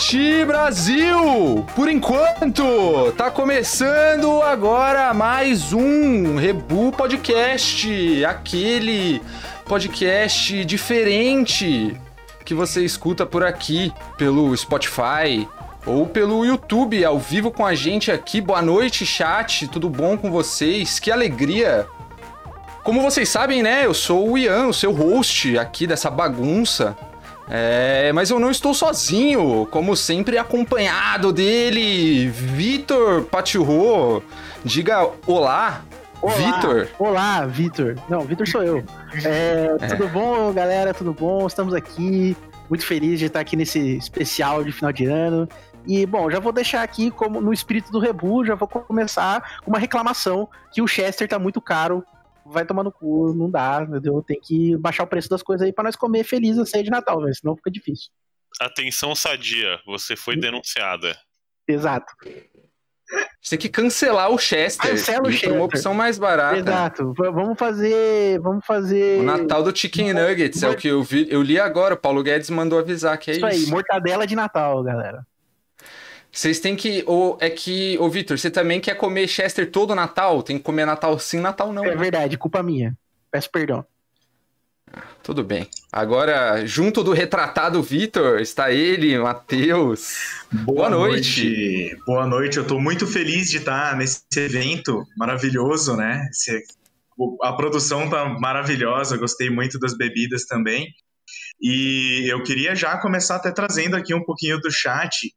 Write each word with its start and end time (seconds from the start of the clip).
Noite, 0.00 0.46
Brasil! 0.46 1.66
Por 1.76 1.86
enquanto, 1.86 3.12
tá 3.18 3.30
começando 3.30 4.40
agora 4.40 5.12
mais 5.12 5.74
um 5.74 6.36
Rebu 6.36 6.90
Podcast, 6.90 8.24
aquele 8.24 9.20
podcast 9.66 10.64
diferente 10.64 11.94
que 12.46 12.54
você 12.54 12.82
escuta 12.82 13.26
por 13.26 13.44
aqui 13.44 13.92
pelo 14.16 14.56
Spotify 14.56 15.46
ou 15.84 16.06
pelo 16.06 16.46
YouTube 16.46 17.04
ao 17.04 17.18
vivo 17.18 17.50
com 17.50 17.66
a 17.66 17.74
gente 17.74 18.10
aqui. 18.10 18.40
Boa 18.40 18.62
noite, 18.62 19.04
chat, 19.04 19.68
tudo 19.68 19.90
bom 19.90 20.16
com 20.16 20.30
vocês? 20.30 20.98
Que 20.98 21.10
alegria! 21.10 21.86
Como 22.82 23.02
vocês 23.02 23.28
sabem, 23.28 23.62
né, 23.62 23.84
eu 23.84 23.92
sou 23.92 24.30
o 24.30 24.38
Ian, 24.38 24.68
o 24.68 24.72
seu 24.72 24.92
host 24.92 25.58
aqui 25.58 25.86
dessa 25.86 26.10
bagunça. 26.10 26.96
É, 27.52 28.12
mas 28.12 28.30
eu 28.30 28.38
não 28.38 28.50
estou 28.50 28.72
sozinho, 28.72 29.66
como 29.72 29.96
sempre 29.96 30.38
acompanhado 30.38 31.32
dele, 31.32 32.28
Vitor 32.28 33.24
Patirro. 33.24 34.22
Diga 34.64 35.10
olá, 35.26 35.82
Olá, 36.22 36.34
Vitor. 36.34 36.88
Olá, 36.98 37.46
Vitor. 37.46 37.96
Não, 38.08 38.20
Vitor 38.20 38.46
sou 38.46 38.62
eu. 38.62 38.84
É, 39.24 39.74
É. 39.80 39.88
Tudo 39.88 40.08
bom, 40.08 40.52
galera? 40.52 40.92
Tudo 40.92 41.14
bom? 41.14 41.46
Estamos 41.46 41.72
aqui. 41.74 42.36
Muito 42.68 42.86
feliz 42.86 43.18
de 43.18 43.24
estar 43.24 43.40
aqui 43.40 43.56
nesse 43.56 43.96
especial 43.96 44.62
de 44.62 44.70
final 44.70 44.92
de 44.92 45.06
ano. 45.06 45.48
E, 45.86 46.04
bom, 46.04 46.30
já 46.30 46.38
vou 46.38 46.52
deixar 46.52 46.82
aqui, 46.82 47.10
como 47.10 47.40
no 47.40 47.52
espírito 47.52 47.90
do 47.90 47.98
Rebu, 47.98 48.44
já 48.44 48.54
vou 48.54 48.68
começar 48.68 49.60
com 49.64 49.70
uma 49.70 49.78
reclamação 49.78 50.48
que 50.70 50.82
o 50.82 50.86
Chester 50.86 51.26
tá 51.26 51.38
muito 51.38 51.60
caro. 51.60 52.04
Vai 52.52 52.64
tomar 52.66 52.82
no 52.82 52.90
cu, 52.92 53.32
não 53.34 53.50
dá, 53.50 53.86
entendeu? 53.88 54.22
Tem 54.26 54.40
que 54.40 54.76
baixar 54.76 55.04
o 55.04 55.06
preço 55.06 55.28
das 55.28 55.42
coisas 55.42 55.64
aí 55.66 55.72
pra 55.72 55.84
nós 55.84 55.96
comer 55.96 56.24
feliz 56.24 56.58
a 56.58 56.66
ceia 56.66 56.82
de 56.84 56.90
Natal, 56.90 57.20
velho. 57.20 57.34
Senão 57.34 57.56
fica 57.56 57.70
difícil. 57.70 58.10
Atenção 58.60 59.14
sadia, 59.14 59.78
você 59.86 60.16
foi 60.16 60.36
denunciada. 60.36 61.16
Exato. 61.68 62.12
Você 63.42 63.56
tem 63.56 63.58
que 63.58 63.68
cancelar 63.68 64.30
o 64.30 64.38
Chester 64.38 64.90
Cancela 64.90 65.18
o 65.18 65.22
pra 65.22 65.30
uma 65.30 65.36
Chester. 65.38 65.62
opção 65.62 65.94
mais 65.94 66.16
barata. 66.18 66.58
Exato. 66.58 67.12
Vamos 67.16 67.58
fazer. 67.58 68.38
Vamos 68.40 68.64
fazer. 68.64 69.18
O 69.20 69.24
Natal 69.24 69.62
do 69.64 69.76
Chicken 69.76 70.12
Nuggets 70.12 70.62
é 70.62 70.68
o 70.68 70.76
que 70.76 70.86
eu 70.88 71.02
vi. 71.02 71.26
Eu 71.28 71.42
li 71.42 71.58
agora, 71.58 71.94
o 71.94 71.96
Paulo 71.96 72.22
Guedes 72.22 72.50
mandou 72.50 72.78
avisar 72.78 73.18
que 73.18 73.30
é 73.32 73.34
Isso 73.36 73.48
isso. 73.48 73.64
aí, 73.64 73.70
mortadela 73.70 74.26
de 74.26 74.36
Natal, 74.36 74.82
galera. 74.84 75.26
Vocês 76.32 76.60
têm 76.60 76.76
que. 76.76 77.02
Ou 77.06 77.36
é 77.40 77.50
que. 77.50 77.98
Ô, 77.98 78.08
Vitor, 78.08 78.38
você 78.38 78.50
também 78.50 78.80
quer 78.80 78.94
comer 78.94 79.26
Chester 79.26 79.70
todo 79.70 79.94
Natal? 79.94 80.42
Tem 80.42 80.58
que 80.58 80.64
comer 80.64 80.84
Natal 80.84 81.18
sim, 81.18 81.40
Natal 81.40 81.72
não. 81.72 81.84
É 81.84 81.96
verdade, 81.96 82.36
culpa 82.38 82.62
minha. 82.62 82.96
Peço 83.30 83.50
perdão. 83.50 83.84
Tudo 85.22 85.44
bem. 85.44 85.68
Agora, 85.92 86.66
junto 86.66 87.04
do 87.04 87.12
retratado 87.12 87.80
Vitor, 87.82 88.40
está 88.40 88.72
ele, 88.72 89.16
Matheus. 89.18 90.42
Boa 90.50 90.90
noite. 90.90 91.96
Boa 92.06 92.26
noite. 92.26 92.56
Eu 92.56 92.66
tô 92.66 92.80
muito 92.80 93.06
feliz 93.06 93.50
de 93.50 93.58
estar 93.58 93.96
nesse 93.96 94.22
evento 94.36 95.04
maravilhoso, 95.16 95.94
né? 95.96 96.26
Esse- 96.30 96.64
a 97.42 97.52
produção 97.52 98.08
tá 98.08 98.28
maravilhosa, 98.40 99.16
gostei 99.16 99.50
muito 99.50 99.78
das 99.78 99.96
bebidas 99.96 100.46
também. 100.46 100.88
E 101.60 102.26
eu 102.28 102.42
queria 102.42 102.74
já 102.74 102.96
começar 102.98 103.36
até 103.36 103.52
trazendo 103.52 103.94
aqui 103.94 104.12
um 104.14 104.24
pouquinho 104.24 104.58
do 104.58 104.72
chat, 104.72 105.32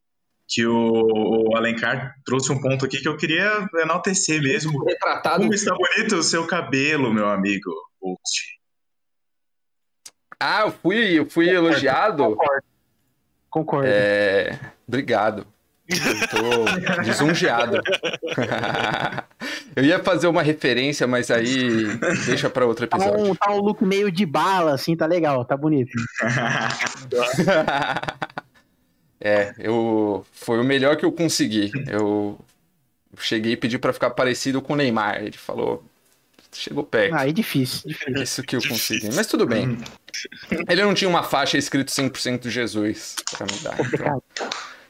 que 0.47 0.65
o, 0.65 1.47
o 1.49 1.55
Alencar 1.55 2.13
trouxe 2.25 2.51
um 2.51 2.61
ponto 2.61 2.85
aqui 2.85 3.01
que 3.01 3.07
eu 3.07 3.17
queria 3.17 3.67
enaltecer 3.81 4.41
mesmo. 4.41 4.83
Retratado. 4.85 5.41
Como 5.41 5.53
está 5.53 5.73
bonito 5.75 6.15
o 6.17 6.23
seu 6.23 6.45
cabelo, 6.45 7.13
meu 7.13 7.27
amigo. 7.29 7.71
Ah, 10.39 10.61
eu 10.61 10.71
fui, 10.71 11.19
eu 11.19 11.29
fui 11.29 11.49
elogiado. 11.49 12.23
Concordo. 12.23 12.63
Concordo. 13.49 13.87
É. 13.89 14.59
Obrigado. 14.87 15.47
Eu 15.87 16.27
tô 16.29 16.65
lisonjeado. 17.03 17.81
eu 19.75 19.83
ia 19.83 20.03
fazer 20.03 20.27
uma 20.27 20.41
referência, 20.41 21.07
mas 21.07 21.31
aí 21.31 21.97
deixa 22.25 22.49
pra 22.49 22.65
outro 22.65 22.87
Tá 22.87 22.97
episódio. 22.97 23.31
um, 23.31 23.35
tá 23.35 23.51
um 23.51 23.59
look 23.59 23.83
meio 23.83 24.11
de 24.11 24.25
bala, 24.25 24.73
assim, 24.73 24.95
tá 24.95 25.05
legal, 25.05 25.45
tá 25.45 25.55
bonito. 25.55 25.91
é, 29.23 29.53
eu 29.57 30.25
foi 30.33 30.59
o 30.59 30.63
melhor 30.63 30.97
que 30.97 31.05
eu 31.05 31.11
consegui. 31.11 31.71
Eu 31.87 32.37
cheguei 33.17 33.53
e 33.53 33.57
pedi 33.57 33.79
pra 33.79 33.93
ficar 33.93 34.09
parecido 34.11 34.61
com 34.61 34.73
o 34.73 34.75
Neymar. 34.75 35.23
Ele 35.23 35.37
falou, 35.37 35.83
chegou 36.51 36.83
perto. 36.83 37.15
Aí 37.15 37.31
difícil, 37.31 37.81
difícil. 37.87 38.21
Isso 38.23 38.43
que 38.43 38.55
eu 38.55 38.59
Difícil. 38.59 38.97
consegui. 38.97 39.15
Mas 39.15 39.27
tudo 39.27 39.45
bem. 39.47 39.77
Ele 40.69 40.83
não 40.83 40.93
tinha 40.93 41.09
uma 41.09 41.23
faixa 41.23 41.57
escrito 41.57 41.91
100% 41.91 42.49
Jesus 42.49 43.15
pra 43.31 43.45
me 43.45 43.59
dar. 43.59 43.79
Então, 43.79 44.21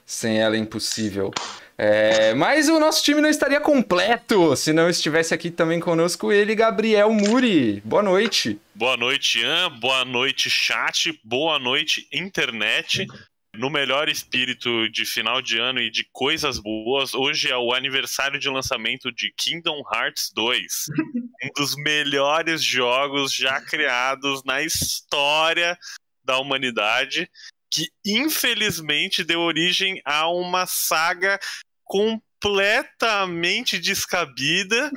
sem 0.06 0.40
ela 0.42 0.56
é 0.56 0.60
impossível. 0.60 1.32
É, 1.76 2.36
mas 2.36 2.70
o 2.70 2.80
nosso 2.80 3.04
time 3.04 3.20
não 3.20 3.30
estaria 3.30 3.60
completo 3.60 4.56
se 4.56 4.72
não 4.72 4.90
estivesse 4.90 5.34
aqui 5.34 5.50
também 5.50 5.80
conosco 5.80 6.32
ele, 6.32 6.54
Gabriel 6.54 7.12
Muri. 7.12 7.82
Boa 7.84 8.04
noite. 8.04 8.60
Boa 8.76 8.96
noite, 8.96 9.40
Ian. 9.40 9.72
Boa 9.80 10.06
noite, 10.06 10.50
chat. 10.52 11.20
Boa 11.24 11.58
noite, 11.58 12.08
internet. 12.14 13.08
No 13.56 13.70
melhor 13.70 14.10
espírito 14.10 14.90
de 14.90 15.06
final 15.06 15.40
de 15.40 15.60
ano 15.60 15.80
e 15.80 15.92
de 15.92 16.04
coisas 16.12 16.58
boas, 16.58 17.14
hoje 17.14 17.52
é 17.52 17.58
o 17.58 17.72
aniversário 17.72 18.40
de 18.40 18.50
lançamento 18.50 19.12
de 19.12 19.32
Kingdom 19.38 19.84
Hearts 19.94 20.32
2. 20.34 20.86
um 21.46 21.50
dos 21.56 21.76
melhores 21.76 22.64
jogos 22.64 23.32
já 23.32 23.62
criados 23.62 24.44
na 24.44 24.64
história 24.64 25.78
da 26.24 26.40
humanidade, 26.40 27.30
que 27.70 27.90
infelizmente 28.04 29.24
deu 29.24 29.42
origem 29.42 30.02
a 30.04 30.28
uma 30.30 30.66
saga 30.66 31.40
completamente 31.84 33.78
descabida 33.78 34.90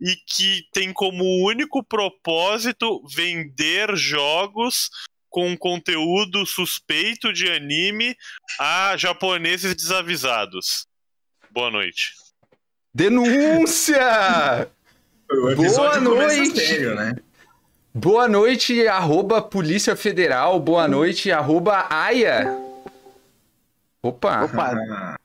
e 0.00 0.14
que 0.26 0.62
tem 0.72 0.92
como 0.92 1.44
único 1.44 1.82
propósito 1.82 3.02
vender 3.08 3.96
jogos 3.96 4.88
com 5.34 5.56
conteúdo 5.56 6.46
suspeito 6.46 7.32
de 7.32 7.50
anime 7.50 8.16
a 8.56 8.96
japoneses 8.96 9.74
desavisados. 9.74 10.86
Boa 11.50 11.72
noite. 11.72 12.12
Denúncia! 12.94 13.98
Boa 15.56 15.98
noite. 15.98 16.60
sério, 16.60 16.94
né? 16.94 17.14
Boa 17.92 18.28
noite, 18.28 18.86
arroba 18.86 19.42
Polícia 19.42 19.96
Federal. 19.96 20.60
Boa 20.60 20.86
noite, 20.86 21.32
arroba 21.32 21.84
AIA. 21.90 22.46
Opa. 24.00 24.44
Opa, 24.44 24.72
Ah, 24.72 25.16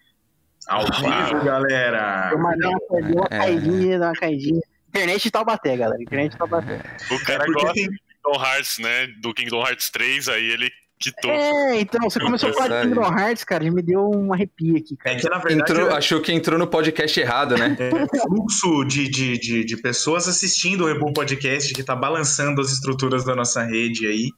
ao 0.70 0.86
vivo, 0.86 1.44
galera. 1.46 2.32
uma, 2.36 2.56
deu 2.58 2.72
uma, 2.72 3.28
É. 3.30 3.38
caidinha, 3.38 3.98
uma 3.98 4.14
caidinha. 4.14 4.62
Internet 4.88 5.30
Taubaté, 5.30 5.78
galera. 5.78 6.02
Internet 6.02 6.36
Taubaté. 6.36 6.82
O 7.12 7.24
cara 7.26 7.44
É 7.44 7.48
gosta 7.52 7.74
tem- 7.74 7.90
Kingdom 8.24 8.44
Hearts, 8.44 8.78
né? 8.80 9.08
Do 9.22 9.34
Kingdom 9.34 9.62
Hearts 9.66 9.90
3, 9.90 10.28
aí 10.30 10.46
ele 10.46 10.72
quitou. 11.00 11.32
É, 11.32 11.80
então, 11.80 12.02
você 12.10 12.20
começou 12.20 12.50
a 12.50 12.54
falar 12.54 12.82
de. 12.84 12.90
Kingdom 12.90 13.18
Hearts, 13.20 13.44
cara, 13.44 13.64
já 13.64 13.72
me 13.72 13.82
deu 13.82 14.10
um 14.10 14.34
arrepio 14.34 14.78
aqui, 14.78 14.98
É 15.02 15.04
cara. 15.04 15.20
que, 15.20 15.30
na 15.30 15.38
verdade, 15.38 15.72
Entrou, 15.72 15.90
achou 15.96 16.22
que 16.22 16.32
entrou 16.32 16.60
no 16.60 16.68
podcast 16.68 17.20
errado, 17.20 17.58
né? 17.58 17.76
é 17.80 17.96
um 17.96 18.08
fluxo 18.08 18.84
de, 18.86 19.08
de, 19.10 19.38
de, 19.38 19.64
de 19.64 19.78
pessoas 19.78 20.28
assistindo 20.28 20.84
o 20.84 20.88
Rebu 20.88 21.14
Podcast 21.14 21.74
que 21.74 21.84
tá 21.84 21.96
balançando 21.96 22.62
as 22.62 22.72
estruturas 22.72 23.24
da 23.24 23.36
nossa 23.36 23.64
rede 23.64 24.06
aí. 24.08 24.30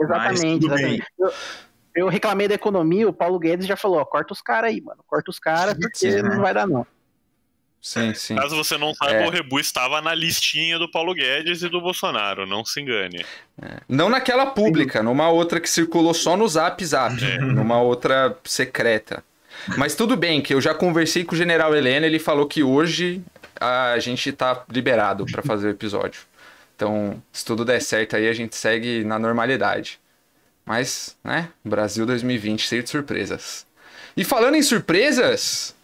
Exatamente, 0.00 0.66
exatamente. 0.66 1.04
Eu, 1.18 1.32
eu 1.94 2.08
reclamei 2.08 2.48
da 2.48 2.54
economia, 2.54 3.08
o 3.08 3.12
Paulo 3.12 3.38
Guedes 3.38 3.66
já 3.66 3.76
falou, 3.76 3.98
ó, 3.98 4.04
corta 4.04 4.32
os 4.32 4.40
caras 4.40 4.70
aí, 4.70 4.80
mano. 4.80 5.02
Corta 5.06 5.30
os 5.30 5.38
caras, 5.38 5.74
porque 5.74 6.10
Sim, 6.10 6.22
né? 6.22 6.34
não 6.34 6.40
vai 6.40 6.54
dar, 6.54 6.66
não. 6.66 6.86
Sim, 7.82 8.12
sim. 8.14 8.36
Caso 8.36 8.54
você 8.54 8.76
não 8.76 8.92
saiba, 8.94 9.22
É. 9.22 9.26
o 9.26 9.30
Rebu 9.30 9.58
estava 9.58 10.02
na 10.02 10.14
listinha 10.14 10.78
do 10.78 10.90
Paulo 10.90 11.14
Guedes 11.14 11.62
e 11.62 11.68
do 11.68 11.80
Bolsonaro, 11.80 12.46
não 12.46 12.64
se 12.64 12.80
engane. 12.80 13.24
Não 13.88 14.08
naquela 14.10 14.46
pública, 14.46 15.02
numa 15.02 15.30
outra 15.30 15.58
que 15.60 15.68
circulou 15.68 16.12
só 16.12 16.36
no 16.36 16.46
Zap 16.46 16.84
Zap, 16.84 17.14
numa 17.38 17.80
outra 17.80 18.36
secreta. 18.44 19.24
Mas 19.78 19.94
tudo 19.94 20.16
bem, 20.16 20.40
que 20.42 20.52
eu 20.54 20.60
já 20.60 20.74
conversei 20.74 21.24
com 21.24 21.34
o 21.34 21.38
General 21.38 21.74
Helena, 21.74 22.06
ele 22.06 22.18
falou 22.18 22.46
que 22.46 22.62
hoje 22.62 23.22
a 23.60 23.98
gente 23.98 24.30
tá 24.32 24.62
liberado 24.70 25.24
pra 25.26 25.42
fazer 25.42 25.68
o 25.68 25.70
episódio. 25.70 26.20
Então, 26.76 27.22
se 27.32 27.44
tudo 27.44 27.64
der 27.64 27.80
certo 27.80 28.16
aí, 28.16 28.26
a 28.28 28.32
gente 28.32 28.56
segue 28.56 29.04
na 29.04 29.18
normalidade. 29.18 29.98
Mas, 30.64 31.16
né, 31.24 31.48
Brasil 31.64 32.06
2020 32.06 32.60
cheio 32.66 32.82
de 32.82 32.88
surpresas. 32.90 33.66
E 34.16 34.24
falando 34.24 34.54
em 34.54 34.62
surpresas, 34.62 35.74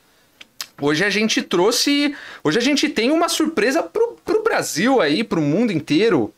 hoje 0.80 1.04
a 1.04 1.10
gente 1.10 1.42
trouxe, 1.42 2.14
hoje 2.42 2.58
a 2.58 2.62
gente 2.62 2.88
tem 2.88 3.10
uma 3.10 3.28
surpresa 3.28 3.82
pro, 3.82 4.16
pro 4.24 4.42
Brasil 4.42 5.00
aí, 5.00 5.24
pro 5.24 5.40
mundo 5.40 5.72
inteiro. 5.72 6.32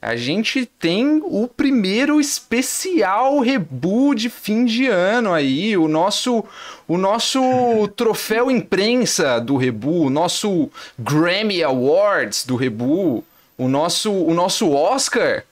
A 0.00 0.16
gente 0.16 0.66
tem 0.66 1.22
o 1.24 1.48
primeiro 1.48 2.20
especial 2.20 3.40
rebu 3.40 4.14
de 4.14 4.28
fim 4.28 4.66
de 4.66 4.86
ano 4.86 5.32
aí, 5.32 5.78
o 5.78 5.88
nosso 5.88 6.44
o 6.86 6.98
nosso 6.98 7.40
troféu 7.96 8.50
imprensa 8.50 9.40
do 9.40 9.56
rebu, 9.56 10.02
o 10.02 10.10
nosso 10.10 10.70
Grammy 10.98 11.62
Awards 11.62 12.44
do 12.44 12.54
rebu, 12.54 13.24
o 13.56 13.66
nosso 13.66 14.12
o 14.12 14.34
nosso 14.34 14.70
Oscar 14.70 15.42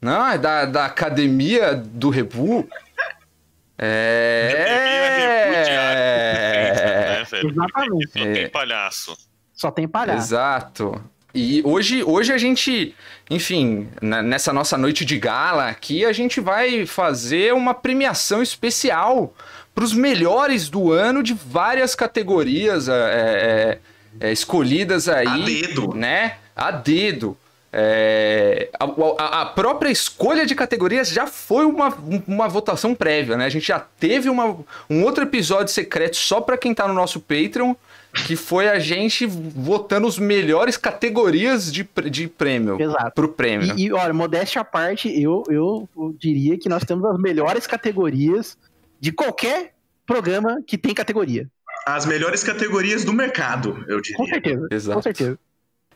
Não, 0.00 0.30
é 0.30 0.38
da, 0.38 0.64
da 0.64 0.86
academia 0.86 1.74
do 1.74 2.10
Rebu. 2.10 2.68
É. 3.78 4.70
Velho? 7.42 7.50
Exatamente. 7.50 8.12
Só 8.12 8.32
tem 8.32 8.48
palhaço. 8.48 9.18
Só 9.52 9.70
tem 9.70 9.88
palhaço. 9.88 10.18
Exato. 10.18 11.04
E 11.34 11.62
hoje, 11.64 12.02
hoje 12.02 12.32
a 12.32 12.38
gente, 12.38 12.94
enfim, 13.30 13.88
nessa 14.02 14.52
nossa 14.52 14.76
noite 14.76 15.04
de 15.04 15.18
gala 15.18 15.68
aqui, 15.68 16.04
a 16.04 16.12
gente 16.12 16.40
vai 16.40 16.86
fazer 16.86 17.54
uma 17.54 17.72
premiação 17.72 18.42
especial 18.42 19.32
para 19.74 19.84
os 19.84 19.92
melhores 19.92 20.68
do 20.68 20.92
ano 20.92 21.22
de 21.22 21.32
várias 21.32 21.94
categorias 21.94 22.88
é, 22.88 23.78
é, 24.20 24.28
é, 24.28 24.32
escolhidas 24.32 25.08
aí. 25.08 25.26
A 25.26 25.36
dedo. 25.38 25.94
Né? 25.94 26.36
A 26.56 26.70
dedo. 26.72 27.36
É, 27.72 28.68
a, 28.78 28.84
a- 28.84 29.42
a 29.42 29.46
própria 29.46 29.90
escolha 29.90 30.44
de 30.44 30.54
categorias 30.54 31.08
já 31.08 31.26
foi 31.26 31.64
uma, 31.64 31.96
uma 32.26 32.48
votação 32.48 32.94
prévia, 32.94 33.36
né? 33.36 33.44
A 33.44 33.48
gente 33.48 33.66
já 33.68 33.78
teve 33.78 34.28
uma, 34.28 34.56
um 34.88 35.04
outro 35.04 35.22
episódio 35.22 35.72
secreto 35.72 36.16
só 36.16 36.40
para 36.40 36.58
quem 36.58 36.74
tá 36.74 36.88
no 36.88 36.94
nosso 36.94 37.20
Patreon, 37.20 37.74
que 38.26 38.34
foi 38.34 38.68
a 38.68 38.78
gente 38.80 39.24
votando 39.24 40.06
os 40.08 40.18
melhores 40.18 40.76
categorias 40.76 41.72
de, 41.72 41.88
de 42.10 42.26
prêmio. 42.26 42.80
Exato. 42.80 43.12
Pro 43.14 43.28
prêmio. 43.28 43.72
E, 43.76 43.84
e, 43.86 43.92
olha, 43.92 44.12
modéstia 44.12 44.62
à 44.62 44.64
parte, 44.64 45.08
eu, 45.22 45.44
eu 45.48 45.88
diria 46.18 46.58
que 46.58 46.68
nós 46.68 46.82
temos 46.84 47.04
as 47.08 47.18
melhores 47.20 47.66
categorias 47.68 48.58
de 48.98 49.12
qualquer 49.12 49.74
programa 50.04 50.60
que 50.66 50.76
tem 50.76 50.92
categoria. 50.92 51.46
As 51.86 52.04
melhores 52.04 52.42
categorias 52.42 53.04
do 53.04 53.12
mercado, 53.12 53.84
eu 53.88 53.98
Com 54.16 54.24
diria. 54.24 54.26
certeza. 54.34 54.68
Exato. 54.72 54.96
Com 54.98 55.02
certeza. 55.02 55.38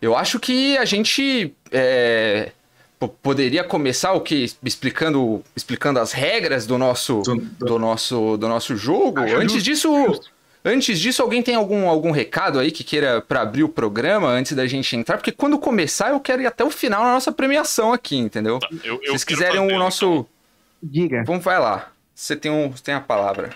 Eu 0.04 0.16
acho 0.16 0.38
que 0.38 0.76
a 0.78 0.84
gente 0.84 1.54
é, 1.72 2.52
po- 2.98 3.08
poderia 3.08 3.64
começar 3.64 4.12
o 4.12 4.20
que 4.20 4.44
explicando, 4.62 5.42
explicando 5.56 5.98
as 5.98 6.12
regras 6.12 6.66
do 6.66 6.76
nosso 6.78 7.22
Do- 7.22 7.36
do 7.66 7.78
nosso 7.78 8.36
do 8.36 8.48
nosso 8.48 8.76
jogo. 8.76 9.20
Acho 9.20 9.36
antes 9.36 9.52
justo, 9.54 9.64
disso, 9.64 10.06
justo. 10.06 10.30
antes 10.64 10.98
disso, 11.00 11.22
alguém 11.22 11.42
tem 11.42 11.54
algum 11.54 11.88
algum 11.88 12.10
recado 12.10 12.58
aí 12.58 12.70
que 12.70 12.84
queira 12.84 13.20
para 13.20 13.40
abrir 13.40 13.62
o 13.64 13.68
programa 13.68 14.28
antes 14.28 14.52
da 14.52 14.66
gente 14.66 14.94
entrar? 14.96 15.16
Porque 15.16 15.32
quando 15.32 15.58
começar 15.58 16.10
eu 16.10 16.20
quero 16.20 16.42
ir 16.42 16.46
até 16.46 16.62
o 16.64 16.70
final 16.70 17.02
na 17.02 17.12
nossa 17.14 17.32
premiação 17.32 17.92
aqui, 17.92 18.16
entendeu? 18.16 18.58
Tá, 18.58 18.68
eu, 18.84 18.94
eu 18.94 19.00
Se 19.00 19.06
vocês 19.08 19.24
quiserem 19.24 19.60
fazer 19.62 19.74
o 19.74 19.78
nosso, 19.78 20.26
Diga. 20.82 21.22
vamos 21.26 21.42
vai 21.44 21.58
lá. 21.58 21.88
Você 22.14 22.36
tem 22.36 22.50
um, 22.50 22.70
você 22.70 22.82
tem 22.82 22.94
a 22.94 23.00
palavra. 23.00 23.50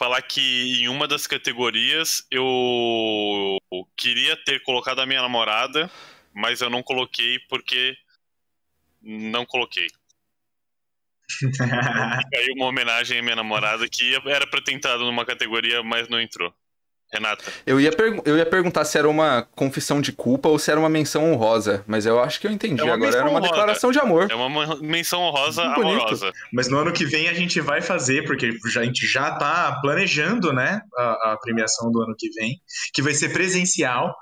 Falar 0.00 0.22
que 0.22 0.80
em 0.80 0.88
uma 0.88 1.06
das 1.06 1.26
categorias 1.26 2.26
eu 2.30 3.58
queria 3.94 4.34
ter 4.46 4.62
colocado 4.62 5.00
a 5.00 5.04
minha 5.04 5.20
namorada, 5.20 5.90
mas 6.32 6.62
eu 6.62 6.70
não 6.70 6.82
coloquei 6.82 7.38
porque 7.50 7.94
não 9.02 9.44
coloquei. 9.44 9.88
Aí 12.34 12.48
uma 12.56 12.64
homenagem 12.64 13.18
à 13.18 13.22
minha 13.22 13.36
namorada 13.36 13.86
que 13.90 14.14
era 14.24 14.46
pra 14.46 14.62
ter 14.62 14.72
entrado 14.72 15.04
numa 15.04 15.26
categoria, 15.26 15.82
mas 15.82 16.08
não 16.08 16.18
entrou. 16.18 16.50
Renata, 17.12 17.44
Eu 17.66 17.80
ia, 17.80 17.90
eu 18.24 18.36
ia 18.38 18.46
perguntar 18.46 18.84
se 18.84 18.96
era 18.96 19.08
uma 19.08 19.42
confissão 19.56 20.00
de 20.00 20.12
culpa 20.12 20.48
ou 20.48 20.58
se 20.60 20.70
era 20.70 20.78
uma 20.78 20.88
menção 20.88 21.32
honrosa, 21.32 21.82
mas 21.86 22.06
eu 22.06 22.20
acho 22.22 22.40
que 22.40 22.46
eu 22.46 22.52
entendi 22.52 22.80
É 22.80 22.84
uma 22.84 22.94
agora. 22.94 23.16
Era 23.16 23.22
uma 23.24 23.30
honrosa. 23.38 23.48
declaração 23.48 23.90
de 23.90 23.98
amor. 23.98 24.28
é 24.30 24.34
uma 24.34 24.76
menção 24.76 25.20
honrosa 25.22 25.62
Bonito. 25.74 25.98
amorosa. 26.02 26.32
Mas 26.52 26.68
no 26.68 26.78
ano 26.78 26.92
que 26.92 27.04
vem 27.04 27.28
a 27.28 27.34
gente 27.34 27.60
vai 27.60 27.80
fazer, 27.80 28.24
porque 28.24 28.50
já- 28.72 28.82
a 28.82 28.84
gente 28.84 29.06
já 29.06 29.32
tá 29.32 29.78
planejando, 29.82 30.52
né, 30.52 30.80
a, 30.96 31.32
a 31.32 31.38
premiação 31.42 31.90
do 31.90 32.00
ano 32.00 32.14
que 32.16 32.30
vem, 32.30 32.60
que 32.94 33.02
vai 33.02 33.12
ser 33.12 33.30
presencial. 33.32 34.14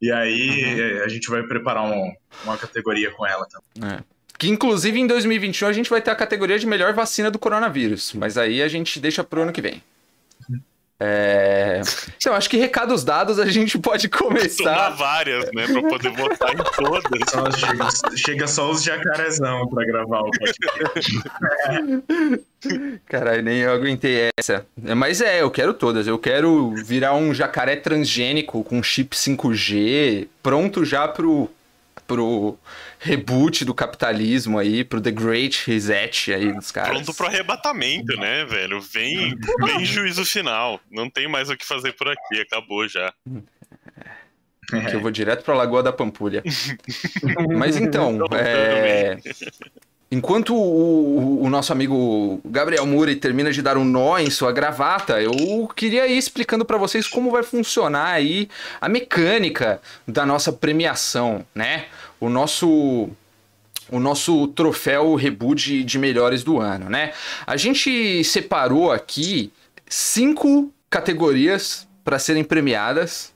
E 0.00 0.12
aí 0.12 0.64
Uhum. 0.74 0.80
eh, 1.00 1.04
a 1.04 1.08
gente 1.08 1.28
vai 1.30 1.42
preparar 1.42 1.82
um- 1.84 2.12
uma 2.44 2.56
categoria 2.58 3.10
com 3.10 3.26
ela 3.26 3.46
também. 3.48 3.96
É. 3.96 4.00
Que 4.38 4.48
inclusive 4.48 5.00
em 5.00 5.06
2021 5.06 5.66
a 5.66 5.72
gente 5.72 5.90
vai 5.90 6.00
ter 6.00 6.10
a 6.10 6.14
categoria 6.14 6.58
de 6.58 6.66
melhor 6.66 6.92
vacina 6.92 7.30
do 7.30 7.38
coronavírus. 7.38 8.12
Mas 8.12 8.36
aí 8.38 8.62
a 8.62 8.68
gente 8.68 9.00
deixa 9.00 9.24
pro 9.24 9.42
ano 9.42 9.52
que 9.52 9.60
vem. 9.62 9.82
É... 11.00 11.80
Então, 12.16 12.34
acho 12.34 12.50
que 12.50 12.56
recados 12.56 13.04
dados 13.04 13.38
a 13.38 13.46
gente 13.46 13.78
pode 13.78 14.08
Tomar 14.08 14.24
começar. 14.24 14.90
várias, 14.90 15.44
né? 15.54 15.66
Pra 15.68 15.82
poder 15.82 16.10
votar 16.10 16.52
em 16.52 16.56
todas. 16.56 17.30
Só 17.30 17.50
chega, 17.52 18.16
chega 18.16 18.46
só 18.48 18.70
os 18.70 18.82
jacarezão 18.82 19.68
pra 19.68 19.84
gravar 19.84 20.22
o 20.22 20.30
podcast. 20.30 21.22
Caralho, 23.06 23.42
nem 23.42 23.58
eu 23.58 23.72
aguentei 23.72 24.28
essa. 24.38 24.66
Mas 24.96 25.20
é, 25.20 25.40
eu 25.42 25.50
quero 25.50 25.72
todas. 25.72 26.08
Eu 26.08 26.18
quero 26.18 26.74
virar 26.84 27.14
um 27.14 27.32
jacaré 27.32 27.76
transgênico 27.76 28.64
com 28.64 28.82
chip 28.82 29.14
5G, 29.14 30.26
pronto 30.42 30.84
já 30.84 31.06
pro, 31.06 31.48
pro 32.08 32.58
reboot 32.98 33.64
do 33.64 33.74
capitalismo 33.74 34.58
aí, 34.58 34.82
pro 34.84 35.00
The 35.00 35.10
Great 35.10 35.62
Reset 35.66 36.32
aí 36.32 36.52
dos 36.52 36.70
caras. 36.70 36.90
Pronto 36.92 37.14
pro 37.14 37.26
arrebatamento, 37.26 38.16
né, 38.16 38.44
velho? 38.44 38.80
Vem, 38.80 39.36
vem 39.60 39.84
juízo 39.84 40.24
final. 40.24 40.80
Não 40.90 41.08
tem 41.08 41.28
mais 41.28 41.48
o 41.50 41.56
que 41.56 41.64
fazer 41.66 41.92
por 41.92 42.08
aqui, 42.08 42.40
acabou 42.40 42.86
já. 42.88 43.12
Que 44.88 44.94
eu 44.96 45.00
vou 45.00 45.10
direto 45.10 45.42
pra 45.44 45.54
Lagoa 45.54 45.82
da 45.82 45.92
Pampulha. 45.92 46.42
Mas 47.56 47.76
então, 47.78 48.18
é... 48.36 49.16
enquanto 50.12 50.54
o, 50.54 50.58
o- 50.58 51.42
o 51.44 51.48
nosso 51.48 51.72
amigo 51.72 52.38
Gabriel 52.44 52.84
Muri 52.84 53.16
termina 53.16 53.50
de 53.50 53.62
dar 53.62 53.78
um 53.78 53.84
nó 53.84 54.18
em 54.18 54.28
sua 54.28 54.52
gravata, 54.52 55.22
eu 55.22 55.66
queria 55.74 56.06
ir 56.06 56.18
explicando 56.18 56.66
pra 56.66 56.76
vocês 56.76 57.06
como 57.08 57.30
vai 57.30 57.42
funcionar 57.42 58.08
aí 58.10 58.46
a 58.78 58.90
mecânica 58.90 59.80
da 60.06 60.26
nossa 60.26 60.52
premiação, 60.52 61.46
né? 61.54 61.86
O 62.20 62.28
nosso 62.28 63.08
o 63.90 63.98
nosso 63.98 64.48
troféu 64.48 65.14
reboot 65.14 65.82
de, 65.82 65.98
melhores 65.98 66.44
do 66.44 66.58
ano, 66.60 66.90
né? 66.90 67.12
A 67.46 67.56
gente 67.56 68.22
separou 68.22 68.92
aqui 68.92 69.50
cinco 69.88 70.70
categorias 70.90 71.86
para 72.04 72.18
serem 72.18 72.44
premiadas. 72.44 73.32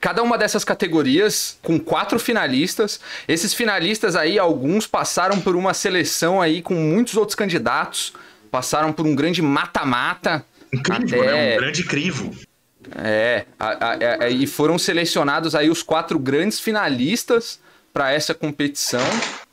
Cada 0.00 0.22
uma 0.22 0.36
dessas 0.36 0.62
categorias 0.62 1.58
com 1.62 1.80
quatro 1.80 2.18
finalistas. 2.18 3.00
Esses 3.26 3.54
finalistas 3.54 4.14
aí, 4.14 4.38
alguns 4.38 4.86
passaram 4.86 5.40
por 5.40 5.56
uma 5.56 5.72
seleção 5.72 6.42
aí 6.42 6.60
com 6.60 6.74
muitos 6.74 7.16
outros 7.16 7.34
candidatos. 7.34 8.12
Passaram 8.50 8.92
por 8.92 9.06
um 9.06 9.14
grande 9.14 9.40
mata-mata. 9.40 10.44
Incrível, 10.70 11.22
Até- 11.22 11.32
né? 11.32 11.54
Um 11.54 11.60
grande 11.60 11.82
crivo. 11.84 12.30
É, 12.96 13.46
a- 13.58 13.70
a- 13.92 14.24
a- 14.24 14.28
e 14.28 14.46
foram 14.46 14.78
selecionados 14.78 15.54
aí 15.54 15.70
os 15.70 15.82
quatro 15.82 16.18
grandes 16.18 16.60
finalistas 16.60 17.58
para 17.94 18.12
essa 18.12 18.34
competição, 18.34 19.00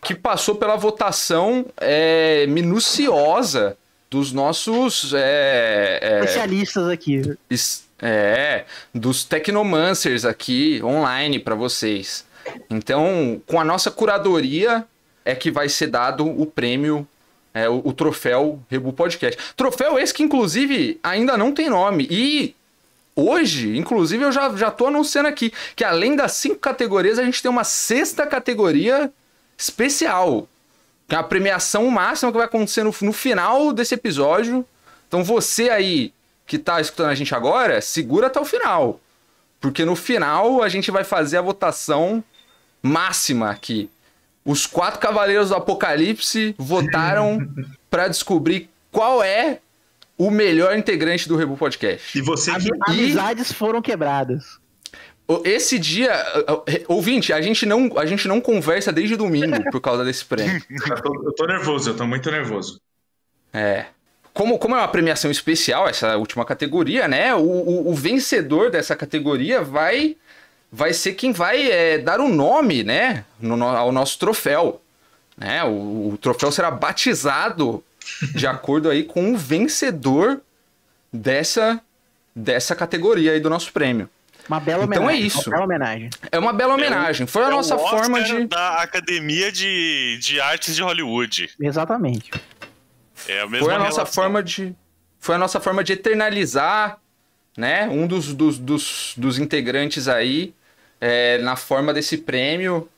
que 0.01 0.13
passou 0.15 0.55
pela 0.55 0.75
votação 0.75 1.63
é, 1.77 2.45
minuciosa 2.48 3.77
dos 4.10 4.33
nossos 4.33 5.13
é, 5.13 6.00
é, 6.01 6.19
Especialistas 6.25 6.88
aqui. 6.89 7.21
es- 7.50 7.86
é, 8.01 8.65
dos 8.93 9.24
Technomancers 9.24 10.25
aqui 10.25 10.81
online 10.83 11.38
para 11.39 11.53
vocês. 11.53 12.25
Então, 12.67 13.39
com 13.45 13.60
a 13.60 13.63
nossa 13.63 13.91
curadoria 13.91 14.83
é 15.24 15.36
que 15.36 15.51
vai 15.51 15.69
ser 15.69 15.86
dado 15.88 16.25
o 16.27 16.48
prêmio, 16.48 17.07
é, 17.53 17.69
o, 17.69 17.79
o 17.86 17.93
troféu 17.93 18.60
Rebu 18.71 18.91
Podcast. 18.91 19.39
Troféu 19.55 20.00
esse 20.00 20.12
que, 20.15 20.24
inclusive, 20.24 21.00
ainda 21.03 21.38
não 21.38 21.51
tem 21.53 21.69
nome. 21.69 22.07
E 22.10 22.55
hoje, 23.15 23.77
inclusive, 23.77 24.24
eu 24.24 24.32
já, 24.32 24.50
já 24.56 24.72
tô 24.72 24.88
anunciando 24.88 25.27
aqui 25.27 25.51
que 25.75 25.84
além 25.84 26.15
das 26.15 26.34
cinco 26.34 26.58
categorias, 26.58 27.20
a 27.20 27.24
gente 27.24 27.41
tem 27.41 27.50
uma 27.51 27.63
sexta 27.63 28.25
categoria 28.25 29.12
especial. 29.58 30.48
Que 31.08 31.15
é 31.15 31.18
a 31.18 31.24
premiação 31.24 31.89
máxima 31.89 32.32
que 32.32 32.38
vai 32.38 32.48
acontecer 32.48 32.84
no, 32.84 32.94
no 33.01 33.13
final 33.13 33.74
desse 33.74 33.96
episódio. 33.96 34.65
Então 35.08 35.24
você 35.24 35.70
aí 35.70 36.13
que 36.46 36.58
tá 36.58 36.82
escutando 36.82 37.10
a 37.10 37.15
gente 37.15 37.34
agora, 37.34 37.82
segura 37.82 38.27
até 38.27 38.39
o 38.39 38.46
final. 38.46 39.00
Porque 39.60 39.86
no 39.86 39.96
final 39.96 40.63
a 40.63 40.70
gente 40.70 40.89
vai 40.89 41.03
fazer 41.03 41.38
a 41.38 41.41
votação 41.41 42.24
máxima 42.82 43.50
aqui. 43.50 43.89
Os 44.44 44.65
quatro 44.65 45.00
cavaleiros 45.00 45.50
do 45.50 45.56
Apocalipse 45.56 46.56
votaram 46.58 47.48
pra 47.89 48.08
descobrir 48.08 48.70
qual 48.91 49.22
é 49.22 49.60
o 50.18 50.30
melhor 50.30 50.77
integrante 50.77 51.27
do 51.27 51.36
Rebu 51.36 51.58
Podcast. 51.58 52.18
E 52.18 52.22
você 52.22 52.51
que. 52.56 52.70
Ami- 52.72 52.80
Amizades 52.88 53.51
foram 53.51 53.82
quebradas. 53.82 54.60
Esse 55.46 55.80
dia, 55.80 56.12
ouvinte, 56.89 57.32
a 57.32 57.41
gente 57.41 57.65
não, 57.65 57.98
a 57.98 58.06
gente 58.06 58.27
não 58.27 58.41
conversa 58.41 58.91
desde 58.91 59.15
domingo 59.15 59.63
por 59.72 59.80
causa 59.80 60.03
desse 60.03 60.25
prêmio. 60.25 60.62
Eu 60.70 61.01
tô, 61.01 61.24
eu 61.27 61.32
tô 61.34 61.46
nervoso, 61.46 61.89
eu 61.91 61.96
tô 61.96 62.06
muito 62.06 62.30
nervoso. 62.30 62.82
É. 63.53 63.86
Como, 64.34 64.58
como 64.60 64.75
é 64.75 64.80
uma 64.80 64.88
premiação 64.88 65.32
especial, 65.32 65.88
essa 65.88 66.18
última 66.18 66.44
categoria, 66.46 67.08
né? 67.08 67.34
O, 67.36 67.39
o, 67.39 67.89
o 67.91 67.96
vencedor 67.96 68.70
dessa 68.72 68.96
categoria 68.96 69.62
vai 69.62 70.18
vai 70.74 70.94
ser 70.94 71.13
quem 71.13 71.34
vai 71.34 71.70
é, 71.70 71.98
dar 71.98 72.20
o 72.22 72.30
nome, 72.30 72.82
né? 72.84 73.25
no- 73.39 73.58
no- 73.58 73.65
ao 73.68 73.91
nosso 73.91 74.18
troféu. 74.20 74.82
Né? 75.38 75.63
O, 75.63 76.12
o 76.13 76.18
troféu 76.18 76.51
será 76.51 76.70
batizado 76.72 77.84
de 78.34 78.48
acordo 78.48 78.89
aí 78.89 79.03
com 79.03 79.34
o 79.34 79.38
vencedor 79.38 80.41
dessa, 81.12 81.82
dessa 82.36 82.75
categoria 82.75 83.32
aí 83.34 83.39
do 83.39 83.50
nosso 83.50 83.72
prêmio. 83.72 84.10
Uma 84.48 84.60
bela 84.60 84.84
Então 84.86 85.03
homenagem. 85.03 85.24
é 85.24 85.27
isso. 85.27 85.50
Uma 85.50 85.51
bela 85.51 85.63
homenagem. 85.65 86.10
É 86.32 86.39
uma 86.39 86.53
bela 86.53 86.74
homenagem. 86.74 87.27
Foi 87.27 87.44
a 87.44 87.46
É 87.46 87.50
o 87.50 87.51
nossa 87.51 87.75
Oscar 87.75 88.00
forma 88.00 88.22
de. 88.24 88.48
da 88.48 88.75
Academia 88.82 89.51
de, 89.51 90.18
de 90.20 90.41
Artes 90.41 90.75
de 90.75 90.82
Hollywood. 90.82 91.50
Exatamente. 91.60 92.32
É 93.27 93.41
a 93.41 93.48
mesma 93.48 93.65
Foi 93.65 93.75
a 93.75 93.80
nossa 93.80 93.98
relação. 93.98 94.13
forma 94.24 94.41
de. 94.44 94.75
Foi 95.20 95.36
a 95.36 95.38
nossa 95.38 95.60
forma 95.60 95.84
de 95.84 95.94
eternalizar, 95.94 96.98
né? 97.56 97.88
Um 97.88 98.08
dos, 98.08 98.34
dos, 98.34 98.58
dos, 98.58 99.13
dos 99.15 99.38
integrantes 99.38 100.08
aí 100.08 100.53
é, 101.00 101.38
na 101.38 101.56
forma 101.56 101.94
desse 101.94 102.18
prêmio, 102.18 102.89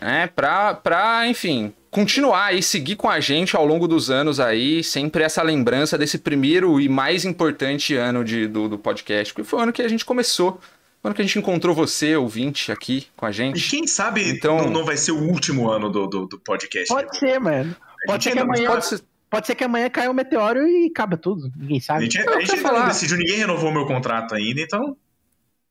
né? 0.00 0.28
Pra, 0.34 0.72
pra, 0.74 1.28
enfim, 1.28 1.74
continuar 1.90 2.46
aí, 2.46 2.62
seguir 2.62 2.96
com 2.96 3.08
a 3.08 3.20
gente 3.20 3.56
ao 3.56 3.64
longo 3.66 3.86
dos 3.88 4.10
anos 4.10 4.38
aí, 4.40 4.82
sempre 4.84 5.22
essa 5.22 5.42
lembrança 5.42 5.96
desse 5.96 6.18
primeiro 6.18 6.80
e 6.80 6.88
mais 6.88 7.24
importante 7.24 7.94
ano 7.94 8.24
de, 8.24 8.46
do, 8.46 8.68
do 8.68 8.78
podcast, 8.78 9.32
porque 9.32 9.48
foi 9.48 9.58
o 9.58 9.62
ano 9.62 9.72
que 9.72 9.82
a 9.82 9.88
gente 9.88 10.04
começou. 10.04 10.52
Foi 10.52 10.60
o 11.04 11.06
ano 11.08 11.14
que 11.14 11.22
a 11.22 11.24
gente 11.24 11.38
encontrou 11.38 11.74
você, 11.74 12.16
ouvinte, 12.16 12.70
aqui 12.72 13.06
com 13.16 13.24
a 13.26 13.30
E 13.30 13.32
gente. 13.32 13.70
quem 13.70 13.86
sabe 13.86 14.28
Então- 14.28 14.56
não, 14.58 14.70
não 14.70 14.84
vai 14.84 14.96
ser 14.96 15.12
o 15.12 15.18
último 15.22 15.70
ano 15.70 15.88
do, 15.90 16.06
do, 16.06 16.26
do 16.26 16.38
podcast. 16.38 16.92
né? 16.94 17.02
Pode 17.02 17.18
ser, 17.18 17.38
mano. 17.38 17.76
A 18.04 18.06
Pode 18.06 18.24
ser 18.24 18.32
que 18.32 18.38
ainda- 18.38 18.52
amanhã, 18.52 18.70
Pode 18.70 18.86
ser. 18.86 19.00
pode 19.30 19.46
ser 19.46 19.54
que 19.54 19.64
amanhã 19.64 19.88
caia 19.88 20.10
um 20.10 20.14
meteoro 20.14 20.66
e 20.66 20.90
cabe 20.90 21.16
tudo. 21.16 21.50
Ninguém 21.56 21.78
A 21.78 21.80
sabe. 21.80 22.02
gente, 22.04 22.18
Eu 22.18 22.34
a 22.36 22.40
gente 22.40 22.60
não 22.62 22.86
decidiu, 22.86 23.16
ninguém 23.16 23.36
renovou 23.38 23.72
meu 23.72 23.86
contrato 23.86 24.34
ainda, 24.34 24.60
então. 24.60 24.96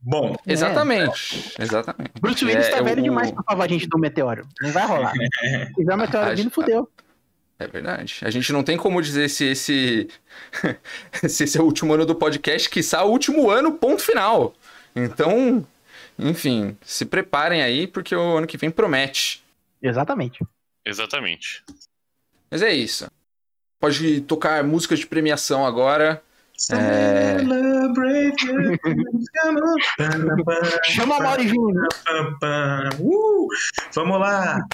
Bom, 0.07 0.35
Exatamente. 0.45 1.53
Exatamente. 1.59 2.11
Bruce 2.21 2.45
Willis 2.45 2.67
É, 2.67 2.69
tá 2.69 2.81
velho 2.81 3.01
o- 3.01 3.03
demais 3.03 3.31
pra 3.31 3.43
salvar 3.43 3.65
a 3.65 3.69
gente 3.69 3.87
do 3.87 3.97
meteoro. 3.97 4.47
Não 4.61 4.71
vai 4.71 4.85
rolar. 4.85 5.11
Se 5.67 5.73
tiver 5.73 5.93
um 5.93 5.97
meteoro 5.97 6.35
vindo, 6.35 6.51
fudeu. 6.51 6.89
É 7.57 7.67
verdade. 7.67 8.19
A 8.21 8.29
gente 8.29 8.51
não 8.53 8.63
tem 8.63 8.77
como 8.77 9.01
dizer 9.01 9.29
se 9.29 9.45
esse, 9.45 10.07
se 11.27 11.45
esse 11.45 11.57
é 11.57 11.61
o 11.61 11.65
último 11.65 11.93
ano 11.93 12.05
do 12.05 12.13
podcast, 12.13 12.69
que 12.69 12.81
o 13.03 13.07
último 13.09 13.49
ano, 13.49 13.71
ponto 13.73 14.03
final. 14.03 14.53
Então, 14.95 15.65
enfim, 16.19 16.77
se 16.83 17.05
preparem 17.05 17.63
aí, 17.63 17.87
porque 17.87 18.15
o 18.15 18.37
ano 18.37 18.45
que 18.45 18.57
vem 18.57 18.69
promete. 18.69 19.43
Exatamente. 19.81 20.45
Exatamente. 20.85 21.63
Mas 22.51 22.61
é 22.61 22.71
isso. 22.73 23.07
Pode 23.79 24.21
tocar 24.21 24.63
músicas 24.63 24.99
de 24.99 25.07
premiação 25.07 25.65
agora. 25.65 26.21
É. 26.71 27.37
Chama 30.85 31.17
a 31.17 31.19
Mauri 31.19 31.47
Júnior. 31.47 31.87
Pam, 32.05 32.37
pam. 32.39 32.89
Uh, 32.99 33.47
vamos 33.93 34.19
lá. 34.19 34.65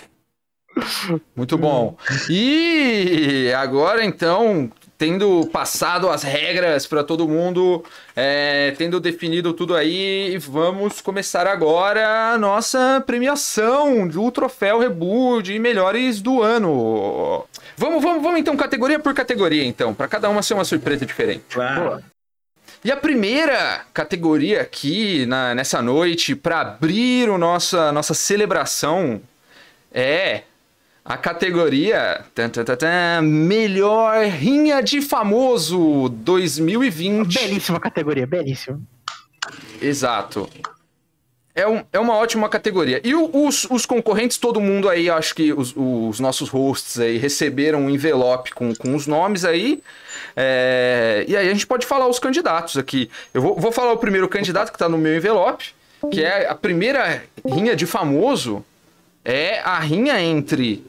Muito 1.36 1.58
bom. 1.58 1.98
E 2.30 3.52
agora, 3.58 4.06
então, 4.06 4.72
tendo 5.02 5.48
passado 5.48 6.12
as 6.12 6.22
regras 6.22 6.86
para 6.86 7.04
todo 7.04 7.28
mundo, 7.28 7.84
é, 8.16 8.72
tendo 8.78 9.00
definido 9.00 9.52
tudo 9.52 9.76
aí, 9.76 10.38
vamos 10.38 11.02
começar 11.02 11.48
agora 11.48 12.34
a 12.34 12.38
nossa 12.38 13.02
premiação 13.04 14.08
do 14.08 14.30
Troféu 14.30 14.78
Rebu 14.78 15.42
de 15.42 15.58
melhores 15.58 16.22
do 16.22 16.44
ano. 16.44 17.44
Vamos, 17.76 18.04
vamos, 18.04 18.22
vamos 18.22 18.40
então, 18.40 18.56
categoria 18.56 19.00
por 19.00 19.12
categoria, 19.16 19.66
então, 19.66 19.92
para 19.92 20.08
cada 20.08 20.30
uma 20.30 20.44
ser 20.44 20.54
uma 20.54 20.64
surpresa 20.64 21.04
diferente. 21.04 21.46
Claro. 21.50 22.04
E 22.86 22.92
a 22.92 22.96
primeira 22.96 23.82
categoria 23.92 24.62
aqui 24.62 25.26
na- 25.26 25.56
nessa 25.56 25.82
noite, 25.82 26.36
para 26.36 26.62
abrir 26.62 27.28
o 27.28 27.40
nossa, 27.40 27.92
nossa 27.92 28.14
celebração, 28.14 29.20
é 29.92 30.44
a 31.14 31.18
categoria 31.18 32.22
tan, 32.34 32.50
tan, 32.50 32.64
tan, 32.64 33.22
Melhor 33.22 34.24
Rinha 34.26 34.82
de 34.82 35.02
Famoso 35.02 36.08
2020. 36.10 37.34
Belíssima 37.34 37.80
categoria, 37.80 38.26
belíssima. 38.26 38.80
Exato. 39.82 40.50
É, 41.54 41.68
um- 41.68 41.84
é 41.92 42.00
uma 42.00 42.16
ótima 42.16 42.48
categoria. 42.48 43.02
E 43.04 43.14
o- 43.14 43.30
os, 43.46 43.66
os 43.70 43.86
concorrentes, 43.86 44.38
todo 44.38 44.62
mundo 44.62 44.88
aí, 44.88 45.10
acho 45.10 45.36
que 45.36 45.52
os, 45.52 45.74
os 45.76 46.18
nossos 46.20 46.48
hosts 46.48 46.98
aí 46.98 47.18
receberam 47.18 47.82
um 47.82 47.90
envelope 47.90 48.52
com, 48.54 48.74
com 48.74 48.96
os 48.96 49.06
nomes 49.06 49.44
aí. 49.44 49.84
É, 50.36 51.26
e 51.28 51.36
aí 51.36 51.50
a 51.50 51.54
gente 51.54 51.68
pode 51.68 51.86
falar 51.86 52.08
os 52.08 52.20
candidatos 52.20 52.78
aqui. 52.78 53.10
Eu 53.34 53.42
vou, 53.42 53.56
vou 53.60 53.72
falar 53.72 53.92
o 53.92 53.98
primeiro 53.98 54.30
candidato 54.30 54.72
que 54.72 54.78
tá 54.80 54.88
no 54.88 54.98
meu 54.98 55.14
envelope, 55.18 55.74
que 56.10 56.24
é 56.24 56.48
a 56.48 56.56
primeira 56.56 57.22
rinha 57.46 57.76
de 57.76 57.86
famoso. 57.86 58.64
É 59.26 59.60
a 59.60 59.78
rinha 59.80 60.20
entre 60.22 60.84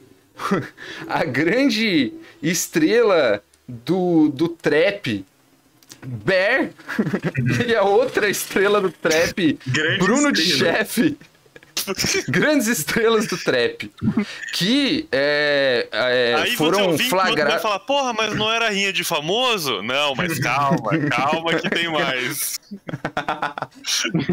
a 1.09 1.25
grande 1.25 2.13
estrela 2.43 3.43
do, 3.69 4.29
do 4.29 4.49
trap, 4.49 5.25
Bear, 6.05 6.71
e 7.67 7.75
a 7.75 7.83
outra 7.83 8.29
estrela 8.29 8.81
do 8.81 8.91
trap, 8.91 9.59
Grande 9.67 9.99
Bruno 9.99 10.33
de 10.33 10.43
estrela. 10.43 10.79
Chefe. 10.79 11.17
Grandes 12.29 12.67
estrelas 12.69 13.27
do 13.27 13.37
trap. 13.37 13.91
Que 14.53 15.09
é, 15.11 15.89
é, 15.91 16.35
Aí 16.35 16.57
foram 16.57 16.91
ouvinte 16.91 17.11
vai 17.11 17.59
falar, 17.59 17.81
porra, 17.81 18.13
mas 18.13 18.35
não 18.35 18.51
era 18.51 18.71
rinha 18.71 18.93
de 18.93 19.05
famoso? 19.05 19.83
Não, 19.83 20.15
mas 20.15 20.39
calma, 20.39 20.99
calma 21.11 21.55
que 21.55 21.71
tem 21.71 21.91
mais. 21.91 22.61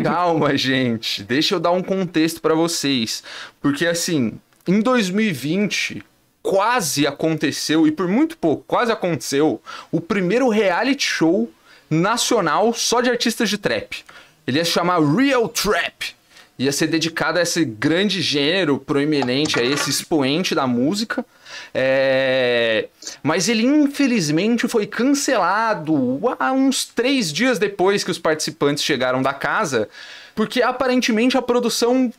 Calma, 0.03 0.57
gente. 0.57 1.23
Deixa 1.23 1.55
eu 1.55 1.59
dar 1.59 1.71
um 1.71 1.81
contexto 1.81 2.41
pra 2.41 2.53
vocês. 2.53 3.23
Porque, 3.61 3.85
assim, 3.85 4.39
em 4.69 4.81
2020, 4.81 6.03
quase 6.43 7.07
aconteceu, 7.07 7.87
e 7.87 7.91
por 7.91 8.07
muito 8.07 8.37
pouco, 8.37 8.63
quase 8.67 8.91
aconteceu, 8.91 9.59
o 9.91 9.99
primeiro 9.99 10.47
reality 10.47 11.03
show 11.03 11.51
nacional 11.89 12.71
só 12.71 13.01
de 13.01 13.09
artistas 13.09 13.49
de 13.49 13.57
trap. 13.57 14.05
Ele 14.45 14.59
ia 14.59 14.65
se 14.65 14.69
chamar 14.69 15.01
Real 15.01 15.49
Trap. 15.49 16.15
Ia 16.59 16.71
ser 16.71 16.85
dedicado 16.85 17.39
a 17.39 17.41
esse 17.41 17.65
grande 17.65 18.21
gênero 18.21 18.77
proeminente, 18.77 19.59
a 19.59 19.63
esse 19.63 19.89
expoente 19.89 20.53
da 20.53 20.67
música. 20.67 21.25
É, 21.73 22.89
Mas 23.23 23.49
ele, 23.49 23.65
infelizmente, 23.65 24.67
foi 24.67 24.85
cancelado 24.85 26.19
há 26.39 26.51
uns 26.51 26.85
três 26.85 27.33
dias 27.33 27.57
depois 27.57 28.03
que 28.03 28.11
os 28.11 28.19
participantes 28.19 28.83
chegaram 28.83 29.23
da 29.23 29.33
casa, 29.33 29.89
porque 30.35 30.61
aparentemente 30.61 31.35
a 31.35 31.41
produção 31.41 32.13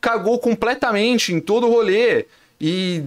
cagou 0.00 0.38
completamente 0.38 1.32
em 1.32 1.40
todo 1.40 1.66
o 1.66 1.70
rolê. 1.70 2.26
E, 2.62 3.02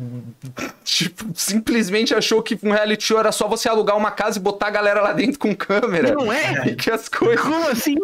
tipo, 0.84 1.26
simplesmente 1.36 2.16
achou 2.16 2.42
que 2.42 2.58
um 2.64 2.72
reality 2.72 3.04
show 3.04 3.20
era 3.20 3.32
só 3.32 3.48
você 3.48 3.70
alugar 3.70 3.96
uma 3.96 4.10
casa 4.10 4.40
e 4.40 4.42
botar 4.42 4.68
a 4.68 4.72
galera 4.72 5.00
lá 5.00 5.14
dentro 5.14 5.38
com 5.38 5.56
câmera. 5.56 6.14
Não 6.14 6.34
é? 6.34 6.70
E 6.70 6.74
que 6.76 6.90
as 6.90 7.08
coisas. 7.08 7.40
Como 7.40 7.68
assim? 7.70 7.96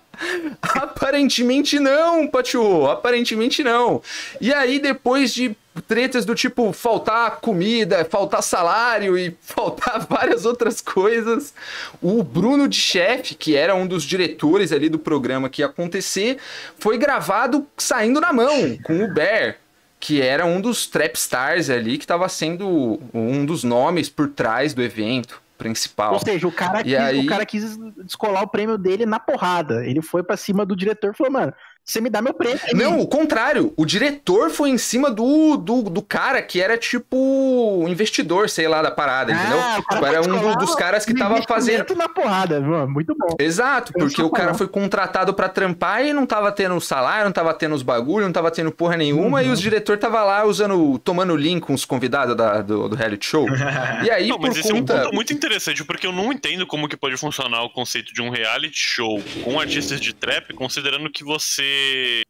Aparentemente 0.62 1.78
não, 1.78 2.26
Patiô. 2.26 2.86
Aparentemente 2.90 3.62
não. 3.62 4.00
E 4.40 4.54
aí, 4.54 4.78
depois 4.78 5.34
de 5.34 5.54
tretas 5.82 6.24
do 6.24 6.34
tipo 6.34 6.72
faltar 6.72 7.40
comida, 7.40 8.04
faltar 8.04 8.42
salário 8.42 9.16
e 9.18 9.36
faltar 9.42 10.06
várias 10.08 10.44
outras 10.44 10.80
coisas, 10.80 11.54
o 12.02 12.22
Bruno 12.22 12.68
de 12.68 12.76
Chefe, 12.78 13.34
que 13.34 13.54
era 13.56 13.74
um 13.74 13.86
dos 13.86 14.04
diretores 14.04 14.72
ali 14.72 14.88
do 14.88 14.98
programa 14.98 15.48
que 15.48 15.62
ia 15.62 15.66
acontecer, 15.66 16.38
foi 16.78 16.96
gravado 16.98 17.66
saindo 17.76 18.20
na 18.20 18.32
mão 18.32 18.76
com 18.84 19.04
o 19.04 19.12
Bear. 19.12 19.56
Que 19.98 20.20
era 20.20 20.44
um 20.44 20.60
dos 20.60 20.86
trap 20.86 21.16
stars 21.16 21.70
ali, 21.70 21.96
que 21.96 22.04
estava 22.04 22.28
sendo 22.28 23.00
um 23.14 23.46
dos 23.46 23.64
nomes 23.64 24.10
por 24.10 24.28
trás 24.28 24.74
do 24.74 24.82
evento 24.82 25.40
principal. 25.56 26.12
Ou 26.12 26.20
seja, 26.20 26.46
o 26.46 26.52
cara, 26.52 26.80
E 26.82 26.84
quis, 26.84 26.94
aí- 26.94 27.20
o 27.24 27.26
cara 27.26 27.46
quis 27.46 27.78
descolar 28.04 28.42
o 28.42 28.46
prêmio 28.48 28.76
dele 28.76 29.06
na 29.06 29.18
porrada. 29.18 29.86
Ele 29.86 30.02
foi 30.02 30.22
pra 30.22 30.36
cima 30.36 30.66
do 30.66 30.76
diretor 30.76 31.12
e 31.14 31.16
falou, 31.16 31.32
mano, 31.32 31.52
você 31.86 32.00
me 32.00 32.10
dá 32.10 32.20
meu 32.20 32.34
prêmio. 32.34 32.58
Não, 32.74 32.98
o 33.00 33.06
contrário. 33.06 33.72
O 33.76 33.86
diretor 33.86 34.50
foi 34.50 34.70
em 34.70 34.76
cima 34.78 35.08
do, 35.08 35.56
do, 35.56 35.82
do 35.82 36.02
cara 36.02 36.42
que 36.42 36.60
era 36.60 36.76
tipo 36.76 37.84
investidor, 37.88 38.48
sei 38.50 38.66
lá, 38.66 38.82
da 38.82 38.90
parada, 38.90 39.32
entendeu? 39.32 39.58
Ah, 39.58 39.82
cara 39.82 39.96
Tipo, 39.96 40.06
era 40.06 40.20
um 40.22 40.40
do- 40.52 40.56
dos 40.58 40.74
caras 40.74 41.04
que 41.06 41.14
tava 41.14 41.40
fazendo. 41.42 41.94
na 41.94 42.08
porrada, 42.08 42.60
mano. 42.60 42.88
Muito 42.90 43.14
bom. 43.16 43.36
Exato, 43.38 43.92
Eu 43.94 44.06
porque 44.06 44.20
o 44.20 44.30
cara 44.30 44.52
foi 44.54 44.66
contratado 44.66 45.32
pra 45.32 45.48
trampar 45.48 46.04
e 46.04 46.12
não 46.12 46.26
tava 46.26 46.50
tendo 46.52 46.78
salário, 46.80 47.24
não 47.26 47.32
tava 47.32 47.54
tendo 47.54 47.74
os 47.74 47.82
bagulho, 47.82 48.24
não 48.26 48.32
tava 48.32 48.50
tendo 48.50 48.70
porra 48.72 48.96
nenhuma, 48.96 49.40
Uhum. 49.40 49.46
e 49.46 49.50
os 49.50 49.60
diretor 49.60 49.96
tava 49.96 50.22
lá 50.24 50.44
usando, 50.44 50.98
tomando 50.98 51.36
link 51.36 51.62
com 51.64 51.72
os 51.74 51.84
convidados 51.84 52.36
da- 52.36 52.62
do, 52.62 52.88
do 52.88 52.96
reality 52.96 53.26
show. 53.26 53.46
E 54.04 54.10
aí, 54.10 54.28
Não, 54.28 54.38
mas 54.38 54.50
por 54.54 54.58
esse 54.60 54.70
é 54.70 54.74
um 54.74 54.78
conta. 54.78 55.02
ponto 55.02 55.14
muito 55.14 55.32
interessante, 55.32 55.84
porque 55.84 56.06
eu 56.06 56.12
não 56.12 56.32
entendo 56.32 56.66
como 56.66 56.88
que 56.88 56.96
pode 56.96 57.16
funcionar 57.16 57.62
o 57.62 57.70
conceito 57.70 58.12
de 58.12 58.20
um 58.20 58.30
reality 58.30 58.76
show 58.78 59.22
com 59.44 59.58
artistas 59.60 60.00
de 60.00 60.12
trap, 60.12 60.52
considerando 60.54 61.08
que 61.10 61.22
você 61.24 61.75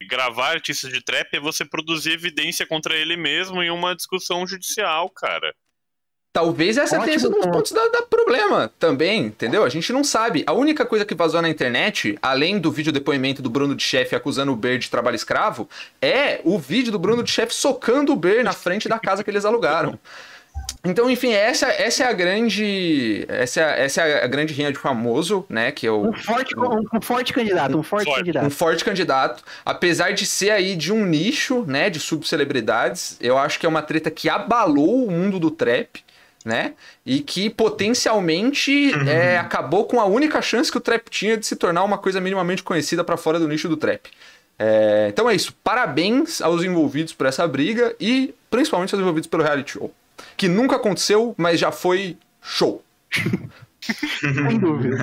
gravar 0.08 0.52
artistas 0.52 0.92
de 0.92 1.02
trap 1.02 1.34
é 1.34 1.40
você 1.40 1.64
produzir 1.64 2.12
evidência 2.12 2.66
contra 2.66 2.94
ele 2.94 3.16
mesmo 3.16 3.62
em 3.62 3.70
uma 3.70 3.94
discussão 3.94 4.46
judicial, 4.46 5.10
cara. 5.10 5.54
Talvez 6.36 6.76
essa 6.76 7.00
tenha 7.00 7.16
Ótimo 7.16 7.20
sido 7.20 7.30
um 7.30 7.32
dos 7.36 7.44
ponto. 7.46 7.56
pontos 7.56 7.72
da, 7.72 7.88
da 7.88 8.02
problema 8.02 8.70
também, 8.78 9.22
entendeu? 9.22 9.64
A 9.64 9.70
gente 9.70 9.90
não 9.90 10.04
sabe. 10.04 10.44
A 10.46 10.52
única 10.52 10.84
coisa 10.84 11.02
que 11.02 11.14
vazou 11.14 11.40
na 11.40 11.48
internet, 11.48 12.18
além 12.20 12.58
do 12.58 12.70
vídeo 12.70 12.92
depoimento 12.92 13.40
do 13.40 13.48
Bruno 13.48 13.74
de 13.74 13.82
Chefe 13.82 14.14
acusando 14.14 14.52
o 14.52 14.56
Ber 14.56 14.78
de 14.78 14.90
trabalho 14.90 15.14
escravo, 15.14 15.66
é 15.98 16.42
o 16.44 16.58
vídeo 16.58 16.92
do 16.92 16.98
Bruno 16.98 17.22
de 17.22 17.30
Chefe 17.30 17.54
socando 17.54 18.12
o 18.12 18.16
Ber 18.16 18.44
na 18.44 18.52
frente 18.52 18.86
da 18.86 18.98
casa 18.98 19.24
que 19.24 19.30
eles 19.30 19.46
alugaram. 19.46 19.98
Então, 20.88 21.10
enfim, 21.10 21.32
essa, 21.32 21.66
essa 21.68 22.04
é 22.04 22.06
a 22.08 22.12
grande. 22.12 23.24
Essa, 23.28 23.60
é- 23.60 23.84
essa 23.84 24.02
é 24.02 24.24
a 24.24 24.26
grande 24.26 24.54
rinha 24.54 24.70
de 24.72 24.78
famoso, 24.78 25.44
né? 25.48 25.72
Que 25.72 25.86
é 25.86 25.90
o, 25.90 26.08
Um 26.08 26.12
forte, 26.12 26.58
um, 26.58 26.84
um 26.96 27.00
forte 27.00 27.32
candidato, 27.32 27.76
um 27.78 27.82
forte, 27.82 28.04
Forte. 28.04 28.18
candidato. 28.18 28.46
um 28.46 28.50
forte 28.50 28.84
candidato. 28.84 29.44
Apesar 29.64 30.12
de 30.12 30.24
ser 30.24 30.50
aí 30.50 30.76
de 30.76 30.92
um 30.92 31.04
nicho, 31.04 31.64
né? 31.66 31.90
De 31.90 31.98
subcelebridades, 31.98 33.16
eu 33.20 33.36
acho 33.36 33.58
que 33.58 33.66
é 33.66 33.68
uma 33.68 33.82
treta 33.82 34.10
que 34.10 34.28
abalou 34.28 35.04
o 35.06 35.10
mundo 35.10 35.38
do 35.40 35.50
trap, 35.50 36.04
né? 36.44 36.74
E 37.04 37.20
que 37.20 37.50
potencialmente 37.50 38.92
é, 39.08 39.38
acabou 39.38 39.84
com 39.86 40.00
a 40.00 40.04
única 40.04 40.40
chance 40.40 40.70
que 40.70 40.78
o 40.78 40.80
trap 40.80 41.08
tinha 41.10 41.36
de 41.36 41.44
se 41.46 41.56
tornar 41.56 41.82
uma 41.84 41.98
coisa 41.98 42.20
minimamente 42.20 42.62
conhecida 42.62 43.02
pra 43.02 43.16
fora 43.16 43.38
do 43.38 43.48
nicho 43.48 43.68
do 43.68 43.76
trap. 43.76 44.08
É, 44.58 45.08
então 45.10 45.28
é 45.28 45.34
isso. 45.34 45.52
Parabéns 45.64 46.40
aos 46.40 46.62
envolvidos 46.62 47.12
por 47.12 47.26
essa 47.26 47.46
briga 47.46 47.94
e 48.00 48.34
principalmente 48.50 48.94
aos 48.94 49.00
envolvidos 49.00 49.28
pelo 49.28 49.42
reality 49.42 49.72
show. 49.72 49.92
Que 50.37 50.49
nunca 50.49 50.76
aconteceu, 50.76 51.35
mas 51.37 51.58
já 51.61 51.73
foi 51.73 52.16
show. 52.42 52.85
Sem 54.20 54.58
dúvida. 54.58 54.96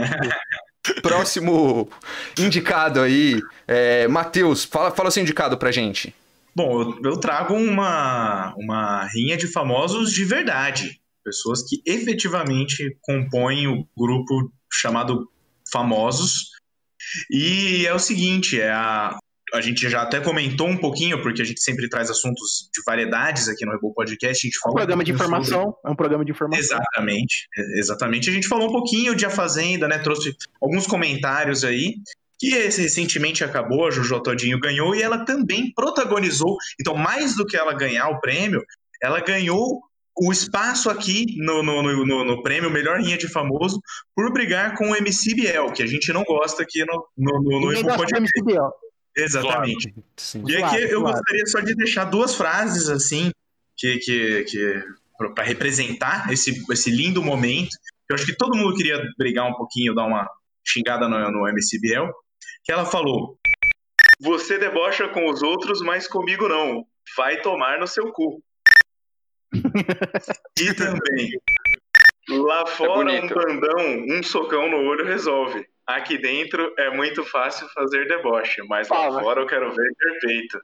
Próximo 1.01 1.89
indicado 2.37 2.99
aí, 2.99 3.41
é, 3.67 4.07
Matheus, 4.07 4.65
fala, 4.65 4.91
fala 4.91 5.09
seu 5.11 5.23
indicado 5.23 5.57
pra 5.57 5.71
gente. 5.71 6.13
Bom, 6.55 6.81
eu, 6.81 7.11
eu 7.11 7.17
trago 7.17 7.53
uma, 7.55 8.53
uma 8.57 9.07
rinha 9.07 9.37
de 9.37 9.47
famosos 9.47 10.11
de 10.11 10.25
verdade. 10.25 10.99
Pessoas 11.23 11.63
que 11.63 11.81
efetivamente 11.85 12.97
compõem 13.01 13.67
o 13.67 13.87
grupo 13.97 14.51
chamado 14.71 15.29
Famosos. 15.71 16.51
E 17.31 17.85
é 17.87 17.93
o 17.93 17.99
seguinte, 17.99 18.59
é 18.59 18.71
a, 18.71 19.17
a 19.53 19.61
gente 19.61 19.87
já 19.89 20.01
até 20.01 20.19
comentou 20.19 20.67
um 20.67 20.77
pouquinho, 20.77 21.21
porque 21.21 21.41
a 21.41 21.45
gente 21.45 21.61
sempre 21.61 21.87
traz 21.87 22.09
assuntos 22.09 22.69
de 22.73 22.81
variedades 22.85 23.47
aqui 23.47 23.65
no 23.65 23.71
Rebol 23.71 23.93
Podcast. 23.93 24.45
A 24.45 24.49
gente 24.49 24.55
É 24.55 24.59
um 24.59 24.61
fala 24.63 24.75
programa 24.75 25.03
de 25.03 25.13
pouquinho 25.13 25.29
sobre- 25.35 25.45
informação. 25.47 25.77
É 25.85 25.89
um 25.91 25.95
programa 25.95 26.25
de 26.25 26.31
informação. 26.31 26.59
Exatamente, 26.63 27.47
é- 27.57 27.79
exatamente. 27.79 28.29
A 28.29 28.33
gente 28.33 28.47
falou 28.47 28.69
um 28.69 28.71
pouquinho 28.71 29.15
de 29.15 29.25
A 29.25 29.29
Fazenda, 29.29 29.87
né? 29.87 29.99
Trouxe 29.99 30.35
alguns 30.61 30.87
comentários 30.87 31.63
aí. 31.63 31.95
Que 32.39 32.55
esse 32.55 32.81
recentemente 32.81 33.41
acabou, 33.43 33.87
a 33.87 33.91
Jojo 33.91 34.19
Todinho 34.21 34.59
ganhou 34.59 34.93
e 34.93 35.01
ela 35.01 35.23
também 35.23 35.71
protagonizou. 35.73 36.57
Então, 36.81 36.93
mais 36.95 37.35
do 37.37 37.45
que 37.45 37.55
ela 37.55 37.73
ganhar 37.73 38.09
o 38.09 38.19
prêmio, 38.19 38.61
ela 39.01 39.21
ganhou 39.21 39.79
o 40.17 40.31
espaço 40.31 40.89
aqui 40.89 41.25
no, 41.37 41.63
no, 41.63 41.81
no, 41.81 42.25
no- 42.25 42.43
prêmio 42.43 42.69
Melhor 42.69 42.99
Rinha 42.99 43.17
de 43.17 43.27
Famoso 43.29 43.79
por 44.15 44.33
brigar 44.33 44.75
com 44.75 44.89
o 44.89 44.95
MC 44.95 45.33
Biel, 45.35 45.71
que 45.71 45.81
a 45.83 45.87
gente 45.87 46.11
não 46.11 46.23
gosta 46.23 46.63
aqui 46.63 46.83
no, 46.85 47.07
no, 47.17 47.41
no, 47.43 47.59
no 47.61 47.67
Ninguém 47.69 47.83
gosta 47.83 47.97
do 47.97 48.03
Podcast. 48.09 48.41
MCBO. 48.41 48.71
Exatamente. 49.15 49.93
Sim. 50.17 50.43
E 50.47 50.55
aqui 50.55 50.59
Claro, 50.59 50.83
eu 50.83 51.01
claro. 51.01 51.17
gostaria 51.17 51.45
só 51.47 51.59
de 51.59 51.75
deixar 51.75 52.05
duas 52.05 52.35
frases 52.35 52.89
assim 52.89 53.31
que 53.77 53.97
que, 53.99 54.43
que 54.43 54.83
para 55.33 55.43
representar 55.43 56.31
esse, 56.31 56.63
esse 56.71 56.89
lindo 56.89 57.21
momento. 57.21 57.75
Eu 58.09 58.15
acho 58.15 58.25
que 58.25 58.35
todo 58.35 58.57
mundo 58.57 58.75
queria 58.75 59.01
brigar 59.17 59.47
um 59.47 59.53
pouquinho, 59.53 59.93
dar 59.93 60.05
uma 60.05 60.27
xingada 60.65 61.07
no, 61.07 61.31
no 61.31 61.47
MC 61.47 61.79
Biel, 61.79 62.11
que 62.63 62.71
ela 62.71 62.85
falou: 62.85 63.37
"Você 64.21 64.57
debocha 64.57 65.07
com 65.09 65.29
os 65.29 65.41
outros, 65.41 65.81
mas 65.81 66.07
comigo 66.07 66.47
não. 66.47 66.85
Vai 67.15 67.41
tomar 67.41 67.79
no 67.79 67.87
seu 67.87 68.11
cu." 68.11 68.43
e 70.59 70.73
também 70.73 71.29
Lá 72.29 72.65
fora 72.65 73.11
um 73.11 73.27
bonito. 73.27 73.35
bandão, 73.35 74.17
um 74.17 74.23
socão 74.23 74.69
no 74.69 74.77
olho 74.77 75.05
resolve. 75.05 75.67
Aqui 75.85 76.17
dentro 76.17 76.73
é 76.77 76.89
muito 76.95 77.25
fácil 77.25 77.67
fazer 77.69 78.07
deboche, 78.07 78.61
mas 78.69 78.87
lá 78.87 78.95
Fala. 78.95 79.21
fora 79.21 79.41
eu 79.41 79.47
quero 79.47 79.73
ver 79.75 79.91
perfeito. 79.97 80.59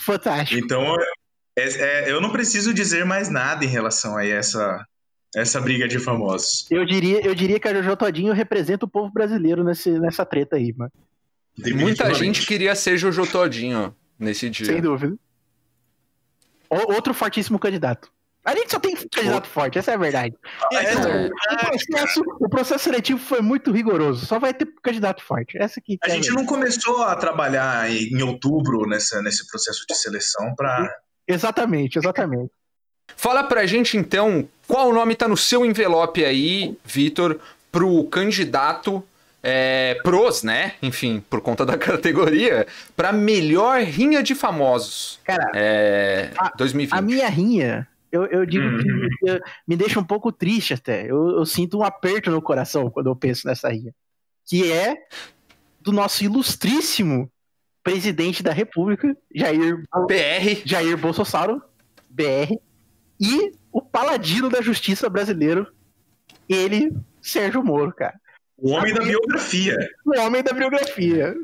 Fantástico. 0.00 0.58
Então, 0.58 0.96
é- 1.56 1.68
é- 2.06 2.10
eu 2.10 2.20
não 2.20 2.32
preciso 2.32 2.72
dizer 2.72 3.04
mais 3.04 3.28
nada 3.28 3.62
em 3.64 3.68
relação 3.68 4.16
a 4.16 4.24
essa, 4.26 4.86
essa 5.36 5.60
briga 5.60 5.86
de 5.86 5.98
famosos. 5.98 6.66
Eu 6.70 6.84
diria, 6.86 7.20
eu 7.26 7.34
diria 7.34 7.60
que 7.60 7.68
a 7.68 7.74
Jojo 7.74 7.96
Todinho 7.96 8.32
representa 8.32 8.86
o 8.86 8.88
povo 8.88 9.12
brasileiro 9.12 9.62
nesse, 9.62 9.90
nessa 9.98 10.24
treta 10.24 10.56
aí, 10.56 10.72
mano. 10.74 10.92
Muita 11.74 12.14
gente 12.14 12.46
queria 12.46 12.74
ser 12.74 12.96
Jojo 12.96 13.30
Todinho 13.30 13.94
nesse 14.18 14.48
dia. 14.48 14.64
Sem 14.66 14.80
dúvida. 14.80 15.14
O- 16.70 16.92
outro 16.94 17.12
fortíssimo 17.12 17.58
candidato. 17.58 18.10
A 18.44 18.54
gente 18.56 18.70
só 18.70 18.80
tem 18.80 18.96
candidato 18.96 19.46
forte, 19.46 19.78
essa 19.78 19.90
é 19.90 19.94
a 19.94 19.98
verdade. 19.98 20.34
É, 20.72 20.76
É. 20.76 21.26
O 21.26 21.68
processo, 21.68 22.22
o 22.40 22.48
processo 22.48 22.84
seletivo 22.84 23.18
foi 23.20 23.40
muito 23.42 23.70
rigoroso. 23.70 24.24
Só 24.24 24.38
vai 24.38 24.54
ter 24.54 24.66
candidato 24.82 25.22
forte. 25.22 25.58
Essa 25.58 25.78
aqui. 25.78 25.98
A 26.02 26.08
gente 26.08 26.30
não 26.30 26.46
começou 26.46 27.02
a 27.02 27.14
trabalhar 27.16 27.90
em 27.90 28.10
em 28.16 28.22
outubro 28.22 28.86
nessa, 28.88 29.20
nesse 29.22 29.46
processo 29.46 29.84
de 29.86 29.94
seleção 29.94 30.54
para 30.56 30.90
Exatamente, 31.28 31.98
exatamente. 31.98 32.50
Fala 33.16 33.44
pra 33.44 33.66
gente 33.66 33.96
então 33.96 34.48
qual 34.66 34.92
nome 34.92 35.14
tá 35.14 35.28
no 35.28 35.36
seu 35.36 35.64
envelope 35.66 36.24
aí, 36.24 36.76
Vitor, 36.84 37.38
pro 37.70 38.04
candidato 38.04 39.04
é, 39.42 39.98
pros, 40.02 40.42
né? 40.42 40.74
Enfim, 40.82 41.22
por 41.28 41.40
conta 41.40 41.64
da 41.66 41.76
categoria, 41.78 42.66
pra 42.96 43.12
melhor 43.12 43.80
rinha 43.82 44.22
de 44.22 44.34
famosos. 44.34 45.18
Cara, 45.24 45.50
É, 45.54 46.30
A- 46.38 46.52
2020. 46.56 46.98
a 46.98 47.02
minha 47.02 47.28
rinha, 47.28 47.86
eu, 48.12 48.26
eu 48.26 48.46
digo 48.46 48.64
Uhum. 48.64 48.78
que 49.20 49.30
eu- 49.30 49.40
me 49.66 49.76
deixa 49.76 49.98
um 50.00 50.04
pouco 50.04 50.30
triste 50.32 50.74
até. 50.74 51.10
Eu, 51.10 51.30
eu 51.38 51.46
sinto 51.46 51.78
um 51.78 51.82
aperto 51.84 52.30
no 52.30 52.42
coração 52.42 52.90
quando 52.90 53.06
eu 53.08 53.16
penso 53.16 53.46
nessa 53.46 53.68
rinha. 53.68 53.94
Que 54.46 54.70
é 54.72 54.96
do 55.80 55.92
nosso 55.92 56.24
ilustríssimo 56.24 57.30
presidente 57.82 58.42
da 58.42 58.52
República, 58.52 59.16
Jair, 59.34 59.82
PR. 60.06 60.62
Jair 60.64 60.96
Bolsonaro, 60.98 61.62
BR, 62.08 62.58
e 63.18 63.52
o 63.72 63.80
paladino 63.80 64.48
da 64.50 64.60
justiça 64.60 65.08
brasileiro, 65.08 65.66
ele, 66.48 66.92
Sérgio 67.22 67.62
Moro, 67.62 67.92
cara. 67.94 68.18
o 68.58 68.70
homem 68.72 68.92
da 68.92 69.02
biografia. 69.02 69.76
o 70.04 70.20
homem 70.20 70.42
da 70.42 70.52
biografia. 70.52 71.34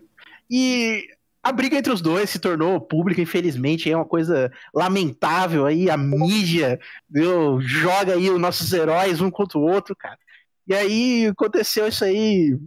E 0.51 1.09
a 1.49 1.53
briga 1.53 1.77
entre 1.77 1.93
os 1.93 2.01
dois 2.01 2.31
se 2.31 2.39
tornou 2.39 2.81
pública, 2.81 3.21
infelizmente, 3.21 3.91
é 3.91 3.97
uma 3.97 4.05
coisa 4.05 4.51
lamentável 4.75 5.67
aí, 5.67 5.89
a 5.91 5.97
mídia 5.97 6.79
viu, 7.09 7.61
joga 7.61 8.15
aí 8.15 8.29
os 8.31 8.41
nossos 8.41 8.73
heróis 8.73 9.21
um 9.21 9.31
contra 9.31 9.59
o 9.59 9.63
outro, 9.63 9.95
cara. 9.97 10.19
E 10.67 10.75
aí 10.75 11.27
aconteceu 11.27 11.87
isso 11.87 12.05
aí. 12.05 12.59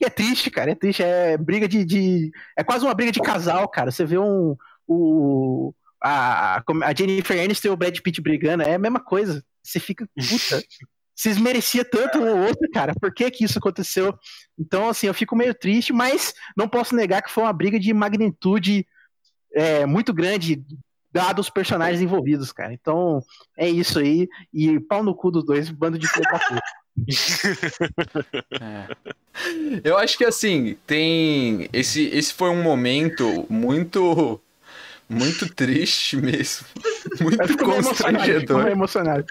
E 0.00 0.04
é 0.04 0.10
triste, 0.10 0.50
cara, 0.50 0.70
é 0.70 0.74
triste, 0.74 1.02
é 1.02 1.36
briga 1.36 1.66
de, 1.66 1.84
de- 1.84 2.30
é 2.56 2.62
quase 2.62 2.84
uma 2.84 2.94
briga 2.94 3.10
de 3.10 3.20
casal, 3.20 3.68
cara. 3.68 3.90
Você 3.90 4.04
vê 4.04 4.18
um 4.18 4.56
o 4.86 5.72
a, 6.02 6.58
a 6.58 6.94
Jennifer 6.96 7.42
Aniston 7.42 7.68
e 7.68 7.70
o 7.72 7.76
Brad 7.76 7.98
Pitt 7.98 8.20
brigando, 8.20 8.62
é 8.62 8.74
a 8.74 8.78
mesma 8.78 9.00
coisa. 9.00 9.44
Você 9.62 9.80
fica, 9.80 10.06
puta, 10.14 10.62
vocês 11.18 11.36
mereciam 11.36 11.84
tanto 11.84 12.20
um 12.20 12.30
ou 12.30 12.46
outro, 12.46 12.70
cara. 12.72 12.94
Por 12.94 13.12
que 13.12 13.28
que 13.28 13.44
isso 13.44 13.58
aconteceu? 13.58 14.16
Então, 14.56 14.88
assim, 14.88 15.08
eu 15.08 15.14
fico 15.14 15.34
meio 15.34 15.52
triste, 15.52 15.92
mas 15.92 16.32
não 16.56 16.68
posso 16.68 16.94
negar 16.94 17.22
que 17.22 17.30
foi 17.30 17.42
uma 17.42 17.52
briga 17.52 17.76
de 17.80 17.92
magnitude 17.92 18.86
é, 19.52 19.84
muito 19.84 20.14
grande, 20.14 20.62
dado 21.10 21.40
os 21.40 21.50
personagens 21.50 22.00
envolvidos, 22.00 22.52
cara. 22.52 22.72
Então, 22.72 23.20
é 23.56 23.68
isso 23.68 23.98
aí. 23.98 24.28
E 24.54 24.78
pau 24.78 25.02
no 25.02 25.12
cu 25.12 25.32
dos 25.32 25.44
dois, 25.44 25.68
bando 25.70 25.98
de 25.98 26.06
puta. 26.08 26.40
É. 28.60 28.88
Eu 29.84 29.96
acho 29.96 30.18
que 30.18 30.24
assim, 30.24 30.76
tem. 30.84 31.68
Esse, 31.72 32.06
esse 32.06 32.34
foi 32.34 32.50
um 32.50 32.60
momento 32.60 33.46
muito. 33.48 34.40
Muito 35.08 35.48
triste 35.54 36.16
mesmo. 36.16 36.66
Muito 37.20 37.40
emocionado, 37.40 37.64
constrangedor. 37.64 38.62
meio 38.64 38.72
emocionado. 38.72 39.26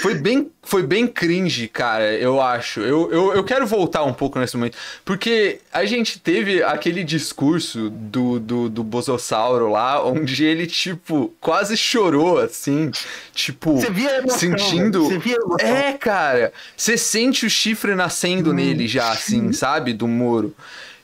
Foi 0.00 0.14
bem, 0.14 0.50
foi 0.62 0.82
bem 0.82 1.06
cringe, 1.06 1.68
cara, 1.68 2.12
eu 2.14 2.40
acho. 2.40 2.80
Eu, 2.80 3.10
eu, 3.12 3.34
eu 3.34 3.44
quero 3.44 3.66
voltar 3.66 4.02
um 4.04 4.12
pouco 4.12 4.38
nesse 4.38 4.56
momento. 4.56 4.76
Porque 5.04 5.60
a 5.72 5.84
gente 5.84 6.18
teve 6.18 6.62
aquele 6.62 7.04
discurso 7.04 7.90
do, 7.90 8.38
do, 8.40 8.68
do 8.68 8.82
Bosossauro 8.84 9.70
lá, 9.70 10.04
onde 10.04 10.44
ele, 10.44 10.66
tipo, 10.66 11.32
quase 11.40 11.76
chorou, 11.76 12.38
assim. 12.38 12.90
Tipo, 13.34 13.76
Você 13.80 13.90
via 13.90 14.18
emoção, 14.18 14.38
sentindo. 14.38 15.04
Você 15.04 15.18
via 15.18 15.36
emoção. 15.36 15.68
É, 15.68 15.92
cara. 15.94 16.52
Você 16.76 16.96
sente 16.96 17.46
o 17.46 17.50
chifre 17.50 17.94
nascendo 17.94 18.50
Hum. 18.50 18.54
nele 18.54 18.88
já, 18.88 19.10
assim, 19.10 19.52
sabe? 19.52 19.92
Do 19.92 20.08
Moro. 20.08 20.54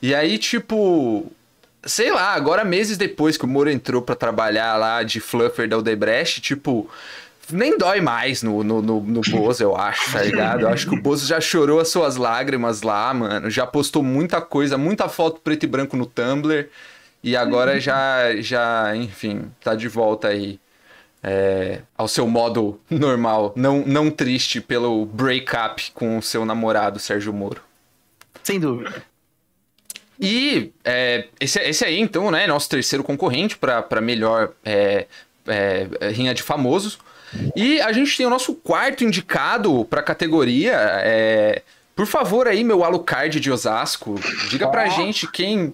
E 0.03 0.15
aí, 0.15 0.39
tipo. 0.39 1.31
Sei 1.85 2.13
lá, 2.13 2.35
agora 2.35 2.65
meses 2.65 2.99
depois 2.99 3.37
que 3.37 3.45
o 3.45 3.49
Moro 3.49 3.71
entrou 3.71 4.03
pra 4.03 4.17
trabalhar 4.17 4.77
lá 4.77 5.03
de 5.05 5.21
fluffer 5.21 5.69
da 5.69 5.79
Odebrecht, 5.79 6.41
tipo. 6.41 6.91
Nem 7.51 7.79
dói 7.79 8.01
mais 8.01 8.43
no, 8.43 8.63
no, 8.63 8.83
no, 8.83 9.01
no 9.01 9.21
Bozo, 9.21 9.63
eu 9.63 9.77
acho, 9.77 10.13
tá 10.13 10.23
ligado? 10.23 10.63
Eu 10.63 10.69
acho 10.69 10.87
que 10.87 10.95
o 10.95 11.01
Bozo 11.01 11.27
já 11.27 11.41
chorou 11.41 11.81
as 11.81 11.89
suas 11.89 12.17
lágrimas 12.17 12.83
lá, 12.83 13.13
mano. 13.15 13.51
Já 13.51 13.67
postou 13.67 14.03
muita 14.03 14.41
coisa, 14.41 14.77
muita 14.77 15.09
foto 15.09 15.41
preto 15.41 15.65
e 15.65 15.67
branco 15.67 15.97
no 15.97 16.07
Tumblr. 16.07 16.69
E 17.23 17.37
agora 17.37 17.81
já, 17.81 18.37
já, 18.37 18.95
enfim, 18.95 19.51
tá 19.61 19.75
de 19.75 19.89
volta 19.89 20.29
aí 20.29 20.61
é, 21.23 21.81
ao 21.97 22.07
seu 22.07 22.27
modo 22.29 22.81
normal, 22.89 23.53
não, 23.57 23.85
não 23.85 24.11
triste 24.11 24.61
pelo 24.61 25.05
breakup 25.07 25.91
com 25.93 26.19
o 26.19 26.23
seu 26.23 26.45
namorado 26.45 26.99
Sérgio 26.99 27.33
Moro. 27.33 27.63
Sem 28.43 28.61
dúvida. 28.61 29.03
E 30.21 30.73
é, 30.85 31.27
esse, 31.39 31.61
esse 31.61 31.85
aí, 31.85 31.99
então, 32.01 32.31
né, 32.31 32.47
nosso 32.47 32.69
terceiro 32.69 33.05
concorrente 33.05 33.57
para 33.57 34.01
melhor 34.01 34.53
é, 34.65 35.07
é, 35.47 35.87
é, 36.01 36.09
rinha 36.09 36.35
de 36.35 36.43
famosos. 36.43 36.99
E 37.55 37.81
a 37.81 37.93
gente 37.93 38.17
tem 38.17 38.27
o 38.27 38.31
nosso 38.31 38.55
quarto 38.55 39.05
indicado 39.05 39.85
para 39.85 40.01
a 40.01 40.03
categoria. 40.05 40.77
É... 41.03 41.63
Por 41.95 42.07
favor 42.07 42.47
aí, 42.47 42.63
meu 42.63 42.85
Alucard 42.85 43.41
de 43.41 43.51
Osasco, 43.51 44.15
diga 44.49 44.69
pra 44.69 44.89
gente 44.89 45.27
quem, 45.27 45.73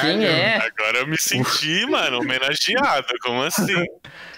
quem 0.00 0.24
é. 0.24 0.56
Agora 0.56 0.98
eu 0.98 1.06
me 1.06 1.16
senti, 1.16 1.86
mano, 1.86 2.18
homenageado. 2.18 3.06
Como 3.22 3.42
assim? 3.42 3.84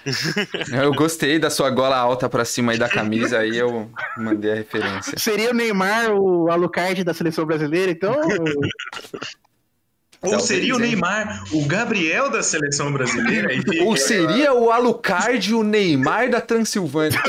Eu 0.71 0.93
gostei 0.93 1.39
da 1.39 1.49
sua 1.49 1.71
gola 1.71 1.97
alta 1.97 2.29
pra 2.29 2.45
cima 2.45 2.73
aí 2.73 2.77
da 2.77 2.87
camisa, 2.87 3.39
aí 3.39 3.57
eu 3.57 3.89
mandei 4.15 4.51
a 4.51 4.55
referência. 4.55 5.17
Seria 5.17 5.49
o 5.49 5.53
Neymar 5.53 6.11
o 6.11 6.51
Alucard 6.51 7.03
da 7.03 7.11
seleção 7.11 7.43
brasileira, 7.43 7.91
então? 7.91 8.13
Ou 10.25 10.39
seria 10.39 10.75
o 10.75 10.79
Neymar 10.79 11.43
o 11.51 11.65
Gabriel 11.65 12.29
da 12.29 12.43
seleção 12.43 12.91
brasileira? 12.91 13.49
Ou 13.83 13.95
seria 13.95 14.53
o 14.53 14.71
Alucard 14.71 15.53
o 15.53 15.63
Neymar 15.63 16.29
da 16.29 16.41
Transilvânia? 16.41 17.19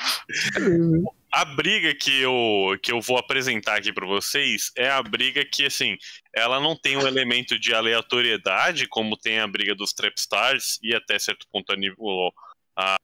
a 1.32 1.44
briga 1.44 1.94
que 1.94 2.20
eu, 2.20 2.78
que 2.82 2.92
eu 2.92 3.00
vou 3.00 3.18
apresentar 3.18 3.78
aqui 3.78 3.92
para 3.92 4.06
vocês 4.06 4.72
é 4.76 4.88
a 4.88 5.02
briga 5.02 5.44
que, 5.44 5.66
assim, 5.66 5.96
ela 6.34 6.60
não 6.60 6.76
tem 6.76 6.96
um 6.96 7.06
elemento 7.06 7.58
de 7.58 7.74
aleatoriedade, 7.74 8.88
como 8.88 9.16
tem 9.16 9.38
a 9.38 9.46
briga 9.46 9.74
dos 9.74 9.92
Trapstars 9.92 10.78
e 10.82 10.94
até 10.94 11.18
certo 11.18 11.46
ponto 11.52 11.72
a, 11.72 11.76
nível, 11.76 12.32
a, 12.76 12.96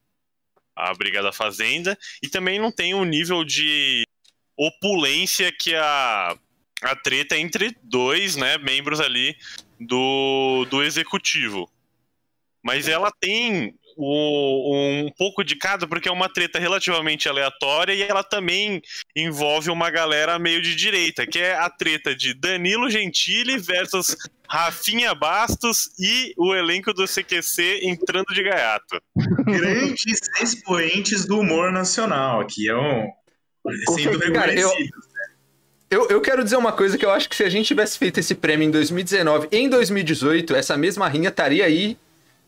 a 0.77 0.95
briga 0.95 1.23
da 1.23 1.33
Fazenda, 1.33 1.97
e 2.23 2.29
também 2.29 2.59
não 2.59 2.73
tem 2.73 2.95
um 2.95 3.05
nível 3.05 3.45
de 3.45 4.05
opulência 4.57 5.53
que 5.53 5.75
a, 5.75 6.37
a 6.93 6.97
treta 6.97 7.37
entre 7.37 7.77
dois 7.83 8.37
né, 8.37 8.59
membros 8.59 9.01
ali 9.01 9.37
do, 9.81 10.67
do 10.71 10.83
executivo. 10.83 11.71
Mas 12.63 12.89
ela 12.89 13.13
tem 13.21 13.75
o, 13.97 15.05
um 15.07 15.11
pouco 15.17 15.43
de 15.43 15.57
cada, 15.57 15.87
porque 15.87 16.09
é 16.09 16.13
uma 16.13 16.29
treta 16.29 16.59
relativamente 16.59 17.29
aleatória 17.29 17.95
e 17.95 18.03
ela 18.03 18.23
também 18.23 18.83
envolve 19.15 19.71
uma 19.71 19.91
galera 19.91 20.39
meio 20.39 20.61
de 20.61 20.75
direita, 20.77 21.27
que 21.27 21.39
é 21.39 21.57
a 21.57 21.71
treta 21.71 22.15
de 22.15 22.35
Danilo 22.35 22.91
Gentili 22.91 23.57
versus 23.59 24.17
Rafinha 24.49 25.15
Bastos 25.15 25.91
e 25.99 26.35
o 26.37 26.55
elenco 26.55 26.93
do 26.93 27.07
CQC 27.07 27.81
entrando 27.83 28.35
de 28.35 28.43
gaiato. 28.43 29.01
Grandes 29.45 30.21
expoentes 30.41 31.25
do 31.25 31.41
humor 31.41 31.73
nacional, 31.73 32.41
aqui 32.41 32.69
é 32.69 32.77
um. 32.77 33.11
Sendo 33.97 34.19
reconhecidos. 34.19 34.63
Eu, 34.63 35.06
eu 35.91 36.21
quero 36.21 36.43
dizer 36.43 36.57
uma 36.57 36.73
coisa 36.73 36.99
que 36.99 37.05
eu 37.05 37.11
acho 37.11 37.29
que 37.29 37.37
se 37.37 37.45
a 37.45 37.49
gente 37.49 37.67
tivesse 37.67 37.99
feito 37.99 38.19
esse 38.19 38.35
prêmio 38.35 38.67
em 38.67 38.71
2019, 38.71 39.49
em 39.53 39.69
2018, 39.69 40.55
essa 40.55 40.77
mesma 40.77 41.09
rinha 41.09 41.29
estaria 41.29 41.65
aí 41.65 41.97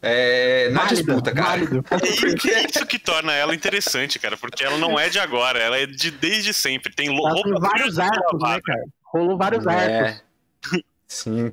é, 0.01 0.69
na 0.71 0.83
válido, 0.83 0.97
disputa, 0.97 1.33
cara. 1.33 1.49
Válido. 1.49 1.85
E 2.45 2.51
é 2.51 2.67
isso 2.67 2.87
que 2.87 2.99
torna 2.99 3.33
ela 3.33 3.55
interessante, 3.55 4.19
cara, 4.19 4.37
porque 4.37 4.65
ela 4.65 4.79
não 4.79 4.99
é 4.99 5.09
de 5.09 5.19
agora, 5.19 5.59
ela 5.59 5.77
é 5.77 5.87
de 5.87 6.11
desde 6.11 6.53
sempre. 6.55 6.95
Tem 6.95 7.09
roupa 7.09 7.61
vários 7.61 7.99
arcos, 7.99 8.41
né, 8.43 8.61
cara? 8.65 8.85
Rolou 9.05 9.37
vários 9.37 9.67
é. 9.67 9.71
arcos. 9.71 10.23
Sim. 11.07 11.53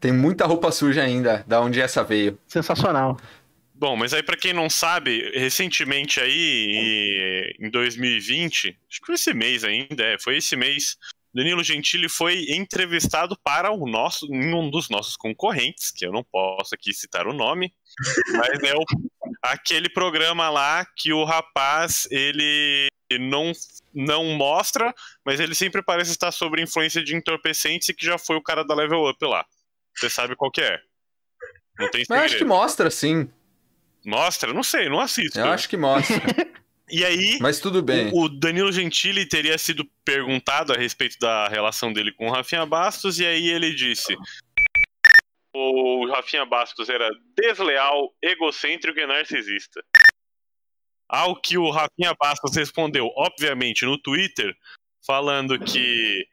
Tem 0.00 0.12
muita 0.12 0.46
roupa 0.46 0.70
suja 0.70 1.02
ainda, 1.02 1.44
da 1.46 1.60
onde 1.60 1.80
essa 1.80 2.04
veio. 2.04 2.38
Sensacional. 2.46 3.16
Bom, 3.74 3.96
mas 3.96 4.14
aí 4.14 4.22
para 4.22 4.36
quem 4.36 4.52
não 4.52 4.70
sabe, 4.70 5.32
recentemente 5.34 6.20
aí, 6.20 7.54
em 7.58 7.68
2020, 7.68 8.78
acho 8.88 9.00
que 9.00 9.06
foi 9.06 9.16
esse 9.16 9.34
mês 9.34 9.64
ainda, 9.64 10.04
é, 10.04 10.16
foi 10.18 10.36
esse 10.36 10.54
mês, 10.56 10.96
Danilo 11.34 11.64
Gentili 11.64 12.08
foi 12.08 12.46
entrevistado 12.50 13.36
para 13.42 13.72
o 13.72 13.88
nosso, 13.88 14.26
um 14.30 14.70
dos 14.70 14.88
nossos 14.88 15.16
concorrentes, 15.16 15.90
que 15.90 16.06
eu 16.06 16.12
não 16.12 16.22
posso 16.22 16.74
aqui 16.74 16.94
citar 16.94 17.26
o 17.26 17.32
nome, 17.32 17.74
mas 18.38 18.62
é 18.62 18.74
o, 18.74 18.84
aquele 19.42 19.88
programa 19.88 20.48
lá 20.48 20.86
que 20.96 21.12
o 21.12 21.24
rapaz 21.24 22.06
ele 22.10 22.88
não, 23.20 23.50
não 23.92 24.24
mostra, 24.36 24.94
mas 25.26 25.40
ele 25.40 25.54
sempre 25.54 25.82
parece 25.82 26.12
estar 26.12 26.30
sob 26.30 26.62
influência 26.62 27.02
de 27.02 27.16
entorpecentes 27.16 27.88
e 27.88 27.94
que 27.94 28.06
já 28.06 28.16
foi 28.16 28.36
o 28.36 28.42
cara 28.42 28.64
da 28.64 28.74
Level 28.74 29.08
Up 29.08 29.24
lá. 29.24 29.44
Você 29.96 30.08
sabe 30.08 30.36
qual 30.36 30.52
que 30.52 30.60
é? 30.60 30.78
Não 31.78 31.90
tem 31.90 32.04
segredo. 32.04 32.20
Mas 32.20 32.24
acho 32.24 32.38
que 32.38 32.44
mostra, 32.44 32.90
sim. 32.90 33.28
Mostra? 34.06 34.52
Não 34.52 34.62
sei, 34.62 34.88
não 34.88 35.00
assisto. 35.00 35.38
Eu 35.40 35.46
acho 35.46 35.68
que 35.68 35.76
mostra. 35.76 36.16
E 36.94 37.04
aí, 37.04 37.38
Mas 37.40 37.58
tudo 37.58 37.82
bem. 37.82 38.08
O, 38.12 38.26
o, 38.26 38.28
Danilo 38.28 38.70
Gentili 38.70 39.26
teria 39.26 39.58
sido 39.58 39.84
perguntado 40.04 40.72
a 40.72 40.76
respeito 40.76 41.18
da 41.18 41.48
relação 41.48 41.92
dele 41.92 42.12
com 42.12 42.28
o 42.28 42.30
Rafinha 42.30 42.64
Bastos, 42.64 43.18
e 43.18 43.26
aí 43.26 43.48
ele 43.48 43.74
disse: 43.74 44.16
o 45.52 46.06
Rafinha 46.06 46.44
Bastos 46.44 46.88
era 46.88 47.10
desleal, 47.36 48.14
egocêntrico 48.22 49.00
e 49.00 49.06
narcisista. 49.08 49.84
Ao 51.08 51.34
que 51.34 51.58
o 51.58 51.68
Rafinha 51.68 52.14
Bastos 52.16 52.54
respondeu, 52.54 53.10
obviamente, 53.16 53.84
no 53.84 53.98
Twitter, 53.98 54.54
falando 55.04 55.58
que 55.58 56.24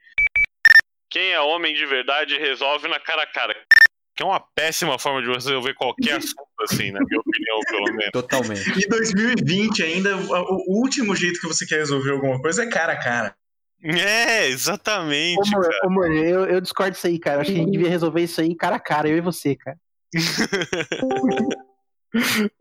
quem 1.10 1.32
é 1.32 1.40
homem 1.40 1.74
de 1.74 1.84
verdade 1.86 2.38
resolve 2.38 2.86
na 2.86 3.00
cara 3.00 3.24
a 3.24 3.26
cara 3.26 3.66
que 4.14 4.22
é 4.22 4.26
uma 4.26 4.40
péssima 4.40 4.98
forma 4.98 5.22
de 5.22 5.28
você 5.28 5.48
resolver 5.48 5.74
qualquer 5.74 6.16
assunto, 6.16 6.46
assim, 6.62 6.90
na 6.90 7.00
minha 7.00 7.20
opinião, 7.20 7.60
pelo 7.68 7.96
menos. 7.96 8.12
Totalmente. 8.12 8.78
E 8.78 8.86
2020 8.86 9.82
ainda, 9.82 10.16
o 10.16 10.80
último 10.80 11.16
jeito 11.16 11.40
que 11.40 11.48
você 11.48 11.64
quer 11.66 11.76
resolver 11.76 12.10
alguma 12.10 12.40
coisa 12.40 12.62
é 12.64 12.68
cara 12.68 12.92
a 12.92 12.98
cara. 12.98 13.34
É, 13.82 14.46
exatamente. 14.48 15.50
Ô, 15.56 15.86
amor, 15.86 16.12
eu, 16.12 16.46
eu 16.46 16.60
discordo 16.60 16.92
disso 16.92 17.06
aí, 17.06 17.18
cara. 17.18 17.40
Acho 17.40 17.50
que 17.50 17.56
a 17.56 17.60
gente 17.60 17.72
devia 17.72 17.88
resolver 17.88 18.22
isso 18.22 18.40
aí 18.40 18.54
cara 18.54 18.76
a 18.76 18.80
cara, 18.80 19.08
eu 19.08 19.16
e 19.16 19.20
você, 19.20 19.56
cara. 19.56 19.76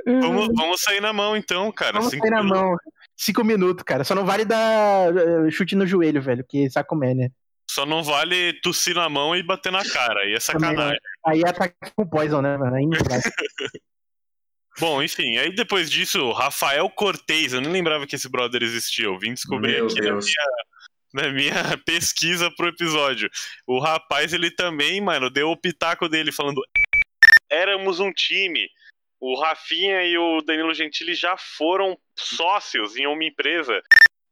vamos, 0.05 0.47
vamos 0.55 0.81
sair 0.81 1.01
na 1.01 1.13
mão, 1.13 1.35
então, 1.37 1.71
cara. 1.71 1.93
Vamos 1.93 2.09
Cinco 2.09 2.23
sair 2.23 2.31
na 2.31 2.43
minutos. 2.43 2.61
mão. 2.61 2.77
Cinco 3.15 3.43
minutos, 3.43 3.83
cara. 3.83 4.03
Só 4.03 4.15
não 4.15 4.25
vale 4.25 4.45
dar 4.45 5.15
eh, 5.15 5.51
chute 5.51 5.75
no 5.75 5.85
joelho, 5.85 6.21
velho, 6.21 6.43
porque 6.43 6.69
saco 6.71 6.95
né? 6.95 7.29
Só 7.71 7.85
não 7.85 8.03
vale 8.03 8.51
tossir 8.59 8.93
na 8.93 9.07
mão 9.07 9.33
e 9.33 9.41
bater 9.41 9.71
na 9.71 9.81
cara. 9.89 10.19
Aí 10.23 10.33
é 10.33 10.39
sacanagem. 10.41 10.99
Aí 11.25 11.41
é 11.41 11.47
ataque 11.47 11.75
com 11.95 12.05
poison, 12.05 12.41
né, 12.41 12.57
mano? 12.57 12.75
Aí 12.75 12.85
não 12.85 12.97
Bom, 14.77 15.01
enfim, 15.01 15.37
aí 15.37 15.55
depois 15.55 15.89
disso, 15.89 16.33
Rafael 16.33 16.89
Cortez, 16.89 17.53
eu 17.53 17.61
nem 17.61 17.71
lembrava 17.71 18.05
que 18.05 18.15
esse 18.15 18.27
brother 18.29 18.61
existia, 18.61 19.05
eu 19.05 19.17
vim 19.17 19.33
descobrir 19.33 19.75
Meu 19.75 19.85
aqui 19.85 20.01
na 20.01 20.11
minha, 20.11 20.23
na 21.13 21.29
minha, 21.29 21.53
pesquisa 21.85 22.51
pro 22.57 22.67
episódio. 22.67 23.29
O 23.65 23.79
rapaz, 23.79 24.33
ele 24.33 24.51
também, 24.51 24.99
mano, 24.99 25.29
deu 25.29 25.49
o 25.49 25.57
pitaco 25.57 26.09
dele 26.09 26.33
falando: 26.33 26.61
éramos 27.49 28.01
um 28.01 28.11
time. 28.11 28.67
O 29.17 29.39
Rafinha 29.39 30.03
e 30.03 30.17
o 30.17 30.41
Danilo 30.41 30.73
Gentili 30.73 31.13
já 31.13 31.37
foram 31.37 31.97
sócios 32.17 32.97
em 32.97 33.07
uma 33.07 33.23
empresa 33.23 33.81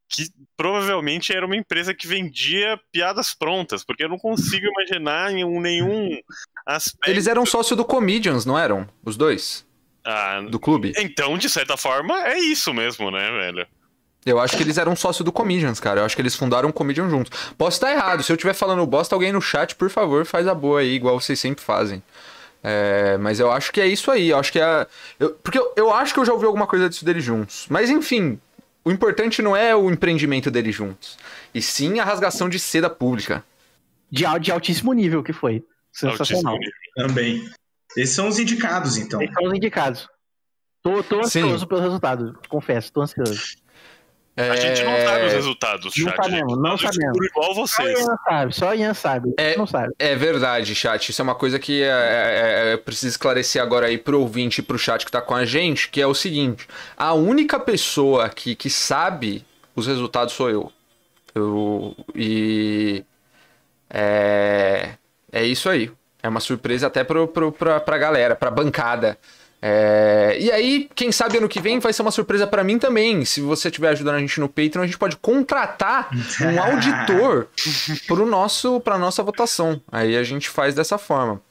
que 0.09 0.27
provavelmente 0.57 1.31
era 1.31 1.45
uma 1.45 1.55
empresa 1.55 1.93
que 1.93 2.07
vendia 2.07 2.79
piadas 2.91 3.33
prontas, 3.33 3.83
porque 3.83 4.03
eu 4.03 4.09
não 4.09 4.17
consigo 4.17 4.65
imaginar 4.65 5.31
em 5.31 5.45
nenhum 5.61 6.19
aspecto. 6.65 7.09
Eles 7.09 7.27
eram 7.27 7.45
sócio 7.45 7.75
do 7.75 7.85
Comedians, 7.85 8.45
não 8.45 8.57
eram? 8.57 8.89
Os 9.05 9.15
dois? 9.15 9.65
Ah, 10.03 10.41
do 10.41 10.59
clube? 10.59 10.93
Então, 10.97 11.37
de 11.37 11.47
certa 11.47 11.77
forma, 11.77 12.27
é 12.27 12.39
isso 12.39 12.73
mesmo, 12.73 13.11
né, 13.11 13.29
velho? 13.31 13.67
Eu 14.25 14.39
acho 14.39 14.57
que 14.57 14.63
eles 14.63 14.77
eram 14.77 14.95
sócio 14.95 15.23
do 15.23 15.31
Comedians, 15.31 15.79
cara. 15.79 16.01
Eu 16.01 16.05
acho 16.05 16.15
que 16.15 16.21
eles 16.21 16.35
fundaram 16.35 16.69
o 16.69 16.73
Comedian 16.73 17.09
juntos. 17.09 17.53
Posso 17.57 17.77
estar 17.77 17.91
errado. 17.91 18.23
Se 18.23 18.31
eu 18.31 18.35
estiver 18.35 18.53
falando 18.53 18.85
bosta, 18.85 19.15
alguém 19.15 19.31
no 19.31 19.41
chat, 19.41 19.75
por 19.75 19.89
favor, 19.89 20.25
faz 20.25 20.47
a 20.47 20.53
boa 20.53 20.81
aí, 20.81 20.93
igual 20.93 21.19
vocês 21.19 21.39
sempre 21.39 21.63
fazem. 21.63 22.03
É, 22.61 23.17
mas 23.17 23.39
eu 23.39 23.51
acho 23.51 23.71
que 23.71 23.79
é 23.79 23.87
isso 23.87 24.11
aí. 24.11 24.29
Eu 24.29 24.37
acho 24.37 24.51
que 24.51 24.59
é. 24.59 24.87
Eu, 25.19 25.31
porque 25.35 25.57
eu, 25.57 25.73
eu 25.77 25.93
acho 25.93 26.13
que 26.13 26.19
eu 26.19 26.25
já 26.25 26.33
ouvi 26.33 26.45
alguma 26.45 26.67
coisa 26.67 26.89
disso 26.89 27.05
deles 27.05 27.23
juntos. 27.23 27.65
Mas 27.69 27.89
enfim, 27.89 28.39
o 28.83 28.91
importante 28.91 29.41
não 29.41 29.55
é 29.55 29.75
o 29.75 29.89
empreendimento 29.89 30.49
deles 30.49 30.75
juntos, 30.75 31.17
e 31.53 31.61
sim 31.61 31.99
a 31.99 32.03
rasgação 32.03 32.49
de 32.49 32.59
seda 32.59 32.89
pública. 32.89 33.43
De, 34.11 34.23
de 34.39 34.51
altíssimo 34.51 34.93
nível 34.93 35.21
que 35.21 35.33
foi. 35.33 35.63
Sensacional. 35.91 36.57
Também. 36.95 37.47
Esses 37.95 38.15
são 38.15 38.27
os 38.27 38.39
indicados, 38.39 38.97
então. 38.97 39.21
Esses 39.21 39.33
são 39.35 39.45
os 39.45 39.53
indicados. 39.53 40.07
Tô, 40.81 41.03
tô 41.03 41.19
ansioso 41.19 41.59
sim. 41.59 41.67
pelo 41.67 41.81
resultado, 41.81 42.39
confesso, 42.47 42.91
tô 42.91 43.01
ansioso. 43.01 43.57
É... 44.39 44.49
A 44.51 44.55
gente 44.55 44.81
não 44.85 44.95
sabe 45.01 45.25
os 45.25 45.33
resultados, 45.33 45.93
chat. 45.93 46.05
Não 46.05 46.23
sabemos, 46.23 46.57
não 46.61 46.77
sabemos. 46.77 47.27
igual 47.27 47.53
vocês. 47.53 47.99
Só 47.99 48.05
Ian 48.05 48.15
sabe, 48.23 48.55
só 48.55 48.73
Ian 48.73 48.93
sabe. 48.93 49.33
É, 49.37 49.57
não 49.57 49.67
sabe. 49.67 49.93
É 49.99 50.15
verdade, 50.15 50.73
chat. 50.73 51.09
Isso 51.09 51.21
é 51.21 51.23
uma 51.23 51.35
coisa 51.35 51.59
que 51.59 51.83
é, 51.83 51.87
é, 51.87 52.71
é, 52.71 52.77
preciso 52.77 53.09
esclarecer 53.09 53.61
agora 53.61 53.87
aí 53.87 53.97
pro 53.97 54.21
ouvinte 54.21 54.59
e 54.59 54.63
pro 54.63 54.79
chat 54.79 55.05
que 55.05 55.11
tá 55.11 55.21
com 55.21 55.35
a 55.35 55.43
gente, 55.43 55.89
que 55.89 56.01
é 56.01 56.07
o 56.07 56.13
seguinte. 56.13 56.65
A 56.95 57.13
única 57.13 57.59
pessoa 57.59 58.23
aqui 58.27 58.55
que 58.55 58.69
sabe 58.69 59.45
os 59.75 59.87
resultados 59.87 60.33
sou 60.33 60.49
eu. 60.49 60.71
Eu... 61.35 61.93
E... 62.15 63.03
É... 63.89 64.91
É 65.33 65.43
isso 65.43 65.69
aí. 65.69 65.91
É 66.23 66.29
uma 66.29 66.39
surpresa 66.39 66.87
até 66.87 67.03
pro, 67.03 67.27
pro, 67.27 67.51
pra, 67.51 67.81
pra 67.81 67.97
galera, 67.97 68.37
pra 68.37 68.49
bancada. 68.49 69.17
É, 69.61 70.37
e 70.39 70.49
aí, 70.51 70.89
quem 70.95 71.11
sabe 71.11 71.37
ano 71.37 71.49
que 71.49 71.59
vem 71.59 71.79
vai 71.79 71.91
ser 71.91 72.01
uma 72.01 72.11
surpresa 72.11 72.47
para 72.47 72.63
mim 72.63 72.79
também. 72.79 73.25
Se 73.25 73.41
você 73.41 73.67
estiver 73.67 73.89
ajudando 73.89 74.15
a 74.15 74.19
gente 74.19 74.39
no 74.39 74.47
Patreon, 74.47 74.83
a 74.83 74.85
gente 74.85 74.97
pode 74.97 75.17
contratar 75.17 76.09
um 76.41 76.59
auditor 76.61 77.47
pro 78.07 78.25
nosso, 78.25 78.79
pra 78.79 78.97
nossa 78.97 79.21
votação. 79.21 79.81
Aí 79.91 80.15
a 80.15 80.23
gente 80.23 80.49
faz 80.49 80.73
dessa 80.73 80.97
forma. 80.97 81.41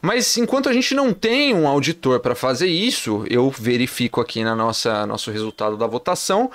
Mas 0.00 0.36
enquanto 0.36 0.68
a 0.68 0.72
gente 0.72 0.92
não 0.94 1.12
tem 1.12 1.54
um 1.54 1.68
auditor 1.68 2.18
para 2.18 2.34
fazer 2.34 2.66
isso, 2.66 3.24
eu 3.30 3.48
verifico 3.50 4.20
aqui 4.20 4.42
na 4.42 4.56
nossa 4.56 5.06
nosso 5.06 5.30
resultado 5.30 5.76
da 5.76 5.86
votação. 5.86 6.50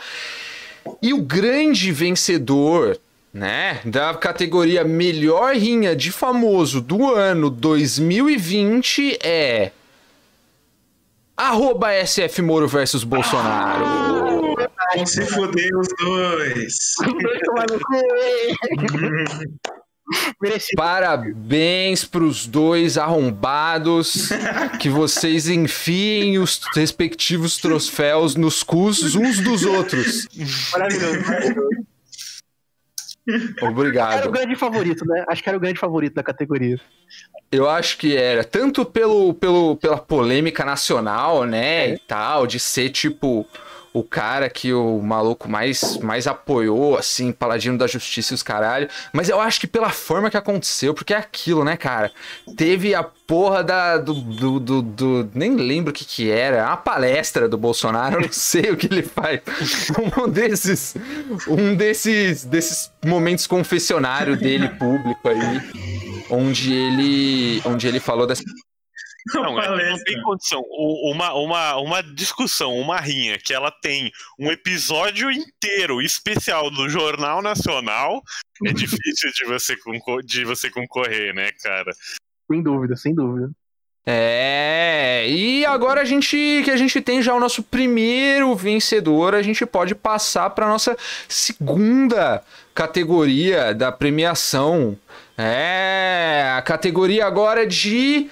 E 1.02 1.13
o 1.13 1.22
grande 1.22 1.91
vencedor 1.91 3.00
né, 3.34 3.80
da 3.86 4.13
categoria 4.13 4.84
melhor 4.84 5.56
rinha 5.56 5.96
de 5.96 6.12
famoso 6.12 6.82
do 6.82 7.13
ano 7.13 7.50
2020 7.50 9.20
é 9.22 9.72
Arroba 11.38 11.93
SF 11.93 12.41
Moro 12.41 12.67
versus 12.67 13.04
Bolsonaro. 13.04 14.56
Ah, 14.60 15.06
se 15.06 15.23
fuder 15.28 15.69
os 15.78 15.88
dois. 16.00 16.76
Parabéns 20.76 22.06
pros 22.06 22.47
dois 22.47 22.97
arrombados. 22.97 24.30
que 24.80 24.89
vocês 24.89 25.47
enfiem 25.47 26.39
os 26.39 26.60
respectivos 26.73 27.58
troféus 27.58 28.36
nos 28.36 28.63
cus 28.63 29.15
uns 29.15 29.39
dos 29.39 29.63
outros. 29.63 30.28
Maravilhoso. 30.71 31.67
Obrigado. 33.62 34.19
Era 34.19 34.28
o 34.28 34.32
grande 34.32 34.56
favorito, 34.56 35.06
né? 35.06 35.26
Acho 35.28 35.43
que 35.43 35.50
era 35.50 35.58
o 35.58 35.62
grande 35.62 35.80
favorito 35.80 36.13
da 36.13 36.23
categoria. 36.23 36.80
Eu 37.52 37.70
acho 37.70 37.98
que 37.98 38.16
era. 38.16 38.44
Tanto 38.44 38.84
pelo, 38.86 39.34
pelo, 39.34 39.78
pela 39.78 39.98
polêmica 39.98 40.66
nacional, 40.66 41.46
né? 41.46 41.90
É. 41.90 41.94
E 41.94 41.98
tal, 42.00 42.46
de 42.46 42.60
ser 42.60 42.90
tipo 42.90 43.46
o 43.98 44.04
cara 44.04 44.50
que 44.50 44.74
o 44.74 45.02
maluco 45.02 45.50
mais, 45.50 45.98
mais 45.98 46.28
apoiou, 46.28 46.98
assim, 46.98 47.32
paladino 47.32 47.78
da 47.78 47.88
justiça 47.88 48.34
e 48.34 48.36
os 48.36 48.44
caralho. 48.44 48.88
Mas 49.12 49.28
eu 49.28 49.40
acho 49.40 49.60
que 49.60 49.68
pela 49.68 49.90
forma 49.90 50.30
que 50.30 50.38
aconteceu, 50.38 50.94
porque 50.94 51.14
é 51.14 51.18
aquilo, 51.18 51.64
né, 51.64 51.76
cara? 51.76 52.12
Teve 52.56 52.94
a 52.94 53.04
porra 53.04 53.64
da. 53.64 53.98
do. 53.98 54.14
do, 54.14 54.60
do, 54.60 54.82
do 54.82 55.30
nem 55.34 55.56
lembro 55.56 55.92
o 55.92 55.94
que 55.94 56.06
que 56.06 56.30
era. 56.30 56.68
Uma 56.68 56.78
palestra 56.78 57.50
do 57.50 57.58
Bolsonaro, 57.58 58.18
eu 58.18 58.22
não 58.22 58.32
sei 58.32 58.70
o 58.72 58.78
que 58.78 58.86
ele 58.86 59.04
faz. 59.04 59.42
Um 59.98 60.30
desses. 60.30 60.96
Um 61.48 61.76
desses. 61.76 62.46
desses 62.46 62.92
momentos 63.04 63.48
confessionário 63.48 64.38
dele 64.38 64.70
público 64.70 65.28
aí. 65.28 65.62
Onde 66.30 66.74
ele. 66.74 67.62
Onde 67.66 67.88
ele 67.88 68.00
falou 68.00 68.28
dessa 68.28 68.44
não, 69.34 69.60
é 69.60 69.90
não 69.92 70.04
tem 70.04 70.22
condição. 70.22 70.63
Uma, 70.70 71.34
uma, 71.34 71.76
uma 71.78 72.04
discussão, 72.04 72.76
uma 72.78 73.00
rinha, 73.00 73.38
que 73.38 73.54
ela 73.54 73.72
tem 73.72 74.12
um 74.40 74.52
episódio 74.52 75.32
inteiro 75.32 76.02
especial 76.02 76.70
do 76.70 76.90
Jornal 76.90 77.42
Nacional, 77.42 78.22
é 78.66 78.74
difícil 78.74 79.32
de 79.34 79.46
você, 79.46 79.76
de 80.26 80.46
você 80.46 80.70
concorrer, 80.70 81.34
né, 81.34 81.52
cara? 81.63 81.92
Sem 82.50 82.62
dúvida, 82.62 82.96
sem 82.96 83.13
dúvida. 83.13 83.52
É, 84.10 85.26
e 85.28 85.66
agora 85.66 86.00
a 86.00 86.06
gente 86.06 86.62
que 86.63 86.72
a 86.72 86.78
gente 86.78 87.02
tem 87.02 87.22
já 87.22 87.34
o 87.34 87.42
nosso 87.42 87.62
primeiro 87.62 88.56
vencedor, 88.56 89.36
a 89.36 89.42
gente 89.42 89.66
pode 89.66 89.94
passar 89.94 90.50
para 90.52 90.66
nossa 90.66 90.96
segunda 91.28 92.42
categoria 92.74 93.74
da 93.74 93.92
premiação. 93.92 94.98
É, 95.38 96.54
a 96.56 96.62
categoria 96.62 97.26
agora 97.26 97.68
de 97.68 98.30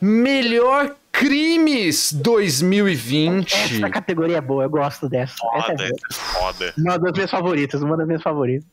Melhor 0.00 0.94
Crimes 1.12 2.12
2020. 2.12 3.54
Essa 3.54 3.90
categoria 3.90 4.36
é 4.36 4.40
boa, 4.40 4.64
eu 4.64 4.70
gosto 4.70 5.08
dessa. 5.08 5.34
Foda, 5.36 5.72
essa 5.72 5.82
é, 5.82 5.86
é 5.86 6.14
foda. 6.14 6.74
Uma 6.76 6.98
das 6.98 7.12
minhas 7.12 7.30
favoritas, 7.30 7.82
uma 7.82 7.96
das 7.96 8.06
minhas 8.06 8.22
favoritas. 8.22 8.68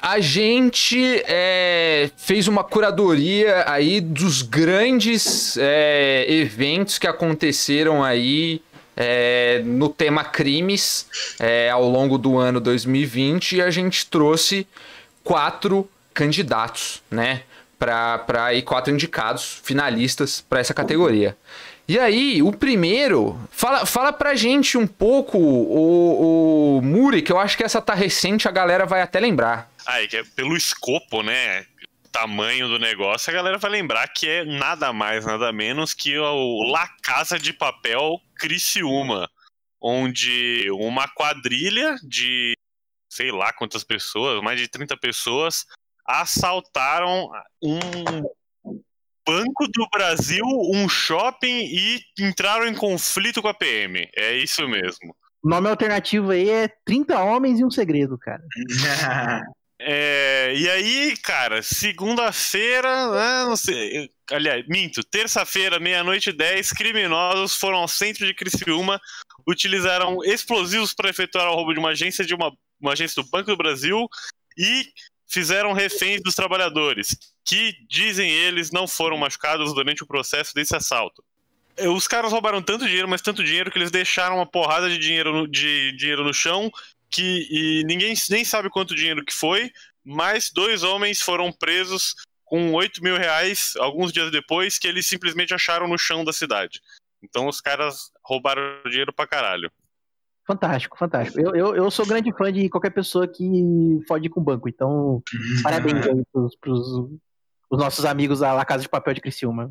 A 0.00 0.20
gente 0.20 1.22
é, 1.26 2.10
fez 2.16 2.46
uma 2.46 2.62
curadoria 2.62 3.64
aí 3.66 4.00
dos 4.00 4.42
grandes 4.42 5.56
é, 5.56 6.26
eventos 6.28 6.98
que 6.98 7.06
aconteceram 7.06 8.04
aí 8.04 8.62
é, 8.96 9.62
no 9.64 9.88
tema 9.88 10.22
crimes 10.22 11.06
é, 11.40 11.70
ao 11.70 11.88
longo 11.88 12.18
do 12.18 12.38
ano 12.38 12.60
2020 12.60 13.56
e 13.56 13.62
a 13.62 13.70
gente 13.70 14.06
trouxe 14.06 14.66
quatro 15.24 15.88
candidatos, 16.14 17.02
né? 17.10 17.42
Para 17.78 18.54
ir 18.54 18.62
quatro 18.62 18.92
indicados 18.92 19.60
finalistas 19.62 20.40
para 20.40 20.60
essa 20.60 20.74
categoria. 20.74 21.36
E 21.88 21.98
aí, 22.00 22.42
o 22.42 22.52
primeiro, 22.52 23.38
fala, 23.50 23.86
fala 23.86 24.12
pra 24.12 24.34
gente 24.34 24.76
um 24.76 24.86
pouco, 24.86 25.38
o, 25.38 26.78
o 26.78 26.82
Muri, 26.82 27.22
que 27.22 27.30
eu 27.30 27.38
acho 27.38 27.56
que 27.56 27.62
essa 27.62 27.80
tá 27.80 27.94
recente, 27.94 28.48
a 28.48 28.50
galera 28.50 28.84
vai 28.84 29.02
até 29.02 29.20
lembrar. 29.20 29.70
Ah, 29.86 30.02
é 30.02 30.08
que 30.08 30.16
é 30.16 30.24
pelo 30.24 30.56
escopo, 30.56 31.22
né? 31.22 31.64
Tamanho 32.10 32.66
do 32.66 32.78
negócio, 32.78 33.30
a 33.30 33.34
galera 33.34 33.58
vai 33.58 33.70
lembrar 33.70 34.08
que 34.08 34.28
é 34.28 34.44
nada 34.44 34.92
mais, 34.92 35.24
nada 35.24 35.52
menos 35.52 35.94
que 35.94 36.18
o 36.18 36.62
La 36.64 36.88
Casa 37.02 37.38
de 37.38 37.52
Papel 37.52 38.20
Criciúma, 38.34 39.30
onde 39.80 40.68
uma 40.72 41.06
quadrilha 41.06 41.94
de 42.02 42.54
sei 43.08 43.30
lá 43.30 43.52
quantas 43.52 43.84
pessoas, 43.84 44.42
mais 44.42 44.58
de 44.58 44.66
30 44.66 44.96
pessoas, 44.96 45.66
assaltaram 46.06 47.30
um 47.62 47.78
Banco 49.26 49.66
do 49.66 49.88
Brasil, 49.92 50.44
um 50.72 50.88
shopping 50.88 51.64
e 51.64 52.00
entraram 52.20 52.66
em 52.66 52.74
conflito 52.74 53.42
com 53.42 53.48
a 53.48 53.54
PM. 53.54 54.08
É 54.16 54.36
isso 54.36 54.66
mesmo. 54.68 55.14
O 55.42 55.48
nome 55.48 55.68
alternativo 55.68 56.30
aí 56.30 56.48
é 56.48 56.68
30 56.84 57.20
Homens 57.22 57.58
e 57.58 57.64
um 57.64 57.70
Segredo, 57.70 58.16
cara. 58.16 58.42
é, 59.80 60.54
e 60.56 60.70
aí, 60.70 61.16
cara, 61.16 61.60
segunda-feira, 61.60 63.10
né, 63.10 63.44
não 63.44 63.56
sei. 63.56 64.10
Aliás, 64.30 64.64
minto, 64.68 65.02
terça-feira, 65.02 65.80
meia-noite 65.80 66.30
e 66.30 66.32
10, 66.32 66.70
criminosos 66.72 67.56
foram 67.56 67.78
ao 67.78 67.88
centro 67.88 68.24
de 68.26 68.34
Criciúma, 68.34 69.00
utilizaram 69.46 70.18
explosivos 70.24 70.94
para 70.94 71.10
efetuar 71.10 71.48
o 71.48 71.54
roubo 71.54 71.72
de 71.72 71.80
uma 71.80 71.90
agência 71.90 72.24
de 72.24 72.34
uma, 72.34 72.52
uma 72.80 72.92
agência 72.92 73.20
do 73.20 73.28
Banco 73.28 73.50
do 73.50 73.56
Brasil 73.56 74.08
e 74.56 74.86
fizeram 75.26 75.72
reféns 75.72 76.22
dos 76.22 76.34
trabalhadores, 76.34 77.16
que, 77.44 77.74
dizem 77.88 78.30
eles, 78.30 78.70
não 78.70 78.86
foram 78.86 79.16
machucados 79.16 79.74
durante 79.74 80.02
o 80.02 80.06
processo 80.06 80.54
desse 80.54 80.74
assalto. 80.74 81.24
Os 81.78 82.08
caras 82.08 82.32
roubaram 82.32 82.62
tanto 82.62 82.86
dinheiro, 82.86 83.08
mas 83.08 83.20
tanto 83.20 83.44
dinheiro, 83.44 83.70
que 83.70 83.78
eles 83.78 83.90
deixaram 83.90 84.36
uma 84.36 84.46
porrada 84.46 84.88
de 84.88 84.98
dinheiro 84.98 85.32
no, 85.32 85.48
de 85.48 85.92
dinheiro 85.92 86.24
no 86.24 86.32
chão, 86.32 86.70
que 87.10 87.46
e 87.50 87.84
ninguém 87.84 88.14
nem 88.30 88.44
sabe 88.44 88.70
quanto 88.70 88.94
dinheiro 88.94 89.24
que 89.24 89.34
foi, 89.34 89.70
mas 90.04 90.50
dois 90.50 90.82
homens 90.82 91.20
foram 91.20 91.52
presos 91.52 92.14
com 92.44 92.72
8 92.72 93.02
mil 93.02 93.16
reais 93.16 93.74
alguns 93.76 94.12
dias 94.12 94.30
depois, 94.30 94.78
que 94.78 94.86
eles 94.86 95.06
simplesmente 95.06 95.52
acharam 95.52 95.88
no 95.88 95.98
chão 95.98 96.24
da 96.24 96.32
cidade. 96.32 96.80
Então 97.22 97.48
os 97.48 97.60
caras 97.60 98.10
roubaram 98.24 98.62
dinheiro 98.84 99.12
pra 99.12 99.26
caralho. 99.26 99.70
Fantástico, 100.46 100.96
fantástico. 100.96 101.40
Eu, 101.40 101.56
eu, 101.56 101.74
eu 101.74 101.90
sou 101.90 102.06
grande 102.06 102.32
fã 102.32 102.52
de 102.52 102.68
qualquer 102.68 102.90
pessoa 102.90 103.26
que 103.26 103.98
fode 104.06 104.28
com 104.28 104.40
banco, 104.40 104.68
então 104.68 105.20
parabéns 105.62 106.06
aí 106.06 106.22
pros, 106.32 106.56
pros 106.56 107.10
os 107.68 107.78
nossos 107.78 108.04
amigos 108.04 108.38
da 108.38 108.52
La 108.52 108.64
Casa 108.64 108.82
de 108.82 108.88
Papel 108.88 109.14
de 109.14 109.20
Criciúma. 109.20 109.70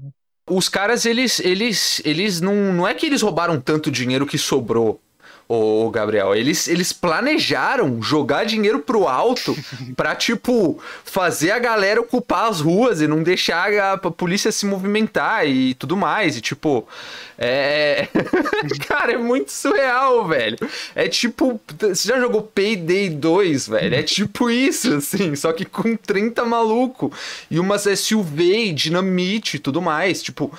Os 0.50 0.70
caras, 0.70 1.06
eles, 1.06 1.40
eles, 1.40 2.02
eles 2.06 2.42
não, 2.42 2.74
não 2.74 2.88
é 2.88 2.94
que 2.94 3.06
eles 3.06 3.22
roubaram 3.22 3.60
tanto 3.60 3.90
dinheiro 3.90 4.28
que 4.28 4.38
sobrou 4.38 5.02
ô 5.48 5.90
Gabriel. 5.90 6.36
Eles, 6.36 6.68
eles 6.68 6.92
planejaram 6.92 8.02
jogar 8.02 8.46
dinheiro 8.46 8.80
pro 8.80 9.08
alto 9.08 9.56
pra, 9.96 10.16
tipo, 10.16 10.80
fazer 11.04 11.52
a 11.52 11.60
galera 11.60 12.02
ocupar 12.02 12.50
as 12.50 12.60
ruas 12.60 13.02
e 13.02 13.08
não 13.08 13.22
deixar 13.22 13.72
a, 13.74 13.94
a 13.94 13.98
polícia 13.98 14.52
se 14.52 14.66
movimentar 14.66 15.48
e 15.48 15.74
tudo 15.76 15.96
mais. 15.96 16.38
E, 16.38 16.42
tipo, 16.42 16.88
é. 17.38 18.08
Cara, 18.88 19.14
é 19.14 19.18
muito 19.18 19.52
surreal, 19.52 20.28
velho. 20.28 20.58
É 20.96 21.08
tipo. 21.08 21.60
Você 21.80 22.08
já 22.08 22.20
jogou 22.20 22.42
Payday 22.42 23.10
2, 23.10 23.68
velho? 23.68 23.96
É 23.96 24.04
tipo 24.04 24.50
isso, 24.50 24.96
assim, 24.96 25.36
só 25.36 25.52
que 25.52 25.66
com 25.66 25.96
30 25.96 26.46
maluco. 26.46 27.12
E 27.50 27.60
umas 27.60 27.84
SUV, 27.84 28.74
dinamite 28.74 29.58
e 29.58 29.60
tudo 29.60 29.82
mais. 29.82 30.22
Tipo, 30.22 30.52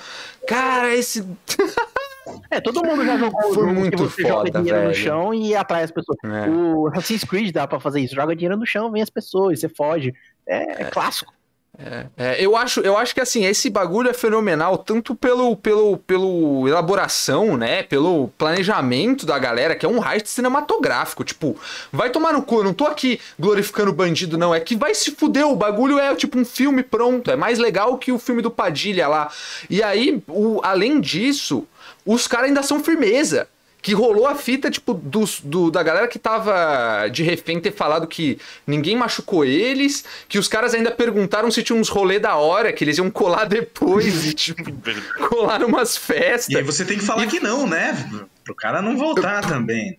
cara, 0.47 0.95
esse. 0.95 1.25
É, 2.49 2.61
todo 2.61 2.83
mundo 2.83 3.05
já 3.05 3.17
jogou 3.17 3.53
Foi 3.53 3.65
muito 3.73 3.97
você 3.97 4.21
foda, 4.23 4.33
joga 4.33 4.51
dinheiro 4.51 4.77
velho. 4.77 4.89
no 4.89 4.95
chão 4.95 5.33
e 5.33 5.55
atrai 5.55 5.83
as 5.83 5.91
pessoas. 5.91 6.17
É. 6.23 6.49
O 6.49 6.87
Assassin's 6.87 7.23
Creed 7.23 7.53
dá 7.53 7.67
pra 7.67 7.79
fazer 7.79 8.01
isso. 8.01 8.15
Joga 8.15 8.35
dinheiro 8.35 8.57
no 8.57 8.65
chão, 8.65 8.91
vem 8.91 9.01
as 9.01 9.09
pessoas, 9.09 9.59
você 9.59 9.69
foge. 9.69 10.13
É, 10.47 10.83
é 10.83 10.85
clássico. 10.85 11.33
É, 11.79 12.07
é, 12.17 12.43
eu, 12.43 12.55
acho, 12.57 12.79
eu 12.79 12.97
acho 12.97 13.13
que 13.13 13.21
assim, 13.21 13.45
esse 13.45 13.69
bagulho 13.69 14.09
é 14.09 14.13
fenomenal, 14.13 14.79
tanto 14.79 15.13
pelo, 15.13 15.55
pelo, 15.55 15.97
pelo 15.97 16.67
elaboração, 16.67 17.55
né? 17.55 17.83
Pelo 17.83 18.29
planejamento 18.29 19.27
da 19.27 19.37
galera, 19.37 19.75
que 19.75 19.85
é 19.85 19.89
um 19.89 20.03
heist 20.03 20.27
cinematográfico. 20.27 21.23
Tipo, 21.23 21.55
vai 21.91 22.09
tomar 22.09 22.33
no 22.33 22.41
cu, 22.41 22.57
eu 22.57 22.63
não 22.63 22.73
tô 22.73 22.87
aqui 22.87 23.19
glorificando 23.39 23.91
o 23.91 23.93
bandido, 23.93 24.37
não. 24.37 24.55
É 24.55 24.59
que 24.59 24.75
vai 24.75 24.95
se 24.95 25.11
fuder, 25.11 25.47
o 25.47 25.55
bagulho 25.55 25.99
é 25.99 26.15
tipo 26.15 26.39
um 26.39 26.45
filme 26.45 26.81
pronto. 26.81 27.29
É 27.29 27.35
mais 27.35 27.59
legal 27.59 27.97
que 27.97 28.11
o 28.11 28.17
filme 28.17 28.41
do 28.41 28.49
Padilha 28.49 29.07
lá. 29.07 29.29
E 29.69 29.83
aí, 29.83 30.23
o, 30.27 30.59
além 30.63 30.99
disso, 30.99 31.67
os 32.07 32.27
caras 32.27 32.47
ainda 32.47 32.63
são 32.63 32.83
firmeza. 32.83 33.47
Que 33.79 33.93
rolou 33.93 34.25
a 34.25 34.33
fita, 34.33 34.71
tipo, 34.71 34.91
dos, 34.91 35.39
do, 35.39 35.69
da 35.69 35.83
galera 35.83 36.07
que 36.07 36.17
tava 36.17 37.07
de 37.09 37.21
refém 37.21 37.59
ter 37.59 37.71
falado 37.71 38.07
que 38.07 38.37
ninguém 38.65 38.97
machucou 38.97 39.45
eles, 39.45 40.03
que 40.27 40.39
os 40.39 40.47
caras 40.47 40.73
ainda 40.73 40.89
perguntaram 40.89 41.49
se 41.51 41.61
tinha 41.61 41.77
uns 41.79 41.87
rolê 41.87 42.17
da 42.19 42.35
hora, 42.35 42.73
que 42.73 42.83
eles 42.83 42.97
iam 42.97 43.09
colar 43.11 43.45
depois 43.47 44.25
e, 44.25 44.33
tipo, 44.33 44.63
colar 45.29 45.63
umas 45.63 45.95
festas. 45.95 46.49
E 46.49 46.57
aí 46.57 46.63
você 46.63 46.83
tem 46.83 46.97
que 46.97 47.05
falar 47.05 47.25
E- 47.25 47.27
que 47.27 47.39
não, 47.39 47.67
né? 47.67 47.95
Pro 48.43 48.55
cara 48.55 48.81
não 48.81 48.97
voltar 48.97 49.45
também. 49.47 49.95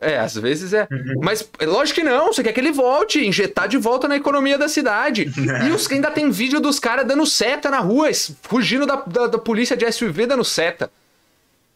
É, 0.00 0.18
às 0.18 0.34
vezes 0.34 0.72
é. 0.72 0.88
Mas 1.22 1.48
lógico 1.62 2.00
que 2.00 2.06
não, 2.06 2.32
você 2.32 2.42
quer 2.42 2.52
que 2.52 2.60
ele 2.60 2.72
volte, 2.72 3.24
injetar 3.24 3.68
de 3.68 3.78
volta 3.78 4.08
na 4.08 4.16
economia 4.16 4.58
da 4.58 4.68
cidade. 4.68 5.30
E 5.66 5.70
os, 5.70 5.90
ainda 5.90 6.10
tem 6.10 6.28
vídeo 6.30 6.58
dos 6.58 6.78
caras 6.80 7.06
dando 7.06 7.24
seta 7.24 7.70
na 7.70 7.78
rua, 7.78 8.08
fugindo 8.42 8.84
da, 8.84 8.96
da, 9.06 9.26
da 9.28 9.38
polícia 9.38 9.76
de 9.76 9.90
SUV 9.90 10.26
dando 10.26 10.44
seta. 10.44 10.90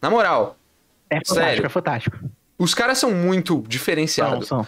Na 0.00 0.08
moral, 0.10 0.56
É 1.08 1.16
fantástico, 1.16 1.34
Sério. 1.34 1.66
é 1.66 1.68
fantástico. 1.68 2.18
os 2.58 2.74
caras 2.74 2.98
são 2.98 3.10
muito 3.12 3.54
São, 3.54 3.62
diferenciados. 3.62 4.48
são. 4.48 4.66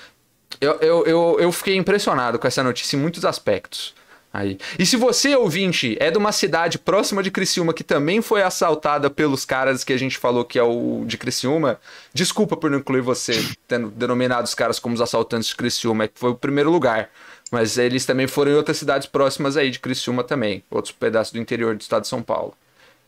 Eu, 0.60 0.72
eu, 0.80 1.06
eu, 1.06 1.36
eu 1.40 1.52
fiquei 1.52 1.76
impressionado 1.76 2.38
com 2.38 2.46
essa 2.46 2.62
notícia 2.62 2.96
em 2.96 3.00
muitos 3.00 3.24
aspectos. 3.24 3.94
Aí. 4.34 4.58
E 4.78 4.86
se 4.86 4.96
você, 4.96 5.36
ouvinte, 5.36 5.94
é 6.00 6.10
de 6.10 6.16
uma 6.16 6.32
cidade 6.32 6.78
próxima 6.78 7.22
de 7.22 7.30
Criciúma 7.30 7.74
que 7.74 7.84
também 7.84 8.22
foi 8.22 8.42
assaltada 8.42 9.10
pelos 9.10 9.44
caras 9.44 9.84
que 9.84 9.92
a 9.92 9.96
gente 9.98 10.16
falou 10.16 10.42
que 10.42 10.58
é 10.58 10.62
o 10.62 11.04
de 11.06 11.18
Criciúma, 11.18 11.78
desculpa 12.14 12.56
por 12.56 12.70
não 12.70 12.78
incluir 12.78 13.02
você, 13.02 13.32
tendo 13.68 13.90
denominado 13.90 14.44
os 14.44 14.54
caras 14.54 14.78
como 14.78 14.94
os 14.94 15.02
assaltantes 15.02 15.48
de 15.50 15.56
Criciúma, 15.56 16.04
é 16.04 16.08
que 16.08 16.18
foi 16.18 16.30
o 16.30 16.34
primeiro 16.34 16.70
lugar. 16.70 17.10
Mas 17.50 17.76
eles 17.76 18.06
também 18.06 18.26
foram 18.26 18.52
em 18.52 18.54
outras 18.54 18.78
cidades 18.78 19.06
próximas 19.06 19.58
aí 19.58 19.70
de 19.70 19.78
Criciúma 19.78 20.24
também, 20.24 20.64
outros 20.70 20.92
pedaços 20.92 21.30
do 21.34 21.38
interior 21.38 21.74
do 21.76 21.82
estado 21.82 22.02
de 22.02 22.08
São 22.08 22.22
Paulo. 22.22 22.54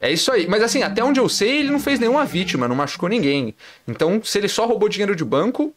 É 0.01 0.13
isso 0.13 0.31
aí. 0.33 0.47
Mas 0.47 0.63
assim, 0.63 0.83
até 0.83 1.03
onde 1.03 1.19
eu 1.21 1.29
sei, 1.29 1.61
ele 1.61 1.71
não 1.71 1.81
fez 1.81 1.99
nenhuma 1.99 2.25
vítima, 2.25 2.69
não 2.69 2.77
machucou 2.77 3.09
ninguém. 3.09 3.55
Então, 3.89 4.23
se 4.23 4.37
ele 4.39 4.49
só 4.49 4.67
roubou 4.67 4.89
dinheiro 4.89 5.17
de 5.17 5.25
banco, 5.25 5.75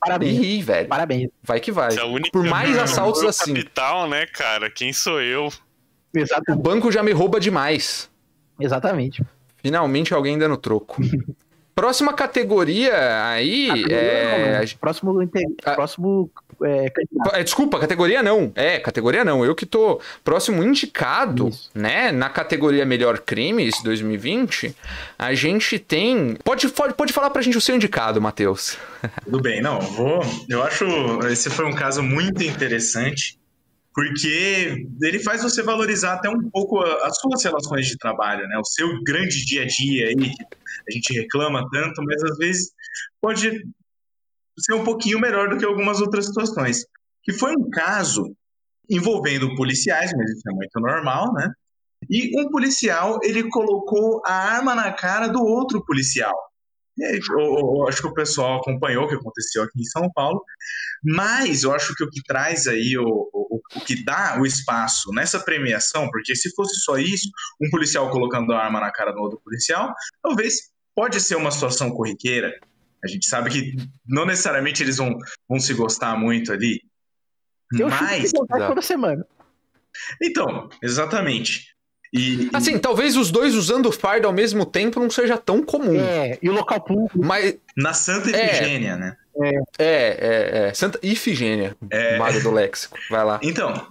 Parabéns. 0.00 0.38
ih, 0.42 0.62
velho. 0.62 0.88
Parabéns. 0.88 1.30
Vai 1.42 1.60
que 1.60 1.72
vai. 1.72 1.96
A 1.98 2.04
única 2.04 2.30
Por 2.30 2.44
mais 2.44 2.76
assaltos 2.78 3.22
no 3.22 3.28
assim. 3.28 3.54
capital, 3.54 4.08
né, 4.08 4.26
cara? 4.26 4.70
Quem 4.70 4.92
sou 4.92 5.20
eu? 5.20 5.46
O 6.14 6.18
Exatamente. 6.18 6.62
banco 6.62 6.90
já 6.92 7.02
me 7.02 7.12
rouba 7.12 7.38
demais. 7.40 8.10
Exatamente. 8.58 9.22
Finalmente 9.62 10.12
alguém 10.12 10.36
dando 10.38 10.56
troco. 10.56 10.96
Próxima 11.74 12.12
categoria 12.12 12.92
aí 13.28 13.68
é. 13.90 14.52
Não, 14.52 14.60
não. 14.60 14.68
Próximo, 14.78 15.22
inte- 15.22 15.46
Ah. 15.64 15.72
próximo 15.74 16.30
é, 16.62 16.90
candidato. 16.90 17.36
É, 17.36 17.42
Desculpa, 17.42 17.78
categoria 17.78 18.22
não. 18.22 18.52
É, 18.54 18.78
categoria 18.78 19.24
não. 19.24 19.44
Eu 19.44 19.54
que 19.54 19.66
tô 19.66 20.00
próximo 20.22 20.62
indicado, 20.62 21.48
Isso. 21.48 21.70
né? 21.74 22.12
Na 22.12 22.28
categoria 22.28 22.84
Melhor 22.84 23.18
Crimes 23.20 23.82
2020, 23.82 24.74
a 25.18 25.34
gente 25.34 25.78
tem. 25.78 26.36
Pode, 26.44 26.68
pode, 26.68 26.94
pode 26.94 27.12
falar 27.12 27.30
pra 27.30 27.42
gente 27.42 27.56
o 27.56 27.60
seu 27.60 27.74
indicado, 27.74 28.20
Matheus. 28.20 28.76
Tudo 29.24 29.40
bem, 29.40 29.60
não, 29.60 29.80
vou. 29.80 30.20
Eu 30.48 30.62
acho 30.62 30.84
esse 31.28 31.50
foi 31.50 31.64
um 31.64 31.74
caso 31.74 32.02
muito 32.02 32.42
interessante, 32.42 33.38
porque 33.94 34.86
ele 35.02 35.18
faz 35.18 35.42
você 35.42 35.62
valorizar 35.62 36.14
até 36.14 36.28
um 36.28 36.42
pouco 36.50 36.80
as 36.80 37.18
suas 37.18 37.42
relações 37.42 37.86
de 37.86 37.96
trabalho, 37.96 38.46
né? 38.48 38.58
O 38.58 38.64
seu 38.64 39.02
grande 39.02 39.44
dia 39.44 39.62
a 39.62 39.66
dia 39.66 40.08
aí, 40.08 40.16
que 40.16 40.44
a 40.88 40.92
gente 40.92 41.12
reclama 41.12 41.66
tanto, 41.70 42.02
mas 42.04 42.22
às 42.22 42.38
vezes 42.38 42.72
pode 43.20 43.62
ser 44.60 44.74
um 44.74 44.84
pouquinho 44.84 45.18
melhor 45.20 45.48
do 45.48 45.56
que 45.58 45.64
algumas 45.64 46.00
outras 46.00 46.26
situações. 46.26 46.84
Que 47.22 47.32
foi 47.32 47.52
um 47.52 47.68
caso 47.70 48.34
envolvendo 48.88 49.54
policiais, 49.56 50.10
mas 50.16 50.30
isso 50.30 50.42
é 50.48 50.52
muito 50.52 50.80
normal, 50.80 51.32
né? 51.34 51.52
E 52.08 52.40
um 52.40 52.50
policial, 52.50 53.18
ele 53.22 53.48
colocou 53.50 54.22
a 54.24 54.32
arma 54.32 54.74
na 54.74 54.92
cara 54.92 55.28
do 55.28 55.42
outro 55.44 55.84
policial. 55.84 56.34
Aí, 57.02 57.20
eu- 57.30 57.38
eu 57.38 57.88
acho 57.88 58.02
que 58.02 58.08
o 58.08 58.14
pessoal 58.14 58.58
acompanhou 58.58 59.04
o 59.04 59.08
que 59.08 59.14
aconteceu 59.14 59.62
aqui 59.62 59.80
em 59.80 59.84
São 59.84 60.10
Paulo, 60.12 60.42
mas 61.02 61.62
eu 61.62 61.72
acho 61.72 61.94
que 61.94 62.04
o 62.04 62.10
que 62.10 62.22
traz 62.22 62.66
aí, 62.66 62.98
o, 62.98 63.06
o, 63.32 63.60
o 63.76 63.80
que 63.80 64.04
dá 64.04 64.38
o 64.40 64.44
espaço 64.44 65.10
nessa 65.12 65.40
premiação, 65.40 66.10
porque 66.10 66.34
se 66.34 66.54
fosse 66.54 66.74
só 66.80 66.98
isso, 66.98 67.28
um 67.60 67.70
policial 67.70 68.10
colocando 68.10 68.52
a 68.52 68.58
arma 68.64 68.80
na 68.80 68.90
cara 68.92 69.12
do 69.12 69.20
outro 69.20 69.40
policial, 69.42 69.94
talvez 70.22 70.70
pode 70.94 71.20
ser 71.20 71.36
uma 71.36 71.50
situação 71.50 71.90
corriqueira. 71.90 72.52
A 73.04 73.08
gente 73.08 73.26
sabe 73.28 73.50
que 73.50 73.76
não 74.06 74.26
necessariamente 74.26 74.82
eles 74.82 74.96
vão, 74.98 75.16
vão 75.48 75.58
se 75.58 75.72
gostar 75.74 76.16
muito 76.18 76.52
ali. 76.52 76.80
Eu 77.78 77.88
mas. 77.88 78.32
toda 78.32 78.82
semana. 78.82 79.24
Então, 80.22 80.68
exatamente. 80.82 81.74
E, 82.12 82.50
Assim, 82.52 82.78
talvez 82.78 83.16
os 83.16 83.30
dois 83.30 83.54
usando 83.54 83.92
farda 83.92 84.26
ao 84.26 84.32
mesmo 84.32 84.66
tempo 84.66 84.98
não 84.98 85.08
seja 85.08 85.38
tão 85.38 85.62
comum. 85.62 86.00
É, 86.00 86.38
e 86.42 86.50
o 86.50 86.52
local 86.52 86.80
público. 86.80 87.24
Mas 87.24 87.56
na 87.76 87.92
Santa 87.92 88.30
É. 88.36 88.46
Efigênia, 88.46 88.96
né? 88.96 89.16
é, 89.40 89.54
é, 89.78 90.68
é. 90.68 90.74
Santa 90.74 90.98
Ifigênia, 91.02 91.76
É. 91.88 92.18
Mário 92.18 92.42
do 92.42 92.50
Léxico. 92.50 92.98
Vai 93.08 93.24
lá. 93.24 93.38
Então, 93.42 93.86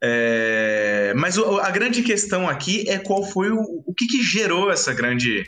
é, 0.00 1.12
mas 1.16 1.36
o- 1.38 1.58
a 1.58 1.70
grande 1.70 2.02
questão 2.02 2.48
aqui 2.48 2.88
é 2.88 2.98
qual 2.98 3.24
foi 3.24 3.50
o, 3.50 3.82
o 3.86 3.92
que, 3.94 4.06
que 4.06 4.22
gerou 4.22 4.70
essa 4.70 4.92
grande, 4.92 5.44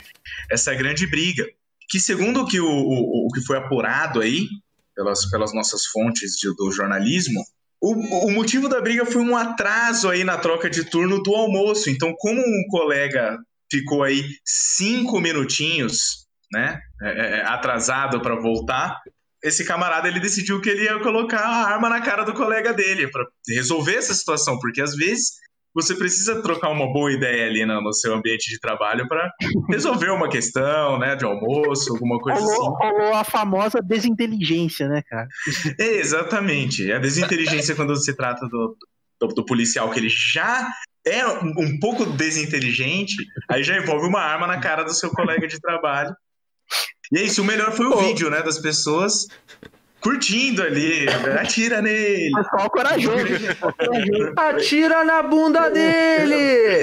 essa 0.51 0.73
grande 0.73 1.07
briga. 1.07 1.45
Que 1.89 1.99
segundo 1.99 2.41
o 2.41 2.47
que, 2.47 2.59
o, 2.59 2.67
o, 2.67 3.27
o 3.27 3.31
que 3.33 3.41
foi 3.41 3.57
apurado 3.57 4.21
aí, 4.21 4.47
pelas, 4.95 5.29
pelas 5.29 5.53
nossas 5.53 5.85
fontes 5.87 6.31
de- 6.39 6.55
do 6.55 6.71
jornalismo, 6.71 7.41
o, 7.81 7.93
o 8.27 8.31
motivo 8.31 8.67
da 8.67 8.81
briga 8.81 9.05
foi 9.05 9.21
um 9.21 9.35
atraso 9.35 10.09
aí 10.09 10.23
na 10.23 10.37
troca 10.37 10.69
de 10.69 10.85
turno 10.85 11.21
do 11.21 11.35
almoço. 11.35 11.89
Então, 11.89 12.13
como 12.17 12.39
um 12.41 12.63
colega 12.69 13.37
ficou 13.71 14.03
aí 14.03 14.23
cinco 14.45 15.19
minutinhos, 15.19 16.25
né, 16.51 16.79
é, 17.01 17.09
é, 17.39 17.45
atrasado 17.45 18.21
para 18.21 18.35
voltar, 18.39 18.97
esse 19.43 19.63
camarada 19.63 20.07
ele 20.07 20.19
decidiu 20.19 20.59
que 20.61 20.69
ele 20.69 20.85
ia 20.85 20.99
colocar 20.99 21.39
a 21.41 21.73
arma 21.73 21.89
na 21.89 22.01
cara 22.01 22.23
do 22.23 22.33
colega 22.33 22.73
dele 22.73 23.07
para 23.11 23.23
resolver 23.49 23.95
essa 23.95 24.13
situação, 24.13 24.57
porque 24.59 24.81
às 24.81 24.95
vezes 24.95 25.33
você 25.75 25.93
precisa 25.93 26.41
trocar 26.41 26.69
uma 26.69 26.91
boa 26.91 27.11
ideia 27.11 27.45
ali 27.47 27.65
no, 27.65 27.81
no 27.81 27.93
seu 27.93 28.13
ambiente 28.13 28.49
de 28.49 28.57
trabalho 28.57 29.05
para 29.09 29.29
resolver 29.69 30.09
uma 30.09 30.29
questão, 30.29 30.97
né, 30.97 31.17
de 31.17 31.25
almoço, 31.25 31.91
alguma 31.91 32.17
coisa 32.19 32.39
assim. 32.39 32.55
Rolou, 32.55 32.77
rolou 32.77 33.13
a 33.13 33.25
famosa 33.25 33.81
desinteligência, 33.81 34.87
né, 34.87 35.03
cara? 35.07 35.27
É, 35.77 35.97
exatamente. 35.97 36.89
A 36.91 36.97
desinteligência 36.97 37.75
quando 37.75 37.93
se 37.97 38.15
trata 38.15 38.47
do, 38.47 38.77
do, 39.19 39.27
do 39.27 39.45
policial 39.45 39.91
que 39.91 39.99
ele 39.99 40.09
já 40.09 40.71
é 41.05 41.27
um, 41.27 41.53
um 41.57 41.79
pouco 41.79 42.05
desinteligente, 42.05 43.13
aí 43.49 43.61
já 43.61 43.77
envolve 43.77 44.07
uma 44.07 44.21
arma 44.21 44.47
na 44.47 44.59
cara 44.59 44.83
do 44.83 44.93
seu 44.93 45.09
colega 45.11 45.45
de 45.45 45.59
trabalho. 45.59 46.15
E 47.11 47.19
é 47.19 47.23
isso, 47.23 47.41
o 47.41 47.45
melhor 47.45 47.73
foi 47.73 47.85
o 47.85 47.91
Pô. 47.91 47.97
vídeo, 47.99 48.29
né, 48.29 48.41
das 48.41 48.57
pessoas 48.57 49.27
curtindo 50.05 50.61
ali, 50.61 51.07
atira 51.39 51.81
nele. 51.81 52.29
Pessoal 52.31 52.69
corajoso. 52.69 53.25
Atira 54.37 55.03
na 55.03 55.23
bunda 55.23 55.67
dele! 55.69 56.35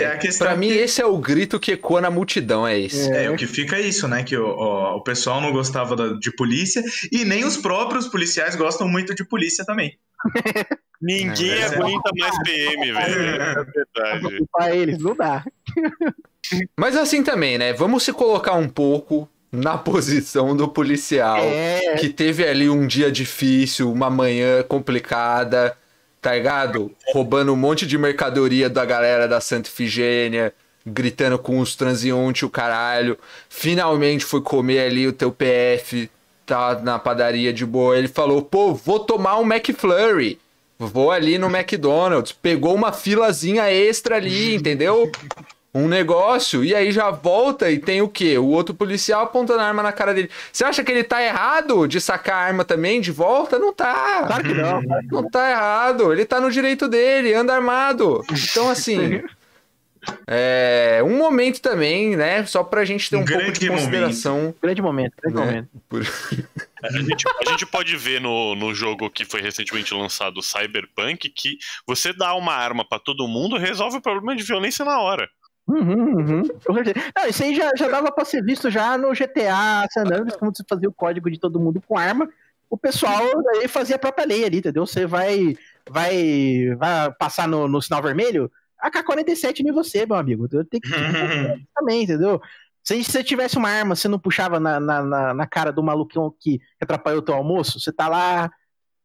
É 0.03 0.07
a 0.07 0.19
questão 0.19 0.49
Pra 0.49 0.57
mim, 0.57 0.67
que- 0.69 0.75
esse 0.79 1.01
é 1.01 1.07
o 1.07 1.17
grito 1.19 1.61
que 1.61 1.71
ecoa 1.73 2.01
na 2.01 2.11
multidão, 2.11 2.67
é 2.67 2.77
esse. 2.81 3.09
É, 3.13 3.31
o 3.31 3.37
que 3.37 3.47
fica 3.47 3.77
é 3.77 3.81
isso, 3.83 4.09
né? 4.09 4.25
Que 4.25 4.37
o, 4.37 4.45
o, 4.45 4.97
o 4.97 5.01
pessoal 5.05 5.41
não 5.41 5.53
gostava 5.53 5.95
da- 5.95 6.15
de 6.15 6.35
polícia 6.35 6.83
e 7.13 7.25
nem 7.25 7.45
os 7.45 7.57
próprios 7.57 8.09
policiais 8.09 8.57
gostam 8.57 8.89
muito 8.89 9.15
de 9.15 9.25
polícia 9.25 9.65
também. 9.65 9.97
Ninguém 11.01 11.51
É, 11.51 11.61
mas 11.63 11.73
é- 11.73 11.77
aguenta 11.77 12.11
mais 12.19 12.39
PM, 12.43 12.93
velho. 12.93 13.21
É 13.21 13.65
verdade. 13.65 14.39
Pra 14.53 14.75
eles, 14.75 14.99
não 14.99 15.15
dá. 15.15 15.45
Mas 16.77 16.97
assim 16.97 17.23
também, 17.23 17.57
né? 17.57 17.73
Vamos 17.73 18.03
se 18.03 18.13
colocar 18.13 18.55
um 18.55 18.69
pouco 18.69 19.29
na 19.53 19.77
posição 19.79 20.57
do 20.57 20.67
policial. 20.67 21.39
É, 21.39 21.97
que 21.97 22.09
teve 22.09 22.45
ali 22.45 22.71
um 22.71 22.87
dia 22.87 23.13
difícil, 23.13 23.93
uma 23.93 24.09
manhã 24.09 24.63
complicada, 24.63 25.77
tá 26.21 26.35
ligado? 26.35 26.91
Roubando 27.13 27.53
um 27.53 27.57
monte 27.57 27.87
de 27.87 27.99
mercadoria 27.99 28.71
da 28.71 28.85
galera 28.85 29.29
da 29.29 29.41
Santa 29.41 29.69
Ifigênia, 29.69 30.55
gritando 30.87 31.39
com 31.39 31.59
os 31.59 31.77
transeuntes, 31.77 32.43
o 32.43 32.51
caralho. 32.51 33.19
Finalmente 33.49 34.25
foi 34.25 34.41
comer 34.41 34.87
ali 34.87 35.07
o 35.07 35.13
teu 35.13 35.31
PF, 35.31 36.09
tá 36.47 36.81
na 36.81 36.99
padaria 36.99 37.53
de 37.53 37.67
boa. 37.67 37.99
Ele 37.99 38.09
falou, 38.09 38.43
pô, 38.43 38.75
vou 38.75 39.01
tomar 39.01 39.39
um 39.39 39.53
McFlurry. 39.53 40.39
Vou 40.79 41.11
ali 41.11 41.39
no 41.39 41.47
McDonald's. 41.55 42.33
Pegou 42.33 42.75
uma 42.75 42.93
filazinha 42.93 43.71
extra 43.71 44.17
ali, 44.17 44.55
entendeu? 44.55 45.11
Um 45.75 45.89
negócio 45.89 46.63
e 46.63 46.75
aí 46.75 46.93
já 46.93 47.11
volta 47.11 47.71
e 47.71 47.79
tem 47.79 48.03
o 48.03 48.09
quê? 48.09 48.37
O 48.37 48.47
outro 48.49 48.75
policial 48.75 49.23
apontando 49.23 49.61
a 49.61 49.67
arma 49.67 49.83
na 49.83 49.93
cara 49.93 50.13
dele. 50.13 50.31
Você 50.53 50.65
acha 50.65 50.85
que 50.85 50.93
ele 50.93 51.03
tá 51.03 51.23
errado 51.23 51.87
de 51.87 52.01
sacar 52.01 52.37
a 52.37 52.47
arma 52.47 52.65
também 52.65 53.01
de 53.01 53.11
volta? 53.11 53.59
Não 53.59 53.73
tá. 53.73 54.25
claro 54.27 54.43
que 54.45 54.55
não. 54.55 54.83
Não 55.11 55.31
tá 55.31 55.51
errado. 55.51 56.13
Ele 56.13 56.25
tá 56.27 56.41
no 56.41 56.51
direito 56.51 56.87
dele, 56.89 57.33
anda 57.33 57.55
armado. 57.55 58.23
Então, 58.31 58.69
assim. 58.69 59.23
É 60.27 61.01
um 61.05 61.17
momento 61.17 61.61
também, 61.61 62.17
né? 62.17 62.45
Só 62.45 62.65
pra 62.65 62.85
gente 62.85 63.09
ter 63.09 63.17
um, 63.17 63.21
Um 63.21 63.25
pouco 63.25 63.53
de 63.53 63.69
consideração. 63.69 64.53
Grande 64.61 64.83
momento, 64.83 65.13
grande 65.23 65.37
Né? 65.39 65.45
momento. 65.47 65.69
Por- 65.89 66.03
A 66.83 66.91
gente, 66.99 67.25
a 67.47 67.51
gente 67.51 67.65
pode 67.67 67.97
ver 67.97 68.21
no, 68.21 68.57
no 68.57 68.75
jogo 68.75 69.09
que 69.09 69.25
foi 69.25 69.41
recentemente 69.41 69.95
lançado, 69.95 70.39
o 70.39 70.43
Cyberpunk, 70.43 71.29
que 71.31 71.57
você 71.87 72.13
dá 72.13 72.35
uma 72.35 72.53
arma 72.53 72.85
pra 72.85 72.99
todo 72.99 73.29
mundo 73.29 73.57
resolve 73.57 73.99
o 73.99 74.03
problema 74.03 74.35
de 74.35 74.43
violência 74.43 74.85
na 74.85 75.01
hora. 75.01 75.31
Uhum, 75.67 76.17
uhum. 76.17 76.43
Não, 77.17 77.29
isso 77.29 77.43
aí 77.43 77.55
já, 77.55 77.71
já 77.77 77.89
dava 77.89 78.11
pra 78.11 78.25
ser 78.25 78.43
visto 78.43 78.71
já 78.71 78.99
no 78.99 79.13
GTA 79.13 79.87
San 79.91 80.03
Andreas, 80.03 80.37
quando 80.37 80.57
você 80.57 80.65
fazia 80.69 80.89
o 80.89 80.93
código 80.93 81.31
de 81.31 81.39
todo 81.39 81.61
mundo 81.61 81.81
com 81.87 81.97
arma. 81.97 82.29
O 82.69 82.77
pessoal 82.77 83.23
aí 83.57 83.69
fazia 83.69 83.97
a 83.97 83.99
própria 83.99 84.27
lei 84.27 84.45
ali, 84.45 84.59
entendeu? 84.59 84.87
Você 84.87 85.07
vai, 85.07 85.57
vai, 85.89 86.75
vai 86.77 87.13
passar 87.19 87.47
no, 87.47 87.69
no 87.69 87.83
sinal 87.83 88.03
vermelho, 88.03 88.51
AK-47 88.81 89.61
em 89.61 89.73
você, 89.73 90.05
meu 90.05 90.17
amigo. 90.17 90.49
Tem 90.65 90.81
que 90.81 90.89
também, 91.75 92.03
entendeu? 92.03 92.41
Se 92.83 93.03
você 93.05 93.23
tivesse 93.23 93.57
uma 93.57 93.71
arma, 93.71 93.95
você 93.95 94.09
não 94.09 94.19
puxava 94.19 94.59
na, 94.59 94.81
na, 94.81 95.35
na 95.35 95.47
cara 95.47 95.71
do 95.71 95.83
malucão 95.83 96.35
que 96.41 96.61
atrapalhou 96.81 97.21
o 97.21 97.25
teu 97.25 97.35
almoço? 97.35 97.79
Você 97.79 97.93
tá 97.93 98.09
lá 98.09 98.51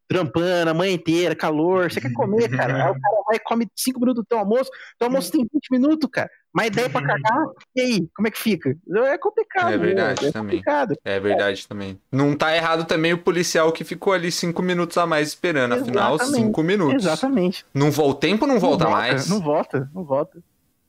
trampando 0.07 0.69
a 0.69 0.73
manhã 0.73 0.93
inteira, 0.93 1.35
calor, 1.35 1.91
você 1.91 1.99
quer 1.99 2.13
comer, 2.13 2.49
cara. 2.55 2.73
Aí 2.73 2.91
o 2.91 2.99
cara 2.99 3.23
vai 3.27 3.35
e 3.35 3.39
come 3.39 3.67
5 3.75 3.99
minutos 3.99 4.23
do 4.23 4.27
teu 4.27 4.39
almoço, 4.39 4.71
teu 4.97 5.07
almoço 5.07 5.31
tem 5.31 5.41
20 5.41 5.71
minutos, 5.71 6.09
cara. 6.11 6.29
Mais 6.53 6.69
ideia 6.69 6.89
pra 6.89 7.01
cagar, 7.01 7.45
e 7.75 7.81
aí, 7.81 8.07
como 8.15 8.27
é 8.27 8.31
que 8.31 8.39
fica? 8.39 8.75
É 9.05 9.17
complicado. 9.17 9.73
É 9.73 9.77
verdade 9.77 10.25
é 10.25 10.31
também. 10.31 10.57
Complicado. 10.57 10.95
É 11.03 11.19
verdade 11.19 11.63
é. 11.63 11.67
também. 11.67 11.99
Não 12.11 12.35
tá 12.35 12.55
errado 12.55 12.85
também 12.85 13.13
o 13.13 13.17
policial 13.17 13.71
que 13.71 13.83
ficou 13.83 14.13
ali 14.13 14.31
5 14.31 14.59
minutos 14.63 14.97
a 14.97 15.05
mais 15.05 15.27
esperando, 15.27 15.73
afinal, 15.73 16.17
5 16.17 16.63
minutos. 16.63 17.05
Exatamente. 17.05 17.65
Não 17.73 17.91
volta, 17.91 18.11
o 18.11 18.19
tempo 18.19 18.47
não 18.47 18.59
volta, 18.59 18.85
não 18.85 18.91
volta 18.91 19.07
mais. 19.07 19.29
Não 19.29 19.39
volta, 19.39 19.89
não 19.93 20.03
volta. 20.03 20.39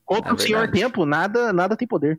Contra 0.06 0.30
é 0.30 0.34
o 0.34 0.38
senhor 0.38 0.70
tempo, 0.70 1.04
nada, 1.04 1.52
nada 1.52 1.76
tem 1.76 1.86
poder 1.86 2.18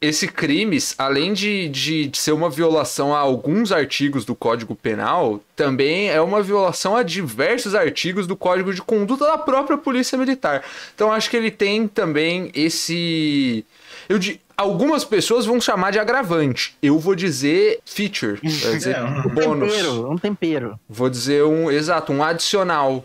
esse 0.00 0.28
crimes, 0.28 0.94
além 0.96 1.32
de, 1.32 1.68
de, 1.68 2.06
de, 2.06 2.18
ser 2.18 2.32
uma 2.32 2.48
violação 2.48 3.14
a 3.14 3.18
alguns 3.18 3.72
artigos 3.72 4.24
do 4.24 4.34
Código 4.34 4.76
Penal, 4.76 5.40
também 5.56 6.08
é 6.08 6.20
uma 6.20 6.40
violação 6.40 6.96
a 6.96 7.02
diversos 7.02 7.74
artigos 7.74 8.26
do 8.26 8.36
Código 8.36 8.72
de 8.72 8.80
Conduta 8.80 9.26
da 9.26 9.36
própria 9.36 9.76
Polícia 9.76 10.16
Militar. 10.16 10.62
Então 10.94 11.12
acho 11.12 11.28
que 11.28 11.36
ele 11.36 11.50
tem 11.50 11.88
também 11.88 12.50
esse. 12.54 13.64
Eu 14.08 14.18
Algumas 14.58 15.04
pessoas 15.04 15.46
vão 15.46 15.60
chamar 15.60 15.92
de 15.92 16.00
agravante. 16.00 16.76
Eu 16.82 16.98
vou 16.98 17.14
dizer 17.14 17.78
feature. 17.84 18.40
Vou 18.42 18.72
dizer 18.74 18.96
é, 18.96 19.04
um 19.04 19.22
bônus. 19.28 19.72
Tempero, 19.72 20.10
um 20.10 20.18
tempero. 20.18 20.80
Vou 20.88 21.08
dizer 21.08 21.44
um. 21.44 21.70
Exato, 21.70 22.12
um 22.12 22.24
adicional. 22.24 23.04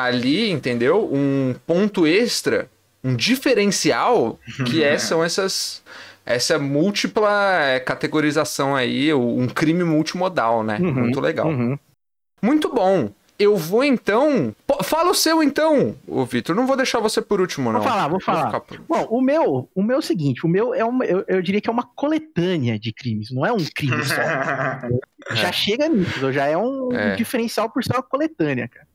Ali, 0.00 0.50
entendeu? 0.50 1.10
Um 1.12 1.54
ponto 1.66 2.06
extra 2.06 2.70
um 3.02 3.14
diferencial 3.14 4.38
que 4.66 4.82
é, 4.84 4.98
são 4.98 5.22
essas 5.24 5.82
essa 6.24 6.58
múltipla 6.58 7.60
é, 7.60 7.80
categorização 7.80 8.76
aí, 8.76 9.12
um 9.12 9.48
crime 9.48 9.82
multimodal, 9.82 10.62
né? 10.62 10.78
Uhum, 10.80 10.92
Muito 10.92 11.20
legal. 11.20 11.48
Uhum. 11.48 11.76
Muito 12.40 12.72
bom. 12.72 13.10
Eu 13.38 13.56
vou 13.56 13.82
então. 13.82 14.54
Fala 14.84 15.10
o 15.10 15.14
seu 15.14 15.42
então, 15.42 15.96
o 16.06 16.24
Vitor. 16.24 16.54
Não 16.54 16.66
vou 16.66 16.76
deixar 16.76 17.00
você 17.00 17.20
por 17.20 17.40
último, 17.40 17.72
não. 17.72 17.80
Vou 17.80 17.88
falar, 17.88 18.08
vou 18.08 18.20
falar. 18.20 18.60
Por... 18.60 18.80
Bom, 18.88 19.04
o 19.10 19.20
meu, 19.20 19.68
o 19.74 19.82
meu 19.82 19.96
é 19.96 19.98
o 19.98 20.02
seguinte: 20.02 20.46
o 20.46 20.48
meu 20.48 20.72
é 20.72 20.84
uma, 20.84 21.04
eu, 21.04 21.24
eu 21.26 21.42
diria 21.42 21.60
que 21.60 21.68
é 21.68 21.72
uma 21.72 21.82
coletânea 21.82 22.78
de 22.78 22.92
crimes, 22.92 23.32
não 23.32 23.44
é 23.44 23.52
um 23.52 23.64
crime 23.74 24.04
só. 24.04 24.14
já 25.34 25.48
é. 25.48 25.52
chega 25.52 25.88
nisso, 25.88 26.32
já 26.32 26.46
é 26.46 26.56
um, 26.56 26.92
é. 26.92 27.14
um 27.14 27.16
diferencial 27.16 27.68
por 27.68 27.82
ser 27.82 27.94
uma 27.94 28.02
coletânea, 28.02 28.68
cara 28.68 28.86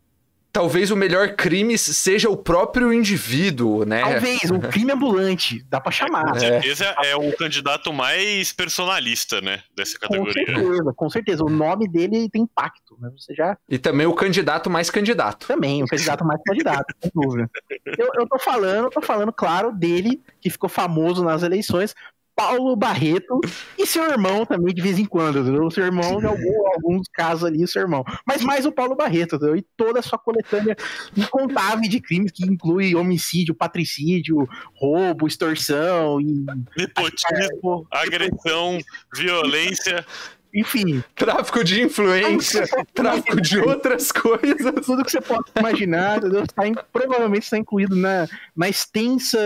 talvez 0.51 0.91
o 0.91 0.95
melhor 0.95 1.35
crime 1.35 1.77
seja 1.77 2.29
o 2.29 2.37
próprio 2.37 2.91
indivíduo, 2.91 3.85
né? 3.85 4.01
Talvez, 4.01 4.49
um 4.51 4.59
crime 4.59 4.91
ambulante, 4.91 5.63
dá 5.69 5.79
pra 5.79 5.91
chamar. 5.91 6.33
Com 6.33 6.39
certeza 6.39 6.95
é. 7.03 7.11
é 7.11 7.15
o 7.15 7.35
candidato 7.35 7.93
mais 7.93 8.51
personalista, 8.51 9.41
né, 9.41 9.61
dessa 9.75 9.97
categoria. 9.99 10.45
Com 10.45 10.53
certeza, 10.53 10.93
com 10.95 11.09
certeza. 11.09 11.43
O 11.43 11.49
nome 11.49 11.87
dele 11.87 12.29
tem 12.29 12.41
impacto, 12.43 12.97
né? 12.99 13.11
Você 13.17 13.33
já... 13.33 13.57
E 13.69 13.77
também 13.77 14.07
o 14.07 14.13
candidato 14.13 14.69
mais 14.69 14.89
candidato. 14.89 15.47
Também, 15.47 15.83
o 15.83 15.87
candidato 15.87 16.25
mais 16.25 16.41
candidato, 16.43 16.93
sem 17.01 17.11
dúvida. 17.13 17.49
Eu, 17.97 18.09
eu 18.15 18.27
tô 18.27 18.39
falando, 18.39 18.89
tô 18.89 19.01
falando, 19.01 19.31
claro, 19.31 19.71
dele, 19.71 20.21
que 20.41 20.49
ficou 20.49 20.69
famoso 20.69 21.23
nas 21.23 21.43
eleições, 21.43 21.95
Paulo 22.37 22.75
Barreto 22.75 23.41
e 23.75 23.87
seu 23.87 24.03
irmão 24.03 24.45
também, 24.45 24.71
de 24.71 24.79
vez 24.79 24.99
em 24.99 25.05
quando, 25.05 25.39
entendeu? 25.39 25.65
O 25.65 25.71
seu 25.71 25.83
irmão, 25.83 26.21
em 26.21 26.25
algum, 26.25 26.67
alguns 26.75 27.07
casos 27.11 27.43
ali, 27.43 27.63
o 27.63 27.67
seu 27.67 27.81
irmão. 27.81 28.05
Mas 28.27 28.43
mais 28.43 28.63
o 28.63 28.71
Paulo 28.71 28.95
Barreto, 28.95 29.37
entendeu? 29.37 29.55
E 29.55 29.65
toda 29.75 29.99
a 29.99 30.03
sua 30.03 30.19
coletânea 30.19 30.77
incontável 31.15 31.89
de 31.89 31.99
crimes, 31.99 32.31
que 32.31 32.45
inclui 32.45 32.93
homicídio, 32.93 33.55
patricídio, 33.55 34.47
roubo, 34.75 35.25
extorsão 35.25 36.21
e. 36.21 36.45
Nepotismo, 36.77 37.87
agressão, 37.89 38.77
violência. 39.15 40.05
Enfim. 40.53 41.03
Tráfico 41.15 41.63
de 41.63 41.81
influência, 41.81 42.67
tráfico 42.93 43.41
de 43.41 43.59
outras 43.59 44.11
coisas. 44.11 44.85
Tudo 44.85 45.03
que 45.03 45.11
você 45.11 45.21
pode 45.21 45.51
imaginar, 45.57 46.19
entendeu? 46.19 46.43
Está 46.43 46.63
provavelmente 46.93 47.43
está 47.43 47.57
incluído 47.57 47.95
na, 47.95 48.27
na 48.55 48.69
extensa 48.69 49.39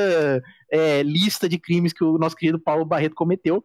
é, 0.72 1.04
lista 1.04 1.48
de 1.50 1.60
crimes 1.60 1.94
que 1.94 2.04
o 2.04 2.18
nosso 2.18 2.36
querido 2.36 2.60
Paulo 2.60 2.86
Barreto 2.86 3.16
cometeu. 3.16 3.64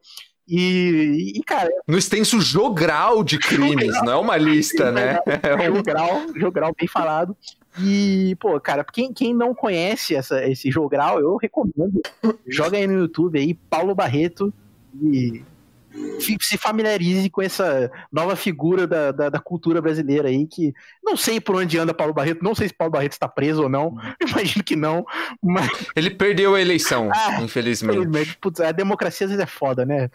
E, 0.49 1.33
e, 1.35 1.43
cara. 1.43 1.71
No 1.89 1.99
extenso 1.99 2.41
jogral 2.41 3.25
de 3.25 3.39
crimes, 3.39 4.01
não 4.05 4.13
é 4.13 4.17
uma 4.17 4.37
lista, 4.37 4.93
né? 4.93 5.19
É 5.43 5.71
um... 5.71 5.77
Jogral, 5.77 6.27
jogral 6.37 6.75
bem 6.79 6.87
falado. 6.87 7.37
E, 7.81 8.37
pô, 8.41 8.59
cara, 8.61 8.85
quem, 8.85 9.13
quem 9.13 9.35
não 9.35 9.55
conhece 9.55 10.15
essa, 10.15 10.45
esse 10.47 10.71
jogral, 10.71 11.21
eu 11.21 11.37
recomendo. 11.37 12.01
Joga 12.47 12.79
aí 12.79 12.87
no 12.87 13.01
YouTube 13.01 13.39
aí, 13.39 13.55
Paulo 13.55 13.95
Barreto. 13.95 14.53
E 15.03 15.43
se 16.41 16.57
familiarize 16.57 17.29
com 17.31 17.43
essa 17.43 17.91
nova 18.13 18.37
figura 18.37 18.87
da, 18.87 19.13
da, 19.13 19.29
da, 19.29 19.39
cultura 19.39 19.81
brasileira 19.81 20.29
aí, 20.29 20.47
que 20.47 20.75
não 21.03 21.17
sei 21.17 21.41
por 21.41 21.57
onde 21.57 21.79
anda 21.79 21.95
Paulo 21.95 22.15
Barreto, 22.15 22.43
não 22.43 22.55
sei 22.55 22.69
se 22.69 22.75
Paulo 22.75 22.93
Barreto 22.93 23.13
está 23.13 23.29
preso 23.29 23.63
ou 23.63 23.69
não, 23.69 23.97
imagino 24.21 24.65
que 24.65 24.77
não, 24.77 25.05
mas... 25.43 25.71
Ele 25.95 26.11
perdeu 26.11 26.55
a 26.55 26.61
eleição, 26.61 27.11
ah, 27.15 27.41
infelizmente. 27.43 27.99
infelizmente. 27.99 28.39
Putz, 28.41 28.61
a 28.61 28.73
democracia 28.73 29.27
às 29.27 29.31
vezes 29.31 29.43
é 29.43 29.47
foda, 29.47 29.85
né? 29.85 30.11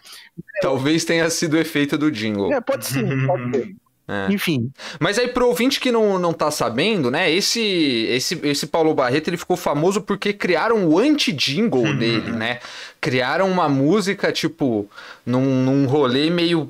Talvez 0.62 1.06
tenha 1.06 1.30
sido 1.30 1.54
o 1.54 1.60
efeito 1.60 1.98
do 1.98 2.12
jingle. 2.12 2.52
É, 2.52 2.62
pode 2.62 2.86
ser, 2.86 3.06
pode 3.26 3.58
ser. 3.58 3.76
É. 4.12 4.34
Enfim. 4.34 4.70
Mas 5.00 5.18
aí 5.18 5.30
pro 5.30 5.48
ouvinte 5.48 5.80
que 5.80 5.90
não, 5.90 6.20
não 6.20 6.34
tá 6.34 6.52
sabendo, 6.52 7.10
né? 7.10 7.32
Esse, 7.32 7.62
esse, 8.10 8.38
esse 8.44 8.68
Paulo 8.68 8.94
Barreto 8.94 9.30
ele 9.30 9.38
ficou 9.38 9.56
famoso 9.56 10.02
porque 10.02 10.34
criaram 10.34 10.86
o 10.86 11.00
anti-jingle 11.00 11.82
uhum. 11.82 11.98
dele, 11.98 12.32
né? 12.32 12.60
Criaram 13.00 13.50
uma 13.50 13.70
música, 13.70 14.30
tipo, 14.30 14.86
num, 15.26 15.64
num 15.64 15.86
rolê 15.86 16.30
meio. 16.30 16.70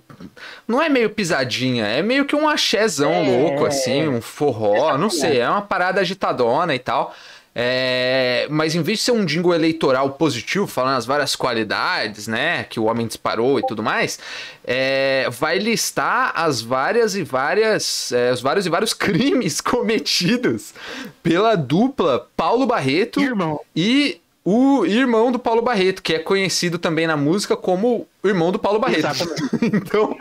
Não 0.67 0.79
é 0.79 0.87
meio 0.87 1.09
pisadinha, 1.09 1.87
é 1.87 2.03
meio 2.03 2.25
que 2.25 2.35
um 2.35 2.47
axézão 2.47 3.11
é... 3.11 3.27
louco, 3.27 3.65
assim, 3.65 4.07
um 4.07 4.21
forró, 4.21 4.95
não 4.95 5.09
sei, 5.09 5.39
é 5.39 5.49
uma 5.49 5.63
parada 5.63 5.99
agitadona 5.99 6.75
e 6.75 6.79
tal. 6.79 7.15
É, 7.53 8.47
mas 8.49 8.75
em 8.75 8.81
vez 8.81 8.99
de 8.99 9.05
ser 9.05 9.11
um 9.11 9.25
jingle 9.25 9.53
eleitoral 9.53 10.11
positivo, 10.11 10.65
falando 10.65 10.97
as 10.97 11.05
várias 11.05 11.35
qualidades, 11.35 12.27
né, 12.27 12.63
que 12.63 12.79
o 12.79 12.85
homem 12.85 13.05
disparou 13.05 13.59
e 13.59 13.65
tudo 13.65 13.83
mais, 13.83 14.19
é, 14.65 15.27
vai 15.29 15.57
listar 15.57 16.31
as 16.33 16.61
várias 16.61 17.13
e 17.15 17.23
várias, 17.23 18.11
é, 18.13 18.31
os 18.31 18.41
vários 18.41 18.65
e 18.65 18.69
vários 18.69 18.93
crimes 18.95 19.59
cometidos 19.59 20.73
pela 21.21 21.55
dupla 21.55 22.27
Paulo 22.37 22.65
Barreto 22.65 23.19
irmão. 23.19 23.59
e 23.75 24.21
o 24.43 24.85
irmão 24.85 25.31
do 25.31 25.37
Paulo 25.37 25.61
Barreto, 25.61 26.01
que 26.01 26.15
é 26.15 26.19
conhecido 26.19 26.79
também 26.79 27.05
na 27.05 27.15
música 27.15 27.55
como 27.55 28.07
o 28.23 28.27
irmão 28.27 28.51
do 28.51 28.57
Paulo 28.57 28.79
Barreto. 28.79 29.07
então, 29.61 30.17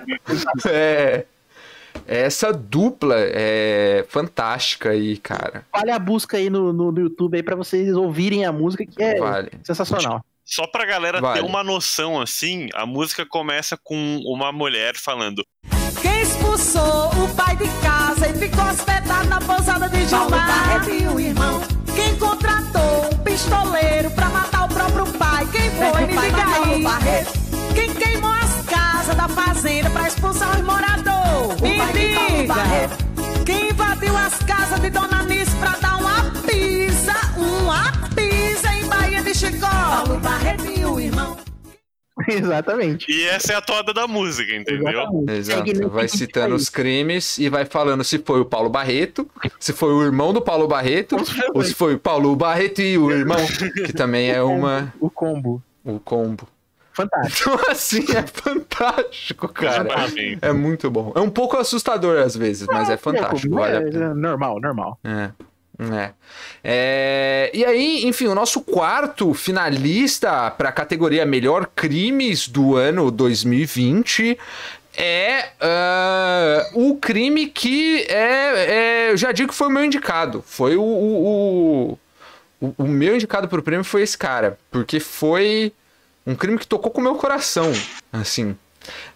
é, 0.67 1.25
essa 2.11 2.53
dupla 2.53 3.15
é 3.19 4.05
fantástica 4.09 4.91
aí, 4.91 5.17
cara. 5.17 5.65
Vale 5.73 5.93
a 5.93 5.99
busca 5.99 6.37
aí 6.37 6.51
no, 6.51 6.73
no, 6.73 6.91
no 6.91 7.01
YouTube 7.01 7.37
aí 7.37 7.43
pra 7.43 7.55
vocês 7.55 7.95
ouvirem 7.95 8.45
a 8.45 8.51
música, 8.51 8.85
que 8.85 9.01
é 9.01 9.17
vale. 9.17 9.53
sensacional. 9.63 10.25
Só 10.45 10.67
pra 10.67 10.85
galera 10.85 11.21
vale. 11.21 11.39
ter 11.39 11.47
uma 11.47 11.63
noção, 11.63 12.21
assim, 12.21 12.69
a 12.75 12.85
música 12.85 13.25
começa 13.25 13.79
com 13.81 14.21
uma 14.25 14.51
mulher 14.51 14.97
falando. 14.97 15.45
Quem 16.03 16.23
expulsou 16.23 17.11
o 17.11 17.33
pai 17.37 17.55
de 17.55 17.69
casa 17.81 18.29
e 18.29 18.35
ficou 18.35 18.65
hospedado 18.65 19.29
na 19.29 19.39
pousada 19.39 19.89
de 19.89 20.05
Gilmar? 20.09 20.83
É 20.89 21.09
o 21.09 21.21
irmão. 21.21 21.61
Quem 21.95 22.17
contratou 22.19 23.05
um 23.13 23.19
pistoleiro 23.19 24.11
pra 24.11 24.29
matar 24.31 24.65
o 24.65 24.69
próprio 24.69 25.07
pai? 25.17 25.47
Quem 25.53 25.71
foi? 25.71 26.07
Me 26.07 26.15
diga 26.19 26.45
aí. 26.57 27.25
Quem 27.73 27.95
queimou 27.95 28.20
da 29.21 29.29
fazenda 29.29 29.91
pra 29.91 30.09
expulsar 30.09 30.59
os 30.59 30.65
moradores? 30.65 31.61
Me 31.61 31.77
diga, 31.93 32.55
quem 33.45 33.69
invadiu 33.69 34.17
as 34.17 34.39
casas 34.45 34.81
de 34.81 34.89
Dona 34.89 35.23
Nice 35.25 35.55
pra 35.57 35.77
dar 35.77 35.99
uma 35.99 36.31
pisa, 36.47 37.13
uma 37.37 37.93
pisa 38.15 38.75
em 38.75 38.87
Bahia 38.87 39.23
de 39.23 39.35
Chicó? 39.35 39.69
Paulo 39.69 40.19
Barreto 40.21 40.65
e 40.65 40.87
o 40.87 40.99
irmão. 40.99 41.37
Exatamente. 42.27 43.13
E 43.13 43.27
essa 43.27 43.53
é 43.53 43.57
a 43.57 43.61
toada 43.61 43.93
da 43.93 44.07
música, 44.07 44.55
entendeu? 44.55 45.03
Exato. 45.29 45.91
Vai 45.91 46.09
citando 46.09 46.55
os 46.55 46.71
crimes 46.71 47.37
e 47.37 47.51
vai 47.51 47.67
falando 47.67 48.03
se 48.03 48.19
foi 48.21 48.41
o 48.41 48.45
Paulo 48.47 48.71
Barreto, 48.71 49.29
se 49.59 49.75
foi 49.75 49.93
o 49.93 50.03
irmão 50.03 50.33
do 50.33 50.41
Paulo 50.41 50.67
Barreto, 50.67 51.17
ou 51.55 51.63
se 51.63 51.75
foi 51.75 51.95
o 51.95 51.99
Paulo 51.99 52.35
Barreto 52.35 52.81
e 52.81 52.97
o 52.97 53.11
irmão, 53.11 53.45
que 53.87 53.93
também 53.93 54.31
é 54.31 54.41
uma. 54.43 54.95
O 54.99 55.11
combo. 55.11 55.63
O 55.85 55.99
combo 56.01 56.49
fantástico. 56.93 57.51
Então, 57.51 57.71
assim, 57.71 58.05
é 58.17 58.23
fantástico, 58.27 59.49
cara. 59.49 59.89
É 60.43 60.53
muito 60.53 60.91
bom. 60.91 61.13
É 61.15 61.21
um 61.21 61.31
pouco 61.31 61.57
assustador 61.57 62.19
às 62.21 62.37
vezes, 62.37 62.67
mas 62.67 62.89
é, 62.91 62.95
é 62.95 62.97
fantástico. 62.97 63.59
É, 63.65 63.77
é, 63.77 64.15
normal, 64.15 64.61
normal. 64.61 64.99
É. 65.05 65.31
É. 65.83 66.11
É, 66.63 67.51
E 67.55 67.65
aí, 67.65 68.05
enfim, 68.07 68.27
o 68.27 68.35
nosso 68.35 68.61
quarto 68.61 69.33
finalista 69.33 70.51
para 70.51 70.69
a 70.69 70.73
categoria 70.73 71.25
Melhor 71.25 71.67
Crimes 71.75 72.47
do 72.47 72.77
ano 72.77 73.11
2020 73.11 74.39
é 74.97 75.49
ah, 75.61 76.67
o 76.75 76.97
crime 76.97 77.47
que 77.47 78.03
é, 78.11 79.07
é. 79.09 79.11
Eu 79.13 79.17
já 79.17 79.33
digo 79.33 79.49
que 79.51 79.55
foi 79.55 79.69
o 79.69 79.71
meu 79.71 79.83
indicado. 79.85 80.45
Foi 80.47 80.77
o. 80.77 80.83
o, 80.83 81.27
o, 81.27 81.99
o- 82.67 82.75
o 82.77 82.85
meu 82.87 83.15
indicado 83.15 83.49
pro 83.49 83.63
prêmio 83.63 83.85
foi 83.85 84.03
esse 84.03 84.19
cara. 84.19 84.59
Porque 84.71 85.01
foi 85.01 85.73
um 86.31 86.35
crime 86.37 86.59
que 86.59 86.67
tocou 86.67 86.91
com 86.91 87.01
o 87.01 87.05
meu 87.05 87.17
coração. 87.17 87.73
Assim. 88.13 88.57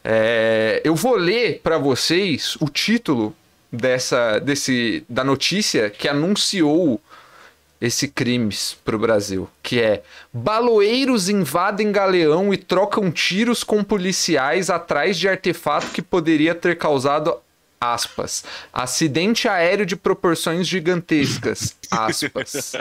É, 0.03 0.81
eu 0.85 0.95
vou 0.95 1.17
ler 1.17 1.61
para 1.63 1.79
vocês 1.79 2.57
o 2.61 2.69
título 2.69 3.35
dessa 3.73 4.39
desse 4.39 5.05
da 5.09 5.25
notícia 5.25 5.89
que 5.91 6.09
anunciou 6.09 7.01
esse 7.81 8.09
crimes 8.09 8.77
pro 8.85 8.99
Brasil, 8.99 9.49
que 9.63 9.81
é 9.81 10.03
baloeiros 10.33 11.29
invadem 11.29 11.93
galeão 11.93 12.53
e 12.53 12.57
trocam 12.57 13.11
tiros 13.11 13.63
com 13.63 13.83
policiais 13.83 14.71
atrás 14.71 15.19
de 15.19 15.29
artefato 15.29 15.89
que 15.89 16.01
poderia 16.01 16.55
ter 16.55 16.79
causado 16.79 17.37
aspas, 17.81 18.45
acidente 18.73 19.47
aéreo 19.47 19.85
de 19.85 19.97
proporções 19.97 20.67
gigantescas, 20.67 21.77
aspas. 21.91 22.73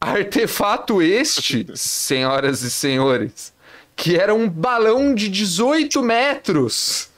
Artefato 0.00 1.02
este, 1.02 1.66
senhoras 1.74 2.62
e 2.62 2.70
senhores, 2.70 3.52
que 3.94 4.16
era 4.16 4.34
um 4.34 4.48
balão 4.48 5.14
de 5.14 5.28
18 5.28 6.02
metros. 6.02 7.08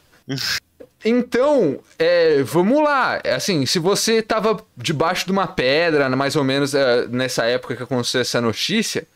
Então, 1.05 1.79
é, 1.99 2.43
vamos 2.43 2.83
lá. 2.83 3.21
É 3.23 3.35
Assim, 3.35 3.65
se 3.67 3.79
você 3.79 4.21
tava 4.21 4.63
debaixo 4.77 5.27
de 5.27 5.33
uma 5.33 5.47
pedra, 5.47 6.09
mais 6.11 6.37
ou 6.37 6.45
menos 6.45 6.75
é, 6.75 7.07
nessa 7.07 7.45
época 7.45 7.77
que 7.77 7.83
aconteceu 7.83 8.21
essa 8.21 8.41
notícia, 8.41 9.07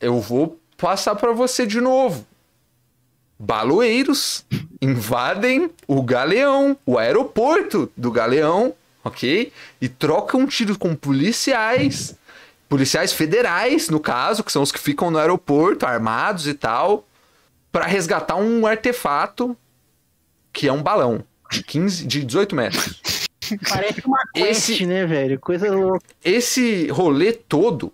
eu 0.00 0.20
vou 0.20 0.58
passar 0.76 1.14
para 1.14 1.32
você 1.32 1.66
de 1.66 1.80
novo. 1.80 2.26
Baloeiros 3.38 4.44
invadem 4.82 5.70
o 5.86 6.02
Galeão, 6.02 6.76
o 6.84 6.98
aeroporto 6.98 7.90
do 7.96 8.10
Galeão, 8.10 8.74
ok? 9.04 9.52
E 9.80 9.88
trocam 9.88 10.46
tiros 10.46 10.76
com 10.76 10.94
policiais, 10.94 12.14
policiais 12.68 13.12
federais, 13.12 13.88
no 13.88 14.00
caso, 14.00 14.44
que 14.44 14.52
são 14.52 14.62
os 14.62 14.70
que 14.72 14.78
ficam 14.78 15.10
no 15.10 15.18
aeroporto, 15.18 15.86
armados 15.86 16.46
e 16.46 16.54
tal, 16.54 17.06
para 17.72 17.86
resgatar 17.86 18.36
um 18.36 18.66
artefato 18.66 19.56
que 20.52 20.66
é 20.68 20.72
um 20.72 20.82
balão 20.82 21.24
de 21.50 21.62
15, 21.62 22.06
de 22.06 22.24
18 22.24 22.54
metros. 22.54 23.00
Parece 23.68 24.00
uma 24.06 24.18
quest, 24.34 24.70
Esse- 24.70 24.86
né, 24.86 25.04
velho? 25.06 25.38
Coisa 25.40 25.72
louca. 25.72 26.04
Esse 26.24 26.88
rolê 26.88 27.32
todo 27.32 27.92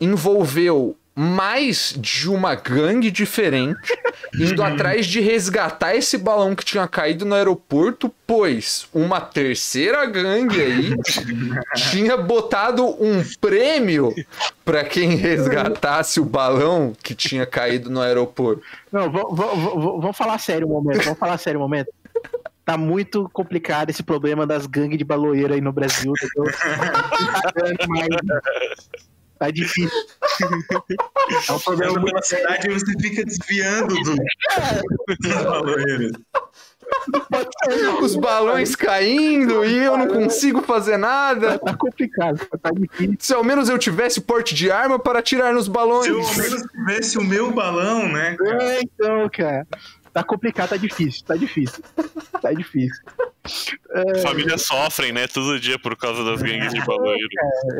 envolveu 0.00 0.96
mais 1.18 1.94
de 1.96 2.28
uma 2.28 2.54
gangue 2.54 3.10
diferente 3.10 3.80
indo 4.38 4.62
atrás 4.62 5.06
de 5.06 5.18
resgatar 5.18 5.96
esse 5.96 6.18
balão 6.18 6.54
que 6.54 6.62
tinha 6.62 6.86
caído 6.86 7.24
no 7.24 7.34
aeroporto, 7.34 8.12
pois 8.26 8.86
uma 8.92 9.18
terceira 9.18 10.04
gangue 10.04 10.60
aí 10.60 10.94
tinha 11.90 12.18
botado 12.18 12.84
um 13.02 13.24
prêmio 13.40 14.14
para 14.62 14.84
quem 14.84 15.16
resgatasse 15.16 16.20
o 16.20 16.24
balão 16.24 16.92
que 17.02 17.14
tinha 17.14 17.46
caído 17.46 17.88
no 17.88 18.02
aeroporto. 18.02 18.62
Não, 18.92 19.10
vamos 19.10 20.18
falar 20.18 20.38
sério 20.38 20.66
um 20.66 20.70
momento. 20.70 21.02
Vamos 21.02 21.18
falar 21.18 21.38
sério 21.38 21.58
um 21.58 21.62
momento. 21.62 21.90
Tá 22.62 22.76
muito 22.76 23.26
complicado 23.32 23.88
esse 23.88 24.02
problema 24.02 24.46
das 24.46 24.66
gangues 24.66 24.98
de 24.98 25.04
baloeiro 25.04 25.54
aí 25.54 25.62
no 25.62 25.72
Brasil. 25.72 26.12
entendeu? 26.12 26.52
Tá 29.38 29.50
difícil. 29.50 29.90
É 30.40 31.52
um 31.52 31.58
problema 31.58 31.92
Pela 31.92 32.00
muito 32.00 32.26
cidade 32.26 32.68
você 32.68 32.92
fica 33.00 33.24
desviando 33.24 33.94
do, 33.94 34.16
dos 35.20 35.44
baloeiros. 35.44 36.12
Os 38.00 38.16
balões 38.16 38.76
caindo 38.76 39.64
e 39.64 39.76
eu 39.76 39.96
não 39.96 40.08
consigo 40.08 40.62
fazer 40.62 40.96
nada. 40.96 41.58
Tá 41.58 41.76
complicado, 41.76 42.46
tá 42.62 42.70
difícil. 42.70 43.16
Se 43.18 43.34
ao 43.34 43.44
menos 43.44 43.68
eu 43.68 43.78
tivesse 43.78 44.20
porte 44.20 44.54
de 44.54 44.70
arma 44.70 44.98
para 44.98 45.18
atirar 45.18 45.52
nos 45.52 45.68
balões. 45.68 46.04
Se 46.04 46.10
eu 46.10 46.20
ao 46.20 46.34
menos 46.36 46.62
tivesse 46.62 47.18
o 47.18 47.24
meu 47.24 47.50
balão, 47.50 48.08
né? 48.08 48.36
É, 48.40 48.80
então, 48.82 49.28
cara. 49.30 49.66
Tá 50.16 50.24
complicado, 50.24 50.70
tá 50.70 50.76
difícil, 50.78 51.22
tá 51.26 51.36
difícil. 51.36 51.84
Tá 52.40 52.50
difícil. 52.50 53.02
Famílias 54.22 54.62
sofrem, 54.62 55.12
né? 55.12 55.26
Todo 55.28 55.60
dia 55.60 55.78
por 55.78 55.94
causa 55.94 56.24
das 56.24 56.40
gangues 56.40 56.72
de 56.72 56.82
baloeiro. 56.86 57.28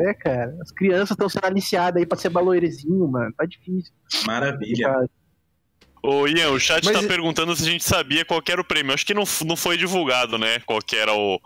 É, 0.07 0.13
cara. 0.13 0.55
As 0.61 0.69
crianças 0.69 1.11
estão 1.11 1.27
sendo 1.27 1.45
aliciadas 1.45 1.99
aí 1.99 2.05
pra 2.05 2.15
ser 2.15 2.29
baloeirezinho, 2.29 3.07
mano. 3.07 3.33
Tá 3.35 3.43
difícil. 3.43 3.91
Maravilha. 4.27 4.87
Cara. 4.87 5.09
Ô, 6.03 6.27
Ian, 6.27 6.51
o 6.51 6.59
chat 6.59 6.85
Mas- 6.85 7.01
tá 7.01 7.07
perguntando 7.07 7.55
se 7.55 7.63
a 7.67 7.71
gente 7.71 7.83
sabia 7.83 8.23
qual 8.23 8.39
que 8.39 8.51
era 8.51 8.61
o 8.61 8.63
prêmio. 8.63 8.93
Acho 8.93 9.03
que 9.05 9.15
não, 9.15 9.23
não 9.47 9.55
foi 9.55 9.75
divulgado, 9.75 10.37
né? 10.37 10.59
Qual 10.59 10.79
que 10.79 10.95
era 10.95 11.11
o. 11.15 11.41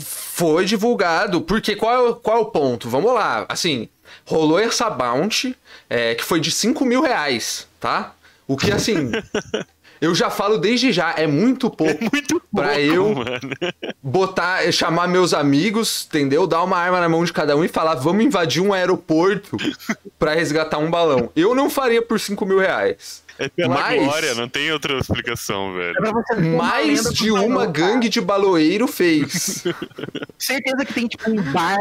Foi 0.00 0.64
divulgado, 0.64 1.42
porque 1.42 1.76
qual 1.76 1.94
é, 1.94 2.10
o- 2.10 2.16
qual 2.16 2.38
é 2.38 2.40
o 2.40 2.46
ponto? 2.46 2.90
Vamos 2.90 3.14
lá, 3.14 3.46
assim, 3.48 3.88
rolou 4.26 4.58
essa 4.58 4.90
bounty, 4.90 5.56
é, 5.88 6.16
que 6.16 6.24
foi 6.24 6.40
de 6.40 6.50
5 6.50 6.84
mil 6.84 7.00
reais, 7.02 7.68
tá? 7.78 8.12
O 8.48 8.56
que, 8.56 8.72
assim, 8.72 9.12
eu 10.00 10.14
já 10.14 10.30
falo 10.30 10.58
desde 10.58 10.92
já, 10.92 11.14
é 11.16 11.26
muito 11.26 11.70
pouco 11.70 11.98
Muito 12.12 12.40
Pra 12.54 12.68
pouco, 12.68 12.80
eu- 12.80 13.14
mano. 13.14 13.40
botar, 14.02 14.70
chamar 14.72 15.08
meus 15.08 15.32
amigos, 15.34 16.06
entendeu? 16.08 16.46
Dar 16.46 16.62
uma 16.62 16.76
arma 16.76 17.00
na 17.00 17.08
mão 17.08 17.24
de 17.24 17.32
cada 17.32 17.56
um 17.56 17.64
e 17.64 17.68
falar, 17.68 17.94
vamos 17.96 18.24
invadir 18.24 18.62
um 18.62 18.72
aeroporto 18.72 19.56
pra 20.18 20.34
resgatar 20.34 20.78
um 20.78 20.90
balão. 20.90 21.30
Eu 21.34 21.54
não 21.54 21.68
faria 21.70 22.00
por 22.02 22.20
5 22.20 22.44
mil 22.46 22.58
reais. 22.58 23.22
É 23.36 23.48
pela 23.48 23.74
Mas- 23.74 24.00
glória, 24.00 24.34
não 24.36 24.48
tem 24.48 24.70
outra 24.72 24.96
explicação, 24.96 25.74
velho. 25.74 25.96
É 25.98 26.12
pra 26.12 26.40
Mais 26.40 27.02
de 27.12 27.32
uma 27.32 27.66
gangue 27.66 28.08
de 28.08 28.20
baloeiro 28.20 28.86
fez. 28.86 29.64
Certeza 30.38 30.84
que 30.84 30.92
tem, 30.92 31.08
tipo, 31.08 31.28
um 31.28 31.42
bar 31.50 31.78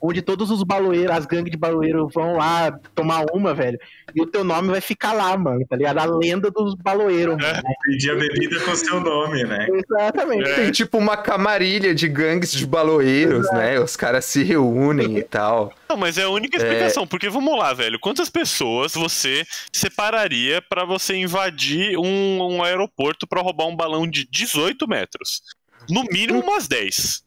onde 0.00 0.22
todos 0.22 0.48
os 0.52 0.62
baloeiros, 0.62 1.10
as 1.16 1.26
gangues 1.26 1.50
de 1.50 1.56
baloeiro 1.58 2.08
vão 2.14 2.36
lá 2.36 2.72
tomar 2.94 3.24
uma, 3.32 3.52
velho. 3.52 3.80
E 4.14 4.22
o 4.22 4.26
teu 4.26 4.44
nome 4.44 4.68
vai 4.68 4.80
ficar 4.80 5.12
lá, 5.12 5.36
mano, 5.36 5.64
tá 5.68 5.76
ligado? 5.76 5.98
A 5.98 6.04
lenda 6.04 6.50
dos 6.50 6.74
baloeiros, 6.74 7.36
mano. 7.36 7.62
Pedir 7.84 8.10
a 8.10 8.14
bebida 8.14 8.60
com 8.60 8.74
seu 8.74 9.00
nome, 9.00 9.44
né? 9.44 9.66
Exatamente. 9.70 10.50
É. 10.50 10.54
Tem 10.54 10.70
tipo 10.70 10.98
uma 10.98 11.16
camarilha 11.16 11.94
de 11.94 12.08
gangues 12.08 12.52
de 12.52 12.66
baloeiros, 12.66 13.50
né? 13.52 13.78
Os 13.80 13.96
caras 13.96 14.24
se 14.24 14.42
reúnem 14.42 15.18
e 15.18 15.22
tal. 15.22 15.72
Não, 15.88 15.96
mas 15.96 16.18
é 16.18 16.22
a 16.22 16.28
única 16.28 16.56
explicação, 16.56 17.06
porque 17.06 17.28
vamos 17.28 17.58
lá, 17.58 17.72
velho. 17.72 17.98
Quantas 18.00 18.28
pessoas 18.28 18.94
você 18.94 19.44
separaria 19.72 20.62
pra 20.62 20.84
você 20.84 21.14
invadir 21.16 21.96
um, 21.98 22.42
um 22.42 22.62
aeroporto 22.62 23.26
pra 23.26 23.40
roubar 23.40 23.66
um 23.66 23.76
balão 23.76 24.06
de 24.06 24.26
18 24.30 24.88
metros? 24.88 25.42
No 25.88 26.04
mínimo 26.04 26.40
umas 26.40 26.68
10. 26.68 27.22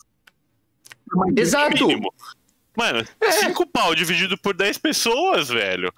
No 1.11 1.39
Exato! 1.39 1.87
mínimo. 1.87 2.13
Mano, 2.75 3.05
5 3.23 3.65
pau 3.67 3.95
dividido 3.95 4.37
por 4.37 4.53
10 4.53 4.77
pessoas, 4.79 5.47
velho. 5.47 5.93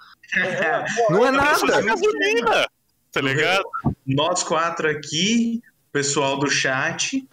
Não 1.10 1.26
é 1.26 1.32
de 1.32 1.38
nada. 1.38 1.82
gasolina, 1.82 2.68
tá 3.12 3.22
ligado? 3.22 3.64
Nós 4.06 4.44
quatro 4.44 4.90
aqui, 4.90 5.62
pessoal 5.92 6.38
do 6.38 6.50
chat, 6.50 7.28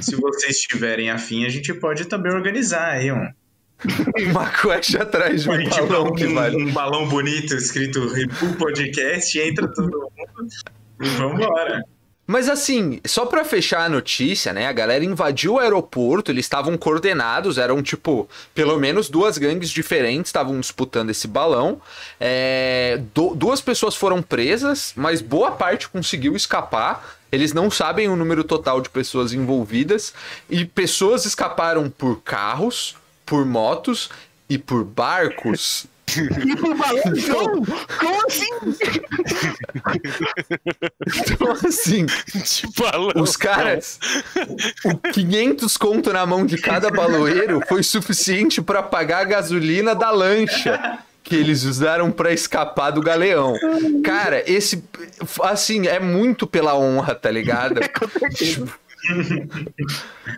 se 0.00 0.16
vocês 0.16 0.60
tiverem 0.60 1.10
afim, 1.10 1.44
a 1.44 1.48
gente 1.48 1.72
pode 1.74 2.04
também 2.06 2.32
organizar 2.32 2.90
aí 2.92 3.12
um, 3.12 3.28
Uma 4.30 4.48
quest 4.50 4.94
atrás 4.94 5.42
de 5.42 5.50
um 5.50 5.58
Tipo, 5.58 5.86
balão 5.86 6.12
que 6.14 6.26
um, 6.26 6.34
vale. 6.34 6.56
um 6.56 6.72
balão 6.72 7.08
bonito 7.08 7.54
escrito 7.54 8.08
Repu 8.08 8.54
Podcast, 8.56 9.38
entra 9.38 9.68
todo 9.68 9.90
mundo 9.90 10.48
e 11.02 11.08
vambora. 11.10 11.82
Mas 12.26 12.48
assim, 12.48 13.00
só 13.06 13.24
pra 13.24 13.44
fechar 13.44 13.82
a 13.84 13.88
notícia, 13.88 14.52
né? 14.52 14.66
A 14.66 14.72
galera 14.72 15.04
invadiu 15.04 15.54
o 15.54 15.58
aeroporto, 15.60 16.30
eles 16.32 16.44
estavam 16.44 16.76
coordenados, 16.76 17.56
eram 17.56 17.80
tipo, 17.82 18.28
pelo 18.52 18.76
menos 18.80 19.08
duas 19.08 19.38
gangues 19.38 19.70
diferentes 19.70 20.28
estavam 20.30 20.58
disputando 20.58 21.10
esse 21.10 21.28
balão. 21.28 21.80
É, 22.18 23.00
du- 23.14 23.34
duas 23.36 23.60
pessoas 23.60 23.94
foram 23.94 24.20
presas, 24.22 24.92
mas 24.96 25.20
boa 25.20 25.52
parte 25.52 25.88
conseguiu 25.88 26.34
escapar. 26.34 27.16
Eles 27.30 27.52
não 27.52 27.70
sabem 27.70 28.08
o 28.08 28.16
número 28.16 28.42
total 28.42 28.80
de 28.80 28.88
pessoas 28.90 29.32
envolvidas. 29.32 30.12
E 30.50 30.64
pessoas 30.64 31.26
escaparam 31.26 31.88
por 31.88 32.20
carros, 32.22 32.96
por 33.24 33.44
motos 33.46 34.10
e 34.48 34.58
por 34.58 34.82
barcos. 34.84 35.86
E 36.08 36.56
pro 36.56 36.74
balão! 36.74 37.02
Como 37.98 38.26
assim? 38.26 38.46
Então, 41.30 41.52
assim, 41.52 42.06
De 42.06 42.66
balão. 42.78 43.22
Os 43.22 43.36
caras, 43.36 43.98
o 44.84 44.96
500 45.12 45.76
conto 45.76 46.12
na 46.12 46.24
mão 46.24 46.46
de 46.46 46.58
cada 46.58 46.90
baloeiro 46.90 47.60
foi 47.68 47.82
suficiente 47.82 48.62
pra 48.62 48.82
pagar 48.82 49.18
a 49.20 49.24
gasolina 49.24 49.94
da 49.94 50.10
lancha 50.10 50.98
que 51.22 51.34
eles 51.34 51.64
usaram 51.64 52.10
pra 52.12 52.32
escapar 52.32 52.90
do 52.92 53.00
galeão. 53.00 53.54
Cara, 54.04 54.42
esse 54.50 54.84
assim 55.42 55.86
é 55.88 55.98
muito 55.98 56.46
pela 56.46 56.76
honra, 56.78 57.14
tá 57.16 57.30
ligado? 57.30 57.80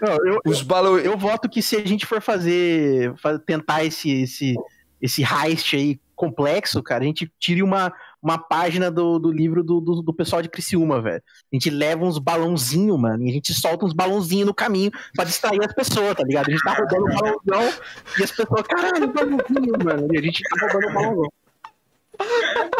Não, 0.00 0.16
eu, 0.26 0.40
Os 0.44 0.62
balo... 0.62 0.98
eu 0.98 1.16
voto 1.16 1.48
que 1.48 1.62
se 1.62 1.76
a 1.76 1.86
gente 1.86 2.04
for 2.06 2.20
fazer, 2.20 3.14
fa- 3.16 3.38
tentar 3.38 3.84
esse, 3.84 4.10
esse, 4.22 4.54
esse 5.00 5.22
heist 5.22 5.74
aí 5.76 6.00
complexo, 6.14 6.82
cara, 6.82 7.04
a 7.04 7.06
gente 7.06 7.30
tire 7.38 7.62
uma, 7.62 7.92
uma 8.20 8.36
página 8.36 8.90
do, 8.90 9.20
do 9.20 9.30
livro 9.30 9.62
do, 9.62 9.80
do, 9.80 10.02
do 10.02 10.12
pessoal 10.12 10.42
de 10.42 10.48
Criciúma, 10.48 11.00
velho. 11.00 11.22
A 11.52 11.54
gente 11.54 11.70
leva 11.70 12.04
uns 12.04 12.18
balãozinhos, 12.18 12.98
mano, 12.98 13.24
e 13.24 13.30
a 13.30 13.32
gente 13.32 13.54
solta 13.54 13.86
uns 13.86 13.92
balãozinhos 13.92 14.46
no 14.46 14.54
caminho 14.54 14.90
pra 15.14 15.24
distrair 15.24 15.60
as 15.64 15.72
pessoas, 15.72 16.16
tá 16.16 16.24
ligado? 16.24 16.48
A 16.48 16.50
gente 16.50 16.64
tá 16.64 16.72
rodando 16.72 17.04
o 17.04 17.14
balãozão 17.14 17.80
e 18.18 18.24
as 18.24 18.32
pessoas, 18.32 18.62
caralho, 18.62 19.12
balãozinho, 19.12 19.84
mano. 19.84 20.08
E 20.12 20.18
a 20.18 20.22
gente 20.22 20.42
tá 20.42 20.66
rodando 20.66 20.88
o 20.88 20.94
balãozão. 20.94 21.32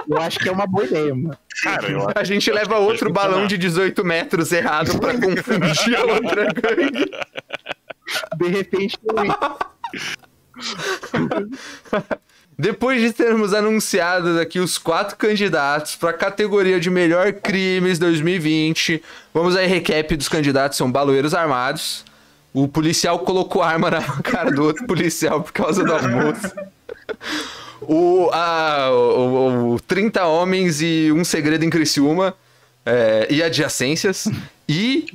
Eu 0.08 0.18
acho 0.18 0.40
que 0.40 0.48
é 0.48 0.52
uma 0.52 0.66
boa 0.66 0.84
ideia, 0.84 1.14
mano. 1.14 1.38
Cara, 1.62 1.88
eu 1.88 2.08
A 2.14 2.24
gente 2.24 2.50
leva 2.50 2.78
outro 2.78 3.12
balão 3.12 3.46
de 3.46 3.56
18 3.56 4.04
metros 4.04 4.50
errado 4.50 4.98
pra 4.98 5.14
confundir 5.14 5.96
a 5.96 6.04
outra 6.04 6.46
gangue. 6.52 7.10
De 8.36 8.48
repente, 8.48 8.98
Depois 12.60 13.00
de 13.00 13.12
termos 13.12 13.54
anunciado 13.54 14.40
aqui 14.40 14.58
os 14.58 14.78
quatro 14.78 15.16
candidatos 15.16 15.94
para 15.94 16.10
a 16.10 16.12
categoria 16.12 16.80
de 16.80 16.90
melhor 16.90 17.32
crimes 17.34 18.00
2020, 18.00 19.00
vamos 19.32 19.54
aí 19.54 19.68
recap 19.68 20.16
dos 20.16 20.28
candidatos, 20.28 20.76
são 20.76 20.90
baloeiros 20.90 21.34
armados. 21.34 22.04
O 22.52 22.66
policial 22.66 23.20
colocou 23.20 23.62
arma 23.62 23.92
na 23.92 24.02
cara 24.22 24.50
do 24.50 24.64
outro 24.64 24.84
policial 24.86 25.40
por 25.40 25.52
causa 25.52 25.84
do 25.84 25.92
almoço. 25.92 26.52
O, 27.80 28.28
a, 28.32 28.90
o, 28.90 29.74
o 29.74 29.80
30 29.80 30.26
homens 30.26 30.82
e 30.82 31.12
um 31.12 31.24
segredo 31.24 31.64
em 31.64 31.70
Criciúma 31.70 32.34
é, 32.84 33.28
e 33.30 33.40
adjacências. 33.40 34.26
E 34.68 35.06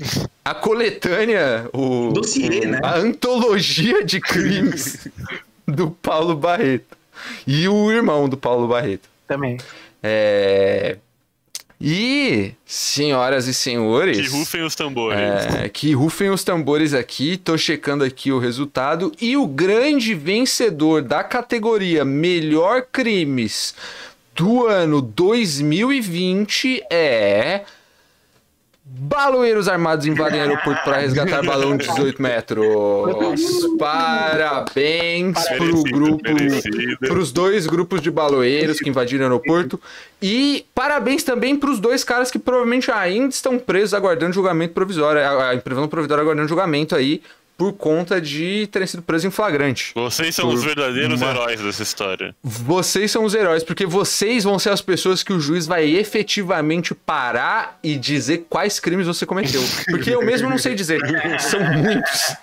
a 0.44 0.54
coletânea, 0.56 1.70
o, 1.74 2.12
Dossiê, 2.12 2.60
o- 2.66 2.68
né? 2.72 2.80
a 2.84 2.98
antologia 2.98 4.04
de 4.04 4.20
crimes 4.20 5.08
do 5.68 5.92
Paulo 5.92 6.36
Barreto. 6.36 6.98
E 7.46 7.68
o 7.68 7.92
irmão 7.92 8.28
do 8.28 8.36
Paulo 8.36 8.68
Barreto. 8.68 9.08
também. 9.28 9.58
É... 10.02 10.98
E, 11.86 12.54
senhoras 12.66 13.46
e 13.48 13.54
senhores. 13.54 14.18
que 14.18 14.28
rufem 14.38 14.64
os 14.64 14.74
tambores. 14.74 15.20
é, 15.20 15.68
que 15.68 15.94
rufem 15.94 16.30
os 16.30 16.42
tambores 16.44 16.94
aqui, 16.94 17.36
tô 17.36 17.58
checando 17.58 18.06
aqui 18.06 18.32
o 18.32 18.40
resultado. 18.40 19.12
E 19.20 19.36
o 19.36 19.46
grande 19.46 20.14
vencedor 20.16 21.02
da 21.02 21.24
categoria 21.26 22.06
Melhor 22.06 22.84
Crimes 22.90 23.76
do 24.34 24.66
ano 24.66 25.02
2020 25.02 26.84
é. 26.90 27.62
Baloeiros 28.86 29.70
armados 29.70 30.06
invadem 30.06 30.42
aeroporto 30.42 30.84
para 30.84 30.98
resgatar 30.98 31.42
balão 31.46 31.78
de 31.78 31.88
18 31.88 32.22
metros. 32.22 32.66
Parabéns 33.80 35.38
pro 35.58 35.66
Merecido, 35.66 35.84
grupo 35.92 36.24
para 37.00 37.20
os 37.20 37.32
dois 37.32 37.66
grupos 37.66 38.02
de 38.02 38.12
baloeiros 38.12 38.80
que 38.80 38.90
invadiram 38.90 39.24
o 39.24 39.28
aeroporto. 39.28 39.80
E 40.22 40.66
parabéns 40.76 41.24
também 41.24 41.56
para 41.56 41.70
os 41.70 41.80
dois 41.80 42.04
caras 42.04 42.30
que 42.30 42.38
provavelmente 42.38 42.92
ainda 42.92 43.30
estão 43.30 43.58
presos 43.58 43.94
aguardando 43.94 44.34
julgamento 44.34 44.74
provisório, 44.74 45.22
a- 45.22 45.52
a- 45.52 45.58
prisão 45.58 45.88
provisória 45.88 46.22
aguardando 46.22 46.48
julgamento 46.50 46.94
aí 46.96 47.22
por 47.58 47.74
conta 47.74 48.20
de 48.20 48.68
terem 48.72 48.88
sido 48.88 49.02
presos 49.02 49.26
em 49.26 49.32
flagrante. 49.32 49.92
Vocês 49.96 50.36
são 50.36 50.46
Por 50.50 50.56
os 50.56 50.64
verdadeiros 50.64 51.22
uma- 51.22 51.32
heróis 51.32 51.62
dessa 51.62 51.84
história. 51.84 52.36
Vocês 52.44 53.12
são 53.12 53.24
os 53.24 53.34
heróis, 53.36 53.64
porque 53.64 53.86
vocês 53.86 54.44
vão 54.44 54.58
ser 54.60 54.70
as 54.70 54.82
pessoas 54.82 55.22
que 55.24 55.32
o 55.34 55.40
juiz 55.40 55.66
vai 55.68 55.86
efetivamente 55.90 56.94
parar 56.96 57.80
e 57.84 57.96
dizer 57.96 58.46
quais 58.50 58.80
crimes 58.80 59.08
você 59.08 59.26
cometeu. 59.26 59.62
Porque 59.90 60.10
eu 60.10 60.26
mesmo 60.26 60.50
não 60.50 60.58
sei 60.58 60.76
dizer. 60.76 61.00
São 61.40 61.60
muitos. 61.64 62.36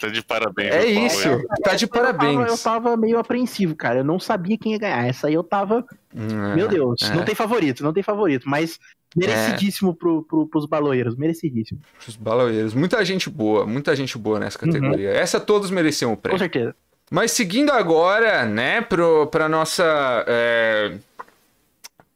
Tá 0.00 0.08
de 0.08 0.22
parabéns. 0.22 0.72
É 0.74 0.78
meu 0.86 0.94
Paulo, 0.94 1.06
isso. 1.06 1.28
hein? 1.28 1.44
Tá 1.62 1.74
de 1.74 1.84
Eu 1.84 1.88
tava, 1.88 2.08
eu 2.08 2.14
parabéns. 2.16 2.62
tava 2.62 2.96
meio 2.96 3.18
apreensivo, 3.18 3.76
cara. 3.76 4.00
Eu 4.00 4.04
não 4.04 4.18
sabia 4.18 4.56
quem 4.58 4.72
ia 4.72 4.78
ganhar. 4.78 5.06
Essa 5.06 5.28
aí 5.28 5.34
eu 5.34 5.44
tava. 5.44 5.84
Hum, 6.14 6.54
Meu 6.54 6.66
Deus, 6.68 7.02
é. 7.02 7.14
não 7.14 7.24
tem 7.24 7.34
favorito, 7.34 7.82
não 7.82 7.92
tem 7.92 8.02
favorito. 8.02 8.48
Mas 8.48 8.78
merecidíssimo 9.16 9.94
pro, 9.94 10.22
pro, 10.22 10.46
pros 10.46 10.66
baloeiros, 10.66 11.16
merecidíssimo. 11.16 11.80
Os 12.06 12.16
baloeiros. 12.16 12.72
Muita 12.74 13.04
gente 13.04 13.28
boa, 13.28 13.66
muita 13.66 13.94
gente 13.94 14.16
boa 14.16 14.38
nessa 14.40 14.58
categoria. 14.58 15.10
Essa 15.10 15.38
todos 15.38 15.70
mereciam 15.70 16.12
o 16.12 16.16
Com 16.16 16.22
prêmio. 16.22 16.38
certeza. 16.38 16.74
Mas 17.10 17.32
seguindo 17.32 17.70
agora, 17.70 18.44
né, 18.46 18.80
pro, 18.80 19.26
pra 19.26 19.48
nossa 19.48 20.24
é, 20.28 20.92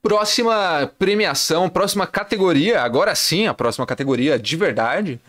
próxima 0.02 0.90
premiação, 0.98 1.68
próxima 1.68 2.06
categoria, 2.06 2.82
agora 2.82 3.14
sim, 3.14 3.46
a 3.46 3.54
próxima 3.54 3.86
categoria 3.86 4.38
de 4.38 4.56
verdade. 4.56 5.20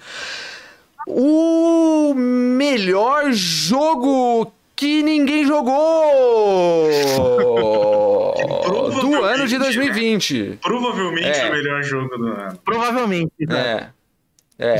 O 1.07 2.13
melhor 2.15 3.31
jogo 3.31 4.51
que 4.75 5.01
ninguém 5.03 5.45
jogou 5.45 6.89
do 9.01 9.23
ano 9.23 9.47
de 9.47 9.57
2020. 9.57 10.59
Provavelmente 10.61 11.39
É. 11.39 11.49
o 11.49 11.51
melhor 11.53 11.83
jogo 11.83 12.17
do 12.17 12.27
ano. 12.27 12.59
Provavelmente. 12.63 13.31
né? 13.47 13.91
É. 14.59 14.65
É. 14.67 14.77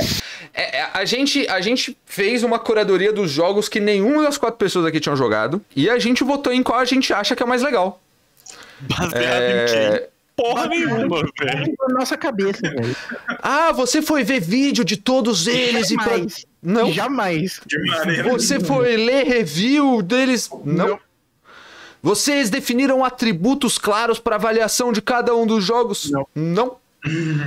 É, 0.54 0.78
é, 0.78 0.88
a, 0.94 1.04
gente, 1.04 1.46
a 1.48 1.60
gente 1.60 1.96
fez 2.06 2.42
uma 2.42 2.58
curadoria 2.58 3.12
dos 3.12 3.30
jogos 3.30 3.68
que 3.68 3.78
nenhuma 3.78 4.22
das 4.22 4.38
quatro 4.38 4.56
pessoas 4.58 4.86
aqui 4.86 4.98
tinham 5.00 5.16
jogado. 5.16 5.60
E 5.74 5.90
a 5.90 5.98
gente 5.98 6.24
votou 6.24 6.52
em 6.52 6.62
qual 6.62 6.78
a 6.78 6.84
gente 6.84 7.12
acha 7.12 7.36
que 7.36 7.42
é 7.42 7.46
mais 7.46 7.62
legal. 7.62 8.00
Baseado 8.80 9.22
em 9.22 9.26
É... 9.26 9.98
quem? 9.98 10.08
Porra 10.36 10.66
nenhuma, 10.66 11.22
velho. 11.40 11.74
Na 11.88 11.94
nossa 11.98 12.16
cabeça, 12.16 12.60
velho. 12.60 12.94
Ah, 13.42 13.72
você 13.72 14.02
foi 14.02 14.22
ver 14.22 14.40
vídeo 14.40 14.84
de 14.84 14.96
todos 14.96 15.46
eles 15.46 15.90
e 15.90 15.96
pra... 15.96 16.18
Jamais. 16.18 16.46
Não. 16.62 16.92
Jamais. 16.92 17.60
De 17.64 17.78
maneira. 17.78 18.30
Você 18.30 18.60
foi 18.60 18.96
ler 18.96 19.24
review 19.24 20.02
deles? 20.02 20.50
Não. 20.64 20.98
Vocês 22.02 22.50
definiram 22.50 23.04
atributos 23.04 23.78
claros 23.78 24.18
para 24.18 24.36
avaliação 24.36 24.92
de 24.92 25.00
cada 25.00 25.34
um 25.34 25.46
dos 25.46 25.64
jogos? 25.64 26.10
Não. 26.10 26.26
Não. 26.34 26.76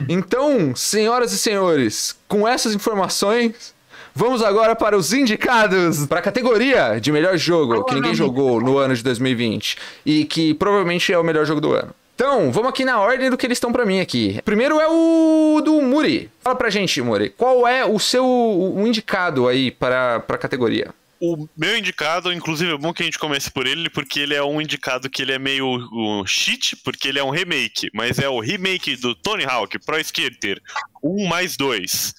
Então, 0.07 0.75
senhoras 0.75 1.31
e 1.31 1.37
senhores, 1.37 2.15
com 2.27 2.47
essas 2.47 2.73
informações, 2.73 3.73
vamos 4.15 4.41
agora 4.41 4.75
para 4.75 4.97
os 4.97 5.13
indicados 5.13 6.05
para 6.07 6.19
a 6.19 6.21
categoria 6.21 6.99
de 6.99 7.11
melhor 7.11 7.37
jogo 7.37 7.83
que 7.83 7.93
ninguém 7.93 8.15
jogou 8.15 8.59
no 8.61 8.77
ano 8.77 8.95
de 8.95 9.03
2020 9.03 9.77
e 10.05 10.25
que 10.25 10.53
provavelmente 10.53 11.11
é 11.13 11.19
o 11.19 11.23
melhor 11.23 11.45
jogo 11.45 11.61
do 11.61 11.73
ano. 11.73 11.93
Então, 12.19 12.51
vamos 12.51 12.71
aqui 12.71 12.83
na 12.83 12.99
ordem 12.99 13.29
do 13.29 13.37
que 13.37 13.45
eles 13.45 13.55
estão 13.55 13.71
pra 13.71 13.85
mim 13.85 14.01
aqui. 14.01 14.41
Primeiro 14.43 14.77
é 14.81 14.89
o 14.89 15.61
do 15.63 15.81
Muri. 15.81 16.29
Fala 16.41 16.53
pra 16.53 16.69
gente, 16.69 17.01
Muri, 17.01 17.29
qual 17.29 17.65
é 17.65 17.85
o 17.85 17.97
seu 17.97 18.25
o 18.25 18.85
indicado 18.85 19.47
aí 19.47 19.71
para 19.71 20.19
para 20.19 20.35
a 20.35 20.39
categoria? 20.39 20.93
O 21.21 21.47
meu 21.55 21.77
indicado, 21.77 22.33
inclusive, 22.33 22.73
é 22.73 22.77
bom 22.77 22.93
que 22.93 23.03
a 23.03 23.05
gente 23.05 23.17
comece 23.17 23.49
por 23.49 23.65
ele, 23.65 23.89
porque 23.89 24.19
ele 24.19 24.33
é 24.33 24.43
um 24.43 24.59
indicado 24.59 25.09
que 25.09 25.21
ele 25.21 25.31
é 25.31 25.39
meio 25.39 25.65
um, 25.65 26.25
cheat, 26.25 26.75
porque 26.83 27.07
ele 27.07 27.19
é 27.19 27.23
um 27.23 27.29
remake, 27.29 27.89
mas 27.93 28.19
é 28.19 28.27
o 28.27 28.41
remake 28.41 28.97
do 28.97 29.15
Tony 29.15 29.45
Hawk 29.45 29.79
Pro 29.85 29.97
Skater 30.01 30.61
1 31.01 31.25
mais 31.25 31.55
2, 31.55 32.13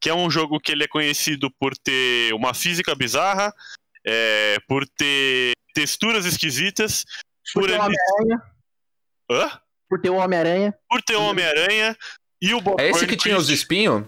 que 0.00 0.08
é 0.08 0.14
um 0.14 0.30
jogo 0.30 0.60
que 0.60 0.70
ele 0.70 0.84
é 0.84 0.88
conhecido 0.88 1.50
por 1.58 1.76
ter 1.76 2.32
uma 2.34 2.54
física 2.54 2.94
bizarra, 2.94 3.52
é, 4.06 4.58
por 4.68 4.86
ter 4.86 5.54
texturas 5.74 6.24
esquisitas, 6.24 7.04
Por 7.52 7.62
por, 7.62 7.70
ele... 7.70 7.78
Hã? 9.30 9.50
Por 9.88 10.00
ter 10.00 10.10
o 10.10 10.16
Homem-Aranha. 10.16 10.74
por 10.88 11.00
ter 11.02 11.16
o 11.16 11.22
Homem-Aranha 11.22 11.96
e 12.42 12.52
o 12.54 12.60
Bob 12.60 12.80
É 12.80 12.88
esse 12.90 13.06
que 13.06 13.16
tinha 13.16 13.36
os 13.36 13.48
espinhos? 13.48 14.04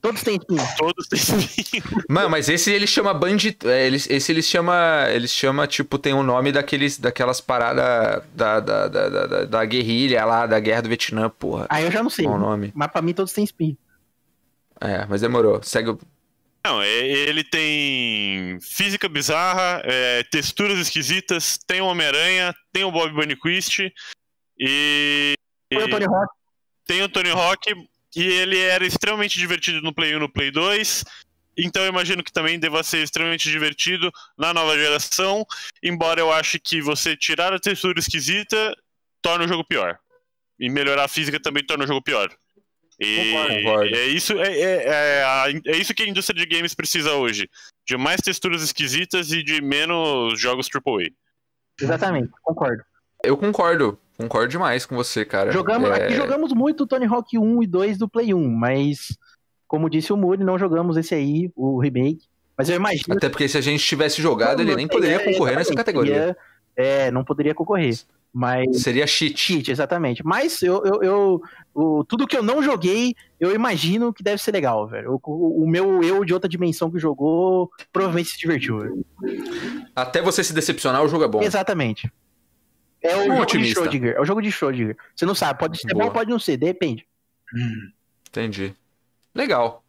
Todos 0.00 0.22
têm 0.22 0.36
espinho. 0.36 0.62
Todos 0.78 1.08
têm 1.08 1.18
espinho. 1.18 1.82
Mano, 2.08 2.30
mas 2.30 2.48
esse 2.48 2.70
ele 2.72 2.86
chama 2.86 3.12
Bandit. 3.12 3.66
é, 3.66 3.86
eles- 3.86 4.08
esse 4.08 4.30
eles 4.30 4.44
chama. 4.46 5.06
Eles 5.10 5.32
chama, 5.32 5.66
tipo, 5.66 5.98
tem 5.98 6.12
o 6.12 6.22
nome 6.22 6.52
daqueles, 6.52 6.96
daquelas 6.98 7.40
paradas 7.40 8.22
da, 8.34 8.60
da, 8.60 8.86
da, 8.88 9.08
da, 9.08 9.26
da- 9.26 9.44
da 9.44 9.64
guerrilha 9.64 10.24
lá, 10.24 10.46
da 10.46 10.60
guerra 10.60 10.82
do 10.82 10.88
Vietnã, 10.88 11.28
porra. 11.28 11.66
Aí 11.68 11.84
eu 11.84 11.90
já 11.90 12.02
não 12.04 12.10
sei. 12.10 12.24
Qual 12.24 12.36
o 12.36 12.40
nome? 12.40 12.70
Mas 12.74 12.88
pra 12.92 13.02
mim 13.02 13.12
todos 13.14 13.32
têm 13.32 13.42
espinho. 13.42 13.76
É, 14.80 15.04
mas 15.06 15.22
demorou. 15.22 15.60
Segue 15.62 15.90
o. 15.90 15.98
Não, 16.66 16.82
é- 16.82 17.06
ele 17.06 17.44
tem 17.44 18.58
física 18.60 19.08
bizarra, 19.08 19.80
é, 19.84 20.24
texturas 20.24 20.76
esquisitas, 20.80 21.56
tem 21.64 21.80
o 21.80 21.86
Homem-Aranha, 21.86 22.52
tem 22.72 22.82
o 22.82 22.90
Bob 22.90 23.12
Burnquist 23.12 23.92
e, 24.58 25.34
Foi 25.72 25.84
o 25.84 25.88
Tony 25.88 26.04
Hawk. 26.06 26.26
tem 26.84 27.02
o 27.04 27.08
Tony 27.08 27.30
Hawk 27.30 27.72
e 28.16 28.22
ele 28.24 28.58
era 28.58 28.84
extremamente 28.84 29.38
divertido 29.38 29.80
no 29.80 29.94
Play 29.94 30.14
1 30.14 30.16
e 30.16 30.20
no 30.20 30.28
Play 30.28 30.50
2. 30.50 31.04
Então 31.56 31.84
eu 31.84 31.88
imagino 31.88 32.24
que 32.24 32.32
também 32.32 32.58
deva 32.58 32.82
ser 32.82 32.98
extremamente 33.02 33.48
divertido 33.48 34.10
na 34.36 34.52
nova 34.52 34.76
geração, 34.76 35.46
embora 35.80 36.20
eu 36.20 36.32
ache 36.32 36.58
que 36.58 36.82
você 36.82 37.16
tirar 37.16 37.52
a 37.52 37.60
textura 37.60 38.00
esquisita 38.00 38.74
torna 39.22 39.44
o 39.44 39.48
jogo 39.48 39.64
pior. 39.64 39.96
E 40.58 40.68
melhorar 40.68 41.04
a 41.04 41.08
física 41.08 41.38
também 41.38 41.64
torna 41.64 41.84
o 41.84 41.86
jogo 41.86 42.02
pior. 42.02 42.28
E 42.98 43.16
Concordo, 43.32 43.54
concordo. 43.62 43.94
é 43.94 44.06
isso, 44.06 44.32
é, 44.40 44.58
é, 44.58 44.84
é, 44.88 45.60
é 45.66 45.76
isso 45.76 45.94
que 45.94 46.02
a 46.02 46.08
indústria 46.08 46.38
de 46.38 46.46
games 46.54 46.74
precisa 46.74 47.12
hoje. 47.14 47.48
De 47.86 47.96
mais 47.96 48.20
texturas 48.22 48.62
esquisitas 48.62 49.32
e 49.32 49.42
de 49.42 49.60
menos 49.60 50.40
jogos 50.40 50.66
AAA. 50.74 51.10
Exatamente, 51.80 52.30
concordo. 52.42 52.82
Eu 53.22 53.36
concordo. 53.36 53.98
Concordo 54.16 54.48
demais 54.48 54.86
com 54.86 54.96
você, 54.96 55.26
cara. 55.26 55.50
Jogamos, 55.52 55.90
É, 55.90 56.04
Aqui 56.04 56.14
jogamos 56.14 56.52
muito 56.54 56.86
Tony 56.86 57.04
Hawk 57.04 57.36
1 57.38 57.62
e 57.62 57.66
2 57.66 57.98
do 57.98 58.08
Play 58.08 58.32
1, 58.32 58.48
mas, 58.48 59.14
como 59.68 59.90
disse 59.90 60.10
o 60.10 60.16
Muri, 60.16 60.42
não 60.42 60.58
jogamos 60.58 60.96
esse 60.96 61.14
aí, 61.14 61.50
o 61.54 61.78
remake. 61.78 62.24
Mas 62.56 62.70
eu 62.70 62.76
imagino. 62.76 63.14
Até 63.14 63.28
porque 63.28 63.46
se 63.46 63.58
a 63.58 63.60
gente 63.60 63.84
tivesse 63.84 64.22
jogado, 64.22 64.62
ele 64.62 64.74
nem 64.74 64.88
poderia 64.88 65.16
É, 65.16 65.18
concorrer 65.32 65.56
nessa 65.56 65.74
categoria. 65.74 66.34
é, 66.74 67.10
não 67.10 67.22
poderia 67.22 67.54
concorrer. 67.54 67.94
Mas. 68.38 68.82
Seria 68.82 69.06
cheat. 69.06 69.34
Cheat, 69.40 69.70
exatamente. 69.70 70.22
Mas 70.22 70.60
eu, 70.62 70.84
eu, 70.84 71.02
eu- 71.02 71.42
o- 71.74 72.04
tudo 72.04 72.26
que 72.26 72.36
eu 72.36 72.42
não 72.42 72.62
joguei, 72.62 73.14
eu 73.40 73.54
imagino 73.54 74.12
que 74.12 74.22
deve 74.22 74.42
ser 74.42 74.52
legal, 74.52 74.86
velho. 74.86 75.18
O, 75.24 75.62
o- 75.64 75.66
meu 75.66 76.02
eu 76.02 76.22
de 76.22 76.34
outra 76.34 76.46
dimensão 76.46 76.90
que 76.90 76.98
jogou 76.98 77.70
provavelmente 77.90 78.28
se 78.28 78.38
divertiu, 78.38 78.78
velho. 78.80 79.06
Até 79.94 80.20
você 80.20 80.44
se 80.44 80.52
decepcionar, 80.52 81.02
o 81.02 81.08
jogo 81.08 81.24
é 81.24 81.28
bom. 81.28 81.40
Exatamente. 81.42 82.12
É 83.00 83.16
o 83.16 83.20
Um 83.20 83.26
jogo 83.28 83.40
otimista. 83.42 83.80
de 83.80 83.86
Schrödinger. 83.88 84.16
É 84.16 84.20
o 84.20 84.24
jogo 84.26 84.42
de 84.42 84.50
Schrödinger. 84.50 84.96
Você 85.14 85.24
não 85.24 85.34
sabe, 85.34 85.58
pode 85.58 85.80
ser 85.80 85.94
Boa. 85.94 86.04
bom, 86.06 86.10
pode 86.12 86.28
não 86.28 86.38
ser, 86.38 86.58
depende. 86.58 87.06
Entendi. 88.28 88.74
Legal. 89.34 89.82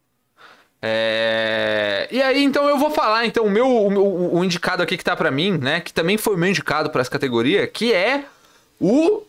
É, 0.82 2.08
E 2.12 2.22
aí, 2.22 2.44
então 2.44 2.70
eu 2.70 2.78
vou 2.78 2.92
falar, 2.92 3.26
então, 3.26 3.44
o 3.46 3.50
meu, 3.52 3.68
o, 3.68 4.38
o 4.38 4.46
indicado 4.46 4.82
aqui 4.84 4.96
que 4.96 5.04
tá 5.04 5.16
pra 5.18 5.30
mim, 5.32 5.58
né, 5.58 5.82
que 5.82 5.92
também 5.94 6.18
foi 6.18 6.36
o 6.36 6.38
meu 6.38 6.50
indicado 6.50 6.90
pra 6.90 7.02
essa 7.02 7.10
categoria, 7.12 7.68
que 7.68 7.92
é 7.94 8.24
o 8.80 9.24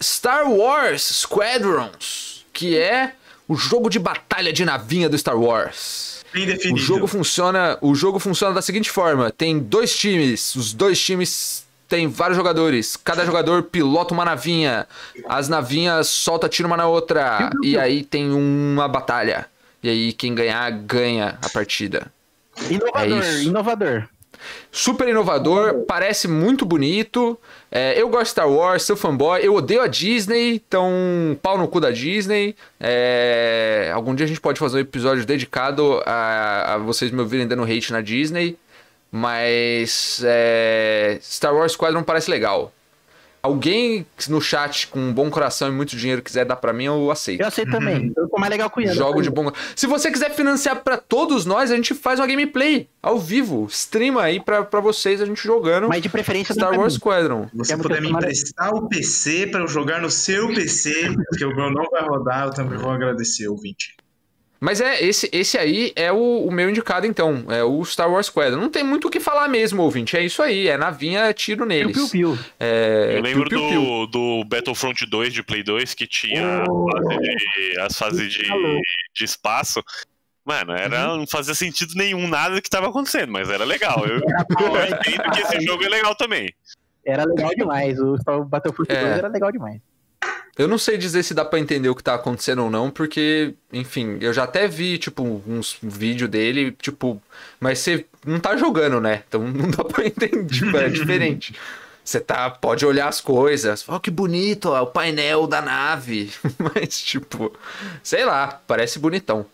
Star 0.00 0.50
Wars 0.50 1.02
Squadrons, 1.02 2.44
que 2.52 2.76
é 2.76 3.12
o 3.46 3.56
jogo 3.56 3.88
de 3.88 3.98
batalha 3.98 4.52
de 4.52 4.64
navinha 4.64 5.08
do 5.08 5.16
Star 5.18 5.38
Wars. 5.38 6.24
Bem 6.32 6.44
O 6.44 6.46
definido. 6.46 6.78
jogo 6.78 7.06
funciona, 7.06 7.78
o 7.80 7.94
jogo 7.94 8.18
funciona 8.18 8.54
da 8.54 8.62
seguinte 8.62 8.90
forma: 8.90 9.30
tem 9.30 9.58
dois 9.58 9.96
times, 9.96 10.54
os 10.54 10.72
dois 10.74 11.00
times 11.00 11.64
têm 11.88 12.06
vários 12.06 12.36
jogadores, 12.36 12.96
cada 12.96 13.24
jogador 13.24 13.62
pilota 13.62 14.12
uma 14.12 14.24
navinha, 14.24 14.86
as 15.26 15.48
navinhas 15.48 16.06
solta 16.08 16.46
tiro 16.48 16.68
uma 16.68 16.76
na 16.76 16.86
outra 16.86 17.48
e 17.64 17.78
aí 17.78 18.04
tem 18.04 18.30
uma 18.30 18.86
batalha. 18.86 19.46
E 19.82 19.88
aí 19.88 20.12
quem 20.12 20.34
ganhar 20.34 20.70
ganha 20.70 21.38
a 21.40 21.48
partida. 21.48 22.12
Inovador, 22.68 23.22
É 23.24 23.42
inovador. 23.44 24.08
Super 24.70 25.08
inovador, 25.08 25.84
parece 25.86 26.28
muito 26.28 26.64
bonito. 26.64 27.38
É, 27.70 28.00
eu 28.00 28.08
gosto 28.08 28.24
de 28.24 28.30
Star 28.30 28.50
Wars, 28.50 28.82
sou 28.82 28.96
fanboy. 28.96 29.40
Eu 29.42 29.54
odeio 29.54 29.82
a 29.82 29.86
Disney, 29.86 30.54
então 30.54 30.90
pau 31.42 31.58
no 31.58 31.68
cu 31.68 31.80
da 31.80 31.90
Disney. 31.90 32.54
É, 32.80 33.90
algum 33.94 34.14
dia 34.14 34.24
a 34.24 34.28
gente 34.28 34.40
pode 34.40 34.58
fazer 34.58 34.78
um 34.78 34.80
episódio 34.80 35.24
dedicado 35.24 36.02
a, 36.06 36.74
a 36.74 36.78
vocês 36.78 37.10
me 37.10 37.20
ouvirem 37.20 37.46
dando 37.46 37.62
hate 37.64 37.92
na 37.92 38.00
Disney. 38.00 38.56
Mas 39.10 40.22
é, 40.24 41.18
Star 41.22 41.54
Wars 41.54 41.72
Squadron 41.72 42.02
parece 42.02 42.30
legal. 42.30 42.72
Alguém 43.42 44.06
no 44.28 44.40
chat 44.40 44.88
com 44.88 44.98
um 44.98 45.12
bom 45.12 45.30
coração 45.30 45.68
e 45.68 45.70
muito 45.70 45.96
dinheiro 45.96 46.22
quiser 46.22 46.44
dar 46.44 46.56
pra 46.56 46.72
mim, 46.72 46.84
eu 46.84 47.10
aceito. 47.10 47.40
Eu 47.40 47.46
aceito 47.46 47.70
também. 47.70 48.12
Eu 48.16 48.28
tô 48.28 48.38
mais 48.38 48.50
legal 48.50 48.68
com 48.68 48.80
o 48.80 48.82
Ian. 48.82 48.94
Jogo 48.94 49.22
de 49.22 49.30
bom. 49.30 49.50
Se 49.76 49.86
você 49.86 50.10
quiser 50.10 50.34
financiar 50.34 50.82
pra 50.82 50.96
todos 50.96 51.46
nós, 51.46 51.70
a 51.70 51.76
gente 51.76 51.94
faz 51.94 52.18
uma 52.18 52.26
gameplay 52.26 52.88
ao 53.02 53.18
vivo. 53.18 53.66
Streama 53.70 54.22
aí 54.22 54.40
pra, 54.40 54.64
pra 54.64 54.80
vocês 54.80 55.20
a 55.20 55.26
gente 55.26 55.42
jogando 55.42 55.88
Mas 55.88 56.02
de 56.02 56.08
preferência 56.08 56.52
Star 56.52 56.78
Wars. 56.78 56.94
Squadron. 56.94 57.48
Você 57.54 57.76
puder 57.76 58.02
me 58.02 58.10
emprestar 58.10 58.74
o 58.74 58.88
PC 58.88 59.46
pra 59.46 59.60
eu 59.60 59.68
jogar 59.68 60.00
no 60.00 60.10
seu 60.10 60.48
PC, 60.48 61.14
porque 61.28 61.44
o 61.44 61.54
meu 61.54 61.70
não 61.70 61.84
vai 61.90 62.02
rodar, 62.02 62.46
eu 62.46 62.50
também 62.52 62.78
vou 62.78 62.90
agradecer, 62.90 63.48
ouvinte. 63.48 63.96
Mas 64.60 64.80
é 64.80 65.04
esse, 65.04 65.28
esse 65.32 65.56
aí 65.56 65.92
é 65.94 66.10
o, 66.10 66.44
o 66.46 66.50
meu 66.50 66.68
indicado, 66.68 67.06
então. 67.06 67.44
É 67.48 67.62
o 67.62 67.84
Star 67.84 68.10
Wars 68.10 68.26
Squadron. 68.26 68.60
Não 68.60 68.68
tem 68.68 68.82
muito 68.82 69.06
o 69.06 69.10
que 69.10 69.20
falar 69.20 69.46
mesmo, 69.48 69.82
ouvinte. 69.82 70.16
É 70.16 70.20
isso 70.22 70.42
aí. 70.42 70.66
É 70.66 70.76
navinha, 70.76 71.20
é 71.20 71.32
tiro 71.32 71.64
neles. 71.64 71.92
Piu, 71.96 72.08
piu, 72.08 72.34
piu. 72.36 72.44
É, 72.58 73.14
Eu 73.18 73.22
lembro 73.22 73.48
piu, 73.48 73.58
piu, 73.60 73.68
piu. 73.68 73.80
do, 73.80 74.06
do 74.40 74.44
Battlefront 74.48 75.06
2 75.06 75.32
de 75.32 75.42
Play 75.44 75.62
2 75.62 75.94
que 75.94 76.06
tinha 76.08 76.64
Oh. 76.68 76.86
fase 76.90 77.18
de- 77.28 77.80
as 77.80 77.96
fases 77.96 78.32
de, 78.32 78.46
Falou. 78.46 78.80
de 79.14 79.24
espaço. 79.24 79.82
Mano, 80.44 80.72
era, 80.72 81.10
Uhum. 81.12 81.18
não 81.18 81.26
fazia 81.26 81.54
sentido 81.54 81.92
nenhum 81.94 82.26
nada 82.26 82.60
que 82.60 82.70
tava 82.70 82.88
acontecendo, 82.88 83.30
mas 83.30 83.48
era 83.50 83.64
legal. 83.64 84.04
Eu, 84.06 84.16
eu 84.16 84.86
entendo 84.86 85.30
que 85.30 85.40
esse 85.42 85.60
jogo 85.60 85.84
é 85.84 85.88
legal 85.88 86.14
também. 86.16 86.52
Era 87.06 87.24
legal 87.24 87.50
demais. 87.54 87.98
O 88.00 88.16
Battlefield 88.44 88.90
É. 88.92 89.00
2 89.02 89.18
era 89.18 89.28
legal 89.28 89.52
demais. 89.52 89.80
Eu 90.58 90.66
não 90.66 90.76
sei 90.76 90.98
dizer 90.98 91.22
se 91.22 91.32
dá 91.32 91.44
pra 91.44 91.60
entender 91.60 91.88
o 91.88 91.94
que 91.94 92.02
tá 92.02 92.14
acontecendo 92.14 92.64
ou 92.64 92.70
não, 92.70 92.90
porque, 92.90 93.54
enfim, 93.72 94.18
eu 94.20 94.32
já 94.32 94.42
até 94.42 94.66
vi, 94.66 94.98
tipo, 94.98 95.22
uns 95.46 95.78
vídeos 95.80 96.28
dele, 96.28 96.72
tipo, 96.72 97.22
mas 97.60 97.78
você 97.78 98.04
não 98.26 98.40
tá 98.40 98.56
jogando, 98.56 99.00
né? 99.00 99.22
Então 99.28 99.40
não 99.46 99.70
dá 99.70 99.84
pra 99.84 100.04
entender, 100.04 100.44
tipo, 100.46 100.76
é 100.76 100.88
diferente. 100.88 101.54
Você 102.04 102.18
tá, 102.18 102.50
pode 102.50 102.84
olhar 102.84 103.06
as 103.06 103.20
coisas, 103.20 103.84
ó, 103.86 104.00
que 104.00 104.10
bonito, 104.10 104.70
ó, 104.70 104.82
o 104.82 104.86
painel 104.86 105.46
da 105.46 105.62
nave, 105.62 106.32
mas, 106.58 107.00
tipo, 107.02 107.52
sei 108.02 108.24
lá, 108.24 108.60
parece 108.66 108.98
bonitão. 108.98 109.46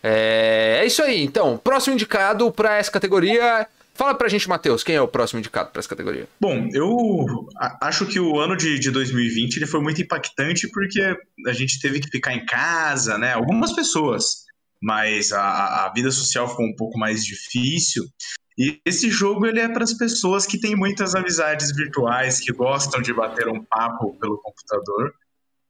É, 0.00 0.78
é 0.80 0.86
isso 0.86 1.02
aí, 1.02 1.24
então, 1.24 1.56
próximo 1.56 1.94
indicado 1.94 2.52
pra 2.52 2.76
essa 2.76 2.90
categoria. 2.90 3.66
Fala 3.94 4.14
pra 4.14 4.28
gente, 4.28 4.48
Matheus, 4.48 4.82
quem 4.82 4.96
é 4.96 5.00
o 5.00 5.06
próximo 5.08 5.38
indicado 5.38 5.70
pra 5.70 5.80
essa 5.80 5.88
categoria? 5.88 6.26
Bom, 6.40 6.68
eu 6.72 7.46
acho 7.82 8.06
que 8.06 8.18
o 8.18 8.38
ano 8.40 8.56
de, 8.56 8.78
de 8.78 8.90
2020 8.90 9.56
ele 9.56 9.66
foi 9.66 9.80
muito 9.80 10.00
impactante 10.00 10.68
porque 10.72 11.00
a 11.46 11.52
gente 11.52 11.78
teve 11.80 12.00
que 12.00 12.08
ficar 12.08 12.34
em 12.34 12.44
casa, 12.46 13.18
né? 13.18 13.34
Algumas 13.34 13.72
pessoas, 13.72 14.44
mas 14.82 15.30
a- 15.32 15.86
a, 15.86 15.92
vida 15.92 16.10
social 16.10 16.48
ficou 16.48 16.64
um 16.66 16.74
pouco 16.74 16.98
mais 16.98 17.24
difícil. 17.24 18.04
E 18.58 18.80
esse 18.86 19.10
jogo 19.10 19.46
ele 19.46 19.60
é 19.60 19.68
para 19.68 19.84
as 19.84 19.94
pessoas 19.94 20.46
que 20.46 20.58
têm 20.58 20.74
muitas 20.74 21.14
amizades 21.14 21.74
virtuais, 21.74 22.40
que 22.40 22.52
gostam 22.52 23.00
de 23.02 23.12
bater 23.12 23.46
um 23.48 23.62
papo 23.64 24.18
pelo 24.18 24.38
computador, 24.38 25.12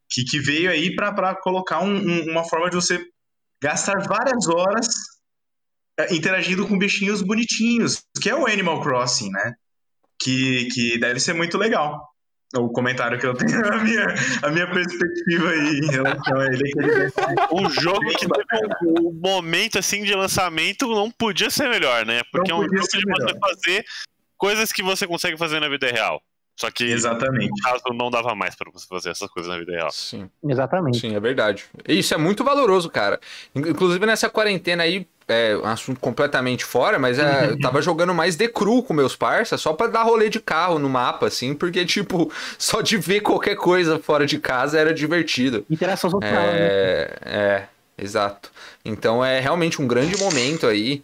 que, 0.09 0.25
que 0.25 0.39
veio 0.39 0.71
aí 0.71 0.95
para 0.95 1.35
colocar 1.37 1.81
um- 1.83 1.97
um- 1.97 2.31
uma 2.31 2.45
forma 2.49 2.71
de 2.71 2.77
você 2.77 3.05
gastar 3.63 3.99
várias 4.07 4.47
horas 4.49 4.87
interagindo 6.11 6.67
com 6.67 6.79
bichinhos 6.79 7.23
bonitinhos, 7.23 8.03
que 8.21 8.29
é 8.31 8.35
o 8.35 8.47
Animal 8.47 8.81
Crossing, 8.83 9.31
né? 9.31 9.55
Que, 10.23 10.67
que 10.73 10.99
deve 10.99 11.19
ser 11.21 11.33
muito 11.35 11.59
legal. 11.59 12.01
O 12.55 12.69
comentário 12.69 13.19
que 13.19 13.27
eu 13.27 13.35
tenho, 13.35 13.51
a 13.73 13.79
minha, 13.83 14.07
a 14.43 14.51
minha 14.51 14.71
perspectiva 14.71 15.49
aí 15.49 15.79
em 15.79 15.91
relação 15.91 16.37
a 16.39 16.45
ele 16.47 16.71
é 16.71 17.55
Um 17.55 17.69
jogo 17.71 18.07
que 18.11 18.27
teve 18.29 18.67
um, 18.85 19.09
um 19.09 19.13
momento 19.21 19.79
assim 19.79 20.05
de 20.05 20.15
lançamento 20.15 20.87
não 20.87 21.11
podia 21.11 21.49
ser 21.51 21.69
melhor, 21.69 22.05
né? 22.05 22.21
Porque 22.31 22.51
é 22.51 22.55
um 22.55 22.63
jogo 22.63 22.75
de 22.75 22.81
você 22.83 22.99
melhor. 23.05 23.33
fazer 23.41 23.85
coisas 24.37 24.71
que 24.73 24.83
você 24.83 25.07
consegue 25.07 25.37
fazer 25.39 25.61
na 25.61 25.69
vida 25.69 25.87
real. 25.91 26.23
Só 26.61 26.71
que 26.71 26.85
Exatamente. 26.85 27.49
no 27.49 27.57
caso 27.63 27.83
não 27.95 28.11
dava 28.11 28.35
mais 28.35 28.55
pra 28.55 28.71
você 28.71 28.87
fazer 28.87 29.09
essas 29.09 29.31
coisas 29.31 29.51
na 29.51 29.59
vida 29.59 29.73
real. 29.73 29.91
Sim. 29.91 30.29
Exatamente. 30.47 31.01
Sim, 31.01 31.17
é 31.17 31.21
verdade. 31.21 31.65
Isso 31.89 32.13
é 32.13 32.19
muito 32.19 32.45
valoroso, 32.45 32.91
cara. 32.91 33.19
In- 33.55 33.71
Inclusive 33.71 34.05
nessa 34.05 34.29
quarentena 34.29 34.83
aí, 34.83 35.09
é 35.29 35.57
um 35.57 35.67
assunto 35.67 36.01
completamente 36.01 36.65
fora, 36.65 36.99
mas 36.99 37.19
é, 37.19 37.51
eu 37.51 37.59
tava 37.59 37.81
jogando 37.83 38.15
mais 38.15 38.37
de 38.37 38.49
cru 38.49 38.83
com 38.83 38.93
meus 38.93 39.17
parceiros, 39.17 39.63
só 39.63 39.73
pra 39.73 39.87
dar 39.87 40.03
rolê 40.03 40.29
de 40.29 40.41
carro 40.41 40.79
no 40.79 40.89
mapa, 40.89 41.27
assim, 41.27 41.55
porque, 41.55 41.85
tipo, 41.85 42.31
só 42.59 42.81
de 42.81 42.97
ver 42.97 43.21
qualquer 43.21 43.57
coisa 43.57 43.99
fora 43.99 44.27
de 44.27 44.39
casa 44.39 44.79
era 44.79 44.93
divertido. 44.93 45.65
Interação 45.71 46.11
social, 46.11 46.33
né? 46.33 46.53
É, 46.53 47.19
é, 47.25 47.63
exato. 47.97 48.51
Então 48.85 49.25
é 49.25 49.41
realmente 49.41 49.81
um 49.81 49.87
grande 49.87 50.19
momento 50.19 50.67
aí 50.67 51.03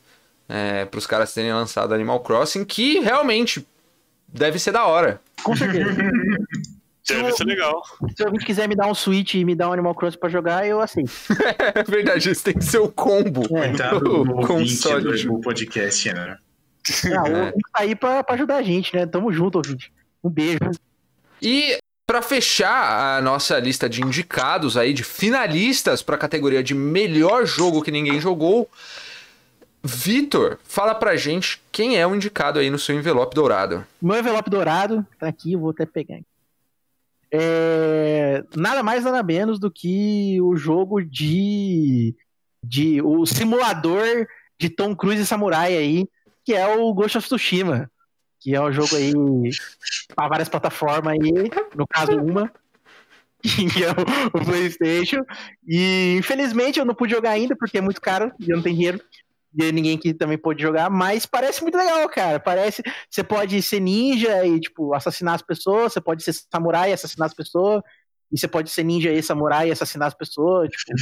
é, 0.49 0.85
pros 0.87 1.07
caras 1.07 1.33
terem 1.33 1.53
lançado 1.53 1.95
Animal 1.95 2.21
Crossing, 2.21 2.65
que 2.65 3.01
realmente 3.01 3.67
deve 4.27 4.59
ser 4.59 4.73
da 4.73 4.87
hora. 4.87 5.21
Com 5.43 5.55
certeza. 5.55 5.91
Deve 7.15 7.33
ser 7.33 7.45
legal. 7.45 7.83
Se 8.17 8.23
alguém 8.25 8.41
quiser 8.41 8.69
me 8.69 8.75
dar 8.77 8.87
um 8.87 8.95
Switch 8.95 9.35
e 9.35 9.45
me 9.45 9.55
dar 9.55 9.69
um 9.69 9.73
Animal 9.73 9.95
Crossing 9.95 10.19
pra 10.19 10.29
jogar, 10.29 10.67
eu 10.67 10.81
aceito. 10.81 11.11
É 11.75 11.83
verdade, 11.83 12.31
isso 12.31 12.45
tem 12.45 12.55
que 12.55 12.65
ser 12.65 12.79
o 12.79 12.89
combo. 12.89 13.43
É. 13.57 13.69
Coitado 13.69 14.01
do 14.01 14.11
O 14.11 14.37
ouvinte 14.41 14.47
console. 14.47 15.05
do, 15.05 15.35
do 15.35 15.41
podcast, 15.41 16.13
né? 16.13 16.37
Ah, 17.15 17.23
o 17.23 17.37
ouvinte 17.47 17.63
tá 17.73 17.81
aí 17.81 17.95
pra, 17.95 18.25
pra 18.25 18.35
ajudar 18.35 18.57
a 18.57 18.63
gente, 18.63 18.95
né? 18.97 19.07
Tamo 19.07 19.33
junto, 19.33 19.57
ouvinte. 19.57 19.93
Um 20.25 20.31
beijo. 20.31 20.59
E 21.41 21.79
pra 22.07 22.23
fechar 22.23 23.19
a 23.19 23.21
nossa 23.21 23.59
lista 23.59 23.89
de 23.89 24.03
indicados 24.03 24.77
aí, 24.77 24.93
de 24.95 25.05
finalistas 25.05 26.03
pra 26.03 26.17
categoria 26.17 26.63
de 26.63 26.75
melhor 26.75 27.45
jogo 27.47 27.83
que 27.83 27.91
ninguém 27.91 28.19
jogou, 28.21 28.69
Vitor, 29.85 30.59
fala 30.65 30.95
pra 30.95 31.15
gente 31.17 31.61
quem 31.71 31.97
é 31.99 32.07
o 32.07 32.15
indicado 32.15 32.59
aí 32.59 32.69
no 32.69 32.79
seu 32.79 32.97
envelope 32.97 33.35
dourado. 33.35 33.87
Meu 34.03 34.19
envelope 34.19 34.51
dourado 34.51 35.07
tá 35.19 35.29
aqui, 35.29 35.53
eu 35.53 35.61
vou 35.61 35.71
até 35.71 35.87
pegar. 35.87 36.19
É, 37.31 38.43
nada 38.57 38.83
mais, 38.83 39.05
nada 39.05 39.23
menos 39.23 39.59
do 39.59 39.71
que 39.71 40.41
o 40.41 40.57
jogo 40.57 41.03
de. 41.03 42.15
de 42.63 43.03
o 43.03 43.27
simulador 43.27 44.27
de 44.59 44.69
Tom 44.69 44.95
Cruise 44.95 45.23
e 45.23 45.27
Samurai 45.27 45.77
aí, 45.77 46.09
que 46.45 46.55
é 46.55 46.67
o 46.67 46.93
Ghost 46.93 47.19
of 47.19 47.27
Tsushima. 47.27 47.91
Que 48.41 48.55
é 48.55 48.61
um 48.61 48.73
jogo 48.73 48.95
aí 48.95 49.13
para 50.15 50.29
várias 50.29 50.49
plataformas 50.49 51.13
aí, 51.13 51.51
no 51.75 51.87
caso 51.89 52.13
uma, 52.13 52.53
que 53.43 53.83
é 53.85 53.91
o, 53.91 54.41
o 54.41 54.45
PlayStation. 54.45 55.25
E 55.67 56.17
infelizmente 56.19 56.79
eu 56.79 56.85
não 56.85 56.95
pude 56.95 57.13
jogar 57.13 57.31
ainda 57.31 57.57
porque 57.57 57.79
é 57.79 57.81
muito 57.81 58.01
caro 58.01 58.33
e 58.39 58.51
eu 58.51 58.57
não 58.57 58.63
tenho 58.63 58.77
dinheiro. 58.77 59.01
De 59.53 59.73
ninguém 59.73 59.97
que 59.97 60.13
também 60.13 60.39
pôde 60.39 60.63
jogar, 60.63 60.91
mas 60.91 61.27
parece 61.27 61.63
muito 61.63 61.77
legal, 61.77 62.09
cara. 62.09 62.39
Parece. 62.39 62.83
Você 63.11 63.25
pode 63.25 63.61
ser 63.63 63.81
ninja 63.81 64.47
e, 64.47 64.61
tipo, 64.61 64.95
assassinar 64.95 65.35
as 65.35 65.43
pessoas, 65.43 65.93
você 65.93 66.01
pode 66.01 66.23
ser 66.23 66.35
samurai 66.51 66.91
e 66.91 66.93
assassinar 66.93 67.27
as 67.27 67.35
pessoas, 67.35 67.83
e 68.31 68.39
você 68.39 68.47
pode 68.47 68.71
ser 68.71 68.85
ninja 68.85 69.11
e 69.11 69.23
samurai 69.23 69.69
e 69.69 69.73
assassinar 69.73 70.09
as 70.09 70.15
pessoas. 70.15 70.69
Tipo. 70.69 70.93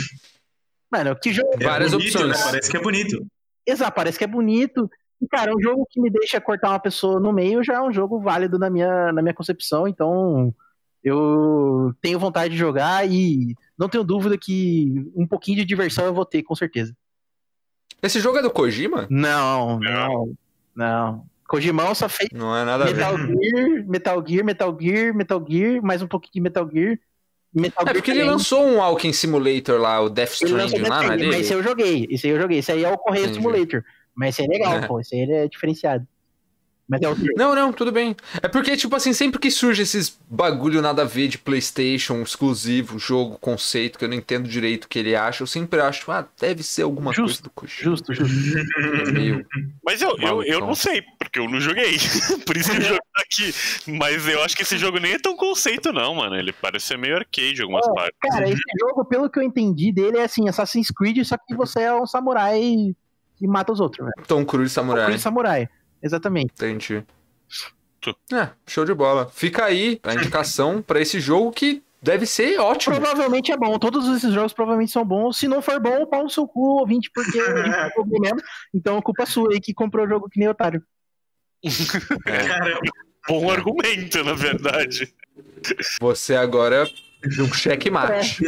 Mano, 0.91 1.17
que 1.21 1.33
jogo. 1.33 1.51
É 1.55 1.65
Várias 1.65 1.93
bonito, 1.93 2.15
opções. 2.15 2.39
né? 2.39 2.45
Parece 2.45 2.71
que 2.71 2.77
é 2.77 2.81
bonito. 2.81 3.27
Exato, 3.67 3.95
parece 3.95 4.19
que 4.19 4.25
é 4.25 4.29
bonito. 4.29 4.89
E, 5.21 5.27
cara, 5.27 5.53
um 5.55 5.61
jogo 5.61 5.87
que 5.91 6.01
me 6.01 6.11
deixa 6.11 6.41
cortar 6.41 6.71
uma 6.71 6.81
pessoa 6.81 7.19
no 7.19 7.33
meio 7.33 7.65
já 7.65 7.75
é 7.75 7.81
um 7.81 7.93
jogo 7.93 8.21
válido 8.21 8.59
na 8.59 8.71
minha, 8.71 9.13
na 9.13 9.23
minha 9.23 9.35
concepção, 9.35 9.89
então 9.89 10.55
eu 11.03 11.93
tenho 12.01 12.19
vontade 12.19 12.53
de 12.53 12.59
jogar 12.59 13.09
e 13.09 13.55
não 13.79 13.89
tenho 13.89 14.05
dúvida 14.05 14.37
que 14.37 15.11
um 15.15 15.27
pouquinho 15.27 15.59
de 15.59 15.65
diversão 15.65 16.05
eu 16.05 16.15
vou 16.15 16.25
ter, 16.25 16.43
com 16.43 16.55
certeza. 16.55 16.95
Esse 18.03 18.21
jogo 18.21 18.39
é 18.39 18.43
do 18.43 18.51
Kojima? 18.51 19.07
Não, 19.11 19.79
não, 19.81 20.33
não. 20.75 21.25
Kojimão 21.49 21.95
só 21.95 22.09
fez 22.09 22.29
Não 22.33 22.57
é 22.57 22.65
nada 22.65 22.85
a 22.85 22.87
ver. 22.89 22.95
Metal 22.97 23.17
Gear, 23.17 23.87
Metal 23.87 24.25
Gear, 24.27 24.45
Metal 24.45 24.77
Gear, 24.81 25.15
Metal 25.15 25.47
Gear, 25.49 25.83
mais 25.83 26.03
um 26.03 26.07
pouquinho 26.09 26.33
de 26.35 26.41
Metal 26.41 26.69
Gear. 26.73 26.99
Metal 27.55 27.83
É 27.83 27.85
Gear 27.85 27.95
porque 27.95 28.11
ele 28.11 28.21
também. 28.21 28.33
lançou 28.33 28.65
um 28.67 28.77
Walking 28.79 29.13
Simulator 29.13 29.81
lá, 29.81 30.01
o 30.01 30.11
Death 30.11 30.43
Ele 30.43 30.51
Stranding 30.51 30.79
lá, 30.89 31.03
não 31.03 31.13
é 31.13 31.17
Metal 31.17 31.27
mas 31.29 31.41
esse 31.41 31.55
eu 31.55 31.63
joguei. 31.63 32.07
Esse 32.11 32.27
aí 32.27 32.33
eu 32.33 32.41
joguei. 32.41 32.59
Esse 32.59 32.73
aí 32.73 32.85
é 32.85 32.91
o 32.93 32.99
Correio 32.99 33.25
Entendi. 33.27 33.39
Simulator. 33.39 33.85
Mas 34.15 34.35
esse 34.35 34.43
aí 34.43 34.49
é 34.49 34.51
legal, 34.59 34.75
É. 34.75 34.87
pô. 34.87 35.01
Esse 35.01 35.15
aí 35.15 35.21
ele 35.23 35.33
é 35.33 35.49
diferenciado. 35.49 36.07
Metal 36.89 37.15
Gear. 37.17 37.33
Não, 37.37 37.55
não, 37.55 37.73
tudo 37.73 37.91
bem. 37.91 38.15
É 38.43 38.47
porque, 38.49 38.77
tipo 38.77 38.95
assim, 38.95 39.13
sempre 39.13 39.41
que 39.41 39.51
surge 39.51 39.83
esses 39.83 40.17
bagulho 40.31 40.81
nada 40.81 41.03
a 41.03 41.05
ver 41.05 41.27
de 41.29 41.37
PlayStation, 41.39 42.23
exclusivo, 42.23 42.99
jogo, 42.99 43.37
conceito, 43.41 43.99
que 43.99 44.05
eu 44.05 44.09
não 44.09 44.17
entendo 44.17 44.49
direito 44.49 44.85
o 44.85 44.89
que 44.89 44.99
ele 45.01 45.17
acha, 45.17 45.43
eu 45.43 45.47
sempre 45.47 45.81
acho, 45.81 46.11
ah, 46.13 46.27
deve 46.41 46.63
ser 46.63 46.83
alguma 46.83 47.13
Justo, 47.13 47.51
coisa 47.51 47.75
do. 47.77 47.83
Justo, 47.83 48.15
justo. 48.15 48.59
É 49.09 49.11
meio- 49.11 49.45
Mas 49.85 50.01
eu, 50.01 50.17
eu, 50.19 50.43
eu 50.45 50.61
não 50.61 50.75
sei, 50.75 51.03
porque 51.19 51.39
eu 51.39 51.49
não 51.49 51.61
joguei. 51.61 51.97
Por 52.47 52.57
isso 52.57 52.71
que 52.71 52.79
o 52.79 52.83
jogo 52.83 53.01
tá 53.15 53.23
aqui. 53.23 53.55
Mas 53.99 54.27
eu 54.29 54.43
acho 54.45 54.57
que 54.57 54.63
esse 54.63 54.79
jogo 54.79 54.99
nem 54.99 55.13
é 55.15 55.19
tão 55.19 55.37
conceito, 55.37 55.93
não, 55.93 56.15
mano. 56.15 56.37
Ele 56.37 56.53
parece 56.53 56.87
ser 56.87 56.99
meio 56.99 57.17
arcade 57.17 57.59
em 57.59 57.63
algumas 57.63 57.87
É, 57.89 57.93
partes. 57.93 58.19
Cara, 58.21 58.49
esse 58.49 58.61
jogo, 58.81 59.05
pelo 59.05 59.29
que 59.29 59.39
eu 59.39 59.43
entendi 59.43 59.91
dele, 59.93 60.19
é 60.19 60.25
assim, 60.25 60.49
Assassin's 60.49 60.91
Creed, 60.91 61.25
só 61.25 61.37
que 61.37 61.55
você 61.55 61.81
é 61.83 61.95
um 61.95 62.07
samurai 62.07 62.95
que 63.39 63.47
mata 63.47 63.73
os 63.73 63.81
outros, 63.81 64.05
velho. 64.05 64.27
Tom 64.27 64.45
Cruise 64.45 64.73
Samurai. 64.73 65.07
Creed 65.07 65.21
samurai. 65.21 65.69
Exatamente. 66.03 66.53
Entendi. 66.55 67.05
É, 68.33 68.51
show 68.67 68.85
de 68.85 68.95
bola. 68.95 69.29
Fica 69.33 69.65
aí 69.65 69.99
a 70.03 70.15
indicação 70.15 70.81
pra 70.81 71.01
esse 71.01 71.19
jogo 71.19 71.51
que 71.51 71.83
deve 72.01 72.25
ser 72.25 72.59
ótimo. 72.61 72.95
Provavelmente 72.97 73.51
é 73.51 73.57
bom. 73.57 73.79
Todos 73.79 74.07
esses 74.17 74.33
jogos 74.33 74.53
provavelmente 74.53 74.93
são 74.93 75.05
bons. 75.05 75.37
Se 75.37 75.49
não 75.49 75.61
for 75.61 75.81
bom, 75.81 76.07
pau 76.07 76.23
no 76.23 76.31
seu 76.31 76.47
cu, 76.47 76.81
ouvinte, 76.81 77.11
porque 77.13 77.39
jogou 77.97 78.21
mesmo. 78.21 78.39
Então, 78.73 79.03
culpa 79.03 79.27
sua 79.27 79.53
aí 79.53 79.61
que 79.61 79.75
comprou 79.75 80.07
o 80.07 80.09
jogo 80.09 80.29
que 80.29 80.39
nem 80.39 80.49
otário. 80.49 80.83
Caramba. 82.25 82.81
Bom 83.29 83.51
argumento, 83.51 84.23
na 84.23 84.35
verdade. 84.35 85.13
Você 86.01 86.37
agora 86.37 86.89
deu 87.37 87.45
um 87.45 87.53
checkmate. 87.53 88.45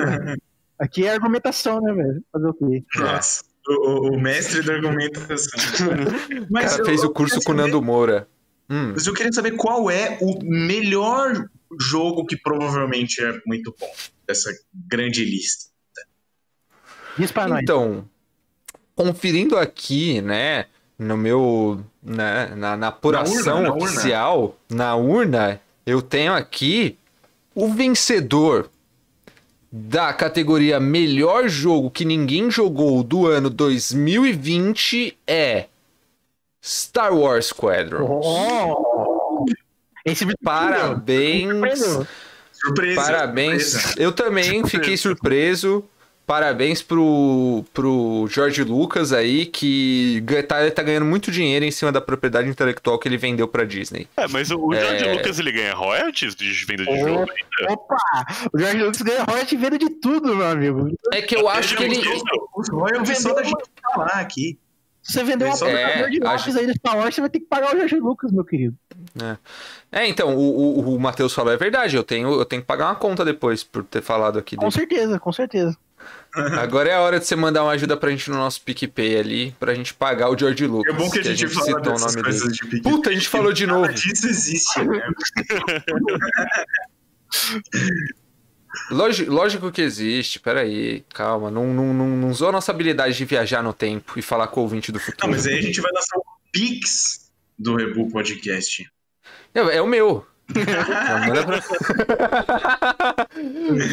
Aqui 0.79 1.05
é 1.05 1.11
argumentação, 1.11 1.81
né, 1.81 1.93
velho? 1.93 2.25
Fazer 2.31 2.47
o 2.47 2.55
quê? 2.55 2.85
Nossa. 2.95 3.48
O, 3.69 3.73
o- 3.73 4.13
o 4.15 4.21
mestre 4.21 4.63
da 4.63 4.75
argumentação. 4.75 5.59
O 6.43 6.47
Mas 6.51 6.71
cara 6.71 6.83
eu- 6.83 6.87
fez 6.87 7.03
eu 7.03 7.09
o 7.11 7.13
curso 7.13 7.41
com 7.43 7.53
o 7.53 7.55
Nando 7.55 7.83
Moura. 7.83 8.27
Hum, 8.71 8.93
Mas 8.95 9.07
eu 9.07 9.13
queria 9.15 9.33
saber 9.33 9.53
qual 9.53 9.91
é 9.91 10.19
o 10.21 10.39
melhor 10.43 11.49
jogo 11.81 12.25
que 12.27 12.37
provavelmente 12.37 13.23
é 13.23 13.33
muito 13.47 13.75
bom 13.79 13.91
dessa 14.27 14.51
grande 14.89 15.25
lista. 15.25 15.71
Diz 17.19 17.31
pra 17.33 17.49
nós. 17.49 17.63
Então, 17.63 18.09
conferindo 18.95 19.57
aqui, 19.57 20.21
né, 20.21 20.67
no 20.99 21.17
meu, 21.17 21.83
né, 22.03 22.53
na, 22.57 22.77
na 22.77 22.89
apuração 22.89 23.45
Na 23.45 23.53
urna, 23.55 23.69
na 23.69 23.75
urna. 23.75 23.85
oficial, 23.87 24.59
na 24.71 24.95
urna, 24.97 25.61
eu 25.87 26.01
tenho 26.03 26.33
aqui 26.33 26.97
o 27.55 27.73
vencedor 27.73 28.71
da 29.71 30.13
categoria 30.13 30.81
Melhor 30.81 31.49
Jogo 31.49 31.91
que 31.91 32.05
Ninguém 32.05 32.51
Jogou 32.51 33.03
do 33.03 33.27
ano 33.27 33.51
2020 33.51 35.17
é 35.27 35.67
Star 36.65 37.15
Wars 37.15 37.47
Squadron. 37.47 38.21
Oh! 38.23 39.45
Esse 40.05 40.27
Parabéns. 40.43 42.07
Surpresa. 42.53 43.03
Parabéns. 43.03 43.65
surpresa. 43.65 44.03
Eu 44.03 44.13
também 44.13 44.65
fiquei 44.67 44.97
surpreso. 44.97 45.85
Parabéns 46.29 46.83
pro, 46.83 47.65
pro 47.73 48.27
Jorge 48.29 48.63
Lucas 48.63 49.15
aí, 49.15 49.47
que 49.47 50.23
tá, 50.47 50.61
ele 50.61 50.71
tá 50.71 50.83
ganhando 50.83 51.07
muito 51.07 51.31
dinheiro 51.31 51.65
em 51.65 51.71
cima 51.71 51.91
da 51.91 52.03
propriedade 52.03 52.47
intelectual 52.51 52.99
que 52.99 53.09
ele 53.09 53.17
vendeu 53.17 53.49
pra 53.49 53.65
Disney. 53.65 54.07
É, 54.15 54.29
mas 54.29 54.51
o, 54.51 54.59
o 54.63 54.75
George 54.75 55.07
É. 55.07 55.13
Lucas 55.15 55.39
ele 55.39 55.51
ganha 55.51 55.73
royalties 55.75 56.35
de 56.37 56.53
venda 56.67 56.85
de 56.85 56.99
jogo 57.01 57.21
ainda? 57.21 57.73
Opa! 57.73 57.97
O 58.53 58.59
Jorge 58.59 58.77
Lucas 58.77 59.01
ganha 59.01 59.25
royalty 59.25 59.57
vendo 59.57 59.79
de 59.79 59.89
tudo, 59.89 60.37
meu 60.37 60.47
amigo. 60.51 60.91
É 61.15 61.23
que 61.23 61.35
eu 61.35 61.49
acho 61.49 61.75
que 61.75 61.85
ele. 61.85 61.97
Os 62.55 62.69
royalties 62.69 63.23
só 63.23 63.33
da 63.33 63.43
gente 63.43 63.65
falar 63.95 64.21
aqui. 64.21 64.59
Se 65.01 65.15
você 65.15 65.25
vender 65.25 65.47
um 65.47 65.57
Só- 65.57 65.65
aplicador 65.65 66.11
de 66.11 66.19
É, 66.21 66.25
lápis 66.25 66.55
aí 66.57 66.67
no 66.67 66.75
Star 66.75 66.99
Wars, 66.99 67.15
você 67.15 67.23
vai 67.23 67.31
ter 67.31 67.41
que 67.41 67.47
pagar 67.47 67.75
o 67.75 67.79
Jorge 67.79 67.97
Lucas, 67.97 68.31
meu 68.31 68.45
querido. 68.45 68.77
É, 69.91 70.07
então, 70.07 70.37
o, 70.37 70.81
o, 70.81 70.95
o 70.97 71.01
Matheus 71.01 71.33
falou 71.33 71.51
é 71.51 71.57
verdade. 71.57 71.97
Eu 71.97 72.03
tenho, 72.05 72.29
eu 72.39 72.45
tenho 72.45 72.61
que 72.61 72.69
pagar 72.69 72.89
uma 72.89 72.95
conta 72.97 73.25
depois 73.25 73.65
por 73.65 73.83
ter 73.83 74.03
falado 74.03 74.39
aqui 74.39 74.57
Com 74.57 74.69
dele. 74.69 74.73
certeza, 74.73 75.19
com 75.19 75.33
certeza. 75.33 75.75
Agora 76.59 76.89
é 76.89 76.95
a 76.95 77.01
hora 77.01 77.19
de 77.19 77.27
você 77.27 77.37
mandar 77.37 77.63
uma 77.63 77.73
ajuda 77.73 77.97
pra 77.97 78.11
gente 78.11 78.31
no 78.31 78.37
nosso 78.37 78.61
PicPay 78.63 79.19
ali, 79.19 79.55
pra 79.59 79.75
gente 79.75 79.95
pagar 79.95 80.31
o 80.31 80.39
George 80.39 80.67
Lucas. 80.67 80.95
É 80.95 80.97
bom 80.97 81.11
que 81.11 81.19
a 81.19 81.23
gente, 81.23 81.49
fala 81.49 81.79
o 81.79 81.81
dessas 81.81 82.15
nome 82.15 82.25
coisas 82.25 82.59
dele. 82.59 82.71
de. 82.71 82.83
Puta, 82.83 83.11
a 83.11 83.13
gente 83.13 83.29
falou 83.29 83.53
de 83.53 83.67
novo. 83.67 83.93
disso 83.93 84.27
existe, 84.27 84.85
né? 84.85 85.01
Lógico, 88.91 89.31
lógico 89.31 89.73
que 89.73 89.83
existe, 89.83 90.39
peraí, 90.39 91.05
calma. 91.13 91.51
Não, 91.51 91.73
não, 91.73 91.93
não, 91.93 92.09
não 92.09 92.31
usou 92.31 92.49
a 92.49 92.53
nossa 92.53 92.71
habilidade 92.71 93.17
de 93.17 93.25
viajar 93.25 93.63
no 93.63 93.73
tempo 93.73 94.19
e 94.19 94.23
falar 94.23 94.49
com 94.49 94.61
o 94.61 94.63
ouvinte 94.63 94.93
do 94.93 94.99
futuro. 94.99 95.27
Não, 95.27 95.31
mas 95.31 95.47
aí 95.47 95.59
a 95.59 95.63
gente 95.63 95.81
vai 95.81 95.91
lançar 95.93 96.19
o 96.19 96.25
Pix 96.53 97.31
do 97.59 97.77
Rebu 97.77 98.11
Podcast. 98.11 98.91
É, 99.55 99.61
é 99.77 99.83
o 99.83 99.87
meu. 99.87 100.27
Pra- 100.53 101.63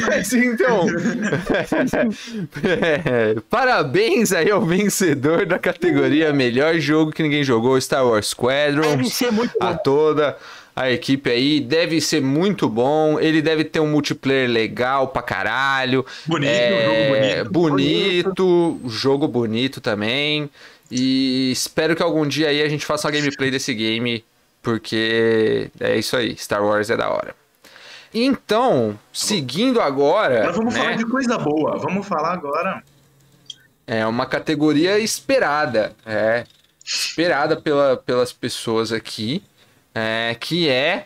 Mas 0.08 0.34
então. 0.34 0.86
É, 2.64 3.36
parabéns 3.50 4.32
aí 4.32 4.50
ao 4.50 4.62
vencedor 4.66 5.46
da 5.46 5.60
categoria 5.60 6.32
Melhor 6.34 6.76
Jogo 6.80 7.12
que 7.12 7.22
Ninguém 7.24 7.44
Jogou, 7.44 7.80
Star 7.82 8.06
Wars 8.06 8.28
Squadron. 8.28 8.82
Deve 8.82 9.06
ser 9.10 9.32
muito 9.32 9.54
a 9.60 9.74
bom. 9.74 9.78
toda 9.84 10.38
a 10.76 10.90
equipe 10.92 11.30
aí. 11.30 11.60
Deve 11.60 12.00
ser 12.02 12.22
muito 12.22 12.70
bom. 12.70 13.20
Ele 13.20 13.42
deve 13.42 13.64
ter 13.64 13.80
um 13.80 13.88
multiplayer 13.88 14.50
legal 14.50 15.10
pra 15.10 15.22
caralho. 15.22 16.06
Bonito, 16.26 16.50
É, 16.50 17.38
jogo 17.44 17.52
bonito. 17.52 17.52
bonito, 17.52 18.80
jogo 18.88 19.28
bonito 19.28 19.82
também. 19.82 20.50
E 20.92 21.52
espero 21.52 21.96
que 21.96 22.04
algum 22.04 22.26
dia 22.28 22.48
aí 22.50 22.62
a 22.62 22.70
gente 22.70 22.86
faça 22.86 23.08
uma 23.08 23.12
gameplay 23.12 23.50
desse 23.50 23.74
game, 23.74 24.24
porque 24.66 25.70
é 25.80 25.96
isso 25.96 26.18
aí, 26.18 26.36
Star 26.36 26.66
Wars 26.66 26.90
é 26.90 26.98
da 26.98 27.08
hora. 27.08 27.36
Então, 28.12 28.98
seguindo 29.14 29.80
agora, 29.80 30.40
Agora 30.40 30.54
vamos 30.54 30.74
né, 30.74 30.80
falar 30.80 30.96
de 30.96 31.06
coisa 31.06 31.38
boa. 31.38 31.78
Vamos 31.78 32.08
falar 32.08 32.34
agora. 32.34 32.84
é 33.86 34.04
uma 34.08 34.26
categoria 34.26 34.98
esperada, 34.98 35.96
é 36.04 36.46
esperada 36.84 37.56
pela, 37.56 37.96
pelas 37.96 38.34
pessoas 38.34 38.92
aqui, 38.92 39.44
é, 39.94 40.36
que 40.40 40.68
é, 40.68 41.06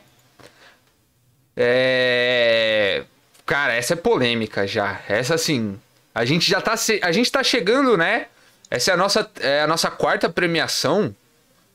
é, 1.57 3.03
cara, 3.45 3.73
essa 3.73 3.91
é 3.91 3.97
polêmica 3.97 4.65
já. 4.65 5.01
Essa 5.09 5.35
assim, 5.35 5.77
a 6.15 6.23
gente 6.23 6.49
já 6.49 6.61
tá, 6.61 6.75
a 7.01 7.11
gente 7.11 7.29
tá 7.29 7.43
chegando, 7.43 7.97
né? 7.97 8.27
Essa 8.71 8.91
é 8.91 8.93
a 8.93 8.97
nossa, 8.97 9.29
é 9.41 9.61
a 9.63 9.67
nossa 9.67 9.91
quarta 9.91 10.29
premiação 10.29 11.13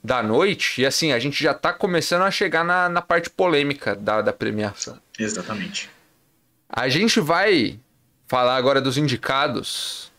da 0.04 0.22
noite 0.22 0.82
e 0.82 0.86
assim 0.86 1.12
a 1.12 1.18
gente 1.18 1.42
já 1.42 1.54
tá 1.54 1.72
começando 1.72 2.22
a 2.22 2.30
chegar 2.30 2.62
na, 2.62 2.90
na 2.90 3.00
parte 3.00 3.30
polêmica 3.30 3.96
da, 3.96 4.20
da 4.20 4.34
premiação. 4.34 4.98
Exatamente. 5.18 5.88
A 6.68 6.90
gente 6.90 7.20
vai 7.20 7.80
falar 8.26 8.56
agora 8.56 8.82
dos 8.82 8.98
indicados 8.98 10.12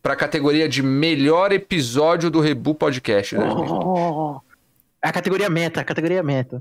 para 0.00 0.12
a 0.12 0.16
categoria 0.16 0.68
de 0.68 0.80
melhor 0.80 1.50
episódio 1.52 2.30
do 2.30 2.38
Rebu 2.38 2.74
Podcast. 2.74 3.34
né? 3.34 3.44
Oh, 3.44 4.38
é 5.02 5.08
a 5.08 5.12
categoria 5.12 5.50
meta, 5.50 5.80
a 5.80 5.84
categoria 5.84 6.22
meta. 6.22 6.60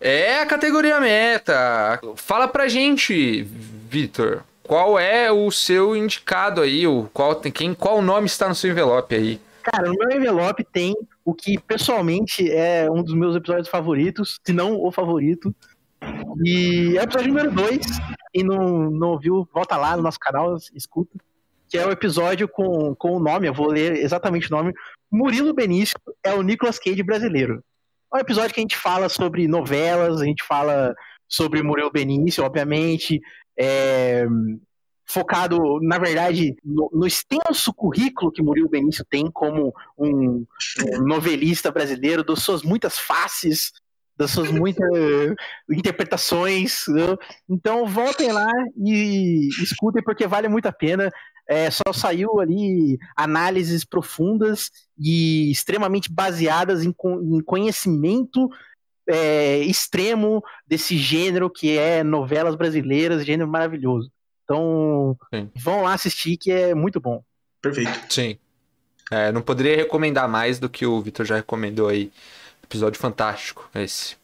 É 0.00 0.40
a 0.40 0.46
categoria 0.46 0.98
meta. 1.00 2.00
Fala 2.16 2.48
pra 2.48 2.68
gente, 2.68 3.42
Vitor, 3.42 4.42
qual 4.62 4.98
é 4.98 5.30
o 5.30 5.50
seu 5.50 5.94
indicado 5.94 6.62
aí? 6.62 6.86
O 6.86 7.10
qual 7.12 7.34
tem 7.34 7.52
quem? 7.52 7.74
Qual 7.74 8.00
nome 8.00 8.26
está 8.26 8.48
no 8.48 8.54
seu 8.54 8.70
envelope 8.70 9.14
aí? 9.14 9.40
Cara, 9.64 9.88
no 9.88 9.94
meu 9.94 10.16
envelope 10.16 10.64
tem 10.64 10.96
o 11.28 11.34
que 11.34 11.58
pessoalmente 11.60 12.50
é 12.50 12.90
um 12.90 13.02
dos 13.02 13.12
meus 13.12 13.36
episódios 13.36 13.68
favoritos, 13.68 14.40
se 14.42 14.50
não 14.50 14.80
o 14.80 14.90
favorito. 14.90 15.54
E 16.42 16.96
é 16.96 17.00
o 17.00 17.02
episódio 17.02 17.28
número 17.28 17.52
2. 17.52 17.78
Quem 18.32 18.44
não, 18.44 18.90
não 18.90 19.08
ouviu, 19.10 19.46
volta 19.52 19.76
lá 19.76 19.94
no 19.94 20.02
nosso 20.02 20.18
canal, 20.18 20.56
escuta. 20.74 21.18
que 21.68 21.76
é 21.76 21.86
o 21.86 21.90
episódio 21.90 22.48
com, 22.48 22.94
com 22.94 23.10
o 23.10 23.20
nome, 23.20 23.46
eu 23.46 23.52
vou 23.52 23.68
ler 23.68 23.96
exatamente 23.96 24.50
o 24.50 24.56
nome, 24.56 24.72
Murilo 25.12 25.52
Benício 25.52 26.00
é 26.24 26.32
o 26.32 26.40
Nicolas 26.40 26.78
Cage 26.78 27.02
brasileiro. 27.02 27.62
É 28.14 28.16
um 28.16 28.20
episódio 28.20 28.54
que 28.54 28.60
a 28.60 28.62
gente 28.62 28.78
fala 28.78 29.10
sobre 29.10 29.46
novelas, 29.46 30.22
a 30.22 30.24
gente 30.24 30.42
fala 30.42 30.94
sobre 31.28 31.62
Murilo 31.62 31.92
Benício, 31.92 32.42
obviamente, 32.42 33.20
é, 33.54 34.26
focado, 35.08 35.80
na 35.80 35.98
verdade, 35.98 36.54
no, 36.62 36.90
no, 36.92 37.06
extenso 37.06 37.72
currículo 37.72 38.30
que 38.30 38.42
Murilo 38.42 38.68
Benício 38.68 39.04
tem 39.08 39.30
como 39.30 39.74
um, 39.96 40.44
um 40.94 41.02
novelista 41.02 41.70
brasileiro, 41.72 42.22
das 42.22 42.42
suas 42.42 42.62
muitas 42.62 42.98
faces, 42.98 43.72
das 44.14 44.30
suas 44.30 44.50
muitas 44.50 44.86
interpretações. 45.70 46.84
Né? 46.88 47.16
Então 47.48 47.86
voltem 47.86 48.30
lá 48.32 48.52
e 48.76 49.48
escutem, 49.62 50.02
porque 50.02 50.26
vale 50.26 50.46
muito 50.46 50.66
a 50.66 50.72
pena. 50.72 51.10
É, 51.48 51.70
só 51.70 51.90
saiu 51.94 52.38
ali 52.40 52.98
análises 53.16 53.82
profundas 53.82 54.70
e 54.98 55.50
extremamente 55.50 56.12
baseadas 56.12 56.84
em, 56.84 56.94
em 57.22 57.40
conhecimento 57.40 58.50
é, 59.08 59.60
extremo 59.60 60.42
desse 60.66 60.98
gênero 60.98 61.48
que 61.48 61.78
é 61.78 62.04
novelas 62.04 62.54
brasileiras, 62.54 63.24
gênero 63.24 63.48
maravilhoso. 63.48 64.12
Então, 64.48 65.14
Sim. 65.32 65.50
vão 65.56 65.82
lá 65.82 65.92
assistir 65.92 66.38
que 66.38 66.50
é 66.50 66.74
muito 66.74 66.98
bom. 66.98 67.22
Perfeito. 67.60 67.90
Sim. 68.08 68.38
É, 69.10 69.30
não 69.30 69.42
poderia 69.42 69.76
recomendar 69.76 70.26
mais 70.26 70.58
do 70.58 70.70
que 70.70 70.86
o 70.86 71.02
Vitor 71.02 71.26
já 71.26 71.36
recomendou 71.36 71.88
aí. 71.88 72.10
Episódio 72.64 72.98
fantástico 72.98 73.68
esse. 73.74 74.16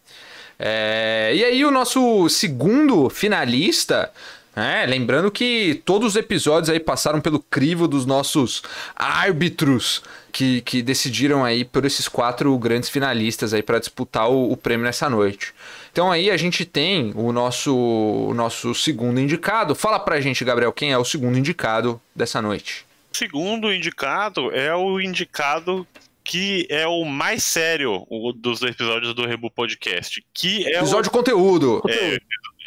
É, 0.59 1.33
e 1.35 1.45
aí 1.45 1.65
o 1.65 1.71
nosso 1.71 2.29
segundo 2.31 3.11
finalista 3.11 4.11
é, 4.57 4.87
lembrando 4.87 5.31
que 5.31 5.83
todos 5.85 6.11
os 6.11 6.17
episódios 6.17 6.71
aí 6.71 6.79
passaram 6.79 7.21
pelo 7.21 7.41
crivo 7.41 7.89
dos 7.89 8.07
nossos 8.07 8.63
árbitros 8.95 10.03
que, 10.31 10.61
que 10.61 10.81
decidiram 10.81 11.45
aí 11.45 11.65
por 11.65 11.85
esses 11.85 12.07
quatro 12.07 12.57
grandes 12.57 12.89
finalistas 12.89 13.53
aí 13.53 13.63
para 13.63 13.81
disputar 13.81 14.31
o, 14.31 14.53
o, 14.53 14.57
prêmio 14.57 14.85
nessa 14.85 15.11
noite. 15.11 15.53
Então 15.91 16.11
aí 16.11 16.31
a 16.31 16.37
gente 16.37 16.65
tem 16.65 17.13
o 17.17 17.33
nosso, 17.33 17.75
o 17.75 18.35
nosso 18.35 18.75
segundo 18.75 19.19
indicado. 19.19 19.75
Fala 19.75 19.99
pra 19.99 20.21
gente, 20.21 20.45
Gabriel, 20.45 20.73
quem 20.73 20.93
é 20.93 20.99
o 20.99 21.05
segundo 21.05 21.37
indicado 21.37 22.01
dessa 22.15 22.41
noite? 22.41 22.87
O 23.13 23.17
segundo 23.17 23.73
indicado 23.73 24.53
é 24.53 24.75
o 24.75 25.01
indicado 25.01 25.87
que 26.23 26.67
é 26.71 26.87
o 26.87 27.05
mais 27.05 27.45
sério 27.45 28.07
dos 28.37 28.63
episódios 28.63 29.15
do 29.15 29.27
Rebu 29.27 29.51
Podcast, 29.51 30.25
que 30.33 30.67
é 30.67 30.79
episódio 30.79 31.11
o... 31.11 31.13
conteúdo. 31.13 31.83
É, 31.89 32.19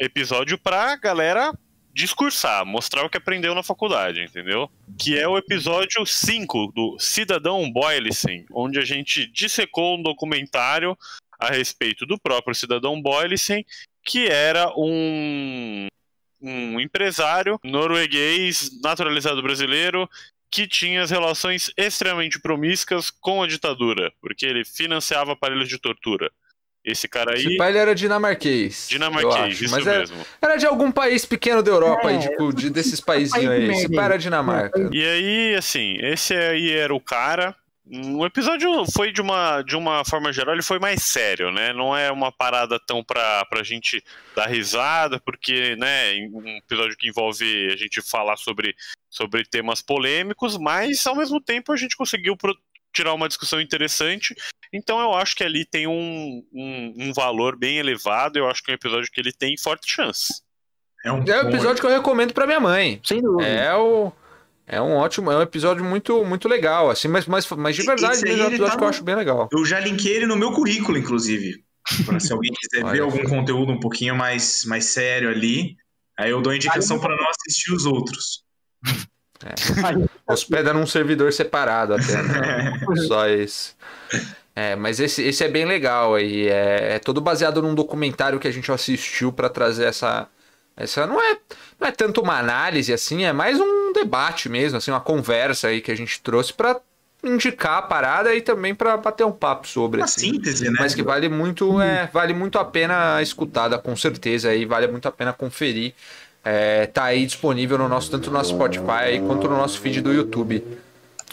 episódio 0.05 0.57
pra 0.57 0.95
galera 0.95 1.51
discursar, 1.97 2.63
mostrar 2.63 3.03
o 3.03 3.09
que 3.09 3.17
aprendeu 3.17 3.55
na 3.55 3.63
faculdade, 3.63 4.21
entendeu? 4.21 4.69
Que 4.99 5.17
é 5.17 5.27
o 5.27 5.35
episódio 5.35 6.05
5 6.05 6.71
do 6.71 6.95
Cidadão 6.99 7.67
Boylissen, 7.71 8.45
onde 8.53 8.77
a 8.77 8.85
gente 8.85 9.25
dissecou 9.25 9.97
um 9.97 10.03
documentário 10.03 10.95
a 11.39 11.49
respeito 11.49 12.05
do 12.05 12.19
próprio 12.19 12.53
Cidadão 12.53 13.01
Boylissen, 13.01 13.65
que 14.05 14.27
era 14.27 14.71
um, 14.77 15.87
um 16.39 16.79
empresário 16.79 17.59
norueguês 17.63 18.79
naturalizado 18.83 19.41
brasileiro 19.41 20.07
que 20.51 20.67
tinha 20.67 21.01
as 21.01 21.09
relações 21.09 21.71
extremamente 21.75 22.39
promíscuas 22.39 23.09
com 23.09 23.41
a 23.41 23.47
ditadura, 23.47 24.13
porque 24.21 24.45
ele 24.45 24.63
financiava 24.63 25.31
aparelhos 25.33 25.67
de 25.67 25.79
tortura. 25.79 26.31
Esse 26.87 27.05
cara 27.05 27.33
aí. 27.33 27.39
Esse 27.39 27.57
pai 27.57 27.69
ele 27.71 27.79
era 27.79 27.93
dinamarquês. 27.93 28.87
Dinamarquês, 28.89 29.59
isso 29.59 29.75
Mas 29.75 29.83
mesmo. 29.83 30.15
Era, 30.41 30.53
era, 30.53 30.55
de 30.55 30.65
algum 30.65 30.89
país 30.89 31.25
pequeno 31.25 31.61
da 31.61 31.69
Europa, 31.69 32.09
é, 32.09 32.15
aí, 32.15 32.19
tipo, 32.21 32.53
de, 32.53 32.69
desses 32.69 33.01
países 33.03 33.33
aí. 33.33 33.69
Esse 33.71 33.93
pai 33.93 34.05
era 34.05 34.17
Dinamarca. 34.17 34.89
E 34.93 35.03
aí, 35.03 35.55
assim, 35.55 35.97
esse 35.99 36.33
aí 36.33 36.71
era 36.71 36.95
o 36.95 37.01
cara. 37.01 37.53
O 37.89 38.25
episódio 38.25 38.85
foi 38.93 39.11
de 39.11 39.21
uma, 39.21 39.61
de 39.61 39.75
uma 39.75 40.03
forma 40.05 40.31
geral, 40.31 40.53
ele 40.53 40.63
foi 40.63 40.79
mais 40.79 41.03
sério, 41.03 41.51
né? 41.51 41.73
Não 41.73 41.95
é 41.95 42.09
uma 42.09 42.31
parada 42.31 42.79
tão 42.79 43.03
pra, 43.03 43.43
pra 43.45 43.63
gente 43.63 44.01
dar 44.33 44.47
risada, 44.47 45.19
porque, 45.19 45.75
né, 45.77 46.13
um 46.33 46.57
episódio 46.57 46.97
que 46.97 47.09
envolve 47.09 47.69
a 47.71 47.75
gente 47.77 48.01
falar 48.01 48.37
sobre, 48.37 48.75
sobre 49.09 49.43
temas 49.45 49.81
polêmicos, 49.81 50.57
mas 50.57 51.05
ao 51.05 51.15
mesmo 51.15 51.39
tempo 51.41 51.71
a 51.71 51.77
gente 51.77 51.95
conseguiu 51.95 52.37
tirar 52.97 53.13
uma 53.13 53.27
discussão 53.27 53.61
interessante. 53.61 54.35
Então 54.73 54.99
eu 54.99 55.13
acho 55.13 55.35
que 55.35 55.43
ali 55.43 55.65
tem 55.65 55.87
um, 55.87 56.43
um, 56.53 56.93
um 56.97 57.13
valor 57.13 57.55
bem 57.55 57.77
elevado. 57.77 58.37
Eu 58.37 58.47
acho 58.47 58.63
que 58.63 58.71
é 58.71 58.73
um 58.73 58.75
episódio 58.75 59.11
que 59.11 59.19
ele 59.19 59.31
tem 59.31 59.57
forte 59.57 59.91
chance. 59.91 60.41
É 61.05 61.11
um, 61.11 61.23
é 61.23 61.43
um 61.43 61.49
episódio 61.49 61.81
que 61.81 61.85
eu 61.85 61.91
recomendo 61.91 62.33
para 62.33 62.45
minha 62.45 62.59
mãe. 62.59 62.99
Sem 63.03 63.21
dúvida. 63.21 63.47
É 63.47 63.75
o. 63.75 64.11
É 64.69 64.81
um 64.81 64.95
ótimo, 64.95 65.31
é 65.31 65.37
um 65.37 65.41
episódio 65.41 65.81
muito, 65.81 66.25
muito 66.25 66.49
legal, 66.49 66.89
assim, 66.89 67.07
mas, 67.07 67.25
mas, 67.25 67.49
mas 67.51 67.73
de 67.73 67.83
verdade 67.83 68.27
é 68.27 68.33
um 68.33 68.47
episódio 68.47 68.73
tá 68.73 68.77
que 68.77 68.83
eu 68.83 68.87
acho 68.89 69.01
bem 69.01 69.15
legal. 69.15 69.47
Eu 69.49 69.63
já 69.63 69.79
linkei 69.79 70.13
ele 70.13 70.25
no 70.25 70.35
meu 70.35 70.51
currículo, 70.51 70.97
inclusive. 70.97 71.63
Pra 72.05 72.19
se 72.19 72.33
alguém 72.33 72.51
quiser 72.51 72.83
ver 72.91 72.99
algum 72.99 73.23
conteúdo 73.23 73.71
um 73.71 73.79
pouquinho 73.79 74.13
mais, 74.13 74.65
mais 74.65 74.87
sério 74.87 75.29
ali, 75.29 75.77
aí 76.19 76.31
eu 76.31 76.41
dou 76.41 76.53
indicação 76.53 76.99
para 76.99 77.15
não 77.15 77.29
assistir 77.29 77.73
os 77.73 77.85
outros. 77.85 78.43
É. 79.45 80.33
Hospeda 80.33 80.73
num 80.73 80.85
servidor 80.85 81.31
separado 81.31 81.93
até, 81.93 82.21
né? 82.23 82.73
Só 83.07 83.29
isso. 83.29 83.73
É, 84.57 84.75
mas 84.75 84.99
esse, 84.99 85.21
esse 85.21 85.43
é 85.43 85.47
bem 85.47 85.65
legal 85.65 86.15
aí. 86.15 86.47
É, 86.47 86.95
é 86.95 86.99
todo 86.99 87.21
baseado 87.21 87.61
num 87.61 87.75
documentário 87.75 88.39
que 88.39 88.47
a 88.47 88.51
gente 88.51 88.71
assistiu 88.71 89.31
para 89.31 89.49
trazer 89.49 89.85
essa. 89.85 90.27
Essa 90.75 91.05
não 91.05 91.21
é, 91.21 91.37
não 91.79 91.87
é 91.87 91.91
tanto 91.91 92.21
uma 92.21 92.39
análise 92.39 92.91
assim, 92.91 93.23
é 93.23 93.31
mais 93.31 93.59
um 93.59 93.93
debate 93.93 94.49
mesmo, 94.49 94.77
assim, 94.77 94.89
uma 94.89 94.99
conversa 94.99 95.67
aí 95.67 95.79
que 95.79 95.91
a 95.91 95.95
gente 95.95 96.19
trouxe 96.21 96.53
para 96.53 96.79
indicar 97.23 97.77
a 97.77 97.81
parada 97.83 98.33
e 98.33 98.41
também 98.41 98.73
para 98.73 98.97
bater 98.97 99.23
um 99.23 99.31
papo 99.31 99.67
sobre. 99.67 99.99
Uma 99.99 100.05
assim. 100.05 100.33
síntese, 100.33 100.65
né? 100.65 100.77
Mas 100.79 100.95
que 100.95 101.03
vale 101.03 101.29
muito, 101.29 101.79
é, 101.79 102.09
vale 102.11 102.33
muito 102.33 102.57
a 102.57 102.65
pena 102.65 103.21
escutada, 103.21 103.77
com 103.77 103.95
certeza, 103.95 104.49
aí 104.49 104.65
vale 104.65 104.87
muito 104.87 105.07
a 105.07 105.11
pena 105.11 105.33
conferir. 105.33 105.93
É, 106.43 106.87
tá 106.87 107.03
aí 107.03 107.27
disponível 107.27 107.77
no 107.77 107.87
nosso, 107.87 108.09
tanto 108.09 108.31
no 108.31 108.37
nosso 108.37 108.55
Spotify 108.55 109.21
quanto 109.27 109.47
no 109.47 109.55
nosso 109.55 109.79
feed 109.79 110.01
do 110.01 110.11
YouTube. 110.11 110.63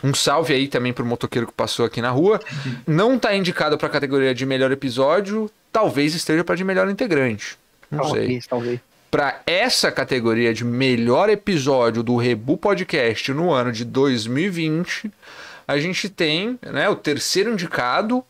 Um 0.03 0.13
salve 0.15 0.53
aí 0.53 0.69
também 0.69 0.93
pro 0.93 1.05
motoqueiro 1.05 1.47
que 1.47 1.53
passou 1.53 1.87
aqui 1.87 2.03
na 2.03 2.11
rua. 2.11 2.41
Não 2.87 3.19
tá 3.19 3.35
indicado 3.35 3.79
pra 3.79 3.89
categoria 3.89 4.35
de 4.35 4.45
melhor 4.45 4.71
episódio, 4.73 5.51
talvez 5.73 6.15
esteja 6.15 6.45
para 6.45 6.57
de 6.57 6.65
melhor 6.65 6.89
integrante. 6.91 7.57
Não 7.91 8.01
talvez, 8.01 8.27
sei. 8.27 8.43
Talvez. 8.49 8.81
Para 9.11 9.41
essa 9.47 9.93
categoria 9.93 10.53
de 10.53 10.65
melhor 10.65 11.31
episódio 11.31 12.03
do 12.03 12.17
Rebu 12.17 12.57
Podcast 12.57 13.33
no 13.33 13.53
ano 13.53 13.71
de 13.71 13.85
2020, 13.85 15.11
a 15.69 15.79
gente 15.79 16.09
tem 16.09 16.59
né, 16.63 16.89
o 16.89 16.97
terceiro 16.97 17.53
indicado. 17.53 18.25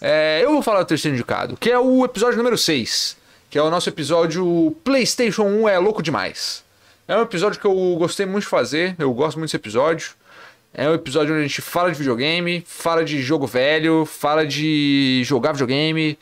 É, 0.00 0.40
eu 0.42 0.52
vou 0.52 0.62
falar 0.62 0.82
do 0.84 0.86
terceiro 0.86 1.16
indicado, 1.16 1.56
que 1.56 1.70
é 1.70 1.78
o 1.78 2.04
episódio 2.04 2.38
número 2.38 2.56
6 2.56 3.18
que 3.50 3.58
é 3.58 3.62
o 3.62 3.70
nosso 3.70 3.88
episódio 3.88 4.76
PlayStation 4.84 5.44
1 5.44 5.68
é 5.68 5.78
louco 5.78 6.02
demais. 6.02 6.62
É 7.06 7.16
um 7.16 7.22
episódio 7.22 7.58
que 7.58 7.66
eu 7.66 7.96
gostei 7.98 8.26
muito 8.26 8.44
de 8.44 8.50
fazer, 8.50 8.94
eu 8.98 9.12
gosto 9.12 9.38
muito 9.38 9.48
desse 9.48 9.56
episódio. 9.56 10.10
É 10.72 10.88
um 10.88 10.94
episódio 10.94 11.34
onde 11.34 11.44
a 11.44 11.46
gente 11.46 11.62
fala 11.62 11.90
de 11.90 11.98
videogame, 11.98 12.62
fala 12.66 13.04
de 13.04 13.20
jogo 13.20 13.46
velho, 13.46 14.04
fala 14.04 14.46
de 14.46 15.22
jogar 15.24 15.52
videogame, 15.52 16.18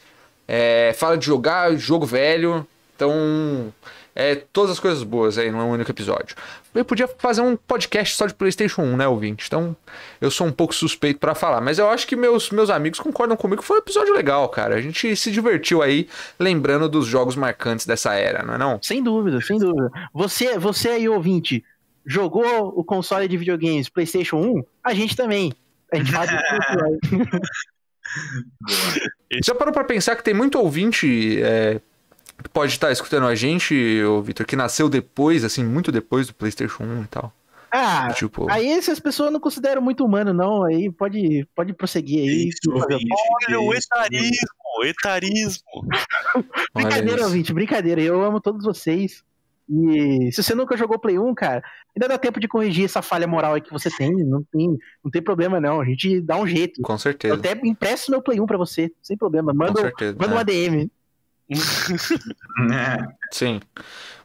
é, 0.46 0.94
fala 0.96 1.18
de 1.18 1.26
jogar 1.26 1.76
jogo 1.76 2.06
velho. 2.06 2.66
Então, 2.94 3.72
é, 4.14 4.34
todas 4.34 4.70
as 4.70 4.80
coisas 4.80 5.02
boas 5.02 5.36
aí 5.36 5.50
num 5.50 5.70
único 5.70 5.90
episódio. 5.90 6.34
Eu 6.74 6.84
podia 6.86 7.06
fazer 7.06 7.42
um 7.42 7.54
podcast 7.54 8.16
só 8.16 8.26
de 8.26 8.32
PlayStation 8.32 8.80
1, 8.80 8.96
né, 8.96 9.06
ouvinte? 9.06 9.44
Então, 9.46 9.76
eu 10.20 10.30
sou 10.30 10.46
um 10.46 10.52
pouco 10.52 10.74
suspeito 10.74 11.20
para 11.20 11.34
falar. 11.34 11.60
Mas 11.60 11.78
eu 11.78 11.88
acho 11.90 12.06
que 12.06 12.16
meus, 12.16 12.50
meus 12.50 12.70
amigos 12.70 12.98
concordam 12.98 13.36
comigo 13.36 13.60
que 13.60 13.66
foi 13.66 13.76
um 13.76 13.80
episódio 13.80 14.14
legal, 14.14 14.48
cara. 14.48 14.76
A 14.76 14.80
gente 14.80 15.14
se 15.16 15.30
divertiu 15.30 15.82
aí, 15.82 16.08
lembrando 16.38 16.88
dos 16.88 17.06
jogos 17.06 17.36
marcantes 17.36 17.84
dessa 17.84 18.14
era, 18.14 18.42
não 18.42 18.54
é 18.54 18.58
não? 18.58 18.78
Sem 18.80 19.02
dúvida, 19.02 19.38
sem 19.42 19.58
dúvida. 19.58 19.90
Você, 20.14 20.58
você 20.58 20.88
aí, 20.88 21.08
ouvinte, 21.08 21.62
jogou 22.06 22.68
o 22.68 22.84
console 22.84 23.26
de 23.26 23.36
videogames 23.36 23.88
PlayStation 23.88 24.36
1? 24.36 24.62
A 24.84 24.94
gente 24.94 25.16
também. 25.16 25.52
A 25.92 25.96
gente 25.96 26.12
faz 26.12 26.30
Já 29.44 29.54
parou 29.54 29.74
pra 29.74 29.84
pensar 29.84 30.16
que 30.16 30.22
tem 30.22 30.32
muito 30.32 30.58
ouvinte 30.58 31.42
é, 31.42 31.80
pode 32.52 32.72
estar 32.72 32.90
escutando 32.92 33.26
a 33.26 33.34
gente, 33.34 33.74
o 34.04 34.22
Vitor, 34.22 34.46
que 34.46 34.56
nasceu 34.56 34.88
depois, 34.88 35.44
assim, 35.44 35.64
muito 35.64 35.90
depois 35.90 36.26
do 36.26 36.34
PlayStation 36.34 36.84
1 36.84 37.02
e 37.02 37.06
tal. 37.08 37.32
Ah, 37.70 38.08
tipo... 38.14 38.50
aí 38.50 38.68
essas 38.68 38.98
pessoas 38.98 39.32
não 39.32 39.40
consideram 39.40 39.82
muito 39.82 40.04
humano, 40.04 40.32
não. 40.32 40.64
Aí 40.64 40.90
pode, 40.90 41.46
pode 41.54 41.74
prosseguir 41.74 42.20
aí. 42.20 42.48
Isso, 42.48 42.70
Olha, 42.70 43.60
o 43.60 43.74
etarismo, 43.74 44.48
etarismo. 44.84 45.64
brincadeira, 46.72 47.24
ouvinte, 47.24 47.52
brincadeira. 47.52 48.00
Eu 48.00 48.22
amo 48.22 48.40
todos 48.40 48.64
vocês. 48.64 49.22
E 49.68 50.30
se 50.32 50.42
você 50.42 50.54
nunca 50.54 50.76
jogou 50.76 50.98
Play 50.98 51.18
1, 51.18 51.34
cara, 51.34 51.62
ainda 51.94 52.08
dá 52.08 52.18
tempo 52.18 52.38
de 52.38 52.46
corrigir 52.46 52.84
essa 52.84 53.02
falha 53.02 53.26
moral 53.26 53.54
aí 53.54 53.60
que 53.60 53.72
você 53.72 53.90
tem. 53.90 54.12
Não 54.24 54.42
tem, 54.44 54.78
não 55.02 55.10
tem 55.10 55.20
problema, 55.20 55.60
não. 55.60 55.80
A 55.80 55.84
gente 55.84 56.20
dá 56.20 56.36
um 56.36 56.46
jeito. 56.46 56.80
Com 56.82 56.96
certeza. 56.96 57.34
Eu 57.34 57.38
até 57.38 57.58
impresso 57.64 58.10
meu 58.10 58.22
Play 58.22 58.40
1 58.40 58.46
pra 58.46 58.56
você, 58.56 58.92
sem 59.02 59.16
problema. 59.16 59.52
Manda, 59.52 59.80
certeza, 59.80 60.16
manda 60.18 60.32
é. 60.32 60.36
uma 60.36 60.44
DM. 60.44 60.90
Sim, 63.32 63.60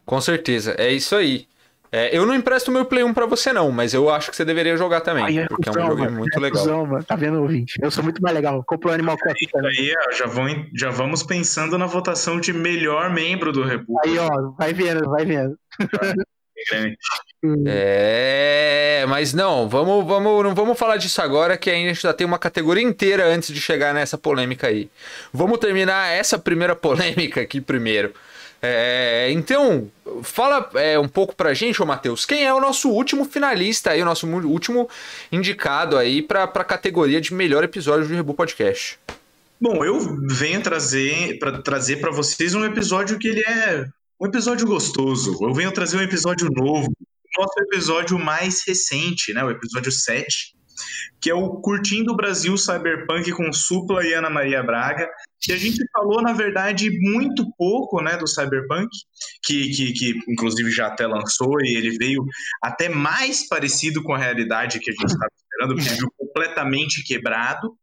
com 0.06 0.22
certeza. 0.22 0.76
É 0.78 0.92
isso 0.92 1.16
aí. 1.16 1.48
É, 1.94 2.16
eu 2.18 2.26
não 2.26 2.34
empresto 2.34 2.72
meu 2.72 2.86
Play 2.86 3.04
1 3.04 3.14
pra 3.14 3.26
você, 3.26 3.52
não, 3.52 3.70
mas 3.70 3.94
eu 3.94 4.10
acho 4.10 4.30
que 4.30 4.36
você 4.38 4.46
deveria 4.46 4.78
jogar 4.78 5.02
também. 5.02 5.26
Aí 5.26 5.38
é 5.40 5.48
porque 5.48 5.68
é 5.68 5.72
um 5.72 5.76
cuzão, 5.76 5.90
jogo 5.90 6.04
mano. 6.04 6.18
muito 6.20 6.38
É 6.38 6.40
legal. 6.40 6.64
cuzão, 6.64 6.86
mano. 6.86 7.04
Tá 7.04 7.16
vendo, 7.18 7.42
ouvinte? 7.42 7.78
Eu 7.82 7.92
sou 7.92 8.02
muito 8.02 8.22
mais 8.22 8.34
legal. 8.34 8.64
Comprou 8.66 8.94
Animal 8.94 9.18
Crossing 9.18 9.50
aí, 9.66 9.94
ó, 10.08 10.12
já, 10.14 10.26
vão, 10.26 10.48
já 10.74 10.90
vamos 10.90 11.22
pensando 11.22 11.78
na 11.78 11.86
votação 11.86 12.40
de 12.40 12.54
melhor 12.54 13.10
membro 13.10 13.52
do 13.52 13.64
República. 13.64 14.08
Aí, 14.08 14.18
ó, 14.18 14.52
vai 14.58 14.74
vendo, 14.74 15.10
vai 15.10 15.26
vendo. 15.26 15.58
Grande. 16.70 16.96
É, 17.66 19.04
mas 19.10 19.34
não, 19.34 19.68
vamos, 19.68 20.06
vamos, 20.06 20.44
não 20.44 20.54
vamos 20.54 20.78
falar 20.78 20.98
disso 20.98 21.20
agora, 21.24 21.58
que 21.58 21.72
ainda 21.72 21.90
a 21.90 21.94
gente 21.94 22.04
já 22.04 22.14
tem 22.14 22.28
uma 22.28 22.38
categoria 22.38 22.84
inteira 22.84 23.26
antes 23.26 23.52
de 23.52 23.60
chegar 23.60 23.96
nessa 23.96 24.16
polêmica 24.16 24.68
aí. 24.68 24.88
Vamos 25.34 25.58
terminar 25.58 26.12
essa 26.12 26.38
primeira 26.38 26.76
polêmica 26.78 27.42
aqui 27.42 27.60
primeiro. 27.60 28.14
É, 28.62 29.32
então, 29.32 29.92
fala 30.22 30.70
é, 30.76 31.00
um 31.00 31.08
pouco 31.08 31.36
pra 31.36 31.54
gente, 31.54 31.82
ô 31.82 31.86
Matheus, 31.86 32.26
quem 32.26 32.46
é 32.46 32.54
o 32.54 32.60
nosso 32.60 32.90
último 32.90 33.26
finalista 33.26 33.90
aí, 33.90 34.02
o 34.02 34.06
nosso 34.06 34.28
último 34.28 34.88
indicado 35.32 35.98
aí 35.98 36.22
pra, 36.22 36.46
pra 36.46 36.64
categoria 36.64 37.20
de 37.20 37.34
melhor 37.34 37.64
episódio 37.64 38.08
do 38.08 38.14
Rebu 38.14 38.36
Podcast. 38.36 39.00
Bom, 39.60 39.84
eu 39.84 40.00
venho 40.28 40.62
trazer 40.62 41.40
para 41.40 41.62
trazer 41.62 41.98
para 41.98 42.12
vocês 42.12 42.54
um 42.54 42.64
episódio 42.64 43.18
que 43.18 43.28
ele 43.28 43.42
é 43.42 43.86
um 44.20 44.28
episódio 44.28 44.68
gostoso. 44.68 45.38
Eu 45.42 45.54
venho 45.54 45.72
trazer 45.72 45.98
um 45.98 46.02
episódio 46.02 46.48
novo, 46.52 46.92
nosso 47.38 47.60
episódio 47.62 48.20
mais 48.20 48.64
recente, 48.68 49.34
né, 49.34 49.44
o 49.44 49.50
episódio 49.50 49.92
7, 49.92 50.56
que 51.22 51.30
é 51.30 51.34
o 51.34 51.62
Curtindo 51.62 52.14
o 52.14 52.16
Brasil 52.16 52.58
Cyberpunk 52.58 53.32
com 53.32 53.52
Supla 53.54 54.06
e 54.06 54.14
Ana 54.14 54.30
Maria 54.30 54.64
Braga, 54.64 55.10
que 55.40 55.52
a 55.52 55.58
gente 55.58 55.84
falou, 55.92 56.22
na 56.22 56.34
verdade, 56.34 56.90
muito 57.00 57.46
pouco, 57.58 58.02
né, 58.02 58.18
do 58.18 58.28
Cyberpunk, 58.28 58.90
que, 59.44 59.70
que, 59.70 59.94
que 59.94 60.20
inclusive 60.28 60.70
já 60.72 60.88
até 60.88 61.08
lançou 61.08 61.60
e 61.64 61.76
ele 61.76 61.98
veio 61.98 62.24
até 62.62 62.90
mais 62.90 63.48
parecido 63.48 64.04
com 64.04 64.14
a 64.14 64.18
realidade 64.18 64.80
que 64.80 64.92
a 64.92 64.94
gente 64.94 65.12
estava 65.12 65.32
esperando, 65.36 65.76
porque 65.76 65.90
ele 65.90 65.98
veio 65.98 66.14
completamente 66.18 67.04
quebrado. 67.04 67.76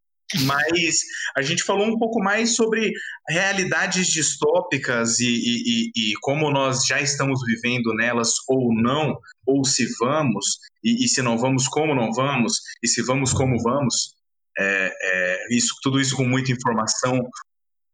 Mas 0.45 1.01
a 1.37 1.43
gente 1.43 1.63
falou 1.63 1.87
um 1.87 1.99
pouco 1.99 2.21
mais 2.23 2.55
sobre 2.55 2.93
realidades 3.29 4.09
distópicas 4.09 5.19
e, 5.21 5.27
e- 5.27 5.91
e- 5.97 6.13
como 6.21 6.51
nós 6.51 6.85
já 6.87 7.01
estamos 7.01 7.41
vivendo 7.47 7.95
nelas 7.95 8.33
ou 8.49 8.75
não, 8.75 9.19
ou 9.47 9.65
se 9.65 9.87
vamos, 9.99 10.59
e, 10.85 11.05
e 11.05 11.09
se 11.09 11.23
não 11.23 11.39
vamos, 11.39 11.67
como 11.67 11.95
não 11.95 12.13
vamos, 12.13 12.61
e 12.83 12.89
se 12.89 13.03
vamos, 13.03 13.33
como 13.33 13.57
vamos. 13.63 14.15
É, 14.59 14.93
é, 15.03 15.57
isso, 15.57 15.75
tudo 15.83 16.01
isso 16.01 16.17
com 16.17 16.25
muita 16.25 16.53
informação 16.53 17.21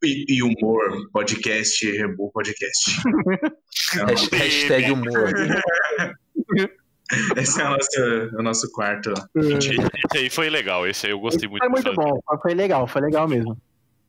e, 0.03 0.43
humor. 0.43 1.09
Podcast, 1.13 1.91
Rebu 1.91 2.31
Podcast. 2.33 2.91
Então, 3.93 4.07
Hasht- 4.07 4.33
Hashtag 4.33 4.91
humor. 4.91 5.33
esse 7.37 7.61
é 7.61 7.65
o 7.65 7.71
nosso, 7.71 8.37
o 8.39 8.43
nosso 8.43 8.73
quarto. 8.73 9.13
Esse 9.37 10.19
aí 10.19 10.29
foi 10.31 10.49
legal, 10.51 10.87
esse 10.87 11.07
aí 11.07 11.13
eu 11.13 11.21
gostei 11.21 11.49
muito. 11.49 11.61
Foi 11.63 11.69
muito 11.69 11.95
bom, 11.95 12.21
foi 12.41 12.55
legal, 12.55 12.87
foi 12.87 13.03
legal 13.03 13.29
mesmo. 13.29 13.57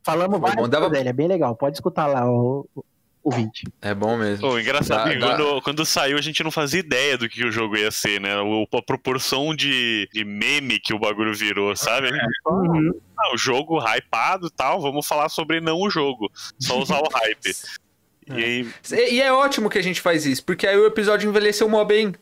Falamos 0.04 0.40
várias 0.40 0.56
bom, 0.62 0.68
dava- 0.68 0.88
dele, 0.88 1.08
é 1.08 1.12
bem 1.12 1.26
legal. 1.28 1.54
Pode 1.56 1.76
escutar 1.76 2.06
lá 2.06 2.24
o, 2.30 2.66
o, 2.74 2.84
o 3.24 3.30
20. 3.32 3.64
É 3.82 3.92
bom 3.92 4.16
mesmo. 4.16 4.48
Pô, 4.48 4.58
engraçado 4.58 5.08
Dá- 5.08 5.14
dá- 5.18 5.36
quando, 5.36 5.62
quando 5.62 5.84
saiu 5.84 6.16
a 6.16 6.20
gente 6.22 6.42
não 6.44 6.50
fazia 6.52 6.78
ideia 6.80 7.18
do 7.18 7.28
que 7.28 7.44
o 7.44 7.50
jogo 7.50 7.76
ia 7.76 7.90
ser, 7.90 8.20
né? 8.20 8.38
O- 8.38 8.66
a 8.72 8.82
proporção 8.82 9.54
de, 9.54 10.08
de 10.12 10.24
meme 10.24 10.78
que 10.78 10.94
o 10.94 10.98
bagulho 10.98 11.34
virou, 11.34 11.74
sabe? 11.76 12.06
Gente 12.08 12.24
falou, 12.44 12.60
Uhum. 12.70 12.92
ah, 13.18 13.34
o 13.34 13.36
jogo 13.36 13.78
hypado 13.80 14.46
e 14.46 14.50
tal, 14.50 14.80
vamos 14.80 15.06
falar 15.06 15.28
sobre 15.28 15.60
não 15.60 15.80
o 15.80 15.90
jogo, 15.90 16.30
só 16.58 16.78
usar 16.78 17.00
o 17.00 17.08
hype. 17.12 17.52
E 18.28 18.32
aí, 18.42 18.68
E 18.90 19.14
e 19.14 19.20
é 19.22 19.32
ótimo 19.32 19.70
que 19.70 19.78
a 19.78 19.82
gente 19.82 20.00
faz 20.00 20.26
isso, 20.26 20.44
porque 20.44 20.66
aí 20.66 20.76
o 20.76 20.84
episódio 20.86 21.28
envelheceu 21.28 21.68
mó 21.68 21.84
bem. 21.84 22.12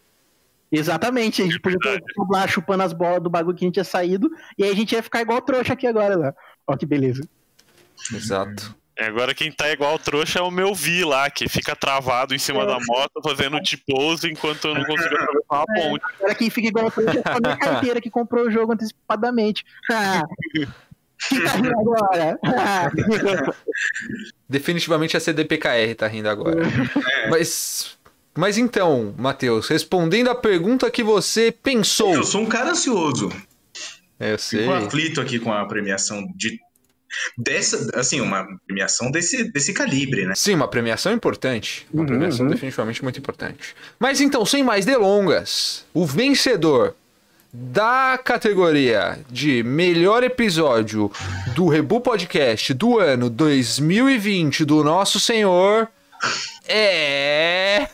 Exatamente, 0.74 1.42
a 1.42 1.44
gente 1.44 1.60
podia 1.60 1.78
ter 1.78 2.02
lá 2.30 2.46
chupando 2.46 2.82
as 2.82 2.92
bolas 2.92 3.22
do 3.22 3.30
bagulho 3.30 3.56
que 3.56 3.64
a 3.64 3.66
gente 3.66 3.74
tinha 3.74 3.84
saído, 3.84 4.30
e 4.58 4.64
aí 4.64 4.70
a 4.70 4.74
gente 4.74 4.92
ia 4.92 5.02
ficar 5.02 5.20
igual 5.20 5.40
trouxa 5.40 5.72
aqui 5.72 5.86
agora 5.86 6.16
lá. 6.16 6.34
Ó 6.66 6.76
que 6.76 6.84
beleza. 6.84 7.26
Exato. 8.12 8.74
agora 8.98 9.34
quem 9.34 9.52
tá 9.52 9.70
igual 9.70 9.98
trouxa 9.98 10.40
é 10.40 10.42
o 10.42 10.50
meu 10.50 10.74
Vi 10.74 11.04
lá, 11.04 11.30
que 11.30 11.48
fica 11.48 11.76
travado 11.76 12.34
em 12.34 12.38
cima 12.38 12.66
da 12.66 12.78
moto 12.86 13.22
fazendo 13.22 13.62
T-pose 13.62 14.30
enquanto 14.30 14.68
eu 14.68 14.74
não 14.74 14.84
consigo 14.84 15.14
atravessar 15.14 15.40
uma 15.50 15.64
ponte. 15.66 16.04
Agora 16.18 16.34
quem 16.34 16.50
fica 16.50 16.68
igual 16.68 16.90
trouxa 16.90 17.22
é 17.24 17.30
a 17.30 17.40
minha 17.40 17.56
carteira 17.56 18.00
que 18.00 18.10
comprou 18.10 18.46
o 18.46 18.50
jogo 18.50 18.72
antecipadamente. 18.72 19.64
Ah, 19.90 20.22
que 21.28 21.40
tá 21.42 21.52
rindo 21.52 21.80
agora? 21.80 22.38
Ah. 22.44 22.90
Definitivamente 24.48 25.16
a 25.16 25.20
CDPKR 25.20 25.94
tá 25.96 26.06
rindo 26.06 26.28
agora. 26.28 26.62
Mas, 27.30 27.96
mas 28.36 28.58
então, 28.58 29.14
Matheus, 29.16 29.68
respondendo 29.68 30.28
a 30.28 30.34
pergunta 30.34 30.90
que 30.90 31.02
você 31.02 31.52
pensou. 31.52 32.14
Eu 32.14 32.24
sou 32.24 32.42
um 32.42 32.46
cara 32.46 32.70
ansioso. 32.70 33.30
É, 34.18 34.32
eu 34.32 34.38
sei. 34.38 34.60
Fico 34.60 34.72
aflito 34.72 35.20
aqui 35.20 35.38
com 35.38 35.52
a 35.52 35.64
premiação 35.66 36.24
de 36.36 36.58
dessa, 37.38 37.90
assim, 37.94 38.20
uma 38.20 38.46
premiação 38.66 39.10
desse, 39.10 39.44
desse 39.52 39.72
calibre, 39.72 40.26
né? 40.26 40.34
Sim, 40.34 40.54
uma 40.54 40.68
premiação 40.68 41.12
importante. 41.12 41.86
Uma 41.92 42.02
Uhum, 42.02 42.06
premiação 42.08 42.46
uhum. 42.46 42.52
definitivamente 42.52 43.02
muito 43.02 43.18
importante. 43.18 43.74
Mas 43.98 44.20
então, 44.20 44.44
sem 44.44 44.62
mais 44.62 44.84
delongas, 44.84 45.84
o 45.94 46.04
vencedor 46.04 46.94
da 47.52 48.18
categoria 48.22 49.20
de 49.30 49.62
melhor 49.62 50.24
episódio 50.24 51.10
do 51.54 51.68
Rebu 51.68 52.00
Podcast 52.00 52.74
do 52.74 52.98
ano 52.98 53.30
2020 53.30 54.64
do 54.64 54.82
Nosso 54.82 55.20
Senhor 55.20 55.88
é. 56.66 57.88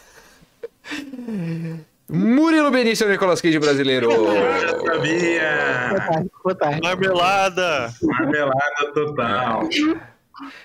Murilo 2.09 2.71
Benício 2.71 3.09
Nicolas 3.09 3.41
Cage 3.41 3.59
brasileiro. 3.59 4.11
Eu 4.11 4.85
sabia! 4.87 5.89
Boa 5.91 6.01
tarde, 6.01 6.31
boa 6.43 6.55
tarde. 6.55 6.81
Marmelada! 6.83 7.95
Marmelada 8.03 8.93
total. 8.93 9.69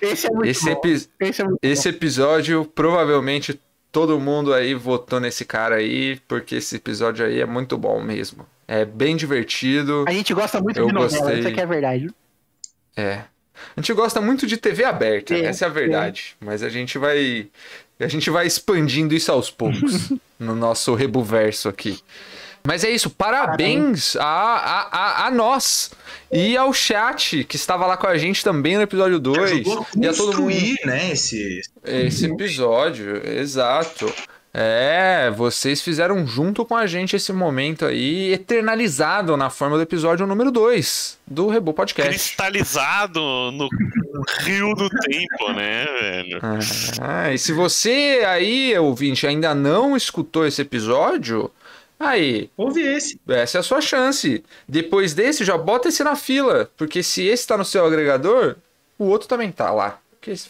Esse 0.02 0.28
é 0.28 0.30
muito 0.32 0.50
Esse, 0.50 0.66
bom. 0.66 0.72
epi- 0.72 1.10
Esse 1.20 1.42
é 1.42 1.46
muito 1.46 1.60
esse 1.62 1.90
episódio, 1.90 2.66
provavelmente 2.74 3.60
todo 3.92 4.20
mundo 4.20 4.54
aí 4.54 4.74
votou 4.74 5.20
nesse 5.20 5.46
cara 5.46 5.76
aí, 5.76 6.20
porque 6.28 6.56
esse 6.56 6.78
episódio 6.78 7.26
aí 7.26 7.40
é 7.42 7.46
muito 7.46 7.78
bom 7.78 8.02
mesmo. 8.02 8.46
É 8.68 8.84
bem 8.84 9.16
divertido. 9.16 10.06
A 10.08 10.12
gente 10.12 10.34
gosta 10.34 10.60
muito 10.60 10.80
Eu 10.80 10.88
de 10.88 10.94
novela, 10.94 11.20
gostei. 11.22 11.40
isso 11.40 11.48
aqui 11.50 11.62
é 11.62 11.66
verdade. 11.66 12.10
É. 12.98 13.22
A 13.76 13.80
gente 13.80 13.94
gosta 13.94 14.20
muito 14.20 14.48
de 14.48 14.58
TV 14.58 14.84
aberta, 14.84 15.34
É, 15.34 15.46
essa 15.46 15.66
é 15.66 15.68
a 15.68 15.72
verdade. 15.72 16.36
Mas 16.42 16.64
a 16.64 16.70
gente 16.70 16.98
vai. 16.98 17.48
A 18.00 18.08
gente 18.08 18.30
vai 18.30 18.46
expandindo 18.46 19.14
isso 19.14 19.32
aos 19.32 19.50
poucos 19.50 20.12
no 20.38 20.56
nosso 20.56 20.94
rebuverso 20.96 21.70
aqui. 21.70 22.00
Mas 22.66 22.84
é 22.84 22.90
isso, 22.90 23.12
parabéns 23.12 24.16
a, 24.16 24.24
a, 24.24 24.82
a, 24.92 25.28
a 25.28 25.32
nós 25.32 25.92
e 26.32 26.58
ao 26.58 26.74
chat 26.74 27.44
que 27.44 27.56
estava 27.56 27.86
lá 27.86 27.96
com 27.96 28.08
a 28.08 28.18
gente 28.18 28.44
também 28.44 28.76
no 28.76 28.82
episódio 28.82 29.20
2. 29.20 29.52
Ajudou 29.52 29.82
a 29.82 29.86
E 30.04 30.08
a 30.08 30.14
todo 30.14 30.42
mundo. 30.42 30.76
né, 30.84 31.12
esse... 31.12 31.62
Esse 31.86 32.26
episódio, 32.26 33.22
exato. 33.24 34.12
É, 34.58 35.30
vocês 35.32 35.82
fizeram 35.82 36.26
junto 36.26 36.64
com 36.64 36.78
a 36.78 36.88
gente 36.88 37.14
esse 37.14 37.34
momento 37.34 37.86
aí, 37.86 38.32
eternalizado 38.32 39.36
na 39.36 39.50
forma 39.50 39.76
do 39.76 39.82
episódio 39.84 40.26
número 40.26 40.50
2 40.50 41.20
do 41.28 41.50
Rebu 41.50 41.74
Podcast. 41.74 42.10
Cristalizado 42.10 43.20
no 43.52 43.68
rio 44.40 44.74
do 44.74 44.90
tempo, 44.90 45.52
né, 45.54 45.86
velho? 46.00 46.40
Ah, 47.02 47.34
e 47.34 47.38
se 47.38 47.52
você 47.52 48.24
aí, 48.26 48.74
ouvinte, 48.78 49.28
ainda 49.28 49.54
não 49.54 49.98
escutou 49.98 50.48
esse 50.48 50.62
episódio, 50.62 51.52
aí, 52.00 52.50
Ouve 52.56 52.82
esse. 52.82 53.20
essa 53.28 53.58
é 53.58 53.60
a 53.60 53.64
sua 53.64 53.82
chance. 53.82 54.42
Depois 54.66 55.14
desse, 55.14 55.44
já 55.44 55.58
bota 55.58 55.90
esse 55.90 56.02
na 56.02 56.16
fila, 56.16 56.72
porque 56.78 57.04
se 57.04 57.26
esse 57.26 57.46
tá 57.46 57.58
no 57.58 57.66
seu 57.66 57.86
agregador, 57.86 58.56
o 58.98 59.04
outro 59.04 59.28
também 59.28 59.52
tá 59.52 59.70
lá. 59.70 60.00
Porque 60.12 60.32
esse 60.32 60.48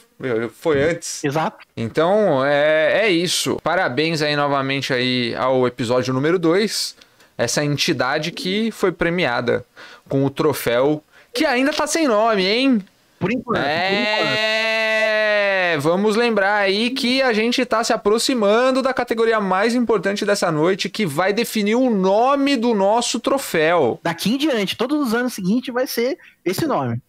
foi 0.52 0.82
antes. 0.82 1.24
Exato. 1.24 1.66
Então, 1.76 2.44
é, 2.46 3.02
é 3.04 3.10
isso. 3.10 3.58
Parabéns 3.64 4.22
aí 4.22 4.36
novamente 4.36 4.94
aí 4.94 5.36
ao 5.36 5.68
episódio 5.68 6.14
número 6.14 6.40
2. 6.40 6.96
Essa 7.38 7.64
entidade 7.66 8.32
que 8.32 8.72
foi 8.72 8.92
premiada 8.92 9.66
com 10.08 10.24
o 10.24 10.30
troféu 10.30 11.04
que 11.36 11.46
ainda 11.46 11.74
tá 11.74 11.86
sem 11.86 12.08
nome, 12.08 12.46
hein? 12.46 12.82
Por 13.20 13.30
enquanto. 13.30 13.58
por 13.58 13.66
enquanto. 13.66 14.38
É, 14.38 15.78
vamos 15.82 16.16
lembrar 16.16 16.56
aí 16.56 16.92
que 16.92 17.22
a 17.22 17.34
gente 17.34 17.66
tá 17.66 17.84
se 17.84 17.92
aproximando 17.92 18.82
da 18.82 18.94
categoria 18.94 19.42
mais 19.42 19.76
importante 19.76 20.26
dessa 20.26 20.50
noite, 20.50 20.90
que 20.90 21.06
vai 21.06 21.34
definir 21.34 21.76
o 21.76 21.90
nome 21.90 22.56
do 22.56 22.74
nosso 22.74 23.20
troféu. 23.20 24.00
Daqui 24.02 24.36
em 24.36 24.38
diante, 24.38 24.78
todos 24.78 25.08
os 25.08 25.14
anos 25.14 25.34
seguintes 25.34 25.74
vai 25.74 25.86
ser 25.86 26.18
esse 26.46 26.66
nome. 26.66 27.02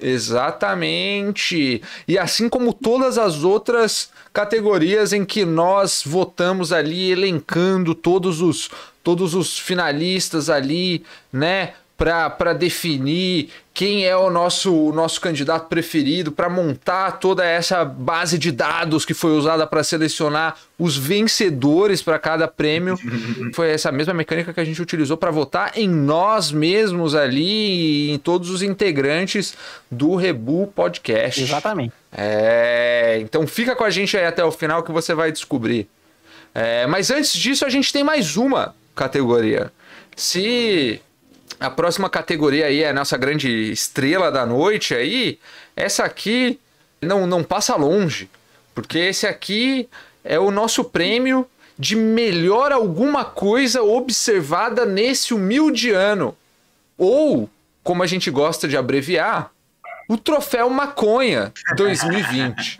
Exatamente. 0.00 1.82
E 2.06 2.18
assim 2.18 2.48
como 2.48 2.72
todas 2.72 3.18
as 3.18 3.42
outras 3.42 4.10
categorias 4.32 5.12
em 5.12 5.24
que 5.24 5.44
nós 5.44 6.02
votamos 6.06 6.72
ali, 6.72 7.10
elencando 7.10 7.94
todos 7.94 8.40
os, 8.40 8.70
todos 9.02 9.34
os 9.34 9.58
finalistas 9.58 10.48
ali, 10.48 11.04
né? 11.32 11.74
Para 11.98 12.52
definir 12.52 13.50
quem 13.74 14.06
é 14.06 14.16
o 14.16 14.30
nosso, 14.30 14.72
o 14.72 14.92
nosso 14.92 15.20
candidato 15.20 15.66
preferido, 15.68 16.30
para 16.30 16.48
montar 16.48 17.18
toda 17.18 17.44
essa 17.44 17.84
base 17.84 18.38
de 18.38 18.52
dados 18.52 19.04
que 19.04 19.12
foi 19.12 19.32
usada 19.32 19.66
para 19.66 19.82
selecionar 19.82 20.56
os 20.78 20.96
vencedores 20.96 22.00
para 22.00 22.16
cada 22.16 22.46
prêmio. 22.46 22.96
foi 23.52 23.70
essa 23.70 23.90
mesma 23.90 24.14
mecânica 24.14 24.52
que 24.52 24.60
a 24.60 24.64
gente 24.64 24.80
utilizou 24.80 25.16
para 25.16 25.32
votar 25.32 25.72
em 25.74 25.88
nós 25.88 26.52
mesmos 26.52 27.16
ali, 27.16 28.10
em 28.12 28.18
todos 28.18 28.48
os 28.48 28.62
integrantes 28.62 29.54
do 29.90 30.14
Rebu 30.14 30.68
Podcast. 30.68 31.42
Exatamente. 31.42 31.92
É, 32.12 33.18
então 33.20 33.44
fica 33.44 33.74
com 33.74 33.82
a 33.82 33.90
gente 33.90 34.16
aí 34.16 34.24
até 34.24 34.44
o 34.44 34.52
final 34.52 34.84
que 34.84 34.92
você 34.92 35.14
vai 35.14 35.32
descobrir. 35.32 35.88
É, 36.54 36.86
mas 36.86 37.10
antes 37.10 37.32
disso, 37.32 37.66
a 37.66 37.68
gente 37.68 37.92
tem 37.92 38.04
mais 38.04 38.36
uma 38.36 38.72
categoria. 38.94 39.72
Se 40.16 41.00
a 41.60 41.70
próxima 41.70 42.08
categoria 42.08 42.66
aí 42.66 42.82
é 42.82 42.90
a 42.90 42.94
nossa 42.94 43.16
grande 43.16 43.48
estrela 43.70 44.30
da 44.30 44.46
noite 44.46 44.94
aí, 44.94 45.38
essa 45.74 46.04
aqui 46.04 46.58
não, 47.00 47.26
não 47.26 47.42
passa 47.42 47.76
longe, 47.76 48.30
porque 48.74 48.98
esse 48.98 49.26
aqui 49.26 49.88
é 50.22 50.38
o 50.38 50.50
nosso 50.50 50.84
prêmio 50.84 51.46
de 51.78 51.94
melhor 51.94 52.72
alguma 52.72 53.24
coisa 53.24 53.82
observada 53.82 54.84
nesse 54.84 55.32
humilde 55.32 55.90
ano. 55.90 56.36
Ou, 56.96 57.48
como 57.84 58.02
a 58.02 58.06
gente 58.06 58.30
gosta 58.30 58.66
de 58.66 58.76
abreviar, 58.76 59.52
o 60.08 60.16
troféu 60.16 60.68
Maconha 60.70 61.52
2020. 61.76 62.78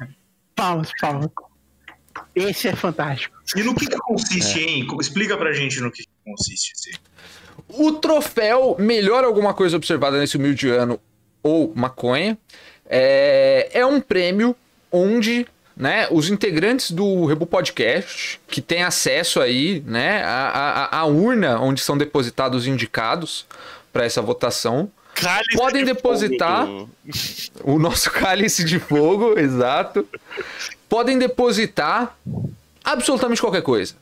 Palmas, 0.56 0.90
palmas. 1.00 1.30
Esse 2.34 2.68
é 2.68 2.74
fantástico. 2.74 3.36
E 3.56 3.62
no 3.62 3.74
que, 3.74 3.86
que 3.86 3.96
consiste, 3.98 4.60
hein? 4.60 4.86
Explica 5.00 5.36
pra 5.36 5.52
gente 5.52 5.80
no 5.80 5.90
que, 5.90 6.02
que 6.02 6.08
consiste 6.24 6.72
esse. 6.72 6.98
O 7.68 7.92
troféu 7.92 8.76
Melhor 8.78 9.24
Alguma 9.24 9.52
Coisa 9.52 9.76
Observada 9.76 10.18
nesse 10.18 10.36
humilde 10.36 10.68
ano, 10.68 10.98
ou 11.42 11.72
Maconha, 11.74 12.36
é, 12.88 13.68
é 13.72 13.84
um 13.84 14.00
prêmio 14.00 14.56
onde 14.90 15.46
né, 15.76 16.08
os 16.10 16.28
integrantes 16.28 16.90
do 16.90 17.24
Rebu 17.26 17.46
Podcast, 17.46 18.40
que 18.48 18.60
têm 18.60 18.82
acesso 18.82 19.40
aí 19.40 19.82
né, 19.86 20.22
à 20.24 21.04
urna 21.04 21.60
onde 21.60 21.80
são 21.80 21.96
depositados 21.96 22.62
os 22.62 22.66
indicados 22.66 23.46
para 23.92 24.04
essa 24.04 24.20
votação, 24.20 24.90
Cálice 25.14 25.56
podem 25.56 25.84
de 25.84 25.92
depositar 25.92 26.66
fogo. 26.66 26.90
o 27.64 27.78
nosso 27.78 28.10
cálice 28.12 28.64
de 28.64 28.78
fogo, 28.78 29.38
exato. 29.38 30.06
Podem 30.88 31.18
depositar 31.18 32.16
absolutamente 32.84 33.40
qualquer 33.40 33.62
coisa. 33.62 33.94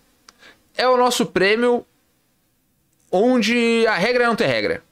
É 0.77 0.87
o 0.87 0.97
nosso 0.97 1.25
prêmio 1.25 1.87
onde 3.17 3.87
a 3.87 3.97
regra 3.97 4.27
não 4.27 4.37
tem 4.37 4.47
regra. 4.47 4.83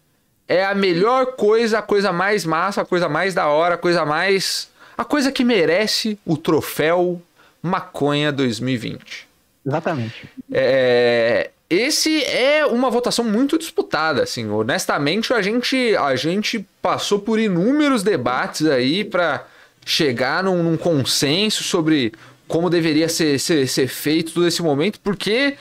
É 0.46 0.64
a 0.64 0.74
melhor 0.74 1.36
coisa, 1.36 1.78
a 1.78 1.82
coisa 1.82 2.12
mais 2.12 2.44
massa, 2.44 2.82
a 2.82 2.84
coisa 2.84 3.08
mais 3.08 3.34
da 3.34 3.48
hora, 3.48 3.74
a 3.76 3.78
coisa 3.78 4.04
mais. 4.04 4.68
A 4.96 5.04
coisa 5.04 5.32
que 5.32 5.42
merece 5.42 6.18
o 6.24 6.36
troféu 6.36 7.20
Maconha 7.62 8.30
2020. 8.30 9.26
Exatamente. 9.66 10.28
É, 10.52 11.50
esse 11.68 12.22
é 12.24 12.66
uma 12.66 12.90
votação 12.90 13.24
muito 13.24 13.58
disputada, 13.58 14.22
assim. 14.22 14.48
Honestamente, 14.50 15.32
a 15.32 15.40
gente, 15.40 15.96
a 15.96 16.14
gente 16.14 16.64
passou 16.82 17.18
por 17.18 17.38
inúmeros 17.38 18.02
debates 18.02 18.66
aí 18.66 19.02
para 19.02 19.46
chegar 19.84 20.44
num, 20.44 20.62
num 20.62 20.76
consenso 20.76 21.64
sobre 21.64 22.12
como 22.46 22.68
deveria 22.68 23.08
ser, 23.08 23.38
ser, 23.40 23.66
ser 23.66 23.88
feito 23.88 24.32
todo 24.32 24.46
esse 24.46 24.62
momento, 24.62 25.00
porque 25.00 25.56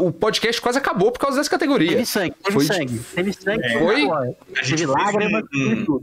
o 0.00 0.12
podcast 0.12 0.60
quase 0.60 0.78
acabou 0.78 1.12
por 1.12 1.18
causa 1.20 1.36
dessa 1.36 1.50
categoria. 1.50 1.90
Teve 1.92 2.06
sangue, 2.06 2.34
teve 2.42 2.52
Foi- 2.54 2.64
sangue. 2.64 2.98
Teve 3.14 3.32
sangue. 3.32 3.78
Foi? 3.78 4.02
agora. 4.02 4.36
A 4.56 4.62
gente 4.62 4.78
Teve 4.80 4.86
lágrimas, 4.86 5.42
um- 5.44 5.46
teve 5.48 5.84
tudo. 5.84 6.02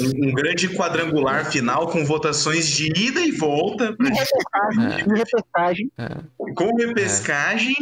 Um, 0.00 0.28
um 0.30 0.32
grande 0.34 0.68
quadrangular 0.70 1.48
final 1.48 1.88
com 1.88 2.04
votações 2.04 2.66
de 2.68 2.86
ida 2.86 3.20
e 3.20 3.30
volta, 3.30 3.94
E 4.00 4.04
repescagem, 4.08 5.06
e 5.06 5.18
repescagem. 5.18 5.90
com 6.56 6.76
repescagem. 6.76 7.74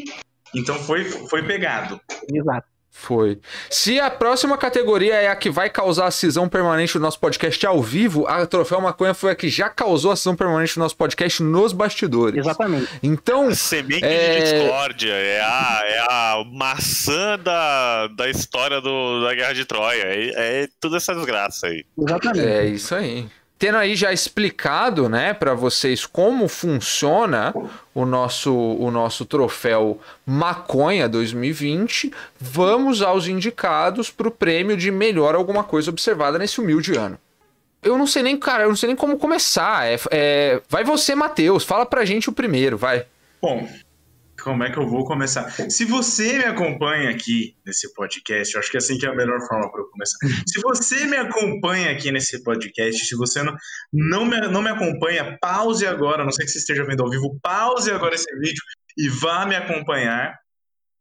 Então 0.55 0.75
foi, 0.77 1.05
foi 1.05 1.43
pegado. 1.45 1.99
Exato. 2.31 2.67
Foi. 3.01 3.39
Se 3.71 4.01
a 4.01 4.11
próxima 4.11 4.59
categoria 4.59 5.15
é 5.15 5.29
a 5.29 5.37
que 5.37 5.49
vai 5.49 5.71
causar 5.71 6.07
a 6.07 6.11
cisão 6.11 6.49
permanente 6.49 6.95
do 6.95 6.99
nosso 7.01 7.19
podcast 7.21 7.65
ao 7.65 7.81
vivo, 7.81 8.27
a 8.27 8.45
Troféu 8.45 8.81
Maconha 8.81 9.15
foi 9.15 9.31
a 9.31 9.37
que 9.37 9.49
já 9.49 9.69
causou 9.71 10.11
a 10.11 10.17
cisão 10.17 10.35
permanente 10.35 10.75
do 10.75 10.81
nosso 10.81 10.97
podcast 10.97 11.41
nos 11.43 11.73
bastidores. 11.73 12.39
Exatamente. 12.45 12.89
Então, 13.01 13.55
Semente 13.55 14.05
É- 14.05 14.41
de 14.41 14.59
discórdia. 14.61 15.13
É 15.13 15.41
a, 15.41 15.81
é 15.85 15.99
a 16.01 16.45
maçã 16.53 17.39
da, 17.39 18.09
da 18.09 18.29
história 18.29 18.81
do, 18.81 19.23
da 19.25 19.33
Guerra 19.33 19.55
de 19.55 19.65
Troia. 19.65 20.03
É, 20.03 20.63
é 20.65 20.69
toda 20.81 20.97
essa 20.97 21.15
desgraça 21.15 21.69
aí. 21.69 21.85
Exatamente. 21.97 22.47
É 22.47 22.67
isso 22.67 22.95
aí. 22.97 23.29
Tendo 23.59 23.77
aí 23.77 23.97
já 23.97 24.13
explicado, 24.13 25.09
né, 25.09 25.35
para 25.35 25.53
vocês 25.53 26.07
como 26.07 26.47
funciona 26.47 27.53
o 27.93 28.07
nosso 28.07 28.55
o 28.55 28.89
nosso 28.91 29.25
troféu 29.25 30.01
Maconha 30.25 31.09
2020, 31.09 32.13
vamos 32.39 33.03
aos 33.03 33.27
indicados 33.27 34.11
para 34.11 34.29
o 34.29 34.31
prêmio 34.31 34.77
de 34.77 34.93
melhor 34.93 35.35
alguma 35.35 35.65
coisa 35.65 35.91
observada 35.91 36.39
nesse 36.39 36.61
humilde 36.61 36.95
ano. 36.97 37.19
Eu 37.83 37.99
não 37.99 38.07
sei 38.07 38.23
nem, 38.23 38.37
cara, 38.37 38.65
eu 38.65 38.69
não 38.69 38.77
sei 38.77 38.89
nem 38.89 38.97
como 38.97 39.19
começar. 39.19 39.87
É, 39.87 39.99
é- 40.11 40.61
vai 40.69 40.85
você, 40.85 41.15
Matheus, 41.15 41.65
fala 41.65 41.85
pra 41.85 42.05
gente 42.05 42.29
o 42.29 42.33
primeiro, 42.33 42.77
vai. 42.79 43.07
Bom, 43.43 43.69
como 44.43 44.63
é 44.65 44.71
que 44.71 44.79
eu 44.79 44.87
vou 44.87 45.05
começar? 45.05 45.51
Se 45.71 45.85
você 45.85 46.39
me 46.39 46.45
acompanha 46.45 47.11
aqui 47.11 47.57
nesse 47.67 47.93
podcast, 47.95 48.55
eu 48.55 48.61
acho 48.61 48.71
que 48.71 48.77
assim 48.77 48.97
que 48.99 49.07
é 49.07 49.09
a 49.09 49.15
melhor 49.15 49.41
forma 49.47 49.71
para 49.71 49.81
eu 49.81 49.87
começar. 49.87 50.17
Se 50.47 50.61
você 50.61 51.07
me 51.07 51.17
acompanha 51.17 51.91
aqui 51.91 52.11
nesse 52.13 52.43
podcast, 52.43 53.05
se 53.05 53.17
você 53.17 53.43
não, 53.43 53.55
não, 53.93 54.25
me, 54.25 54.41
não 54.49 54.63
me 54.63 54.71
acompanha, 54.71 55.37
pause 55.41 55.87
agora, 55.87 56.25
não 56.25 56.33
sei 56.33 56.47
que 56.47 56.53
você 56.53 56.59
esteja 56.59 56.85
vendo 56.85 57.03
ao 57.03 57.11
vivo, 57.11 57.39
pause 57.43 57.91
agora 57.91 58.15
esse 58.15 58.31
vídeo 58.39 58.63
e 58.97 59.09
vá 59.09 59.45
me 59.47 59.57
acompanhar. 59.57 60.35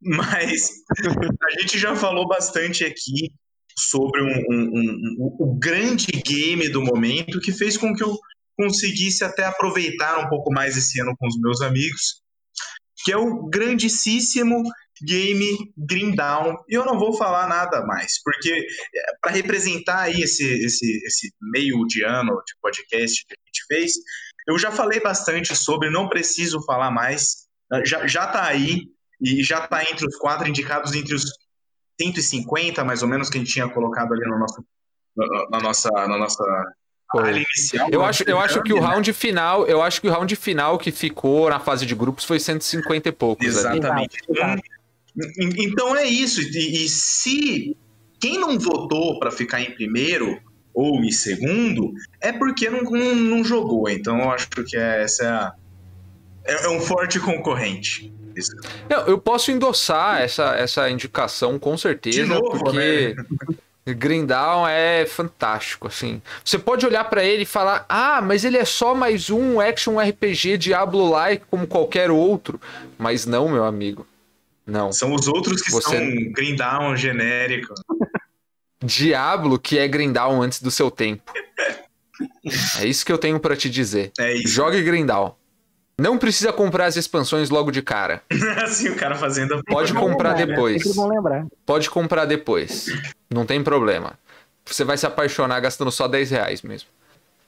Mas 0.01 0.69
a 1.43 1.59
gente 1.59 1.77
já 1.79 1.95
falou 1.95 2.27
bastante 2.27 2.83
aqui 2.85 3.31
sobre 3.77 4.21
um- 4.21 4.43
um- 4.49 4.71
um- 4.73 5.35
o 5.39 5.59
grande 5.59 6.07
game 6.25 6.69
do 6.69 6.81
momento 6.81 7.39
que 7.39 7.51
fez 7.51 7.77
com 7.77 7.93
que 7.95 8.03
eu 8.03 8.17
conseguisse 8.57 9.23
até 9.23 9.45
aproveitar 9.45 10.17
um 10.19 10.29
pouco 10.29 10.51
mais 10.51 10.75
esse 10.75 10.99
ano 10.99 11.15
com 11.17 11.27
os 11.27 11.39
meus 11.39 11.61
amigos 11.61 12.21
que 13.03 13.11
é 13.11 13.17
o 13.17 13.45
grandíssimo 13.47 14.63
game 15.01 15.71
Green 15.77 16.15
Down. 16.15 16.57
E 16.67 16.73
eu 16.73 16.85
não 16.85 16.97
vou 16.97 17.15
falar 17.17 17.47
nada 17.47 17.85
mais, 17.85 18.21
porque 18.23 18.65
para 19.21 19.31
representar 19.31 20.01
aí 20.01 20.21
esse, 20.21 20.43
esse, 20.43 21.05
esse 21.05 21.33
meio 21.41 21.85
de 21.85 22.03
ano 22.03 22.33
de 22.45 22.53
podcast 22.61 23.25
que 23.27 23.33
a 23.33 23.41
gente 23.45 23.65
fez, 23.67 23.93
eu 24.47 24.57
já 24.57 24.71
falei 24.71 24.99
bastante 24.99 25.55
sobre, 25.55 25.89
não 25.89 26.09
preciso 26.09 26.63
falar 26.65 26.89
mais, 26.89 27.47
já, 27.85 28.07
já 28.07 28.27
tá 28.27 28.45
aí, 28.45 28.87
e 29.21 29.43
já 29.43 29.67
tá 29.67 29.83
entre 29.83 30.05
os 30.05 30.15
quatro 30.15 30.47
indicados, 30.47 30.93
entre 30.93 31.13
os 31.13 31.25
150, 31.99 32.83
mais 32.83 33.01
ou 33.01 33.09
menos, 33.09 33.29
que 33.29 33.37
a 33.37 33.39
gente 33.39 33.53
tinha 33.53 33.69
colocado 33.69 34.13
ali 34.13 34.25
no 34.25 34.39
nosso, 34.39 34.63
na, 35.15 35.49
na 35.51 35.59
nossa, 35.59 35.89
na 35.89 36.17
nossa 36.17 36.43
inicial. 37.15 37.89
Eu 37.91 38.03
acho, 38.03 38.23
eu 38.27 38.39
acho 38.39 38.61
que 38.63 38.73
o 38.73 38.81
né? 38.81 38.87
round 38.87 39.13
final, 39.13 39.65
eu 39.65 39.81
acho 39.81 40.01
que 40.01 40.07
o 40.07 40.11
round 40.11 40.35
final 40.35 40.77
que 40.77 40.91
ficou 40.91 41.49
na 41.49 41.59
fase 41.59 41.85
de 41.85 41.95
grupos 41.95 42.25
foi 42.25 42.39
150 42.39 43.09
e 43.09 43.11
poucos. 43.11 43.45
ali. 43.65 43.77
Exatamente. 43.79 44.17
Exato, 44.29 44.61
Então, 45.15 45.63
então 45.63 45.95
é 45.95 46.05
isso. 46.05 46.41
E, 46.41 46.85
e 46.85 46.89
se 46.89 47.75
quem 48.19 48.39
não 48.39 48.57
votou 48.59 49.19
para 49.19 49.31
ficar 49.31 49.61
em 49.61 49.71
primeiro 49.71 50.39
ou 50.73 51.03
em 51.03 51.11
segundo, 51.11 51.91
é 52.21 52.31
porque 52.31 52.69
não, 52.69 52.81
não, 52.83 53.15
não 53.15 53.43
jogou. 53.43 53.89
Então 53.89 54.19
eu 54.19 54.29
acho 54.31 54.47
que 54.49 54.77
é- 54.77 55.03
essa 55.03 55.23
é, 55.23 55.27
a- 55.27 55.53
é, 56.45 56.65
é 56.65 56.69
um 56.69 56.79
forte 56.79 57.19
concorrente. 57.19 58.13
Eu, 58.87 58.99
eu 59.07 59.17
posso 59.17 59.49
endossar 59.51 60.21
essa, 60.21 60.55
essa 60.55 60.87
indicação 60.91 61.57
com 61.57 61.75
certeza, 61.75 62.21
De 62.21 62.25
novo, 62.25 62.51
porque 62.59 63.15
Green 63.93 64.25
Dawn 64.25 64.67
é 64.67 65.05
fantástico, 65.05 65.87
assim. 65.87 66.21
Você 66.43 66.57
pode 66.57 66.85
olhar 66.85 67.03
pra 67.05 67.23
ele 67.23 67.43
e 67.43 67.45
falar: 67.45 67.85
"Ah, 67.87 68.21
mas 68.21 68.43
ele 68.43 68.57
é 68.57 68.65
só 68.65 68.93
mais 68.95 69.29
um 69.29 69.59
action 69.59 69.99
RPG 69.99 70.57
Diablo-like 70.57 71.45
como 71.49 71.65
qualquer 71.67 72.11
outro". 72.11 72.59
Mas 72.97 73.25
não, 73.25 73.47
meu 73.49 73.63
amigo. 73.65 74.05
Não. 74.65 74.91
São 74.91 75.13
os 75.13 75.27
outros 75.27 75.61
que 75.61 75.71
Você- 75.71 75.89
são 75.97 76.31
green 76.33 76.55
down 76.55 76.95
genérico. 76.97 77.73
Diablo 78.83 79.57
que 79.57 79.77
é 79.79 79.87
Green 79.87 80.11
Dawn 80.11 80.41
antes 80.41 80.61
do 80.61 80.69
seu 80.71 80.91
tempo. 80.91 81.31
É 82.79 82.85
isso 82.87 83.05
que 83.05 83.11
eu 83.11 83.17
tenho 83.17 83.39
pra 83.39 83.55
te 83.55 83.69
dizer. 83.69 84.11
É 84.17 84.33
isso. 84.33 84.47
Jogue 84.47 84.81
Green 84.81 85.05
Dawn. 85.05 85.33
Não 85.99 86.17
precisa 86.17 86.53
comprar 86.53 86.85
as 86.85 86.95
expansões 86.95 87.49
logo 87.49 87.71
de 87.71 87.81
cara. 87.81 88.21
assim 88.63 88.89
o 88.89 88.95
cara 88.95 89.15
fazendo. 89.15 89.61
Pode 89.65 89.93
comprar 89.93 90.29
lembrar, 90.31 90.45
né? 90.47 90.53
depois. 90.53 90.95
Bom 90.95 91.09
lembrar. 91.09 91.45
Pode 91.65 91.89
comprar 91.89 92.25
depois. 92.25 92.87
Não 93.29 93.45
tem 93.45 93.63
problema. 93.63 94.13
Você 94.65 94.83
vai 94.83 94.97
se 94.97 95.05
apaixonar 95.05 95.59
gastando 95.59 95.91
só 95.91 96.07
10 96.07 96.29
reais 96.29 96.61
mesmo. 96.61 96.89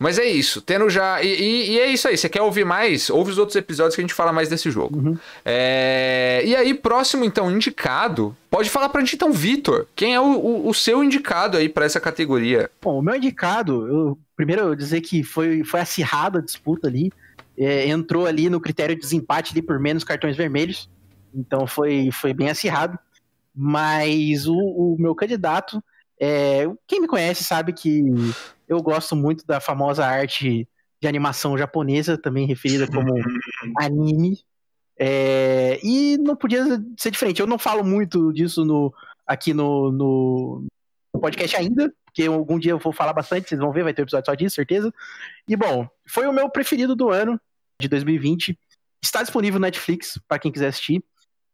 Mas 0.02 0.18
é 0.18 0.24
isso, 0.24 0.62
tendo 0.62 0.90
já. 0.90 1.22
E, 1.22 1.28
e- 1.28 1.72
e 1.74 1.80
é 1.80 1.88
isso 1.88 2.08
aí. 2.08 2.18
Você 2.18 2.30
quer 2.30 2.42
ouvir 2.42 2.64
mais? 2.66 3.10
Ouve 3.10 3.32
os 3.32 3.38
outros 3.38 3.58
episódios 3.58 3.96
que 3.96 4.02
a 4.02 4.04
gente 4.04 4.14
fala 4.14 4.32
mais 4.32 4.48
desse 4.48 4.72
jogo. 4.72 4.98
Uhum. 4.98 5.18
É, 5.44 6.42
E 6.46 6.56
aí, 6.56 6.74
próximo, 6.74 7.26
então, 7.26 7.52
indicado. 7.52 8.36
Pode 8.50 8.70
falar 8.70 8.88
pra 8.90 9.02
gente, 9.02 9.16
então, 9.16 9.32
Vitor. 9.34 9.86
Quem 9.96 10.16
é 10.16 10.20
o, 10.22 10.24
o- 10.24 10.70
o 10.70 10.74
seu 10.74 11.04
indicado 11.04 11.58
aí 11.58 11.68
pra 11.68 11.84
essa 11.86 12.00
categoria? 12.00 12.72
Bom, 12.82 12.98
o 12.98 13.02
meu 13.02 13.14
indicado, 13.16 13.86
eu, 13.88 14.18
primeiro 14.38 14.62
eu 14.64 14.74
dizer 14.76 15.02
que 15.02 15.22
foi, 15.22 15.66
foi 15.66 15.82
acirrada 15.82 16.40
a 16.40 16.42
disputa 16.42 16.88
ali. 16.88 17.12
É, 17.60 17.90
entrou 17.90 18.26
ali 18.26 18.50
no 18.50 18.62
critério 18.62 18.96
de 18.96 19.02
desempate 19.02 19.52
ali 19.52 19.62
por 19.62 19.80
menos 19.80 20.04
cartões 20.04 20.38
vermelhos. 20.38 20.90
Então 21.34 21.68
foi, 21.68 22.10
foi 22.12 22.34
bem 22.34 22.50
acirrado. 22.50 22.98
Mas 23.54 24.48
o, 24.48 24.56
o 24.56 24.96
meu 24.98 25.14
candidato, 25.14 25.84
é, 26.20 26.64
quem 26.88 27.02
me 27.02 27.08
conhece 27.08 27.44
sabe 27.44 27.74
que 27.74 28.04
eu 28.68 28.82
gosto 28.82 29.16
muito 29.16 29.46
da 29.46 29.60
famosa 29.60 30.06
arte 30.06 30.68
de 31.02 31.08
animação 31.08 31.58
japonesa, 31.58 32.18
também 32.18 32.46
referida 32.46 32.88
como 32.88 33.14
anime. 33.78 34.40
É, 34.98 35.80
e 35.84 36.18
não 36.18 36.36
podia 36.36 36.64
ser 36.98 37.12
diferente. 37.12 37.40
Eu 37.40 37.48
não 37.48 37.58
falo 37.58 37.84
muito 37.84 38.34
disso 38.34 38.66
no, 38.66 38.94
aqui 39.26 39.54
no, 39.54 39.92
no 39.92 40.64
podcast 41.20 41.56
ainda, 41.56 41.94
porque 42.06 42.24
algum 42.26 42.60
dia 42.60 42.72
eu 42.72 42.80
vou 42.80 42.92
falar 42.92 43.14
bastante, 43.14 43.48
vocês 43.48 43.62
vão 43.62 43.72
ver, 43.72 43.84
vai 43.84 43.94
ter 43.94 44.02
um 44.02 44.04
episódio 44.04 44.26
só 44.26 44.36
disso, 44.36 44.56
certeza. 44.56 44.94
E 45.48 45.56
bom, 45.56 45.88
foi 46.06 46.28
o 46.28 46.34
meu 46.34 46.50
preferido 46.50 46.96
do 46.96 47.10
ano, 47.10 47.40
de 47.80 47.88
2020. 47.88 48.58
Está 49.04 49.22
disponível 49.22 49.60
no 49.60 49.66
Netflix, 49.66 50.20
para 50.28 50.40
quem 50.40 50.52
quiser 50.52 50.68
assistir. 50.68 51.04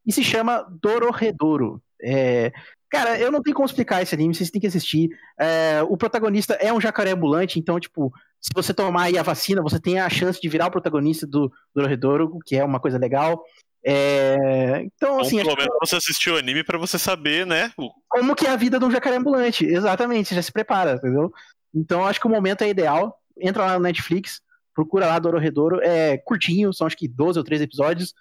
E 0.04 0.12
se 0.12 0.22
chama 0.22 0.66
Dororedoro. 0.82 1.80
É, 2.02 2.52
cara, 2.90 3.18
eu 3.18 3.30
não 3.30 3.42
tenho 3.42 3.54
como 3.54 3.66
explicar 3.66 4.02
esse 4.02 4.14
anime, 4.14 4.34
vocês 4.34 4.50
têm 4.50 4.60
que 4.60 4.66
assistir. 4.66 5.08
É, 5.38 5.82
o 5.88 5.96
protagonista 5.96 6.54
é 6.54 6.72
um 6.72 6.80
jacaré 6.80 7.12
ambulante, 7.12 7.58
então, 7.58 7.78
tipo, 7.78 8.12
se 8.40 8.50
você 8.54 8.74
tomar 8.74 9.04
aí 9.04 9.18
a 9.18 9.22
vacina, 9.22 9.62
você 9.62 9.80
tem 9.80 9.98
a 10.00 10.10
chance 10.10 10.40
de 10.40 10.48
virar 10.48 10.66
o 10.66 10.70
protagonista 10.70 11.26
do 11.26 11.50
Dororedoro, 11.74 12.26
o 12.32 12.40
que 12.40 12.56
é 12.56 12.64
uma 12.64 12.80
coisa 12.80 12.98
legal. 12.98 13.42
É, 13.84 14.82
então, 14.82 15.20
assim, 15.20 15.36
pelo 15.38 15.56
que- 15.56 15.62
menos 15.62 15.76
você 15.80 15.96
assistiu 15.96 16.34
o 16.34 16.38
anime 16.38 16.64
pra 16.64 16.76
você 16.76 16.98
saber, 16.98 17.46
né? 17.46 17.72
como 18.08 18.34
que 18.34 18.46
é 18.46 18.50
a 18.50 18.56
vida 18.56 18.78
de 18.80 18.84
um 18.84 18.90
jacaré 18.90 19.16
ambulante. 19.16 19.64
Exatamente, 19.64 20.28
você 20.28 20.34
já 20.34 20.42
se 20.42 20.50
prepara, 20.52 20.94
entendeu? 20.94 21.32
Então 21.74 22.04
acho 22.04 22.18
que 22.20 22.26
o 22.26 22.30
momento 22.30 22.62
é 22.62 22.68
ideal. 22.68 23.16
Entra 23.38 23.64
lá 23.66 23.74
no 23.74 23.80
Netflix, 23.84 24.40
procura 24.76 25.06
lá 25.06 25.18
Dororedoro. 25.18 25.80
É 25.82 26.16
curtinho, 26.18 26.72
são 26.72 26.86
acho 26.86 26.96
que 26.96 27.08
12 27.08 27.38
ou 27.38 27.44
13 27.44 27.64
episódios. 27.64 28.14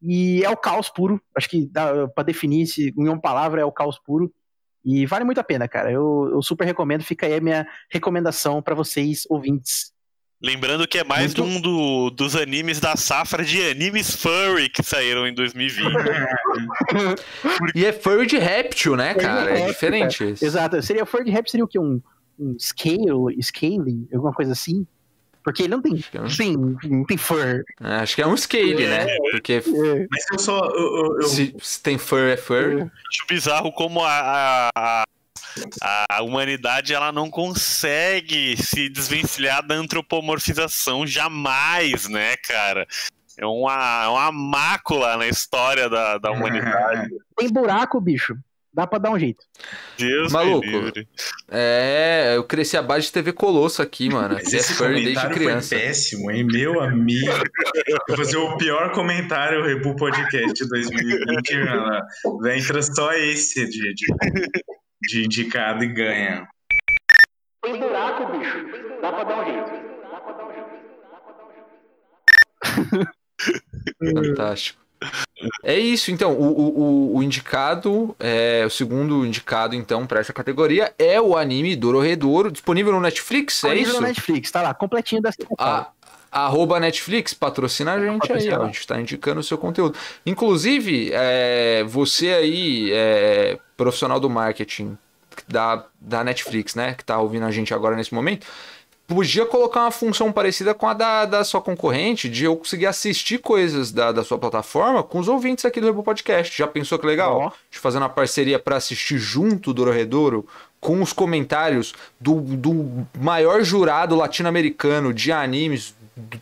E 0.00 0.44
é 0.44 0.50
o 0.50 0.56
caos 0.56 0.88
puro. 0.88 1.20
Acho 1.36 1.48
que 1.48 1.66
dá 1.66 2.06
pra 2.08 2.22
definir 2.22 2.66
se 2.66 2.92
em 2.96 3.08
uma 3.08 3.20
palavra 3.20 3.60
é 3.60 3.64
o 3.64 3.72
caos 3.72 3.98
puro. 3.98 4.32
E 4.84 5.06
vale 5.06 5.24
muito 5.24 5.38
a 5.40 5.44
pena, 5.44 5.66
cara. 5.68 5.90
Eu, 5.90 6.28
eu 6.32 6.42
super 6.42 6.64
recomendo. 6.64 7.02
Fica 7.04 7.24
aí 7.26 7.34
a 7.34 7.40
minha 7.40 7.66
recomendação 7.90 8.60
pra 8.60 8.74
vocês, 8.74 9.24
ouvintes. 9.30 9.92
Lembrando 10.44 10.88
que 10.88 10.98
é 10.98 11.04
mais 11.04 11.32
Muito- 11.36 11.44
um 11.44 11.60
do- 11.60 12.10
dos 12.10 12.34
animes 12.34 12.80
da 12.80 12.96
safra 12.96 13.44
de 13.44 13.62
animes 13.70 14.16
furry 14.16 14.68
que 14.68 14.82
saíram 14.82 15.24
em 15.24 15.32
2020. 15.32 15.86
E 17.76 17.84
é 17.84 17.92
furry 17.92 18.26
de 18.26 18.38
réptil, 18.38 18.96
né, 18.96 19.12
Furry 19.14 19.20
de 19.20 19.26
cara? 19.26 19.50
É 19.50 19.54
réptil, 19.54 19.72
diferente 19.72 20.30
isso. 20.32 20.44
Exato. 20.44 20.82
Seria 20.82 21.06
Ford 21.06 21.28
Rap 21.28 21.48
seria 21.48 21.64
o 21.64 21.68
quê? 21.68 21.78
Um, 21.78 22.00
um 22.38 22.56
scale, 22.58 23.40
scale, 23.40 24.08
alguma 24.12 24.32
coisa 24.32 24.52
assim? 24.52 24.86
Porque 25.44 25.62
ele 25.62 25.70
não 25.70 25.82
tem, 25.82 26.02
é 26.14 26.20
um- 26.20 26.28
sim, 26.28 26.56
não 26.84 27.04
tem 27.04 27.16
fur. 27.16 27.64
É, 27.80 27.94
acho 27.96 28.14
que 28.14 28.22
é 28.22 28.26
um 28.26 28.36
scale, 28.36 28.86
né? 28.86 29.06
Porque 29.32 29.54
É. 29.54 30.06
Mas 30.10 30.24
eu 30.32 30.38
só. 30.38 30.60
Eu, 30.66 31.20
eu- 31.20 31.22
se, 31.28 31.54
se 31.60 31.82
tem 31.82 31.98
fur 31.98 32.20
é 32.28 32.36
fur. 32.36 32.82
Acho 32.82 33.26
bizarro 33.28 33.72
como 33.72 34.00
a, 34.04 34.70
a, 34.74 35.02
a- 35.82 36.22
humanidade 36.22 36.94
ela 36.94 37.10
não 37.10 37.28
consegue 37.28 38.56
se 38.56 38.88
desvencilhar 38.88 39.66
da 39.66 39.74
antropomorfização 39.74 41.06
jamais, 41.06 42.08
né, 42.08 42.36
cara? 42.36 42.86
É 43.36 43.46
uma, 43.46 44.04
é 44.04 44.08
uma 44.08 44.30
mácula 44.32 45.16
na 45.16 45.26
história 45.26 45.88
da, 45.88 46.18
da 46.18 46.30
humanidade. 46.30 47.10
Tem 47.36 47.48
buraco, 47.50 48.00
bicho. 48.00 48.36
Dá 48.74 48.86
pra 48.86 48.98
dar 48.98 49.10
um 49.10 49.18
jeito. 49.18 49.44
Deus 49.98 50.32
Maluco. 50.32 50.66
me 50.66 50.72
livre. 50.72 51.06
É, 51.50 52.32
eu 52.36 52.44
cresci 52.44 52.74
a 52.76 52.82
base 52.82 53.06
de 53.06 53.12
TV 53.12 53.30
Colosso 53.32 53.82
aqui, 53.82 54.08
mano. 54.08 54.34
Mas 54.34 54.52
é 54.54 54.56
esse 54.56 54.72
furry 54.72 55.04
desde 55.04 55.28
criança. 55.28 55.76
foi 55.76 55.78
péssimo, 55.78 56.30
hein? 56.30 56.46
Meu 56.50 56.80
amigo. 56.80 57.30
Vou 58.08 58.16
fazer 58.16 58.38
o 58.38 58.56
pior 58.56 58.90
comentário 58.92 59.62
Rebu 59.62 59.94
Podcast 59.94 60.66
2020, 60.66 61.56
mano. 61.64 62.48
Entra 62.48 62.82
só 62.82 63.12
esse 63.12 63.68
de, 63.68 63.92
de, 63.94 64.06
de 65.02 65.24
indicado 65.24 65.84
e 65.84 65.88
ganha. 65.88 66.48
Tem 67.62 67.78
buraco, 67.78 68.38
bicho. 68.38 68.66
Dá 69.02 69.12
pra 69.12 69.24
dar 69.24 69.40
um 69.40 69.44
jeito. 69.44 69.92
Fantástico. 74.14 74.81
É 75.64 75.78
isso, 75.78 76.10
então. 76.10 76.32
O, 76.32 76.46
o, 76.46 77.16
o- 77.16 77.22
indicado, 77.22 78.14
é, 78.18 78.64
o 78.66 78.70
segundo 78.70 79.24
indicado, 79.26 79.74
então, 79.74 80.06
pra 80.06 80.20
essa 80.20 80.32
categoria 80.32 80.92
é 80.98 81.20
o 81.20 81.36
anime 81.36 81.74
Dororedoro, 81.76 82.50
disponível 82.50 82.92
no 82.92 83.00
Netflix, 83.00 83.64
é 83.64 83.68
Disponível 83.68 83.92
isso? 83.92 84.00
no 84.00 84.06
Netflix, 84.08 84.50
tá 84.50 84.62
lá, 84.62 84.74
completinho 84.74 85.22
da 85.22 85.30
A, 85.58 85.88
arroba 86.30 86.80
Netflix, 86.80 87.34
patrocina 87.34 87.92
a 87.92 87.98
gente 88.00 88.32
aí, 88.32 88.50
ó, 88.52 88.62
a 88.62 88.66
gente 88.66 88.86
tá 88.86 89.00
indicando 89.00 89.40
o 89.40 89.44
seu 89.44 89.58
conteúdo. 89.58 89.96
Inclusive, 90.24 91.10
é, 91.12 91.84
você 91.84 92.32
aí, 92.32 92.90
é, 92.92 93.58
profissional 93.76 94.18
do 94.18 94.30
marketing 94.30 94.96
da, 95.46 95.84
da 96.00 96.24
Netflix, 96.24 96.74
né, 96.74 96.94
que 96.94 97.04
tá 97.04 97.18
ouvindo 97.18 97.44
a 97.44 97.50
gente 97.50 97.72
agora 97.74 97.96
nesse 97.96 98.14
momento, 98.14 98.46
podia 99.14 99.44
colocar 99.46 99.80
uma 99.82 99.90
função 99.90 100.30
parecida 100.32 100.74
com 100.74 100.86
a 100.88 100.94
da, 100.94 101.24
da 101.24 101.44
sua 101.44 101.60
concorrente, 101.60 102.28
de 102.28 102.44
eu 102.44 102.56
conseguir 102.56 102.86
assistir 102.86 103.38
coisas 103.38 103.90
da, 103.92 104.12
da 104.12 104.22
sua 104.24 104.38
plataforma 104.38 105.02
com 105.02 105.18
os 105.18 105.28
ouvintes 105.28 105.64
aqui 105.64 105.80
do 105.80 105.86
Rebo 105.86 106.02
Podcast. 106.02 106.56
Já 106.56 106.66
pensou 106.66 106.98
que 106.98 107.06
legal? 107.06 107.38
Ó. 107.38 107.50
De 107.70 107.78
fazer 107.78 107.98
uma 107.98 108.08
parceria 108.08 108.58
para 108.58 108.76
assistir 108.76 109.18
junto 109.18 109.72
do 109.72 109.82
Dororedoro 109.84 110.46
com 110.80 111.00
os 111.02 111.12
comentários 111.12 111.94
do, 112.20 112.40
do 112.40 113.06
maior 113.20 113.62
jurado 113.62 114.16
latino-americano 114.16 115.12
de 115.14 115.30
animes 115.32 115.94
do- 116.16 116.40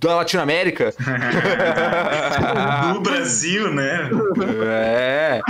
da 0.00 0.14
Latinoamérica. 0.16 0.94
Do 2.94 3.00
Brasil, 3.00 3.72
né? 3.72 4.08
É. 4.64 5.40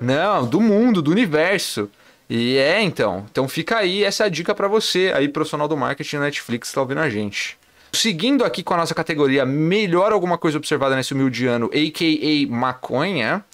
Não, 0.00 0.46
do 0.46 0.60
mundo, 0.60 1.02
do 1.02 1.10
universo. 1.10 1.90
E 2.28 2.56
é, 2.58 2.82
então. 2.82 3.26
Então 3.30 3.48
fica 3.48 3.78
aí 3.78 4.04
essa 4.04 4.28
dica 4.28 4.54
pra 4.54 4.68
você, 4.68 5.12
aí, 5.14 5.28
profissional 5.28 5.66
do 5.66 5.76
marketing 5.76 6.16
da 6.16 6.22
Netflix, 6.24 6.70
tá 6.70 6.80
ouvindo 6.80 7.00
a 7.00 7.08
gente. 7.08 7.58
Seguindo 7.92 8.44
aqui 8.44 8.62
com 8.62 8.74
a 8.74 8.76
nossa 8.76 8.94
categoria 8.94 9.46
Melhor 9.46 10.12
Alguma 10.12 10.36
Coisa 10.36 10.58
Observada 10.58 10.94
nesse 10.94 11.14
humilde 11.14 11.46
ano, 11.46 11.70
a.k.a. 11.72 12.52
Maconha. 12.52 13.44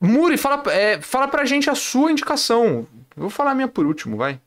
Muri, 0.00 0.36
fala, 0.36 0.62
é, 0.72 1.00
fala 1.00 1.26
pra 1.26 1.44
gente 1.44 1.68
a 1.68 1.74
sua 1.74 2.12
indicação. 2.12 2.86
Eu 3.16 3.22
vou 3.22 3.30
falar 3.30 3.50
a 3.50 3.54
minha 3.54 3.66
por 3.66 3.84
último, 3.84 4.16
vai. 4.16 4.38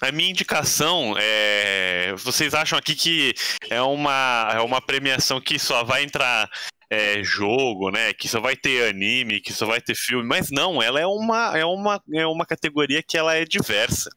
A 0.00 0.12
minha 0.12 0.30
indicação 0.30 1.14
é. 1.18 2.14
Vocês 2.18 2.54
acham 2.54 2.78
aqui 2.78 2.94
que 2.94 3.34
é 3.68 3.82
uma, 3.82 4.50
é 4.54 4.60
uma 4.60 4.80
premiação 4.80 5.40
que 5.40 5.58
só 5.58 5.82
vai 5.82 6.04
entrar 6.04 6.48
é, 6.90 7.22
jogo, 7.22 7.90
né? 7.90 8.12
Que 8.12 8.28
só 8.28 8.40
vai 8.40 8.56
ter 8.56 8.88
anime, 8.88 9.40
que 9.40 9.52
só 9.52 9.66
vai 9.66 9.80
ter 9.80 9.94
filme. 9.94 10.26
Mas 10.26 10.50
não, 10.50 10.82
ela 10.82 11.00
é 11.00 11.06
uma, 11.06 11.58
é 11.58 11.64
uma, 11.64 12.02
é 12.12 12.26
uma 12.26 12.46
categoria 12.46 13.02
que 13.02 13.16
ela 13.16 13.34
é 13.34 13.44
diversa. 13.44 14.10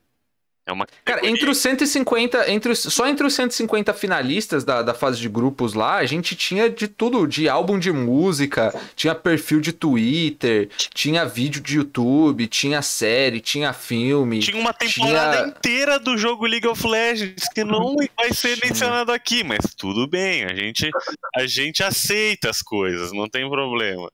É 0.65 0.71
uma 0.71 0.85
Cara, 1.03 1.25
entre 1.27 1.49
os 1.49 1.57
150, 1.57 2.51
entre 2.51 2.71
os, 2.71 2.79
só 2.79 3.07
entre 3.07 3.25
os 3.25 3.33
150 3.33 3.93
finalistas 3.95 4.63
da, 4.63 4.83
da 4.83 4.93
fase 4.93 5.19
de 5.19 5.27
grupos 5.27 5.73
lá, 5.73 5.97
a 5.97 6.05
gente 6.05 6.35
tinha 6.35 6.69
de 6.69 6.87
tudo, 6.87 7.25
de 7.25 7.49
álbum 7.49 7.79
de 7.79 7.91
música, 7.91 8.73
tinha 8.95 9.15
perfil 9.15 9.59
de 9.59 9.73
Twitter, 9.73 10.69
tinha 10.93 11.25
vídeo 11.25 11.61
de 11.61 11.77
YouTube, 11.77 12.45
tinha 12.47 12.81
série, 12.83 13.41
tinha 13.41 13.73
filme. 13.73 14.39
Tinha 14.39 14.57
uma 14.57 14.71
temporada 14.73 15.37
Tinha- 15.37 15.47
inteira 15.47 15.99
do 15.99 16.15
jogo 16.15 16.45
League 16.45 16.67
of 16.67 16.87
Legends 16.87 17.49
que 17.53 17.63
não 17.63 17.95
vai 18.15 18.31
ser 18.31 18.59
mencionado 18.63 19.11
aqui, 19.11 19.43
mas 19.43 19.73
tudo 19.75 20.07
bem, 20.07 20.43
a 20.45 20.53
gente, 20.53 20.89
a 21.35 21.47
gente 21.47 21.81
aceita 21.83 22.49
as 22.51 22.61
coisas, 22.61 23.11
não 23.11 23.27
tem 23.27 23.49
problema. 23.49 24.09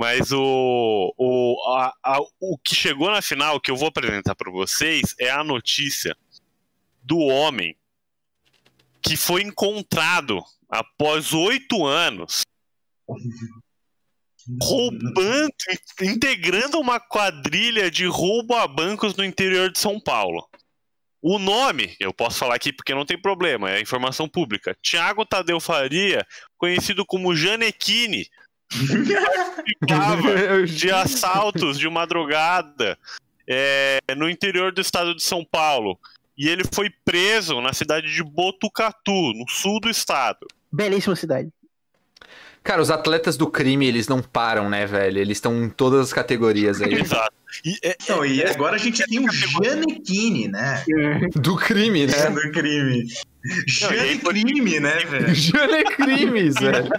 Mas 0.00 0.32
o, 0.32 1.14
o, 1.18 1.74
a- 1.76 1.92
a- 2.02 2.20
o 2.40 2.56
que 2.56 2.74
chegou 2.74 3.10
na 3.10 3.20
final, 3.20 3.60
que 3.60 3.70
eu 3.70 3.76
vou 3.76 3.88
apresentar 3.88 4.34
para 4.34 4.50
vocês, 4.50 5.14
é 5.20 5.28
a 5.28 5.44
notícia 5.44 6.16
do 7.02 7.18
homem 7.18 7.76
que 9.02 9.14
foi 9.14 9.42
encontrado 9.42 10.42
após 10.70 11.34
oito 11.34 11.84
anos 11.84 12.40
roubando, 14.62 15.52
integrando 16.00 16.80
uma 16.80 16.98
quadrilha 16.98 17.90
de 17.90 18.06
roubo 18.06 18.54
a 18.54 18.66
bancos 18.66 19.14
no 19.14 19.22
interior 19.22 19.70
de 19.70 19.78
São 19.78 20.00
Paulo. 20.00 20.48
O 21.20 21.38
nome, 21.38 21.94
eu 22.00 22.14
posso 22.14 22.38
falar 22.38 22.54
aqui 22.54 22.72
porque 22.72 22.94
não 22.94 23.04
tem 23.04 23.20
problema, 23.20 23.70
é 23.70 23.82
informação 23.82 24.26
pública. 24.26 24.74
Tiago 24.80 25.26
Tadeu 25.26 25.60
Faria, 25.60 26.26
conhecido 26.56 27.04
como 27.04 27.36
Janequine, 27.36 28.26
participava 28.70 30.62
de 30.66 30.90
assaltos 30.90 31.78
de 31.78 31.88
madrugada 31.88 32.98
é, 33.48 33.98
no 34.16 34.28
interior 34.28 34.72
do 34.72 34.80
estado 34.80 35.14
de 35.14 35.22
São 35.22 35.44
Paulo. 35.44 35.98
e 36.36 36.48
ele 36.48 36.62
foi 36.72 36.90
preso 37.04 37.60
na 37.60 37.72
cidade 37.72 38.12
de 38.12 38.22
Botucatu, 38.22 39.32
no 39.34 39.44
sul 39.48 39.80
do 39.80 39.90
estado. 39.90 40.46
Belíssima 40.72 41.16
cidade. 41.16 41.48
Cara, 42.62 42.82
os 42.82 42.90
atletas 42.90 43.38
do 43.38 43.50
crime, 43.50 43.86
eles 43.86 44.06
não 44.06 44.20
param, 44.22 44.68
né, 44.68 44.84
velho? 44.86 45.18
Eles 45.18 45.38
estão 45.38 45.64
em 45.64 45.70
todas 45.70 46.00
as 46.06 46.12
categorias 46.12 46.80
aí. 46.82 46.92
Exato. 46.92 47.32
E, 47.64 47.74
é- 47.82 47.96
Então, 48.02 48.24
e 48.24 48.44
agora 48.44 48.76
a 48.76 48.78
gente 48.78 49.02
tem 49.06 49.18
o 49.26 49.32
Janequine, 49.32 50.46
né? 50.48 50.84
Do 51.34 51.56
crime, 51.56 52.06
né? 52.06 52.30
Do 52.30 52.52
crime. 52.52 53.06
E 53.66 53.70
Janecrime, 53.72 54.78
né, 54.78 54.98
velho? 55.06 55.34
Jane 55.34 55.84
Crimes, 55.84 56.54
velho. 56.60 56.90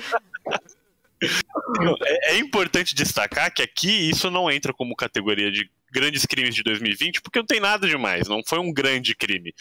É, 1.22 2.34
é 2.34 2.38
importante 2.38 2.96
destacar 2.96 3.54
que 3.54 3.62
aqui 3.62 4.10
isso 4.10 4.30
não 4.32 4.50
entra 4.50 4.74
como 4.74 4.96
categoria 4.96 5.52
de 5.52 5.70
grandes 5.92 6.26
crimes 6.26 6.56
de 6.56 6.64
2020, 6.64 7.22
porque 7.22 7.40
não 7.40 7.46
tem 7.46 7.60
nada 7.60 7.88
demais, 7.88 8.28
não 8.28 8.42
foi 8.46 8.60
um 8.60 8.72
grande 8.72 9.16
crime. 9.16 9.54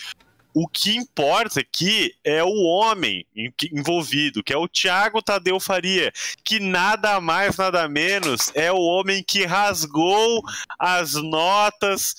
O 0.53 0.67
que 0.67 0.97
importa 0.97 1.61
aqui 1.61 2.13
é 2.25 2.43
o 2.43 2.63
homem 2.65 3.25
envolvido, 3.73 4.43
que 4.43 4.53
é 4.53 4.57
o 4.57 4.67
Thiago 4.67 5.23
Tadeu 5.23 5.61
Faria, 5.61 6.13
que 6.45 6.59
nada 6.59 7.21
mais, 7.21 7.57
nada 7.57 7.89
menos 7.89 8.51
é 8.55 8.73
o 8.73 8.81
homem 8.81 9.23
que 9.23 9.45
rasgou 9.45 10.43
as 10.79 11.15
notas 11.15 12.17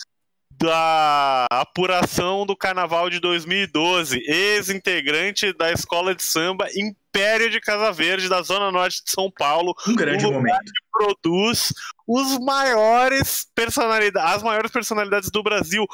da 0.61 1.45
apuração 1.49 2.45
do 2.45 2.55
Carnaval 2.55 3.09
de 3.09 3.19
2012, 3.19 4.19
ex-integrante 4.27 5.51
da 5.53 5.71
escola 5.71 6.13
de 6.13 6.21
samba 6.23 6.67
Império 6.75 7.49
de 7.49 7.59
Casa 7.59 7.91
Verde, 7.91 8.29
da 8.29 8.41
Zona 8.41 8.71
Norte 8.71 9.03
de 9.03 9.11
São 9.11 9.29
Paulo, 9.31 9.73
Um 9.87 9.95
grande 9.95 10.23
lugar 10.25 10.39
momento. 10.39 10.71
produz 10.91 11.73
os 12.07 12.37
maiores 12.39 13.47
personalidades, 13.55 14.35
as 14.35 14.43
maiores 14.43 14.71
personalidades 14.71 15.31
do 15.31 15.41
Brasil, 15.41 15.85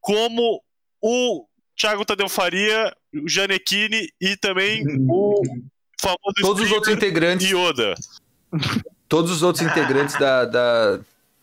como 0.00 0.62
o 1.02 1.46
Thiago 1.76 2.04
Tadeu 2.04 2.28
Faria, 2.28 2.94
o 3.14 3.28
Janequine 3.28 4.08
e 4.20 4.36
também 4.36 4.84
o 5.08 5.42
famoso 6.00 6.34
Todos 6.40 6.62
os 6.64 6.72
outros 6.72 6.94
integrantes, 6.94 7.46
Yoda. 7.50 7.94
todos 9.08 9.30
os 9.30 9.42
outros 9.42 9.66
integrantes 9.66 10.18
da. 10.18 10.44
da... 10.44 11.00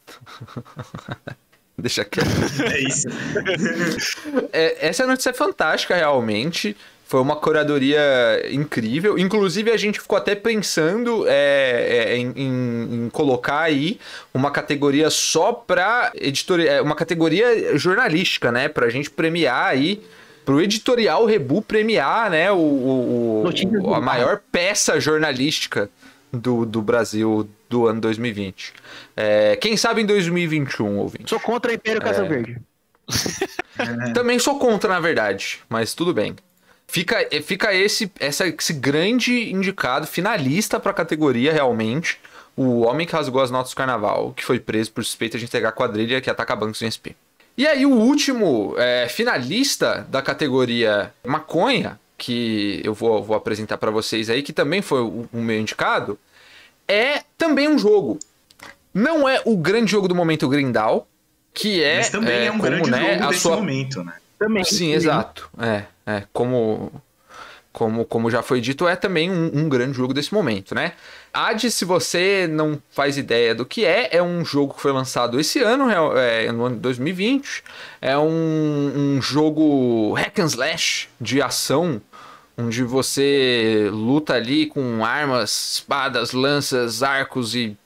Deixa 1.82 2.06
quieto. 2.06 2.28
É 2.64 2.80
isso. 2.80 3.08
É, 4.54 4.88
essa 4.88 5.06
notícia 5.06 5.30
é 5.30 5.34
fantástica, 5.34 5.96
realmente. 5.96 6.76
Foi 7.06 7.20
uma 7.20 7.36
curadoria 7.36 8.00
incrível. 8.52 9.18
Inclusive, 9.18 9.70
a 9.72 9.76
gente 9.78 10.00
ficou 10.00 10.18
até 10.18 10.34
pensando 10.34 11.26
é, 11.28 12.14
é, 12.14 12.18
em, 12.18 12.32
em- 12.36 13.10
colocar 13.12 13.60
aí 13.62 14.00
uma 14.34 14.50
categoria 14.50 15.10
só 15.10 15.52
pra 15.52 16.12
editorial. 16.16 16.84
Uma 16.86 16.96
categoria 16.96 17.78
jornalística, 17.78 18.50
né? 18.52 18.70
Pra 18.70 18.90
gente 18.90 19.10
premiar 19.10 19.68
aí. 19.68 20.02
Pro 20.46 20.62
editorial 20.62 21.26
Rebu 21.26 21.62
premiar, 21.62 22.30
né? 22.32 22.50
O, 22.52 22.56
o- 22.56 23.44
o- 23.44 23.90
o- 23.90 23.94
a 23.94 24.00
maior 24.02 24.42
peça 24.52 25.00
jornalística 25.00 25.90
do, 26.32 26.66
do 26.66 26.82
Brasil 26.82 27.48
do 27.72 27.88
ano 27.88 28.02
2020. 28.02 28.74
É, 29.16 29.56
quem 29.56 29.78
sabe 29.78 30.02
em 30.02 30.06
2021, 30.06 30.98
ouvinte. 30.98 31.30
Sou 31.30 31.40
contra 31.40 31.72
o 31.72 31.74
Império 31.74 32.02
Casa 32.02 32.26
Verde. 32.26 32.58
Também 34.14 34.38
sou 34.38 34.60
contra, 34.60 34.90
na 34.90 35.00
verdade, 35.00 35.60
mas 35.70 35.94
tudo 35.94 36.14
bem. 36.14 36.36
Fica, 36.86 37.26
eh, 37.32 37.42
fica 37.42 37.74
esse, 37.74 38.12
essa, 38.20 38.46
esse 38.46 38.74
grande 38.74 39.50
indicado, 39.52 40.06
finalista 40.06 40.80
pra 40.80 40.92
categoria, 40.92 41.54
realmente. 41.54 42.20
O 42.56 42.82
homem 42.82 43.08
que 43.08 43.14
rasgou 43.14 43.42
as 43.42 43.50
notas 43.50 43.72
do 43.72 43.78
carnaval, 43.78 44.34
que 44.36 44.44
foi 44.44 44.60
preso 44.60 44.92
por 44.92 45.04
suspeita 45.04 45.38
de 45.38 45.46
entregar 45.46 45.72
quadrilha 45.72 46.20
que 46.20 46.30
ataca 46.30 46.54
bancos 46.54 46.82
em 46.82 46.92
SP. 46.92 47.16
E 47.58 47.66
aí, 47.66 47.86
o 47.86 47.92
último 47.92 48.76
eh, 48.78 49.08
finalista 49.10 50.06
da 50.10 50.22
categoria 50.22 51.14
maconha, 51.26 51.98
que 52.18 52.82
eu 52.84 52.94
vou, 52.94 53.24
vou 53.24 53.38
apresentar 53.38 53.78
pra 53.78 53.90
vocês 53.90 54.30
aí, 54.30 54.44
que 54.44 54.52
também 54.52 54.82
foi 54.82 55.00
o, 55.00 55.30
o 55.32 55.38
meu 55.38 55.58
indicado, 55.58 56.20
é 56.92 57.24
também 57.38 57.68
um 57.68 57.78
jogo. 57.78 58.20
Não 58.94 59.28
é 59.28 59.42
o 59.46 59.56
grande 59.56 59.92
jogo 59.92 60.08
do 60.08 60.16
momento 60.16 60.48
Grindal, 60.50 61.08
que 61.54 61.82
é. 61.82 61.98
Mas 61.98 62.10
também 62.10 62.34
é, 62.34 62.46
eh, 62.46 62.52
um 62.52 62.58
como, 62.58 62.64
grande 62.64 62.92
né, 62.92 63.14
jogo 63.14 63.24
a 63.24 63.28
desse 63.28 63.42
sua 63.42 63.56
momento, 63.56 64.04
né? 64.04 64.14
Também. 64.38 64.64
Sim, 64.64 64.94
exato. 64.94 65.50
É, 65.60 65.84
é 66.06 66.24
como, 66.34 66.92
como, 67.72 68.04
como 68.06 68.30
já 68.30 68.42
foi 68.42 68.60
dito, 68.60 68.88
é 68.88 68.96
também 68.96 69.32
um, 69.32 69.52
um 69.54 69.70
grande 69.70 69.94
jogo 69.94 70.14
desse 70.14 70.34
momento, 70.34 70.76
né? 70.76 70.94
Hades, 71.34 71.74
se 71.74 71.86
você 71.86 72.48
não 72.52 72.82
faz 72.90 73.18
ideia 73.18 73.56
do 73.56 73.66
que 73.66 73.86
é, 73.86 74.10
é 74.12 74.22
um 74.22 74.44
jogo 74.44 74.74
que 74.74 74.82
foi 74.82 74.92
lançado 74.92 75.40
esse 75.40 75.60
ano, 75.60 75.90
é, 76.18 76.48
é, 76.48 76.52
no 76.52 76.66
ano 76.66 76.76
de 76.76 76.82
2020. 76.82 77.64
É 78.02 78.18
um, 78.18 79.16
um 79.18 79.22
jogo 79.22 80.14
hack 80.14 80.40
and 80.40 80.48
slash 80.48 81.08
de 81.20 81.42
ação, 81.42 82.02
onde 82.58 82.84
você 82.84 83.90
luta 83.92 84.34
ali 84.34 84.66
com 84.66 85.04
armas, 85.04 85.74
espadas, 85.74 86.32
lanças, 86.32 87.02
arcos 87.04 87.56
e 87.56 87.78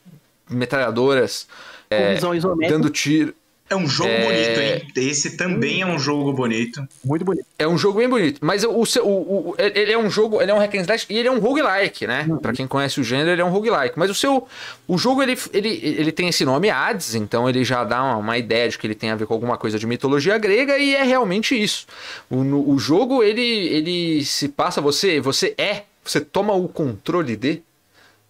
metralhadoras, 0.50 1.48
Com 1.90 2.14
visão 2.14 2.36
isométrica, 2.36 2.74
dando 2.74 2.90
tiro. 2.90 3.34
É 3.68 3.76
um 3.76 3.88
jogo 3.88 4.10
É. 4.12 4.24
bonito, 4.26 4.60
hein? 4.62 4.92
Esse 5.08 5.36
também 5.38 5.82
é 5.82 5.86
um 5.88 5.98
jogo 5.98 6.32
bonito. 6.32 6.88
muito 7.04 7.26
bonito. 7.26 7.46
É 7.58 7.68
um 7.68 7.76
jogo 7.78 7.98
bem 7.98 8.08
bonito, 8.08 8.38
mas 8.46 8.64
o, 8.64 8.86
seu- 8.86 9.04
o, 9.08 9.50
o- 9.50 9.56
ele 9.58 9.92
é 9.92 9.98
um 9.98 10.08
jogo, 10.08 10.40
ele 10.40 10.52
é 10.52 10.54
um 10.54 10.60
hack 10.60 10.76
and 10.76 10.82
slash 10.82 11.08
e 11.10 11.18
ele 11.18 11.28
é 11.28 11.32
um 11.32 11.40
roguelike, 11.40 12.06
né? 12.06 12.28
Pra 12.44 12.54
quem 12.54 12.68
conhece 12.68 13.02
o 13.02 13.04
gênero, 13.04 13.32
ele 13.32 13.42
é 13.42 13.46
um 13.46 13.50
roguelike. 13.50 13.98
Mas 13.98 14.12
o 14.12 14.14
seu, 14.14 14.48
o 14.88 14.98
jogo 15.00 15.24
ele, 15.24 15.36
ele, 15.52 15.80
ele 15.84 16.12
tem 16.12 16.28
esse 16.30 16.46
nome 16.46 16.70
Hades, 16.70 17.16
então 17.16 17.50
ele 17.50 17.64
já 17.64 17.84
dá 17.84 18.04
uma, 18.04 18.18
uma 18.18 18.38
ideia 18.38 18.70
de 18.70 18.78
que 18.78 18.86
ele 18.86 18.94
tem 18.94 19.10
a 19.10 19.16
ver 19.16 19.26
com 19.26 19.34
alguma 19.34 19.58
coisa 19.58 19.80
de 19.80 19.88
mitologia 19.88 20.38
grega 20.38 20.78
e 20.78 20.94
é 20.96 21.02
realmente 21.04 21.60
isso. 21.60 21.88
O, 22.30 22.44
no- 22.44 22.70
o 22.70 22.78
jogo 22.78 23.24
ele, 23.24 23.42
ele 23.42 24.24
se 24.26 24.48
passa, 24.48 24.80
você, 24.80 25.20
você 25.20 25.56
é, 25.58 25.84
você 26.04 26.22
toma 26.22 26.54
o 26.54 26.68
controle 26.68 27.36
de 27.36 27.64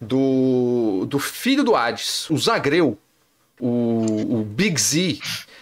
do, 0.00 1.06
do 1.08 1.18
filho 1.18 1.62
do 1.64 1.74
Hades, 1.74 2.28
o 2.30 2.36
Zagreu, 2.38 2.98
o, 3.60 4.40
o 4.40 4.44
Big 4.44 4.80
Z. 4.80 5.18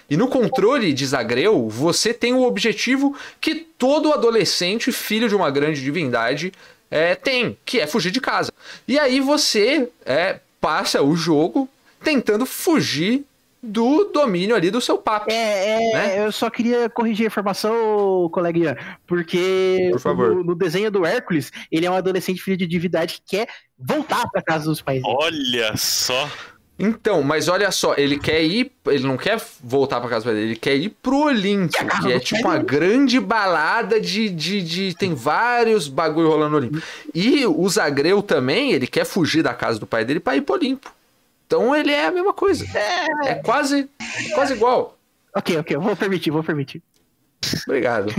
E 0.09 0.17
no 0.17 0.29
controle 0.29 0.93
de 0.93 1.07
Zagreu, 1.07 1.69
você 1.69 2.13
tem 2.13 2.35
o 2.35 2.43
objetivo 2.43 3.17
que 3.41 3.55
todo 3.55 4.13
adolescente, 4.13 4.93
filho 4.93 5.29
de 5.29 5.35
uma 5.35 5.51
grande 5.51 5.83
divindade, 5.83 6.53
é, 6.91 7.15
tem, 7.15 7.57
que 7.65 7.81
é 7.81 7.87
fugir 7.87 8.11
de 8.11 8.21
casa. 8.21 8.53
E 8.87 8.99
aí 8.99 9.21
você 9.21 9.89
é, 10.05 10.41
passa 10.61 11.03
o 11.03 11.17
jogo 11.17 11.69
tentando 12.03 12.45
fugir 12.45 13.25
do 13.65 14.05
domínio 14.13 14.55
ali 14.55 14.71
do 14.71 14.81
seu 14.81 14.99
papo. 14.99 15.31
É, 15.31 15.71
é, 15.71 15.93
Né? 15.95 16.27
eu 16.27 16.31
só 16.31 16.51
queria 16.51 16.89
corrigir 16.89 17.25
a 17.25 17.29
informação, 17.29 18.29
coleguinha, 18.31 18.77
porque 19.07 19.89
Por 19.93 20.01
favor. 20.01 20.35
No, 20.35 20.45
no 20.45 20.55
desenho 20.55 20.91
do 20.91 21.07
Hércules, 21.07 21.51
ele 21.73 21.87
é 21.87 21.91
um 21.91 21.95
adolescente 21.95 22.43
filho 22.43 22.57
de 22.57 22.67
divindade 22.67 23.15
que 23.15 23.37
quer 23.37 23.49
voltar 23.79 24.29
pra 24.31 24.43
casa 24.43 24.67
dos 24.67 24.83
pais. 24.83 25.01
Olha 25.05 25.75
só. 25.77 26.31
Então, 26.77 27.23
mas 27.23 27.47
olha 27.49 27.71
só, 27.71 27.95
ele 27.97 28.19
quer 28.19 28.43
ir, 28.43 28.73
ele 28.87 29.07
não 29.07 29.17
quer 29.17 29.41
voltar 29.63 30.01
pra 30.01 30.11
casa 30.11 30.33
dele, 30.33 30.47
ele 30.47 30.57
quer 30.57 30.75
ir 30.75 30.89
pro 30.89 31.27
Olimpo, 31.27 31.73
Que 31.73 31.79
é 31.79 31.83
a 31.83 31.87
casa 31.87 32.03
que 32.09 32.13
é 32.13 32.19
tipo 32.19 32.49
uma 32.49 32.59
grande 32.59 33.21
balada 33.21 34.01
de, 34.01 34.29
de, 34.29 34.61
de- 34.61 34.95
tem 34.97 35.15
vários 35.15 35.87
bagulho 35.87 36.29
rolando 36.29 36.51
no 36.51 36.57
Olimpo. 36.57 36.83
E 37.15 37.47
o 37.47 37.69
Zagreu 37.69 38.21
também, 38.23 38.73
ele 38.73 38.89
quer 38.89 39.05
fugir 39.05 39.41
da 39.43 39.55
casa 39.55 39.79
do 39.79 39.87
pai 39.87 40.05
dele 40.05 40.19
pra 40.19 40.35
ir 40.37 40.41
pro 40.41 40.57
Olimpo. 40.57 40.93
Então 41.47 41.77
ele 41.77 41.93
é 41.93 42.07
a 42.07 42.11
mesma 42.11 42.33
coisa. 42.33 42.67
É 43.25 43.35
quase, 43.37 43.89
quase 44.35 44.55
igual. 44.55 44.99
Ok, 45.37 45.57
ok, 45.59 45.77
eu 45.77 45.81
vou 45.81 45.95
permitir, 45.95 46.31
vou 46.33 46.43
permitir. 46.43 46.83
Obrigado. 47.69 48.13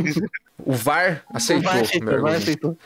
O 0.63 0.71
VAR 0.73 1.23
aceitou. 1.33 1.63
vai 1.63 1.73
meu 1.75 1.83
aceitou, 1.83 2.05
vai 2.07 2.15
argumento. 2.15 2.37
aceitou. 2.43 2.77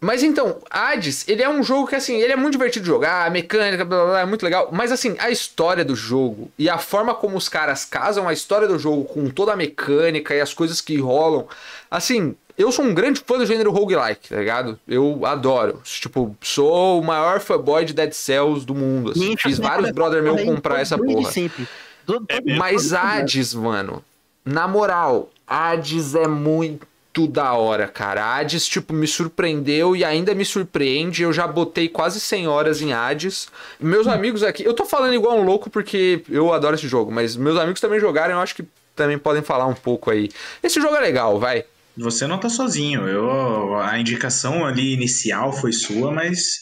Mas 0.00 0.22
então, 0.22 0.58
Hades, 0.70 1.26
ele 1.28 1.42
é 1.42 1.48
um 1.48 1.62
jogo 1.62 1.86
que, 1.86 1.94
assim, 1.94 2.16
ele 2.20 2.32
é 2.32 2.36
muito 2.36 2.52
divertido 2.52 2.84
de 2.84 2.90
jogar, 2.90 3.26
a 3.26 3.30
mecânica, 3.30 3.84
blá, 3.84 3.96
blá, 3.98 4.06
blá, 4.10 4.20
é 4.20 4.24
muito 4.26 4.42
legal. 4.44 4.68
Mas, 4.70 4.92
assim, 4.92 5.16
a 5.18 5.30
história 5.30 5.84
do 5.84 5.96
jogo 5.96 6.50
e 6.58 6.68
a 6.68 6.76
forma 6.78 7.14
como 7.14 7.36
os 7.36 7.48
caras 7.48 7.84
casam 7.84 8.28
a 8.28 8.32
história 8.32 8.68
do 8.68 8.78
jogo 8.78 9.04
com 9.04 9.30
toda 9.30 9.52
a 9.52 9.56
mecânica 9.56 10.34
e 10.34 10.40
as 10.40 10.52
coisas 10.52 10.80
que 10.80 10.98
rolam, 10.98 11.46
assim, 11.90 12.34
eu 12.58 12.70
sou 12.70 12.84
um 12.84 12.92
grande 12.94 13.22
fã 13.26 13.38
do 13.38 13.46
gênero 13.46 13.70
roguelike, 13.72 14.28
tá 14.28 14.36
ligado? 14.36 14.78
Eu 14.86 15.24
adoro. 15.24 15.80
Tipo, 15.84 16.36
sou 16.42 17.00
o 17.00 17.04
maior 17.04 17.40
fanboy 17.40 17.84
de 17.84 17.92
Dead 17.94 18.12
Cells 18.12 18.64
do 18.66 18.74
mundo, 18.74 19.10
assim. 19.10 19.36
Fiz 19.36 19.58
vários 19.58 19.90
brother 19.90 20.22
meu 20.22 20.36
comprar 20.44 20.80
essa 20.80 20.96
porra. 20.98 21.30
Sempre. 21.32 21.66
Do- 22.06 22.24
É? 22.28 22.40
Mas 22.58 22.92
Hades, 22.92 23.54
mano, 23.54 24.04
na 24.44 24.68
moral, 24.68 25.30
Hades 25.46 26.14
é 26.14 26.28
muito 26.28 26.86
da 27.28 27.52
hora, 27.54 27.86
cara. 27.86 28.24
Hades, 28.24 28.66
tipo, 28.66 28.92
me 28.92 29.06
surpreendeu 29.06 29.94
e 29.94 30.04
ainda 30.04 30.34
me 30.34 30.44
surpreende. 30.44 31.22
Eu 31.22 31.32
já 31.32 31.46
botei 31.46 31.88
quase 31.88 32.18
100 32.20 32.48
horas 32.48 32.82
em 32.82 32.92
Hades. 32.92 33.48
Meus 33.78 34.06
amigos 34.08 34.42
aqui, 34.42 34.64
eu 34.64 34.74
tô 34.74 34.84
falando 34.84 35.14
igual 35.14 35.38
um 35.38 35.44
louco 35.44 35.70
porque 35.70 36.22
eu 36.28 36.52
adoro 36.52 36.74
esse 36.74 36.88
jogo, 36.88 37.12
mas 37.12 37.36
meus 37.36 37.56
amigos 37.56 37.80
também 37.80 38.00
jogaram, 38.00 38.34
eu 38.34 38.40
acho 38.40 38.56
que 38.56 38.64
também 38.96 39.18
podem 39.18 39.42
falar 39.42 39.66
um 39.66 39.74
pouco 39.74 40.10
aí. 40.10 40.28
Esse 40.62 40.80
jogo 40.80 40.96
é 40.96 41.00
legal, 41.00 41.38
vai. 41.38 41.64
Você 41.96 42.26
não 42.26 42.38
tá 42.38 42.48
sozinho. 42.48 43.08
Eu, 43.08 43.76
a 43.76 43.98
indicação 43.98 44.66
ali 44.66 44.92
inicial 44.92 45.52
foi 45.52 45.72
sua, 45.72 46.10
mas 46.10 46.58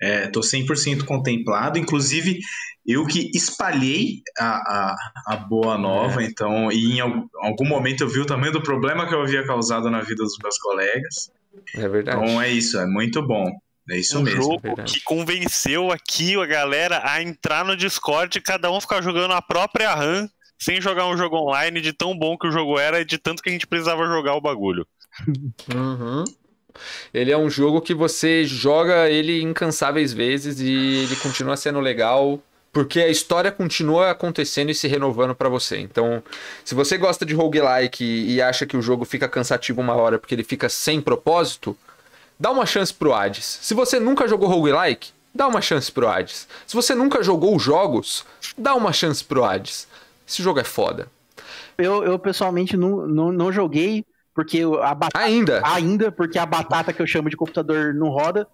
é, 0.00 0.26
tô 0.28 0.40
100% 0.40 1.04
contemplado. 1.04 1.78
Inclusive, 1.78 2.38
Eu 2.86 3.04
que 3.06 3.30
espalhei 3.34 4.20
a, 4.38 4.46
a, 4.46 4.96
a 5.26 5.36
boa 5.36 5.76
nova, 5.76 6.22
É. 6.22 6.26
então, 6.26 6.70
e 6.70 6.92
em 6.96 7.00
algum, 7.00 7.26
algum 7.42 7.66
momento 7.66 8.02
eu 8.02 8.08
vi 8.08 8.20
o 8.20 8.26
tamanho 8.26 8.52
do 8.52 8.62
problema 8.62 9.06
que 9.08 9.14
eu 9.14 9.22
havia 9.22 9.44
causado 9.44 9.90
na 9.90 10.00
vida 10.00 10.22
dos 10.22 10.36
meus 10.42 10.56
colegas. 10.58 11.30
É 11.74 11.88
verdade. 11.88 12.22
Então 12.22 12.40
é 12.40 12.48
isso, 12.50 12.78
é 12.78 12.86
muito 12.86 13.20
bom. 13.26 13.44
É 13.90 13.98
isso 13.98 14.18
um 14.18 14.22
mesmo. 14.22 14.42
jogo 14.42 14.60
verdade. 14.60 14.92
que 14.92 15.00
convenceu 15.02 15.90
aqui 15.92 16.34
a 16.40 16.46
galera 16.46 17.00
a 17.04 17.22
entrar 17.22 17.64
no 17.64 17.76
Discord 17.76 18.36
e 18.36 18.40
cada 18.40 18.70
um 18.70 18.80
ficar 18.80 19.00
jogando 19.02 19.32
a 19.32 19.40
própria 19.42 19.94
RAM 19.94 20.28
sem 20.58 20.80
jogar 20.80 21.06
um 21.06 21.16
jogo 21.16 21.36
online 21.36 21.80
de 21.80 21.92
tão 21.92 22.16
bom 22.16 22.36
que 22.36 22.46
o 22.48 22.50
jogo 22.52 22.78
era 22.78 23.00
e 23.00 23.04
de 23.04 23.18
tanto 23.18 23.42
que 23.42 23.48
a 23.48 23.52
gente 23.52 23.66
precisava 23.66 24.06
jogar 24.06 24.34
o 24.34 24.40
bagulho. 24.40 24.86
Uhum. 25.74 26.24
Ele 27.14 27.32
é 27.32 27.38
um 27.38 27.48
jogo 27.48 27.80
que 27.80 27.94
você 27.94 28.44
joga 28.44 29.08
ele 29.08 29.40
incansáveis 29.40 30.12
vezes 30.12 30.60
e 30.60 30.70
ele 31.04 31.16
continua 31.16 31.56
sendo 31.56 31.80
legal. 31.80 32.38
Porque 32.76 33.00
a 33.00 33.08
história 33.08 33.50
continua 33.50 34.10
acontecendo 34.10 34.70
e 34.70 34.74
se 34.74 34.86
renovando 34.86 35.34
pra 35.34 35.48
você. 35.48 35.78
Então, 35.78 36.22
se 36.62 36.74
você 36.74 36.98
gosta 36.98 37.24
de 37.24 37.34
roguelike 37.34 38.04
e 38.04 38.42
acha 38.42 38.66
que 38.66 38.76
o 38.76 38.82
jogo 38.82 39.06
fica 39.06 39.26
cansativo 39.26 39.80
uma 39.80 39.94
hora 39.94 40.18
porque 40.18 40.34
ele 40.34 40.44
fica 40.44 40.68
sem 40.68 41.00
propósito, 41.00 41.74
dá 42.38 42.50
uma 42.50 42.66
chance 42.66 42.92
pro 42.92 43.14
Hades. 43.14 43.60
Se 43.62 43.72
você 43.72 43.98
nunca 43.98 44.28
jogou 44.28 44.46
roguelike, 44.46 45.08
dá 45.34 45.48
uma 45.48 45.62
chance 45.62 45.90
pro 45.90 46.06
Hades. 46.06 46.46
Se 46.66 46.76
você 46.76 46.94
nunca 46.94 47.22
jogou 47.22 47.56
os 47.56 47.62
jogos, 47.62 48.26
dá 48.58 48.74
uma 48.74 48.92
chance 48.92 49.24
pro 49.24 49.42
Hades. 49.42 49.88
Esse 50.28 50.42
jogo 50.42 50.60
é 50.60 50.64
foda. 50.64 51.08
Eu, 51.78 52.04
eu 52.04 52.18
pessoalmente 52.18 52.76
não, 52.76 53.06
não, 53.06 53.32
não 53.32 53.50
joguei, 53.50 54.04
porque 54.34 54.60
a 54.82 54.94
batata. 54.94 55.24
Ainda. 55.24 55.62
Ainda, 55.64 56.12
porque 56.12 56.38
a 56.38 56.44
batata 56.44 56.92
que 56.92 57.00
eu 57.00 57.06
chamo 57.06 57.30
de 57.30 57.38
computador 57.38 57.94
não 57.94 58.10
roda. 58.10 58.46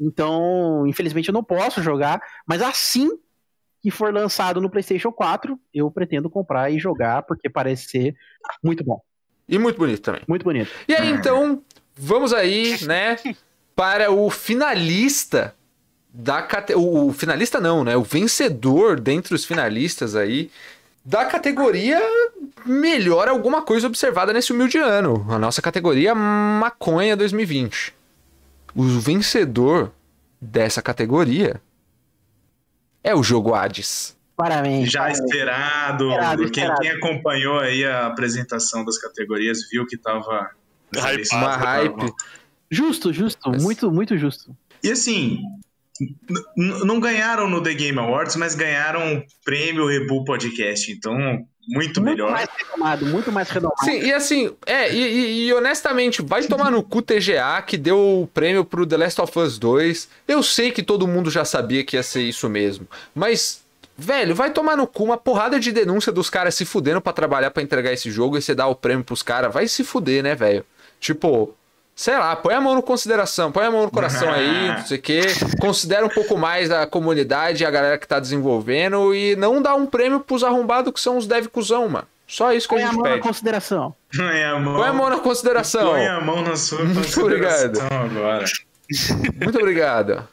Então, 0.00 0.86
infelizmente, 0.86 1.28
eu 1.28 1.34
não 1.34 1.44
posso 1.44 1.82
jogar. 1.82 2.18
Mas 2.46 2.62
assim 2.62 3.10
que 3.80 3.90
for 3.90 4.12
lançado 4.12 4.60
no 4.60 4.70
PlayStation 4.70 5.12
4, 5.12 5.58
eu 5.72 5.90
pretendo 5.90 6.28
comprar 6.28 6.70
e 6.70 6.78
jogar, 6.78 7.22
porque 7.22 7.48
parece 7.48 7.88
ser 7.88 8.16
muito 8.62 8.84
bom. 8.84 9.00
E 9.48 9.58
muito 9.58 9.78
bonito 9.78 10.02
também. 10.02 10.22
Muito 10.28 10.44
bonito. 10.44 10.70
E 10.86 10.94
aí, 10.94 11.10
então, 11.10 11.62
vamos 11.96 12.32
aí, 12.32 12.76
né, 12.84 13.16
para 13.74 14.10
o 14.10 14.28
finalista 14.30 15.54
da 16.12 16.42
categoria. 16.42 16.90
O 16.90 17.12
finalista 17.12 17.60
não, 17.60 17.84
né? 17.84 17.96
O 17.96 18.02
vencedor 18.02 18.98
dentre 18.98 19.34
os 19.34 19.44
finalistas 19.44 20.16
aí 20.16 20.50
da 21.04 21.24
categoria 21.24 22.00
melhor 22.66 23.28
alguma 23.28 23.62
coisa 23.62 23.86
observada 23.86 24.32
nesse 24.32 24.52
humilde 24.52 24.76
ano. 24.78 25.24
A 25.30 25.38
nossa 25.38 25.62
categoria 25.62 26.14
Maconha 26.14 27.16
2020. 27.16 27.94
O 28.74 28.82
vencedor 28.82 29.92
dessa 30.40 30.82
categoria 30.82 31.60
é 33.02 33.14
o 33.14 33.22
jogo 33.22 33.54
Hades. 33.54 34.16
Parabéns. 34.36 34.90
Já 34.90 35.00
parabéns. 35.00 35.20
esperado. 35.20 36.10
Esperado, 36.10 36.50
quem, 36.50 36.62
esperado. 36.64 36.80
quem 36.80 36.90
acompanhou 36.92 37.58
aí 37.58 37.84
a 37.84 38.06
apresentação 38.06 38.84
das 38.84 38.96
categorias 38.98 39.68
viu 39.70 39.84
que 39.86 39.96
tava. 39.96 40.50
Hypado. 40.94 41.44
Uma 41.44 41.56
hype. 41.56 42.12
Justo, 42.70 43.12
justo. 43.12 43.50
Mas- 43.50 43.62
Muito, 43.62 43.90
muito 43.90 44.16
justo. 44.16 44.56
E 44.82 44.90
assim, 44.92 45.42
não 46.56 47.00
ganharam 47.00 47.48
no 47.50 47.62
The 47.62 47.74
Game 47.74 47.98
Awards, 47.98 48.36
mas 48.36 48.54
ganharam 48.54 49.18
o 49.18 49.24
prêmio 49.44 49.86
Rebu 49.88 50.24
Podcast. 50.24 50.90
Então, 50.92 51.44
muito 51.68 52.00
Muito 52.00 52.02
melhor. 52.02 52.30
mais 52.32 52.48
renomado, 52.56 53.06
muito 53.06 53.30
mais 53.30 53.50
renomado. 53.50 53.84
Sim, 53.84 54.00
e 54.00 54.12
assim, 54.12 54.50
é, 54.66 54.92
e, 54.92 54.96
e- 54.98 55.46
e 55.48 55.52
honestamente, 55.52 56.22
vai 56.22 56.42
tomar 56.44 56.70
no 56.70 56.82
cu 56.82 57.02
TGA 57.02 57.60
que 57.62 57.76
deu 57.76 58.22
o 58.22 58.26
prêmio 58.26 58.64
pro 58.64 58.86
The 58.86 58.96
Last 58.96 59.20
of 59.20 59.38
Us 59.38 59.58
2. 59.58 60.08
Eu 60.26 60.42
sei 60.42 60.70
que 60.70 60.82
todo 60.82 61.06
mundo 61.06 61.30
já 61.30 61.44
sabia 61.44 61.84
que 61.84 61.96
ia 61.96 62.02
ser 62.02 62.22
isso 62.22 62.48
mesmo, 62.48 62.86
mas, 63.14 63.60
velho, 63.96 64.34
vai 64.34 64.50
tomar 64.50 64.76
no 64.76 64.86
cu 64.86 65.04
uma 65.04 65.18
porrada 65.18 65.60
de 65.60 65.70
denúncia 65.70 66.10
dos 66.10 66.30
caras 66.30 66.54
se 66.54 66.64
fudendo 66.64 67.00
pra 67.00 67.12
trabalhar 67.12 67.50
pra 67.50 67.62
entregar 67.62 67.92
esse 67.92 68.10
jogo 68.10 68.36
e 68.38 68.42
você 68.42 68.54
dá 68.54 68.66
o 68.66 68.74
prêmio 68.74 69.04
pros 69.04 69.22
caras. 69.22 69.52
Vai 69.52 69.68
se 69.68 69.84
fuder, 69.84 70.22
né, 70.22 70.34
velho? 70.34 70.64
Tipo. 70.98 71.54
Sei 72.00 72.16
lá, 72.16 72.36
põe 72.36 72.54
a 72.54 72.60
mão 72.60 72.76
no 72.76 72.82
consideração, 72.82 73.50
põe 73.50 73.64
a 73.66 73.72
mão 73.72 73.82
no 73.82 73.90
coração 73.90 74.32
aí, 74.32 74.68
não 74.78 74.86
sei 74.86 74.98
o 74.98 75.02
quê. 75.02 75.20
Considera 75.60 76.06
um 76.06 76.08
pouco 76.08 76.38
mais 76.38 76.70
a 76.70 76.86
comunidade 76.86 77.64
e 77.64 77.66
a 77.66 77.70
galera 77.72 77.98
que 77.98 78.06
tá 78.06 78.20
desenvolvendo 78.20 79.12
e 79.12 79.34
não 79.34 79.60
dá 79.60 79.74
um 79.74 79.84
prêmio 79.84 80.20
pros 80.20 80.44
arrombados 80.44 80.92
que 80.92 81.00
são 81.00 81.16
os 81.16 81.26
dev 81.26 81.46
cuzão, 81.48 81.88
mano. 81.88 82.06
Só 82.24 82.52
isso 82.52 82.68
que 82.68 82.74
Põe 82.76 82.84
a 82.84 82.86
a 82.86 82.90
gente 82.90 82.96
mão 82.98 83.04
na 83.04 83.10
pede. 83.16 83.22
consideração. 83.26 83.94
Põe 84.16 84.44
a 84.44 84.58
mão, 84.60 84.74
Põe 84.76 84.86
a 84.88 84.92
mão 84.92 85.10
na 85.10 85.18
consideração. 85.18 85.90
põe 85.90 86.06
a 86.06 86.20
mão 86.20 86.40
na 86.42 86.54
sua 86.56 86.84
Muito 86.86 86.94
consideração 87.20 87.88
agora. 87.90 88.44
Muito 89.42 89.58
obrigado. 89.58 90.28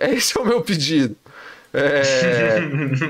É, 0.00 0.10
Esse 0.14 0.36
é 0.36 0.40
o 0.42 0.44
meu 0.44 0.62
pedido. 0.62 1.14
É, 1.74 2.02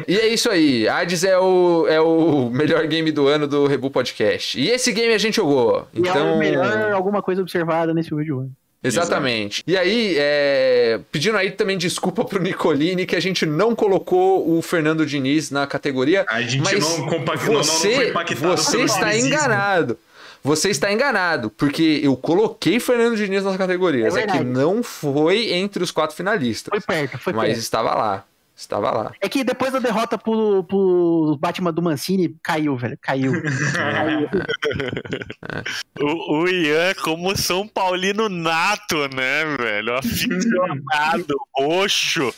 E 0.08 0.16
é 0.16 0.28
isso 0.28 0.50
aí. 0.50 0.88
Hades 0.88 1.22
é 1.24 1.38
o, 1.38 1.86
é 1.88 2.00
o 2.00 2.48
melhor 2.50 2.86
game 2.86 3.12
do 3.12 3.28
ano 3.28 3.46
do 3.46 3.66
Rebu 3.66 3.90
Podcast. 3.90 4.58
E 4.58 4.70
esse 4.70 4.90
game 4.92 5.12
a 5.12 5.18
gente 5.18 5.36
jogou. 5.36 5.86
E 5.92 5.98
é 5.98 6.10
Então. 6.10 6.34
o 6.34 6.38
melhor 6.38 6.92
alguma 6.92 7.22
coisa 7.22 7.42
observada 7.42 7.92
nesse 7.92 8.14
vídeo. 8.14 8.50
Exatamente. 8.82 9.62
E 9.66 9.76
aí, 9.78 10.14
é, 10.18 11.00
pedindo 11.10 11.38
aí 11.38 11.50
também 11.50 11.78
desculpa 11.78 12.22
pro 12.24 12.40
Nicolini 12.42 13.06
que 13.06 13.16
a 13.16 13.20
gente 13.20 13.46
não 13.46 13.74
colocou 13.74 14.56
o 14.56 14.60
Fernando 14.60 15.06
Diniz 15.06 15.50
na 15.50 15.66
categoria. 15.66 16.26
A 16.28 16.42
gente 16.42 16.62
mas 16.62 16.80
não, 16.98 17.06
compa- 17.06 17.34
não, 17.36 17.44
não, 17.44 17.52
não 17.54 17.62
você, 17.64 17.94
foi 17.94 18.08
impactado 18.10 18.40
você 18.56 18.72
pelo 18.72 18.84
está 18.84 19.04
dinizismo. 19.10 19.28
enganado. 19.34 19.98
Você 20.42 20.68
está 20.68 20.92
enganado, 20.92 21.48
porque 21.48 22.00
eu 22.02 22.14
coloquei 22.18 22.78
Fernando 22.78 23.16
Diniz 23.16 23.42
nas 23.42 23.56
categorias. 23.56 24.14
É 24.14 24.24
É, 24.24 24.26
que 24.26 24.40
não 24.44 24.82
foi 24.82 25.52
entre 25.54 25.82
os 25.82 25.90
quatro 25.90 26.14
finalistas. 26.14 26.68
Foi 26.70 26.80
perto, 26.82 27.16
foi 27.18 27.32
mas 27.32 27.46
perto. 27.46 27.58
estava 27.60 27.94
lá. 27.94 28.24
Estava 28.56 28.90
lá. 28.90 29.12
É 29.20 29.28
que 29.28 29.42
depois 29.42 29.72
da 29.72 29.80
derrota 29.80 30.16
pro, 30.16 30.62
pro 30.64 31.36
Batman 31.40 31.72
do 31.72 31.82
Mancini, 31.82 32.36
caiu, 32.42 32.76
velho. 32.76 32.96
Caiu. 33.00 33.32
Caiu. 33.72 34.28
O, 36.00 36.42
o 36.42 36.48
Ian, 36.48 36.92
como 37.02 37.36
São 37.36 37.68
Paulino 37.68 38.28
nato, 38.28 39.08
né, 39.14 39.44
velho? 39.56 39.96
Aficionado, 39.96 41.36
roxo. 41.56 42.34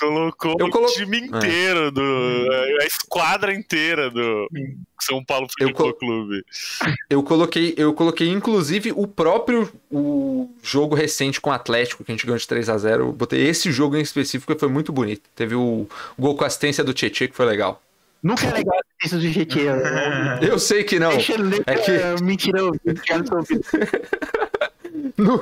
Colocou 0.00 0.56
Eu 0.58 0.66
o 0.66 0.70
colo- 0.70 0.86
time 0.88 1.18
inteiro, 1.20 1.90
do, 1.92 2.02
a 2.80 2.84
esquadra 2.84 3.54
inteira 3.54 4.10
do 4.10 4.48
São 5.00 5.24
Paulo 5.24 5.46
Eu 5.60 5.68
Futebol 5.68 5.92
colo- 5.94 5.94
Clube. 6.26 6.44
Eu 7.08 7.22
coloquei, 7.22 7.74
eu 7.76 7.94
coloquei 7.94 8.28
inclusive 8.28 8.92
o 8.96 9.06
próprio 9.06 9.70
o 9.90 10.50
jogo 10.62 10.94
recente 10.96 11.40
com 11.40 11.50
o 11.50 11.52
Atlético, 11.52 12.02
que 12.04 12.10
a 12.10 12.14
gente 12.14 12.26
ganhou 12.26 12.38
de 12.38 12.46
3 12.48 12.68
a 12.68 12.76
0 12.78 13.04
Eu 13.04 13.12
botei 13.12 13.46
esse 13.46 13.70
jogo 13.70 13.96
em 13.96 14.00
específico 14.02 14.52
que 14.52 14.58
foi 14.58 14.68
muito 14.68 14.92
bonito. 14.92 15.22
Teve 15.34 15.54
o 15.54 15.86
gol 16.18 16.34
com 16.36 16.44
assistência 16.44 16.82
do 16.82 16.92
Tietchan 16.92 17.28
que 17.28 17.36
foi 17.36 17.46
legal. 17.46 17.80
Nunca 18.22 18.46
é 18.46 18.52
legal 18.52 18.78
isso 19.04 19.18
de 19.20 19.30
GT. 19.30 19.60
Eu 20.42 20.58
sei 20.58 20.82
que 20.82 20.98
não. 20.98 21.10
Deixa 21.10 21.34
ele 21.34 21.62
é 21.66 21.74
que- 21.76 21.90
é 21.90 22.14
mentira, 22.22 22.58
eu 22.58 22.72
quero 23.04 23.26
seu 23.26 23.36
ouvido. 23.36 23.62
Não, 25.16 25.40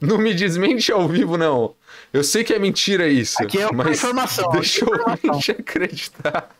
não 0.00 0.18
me 0.18 0.32
desmente 0.34 0.90
ao 0.92 1.08
vivo, 1.08 1.36
não. 1.36 1.74
Eu 2.12 2.24
sei 2.24 2.42
que 2.42 2.52
é 2.52 2.58
mentira 2.58 3.06
isso. 3.08 3.40
Aqui 3.42 3.58
é 3.60 3.66
uma 3.68 3.84
mas 3.84 3.98
informação, 3.98 4.50
Deixa 4.50 4.84
eu 4.84 4.88
informação. 4.94 5.36
me 5.36 5.54
acreditar. 5.60 6.50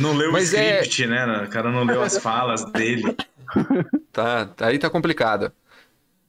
Não 0.00 0.12
leu 0.16 0.30
Mas 0.32 0.52
o 0.52 0.56
é- 0.56 0.80
script, 0.82 1.06
né? 1.06 1.44
O 1.46 1.50
cara 1.50 1.70
não 1.70 1.84
leu 1.84 2.02
as 2.02 2.18
falas 2.18 2.64
dele. 2.72 3.16
Tá, 4.12 4.48
aí 4.60 4.78
tá 4.78 4.88
complicado. 4.88 5.52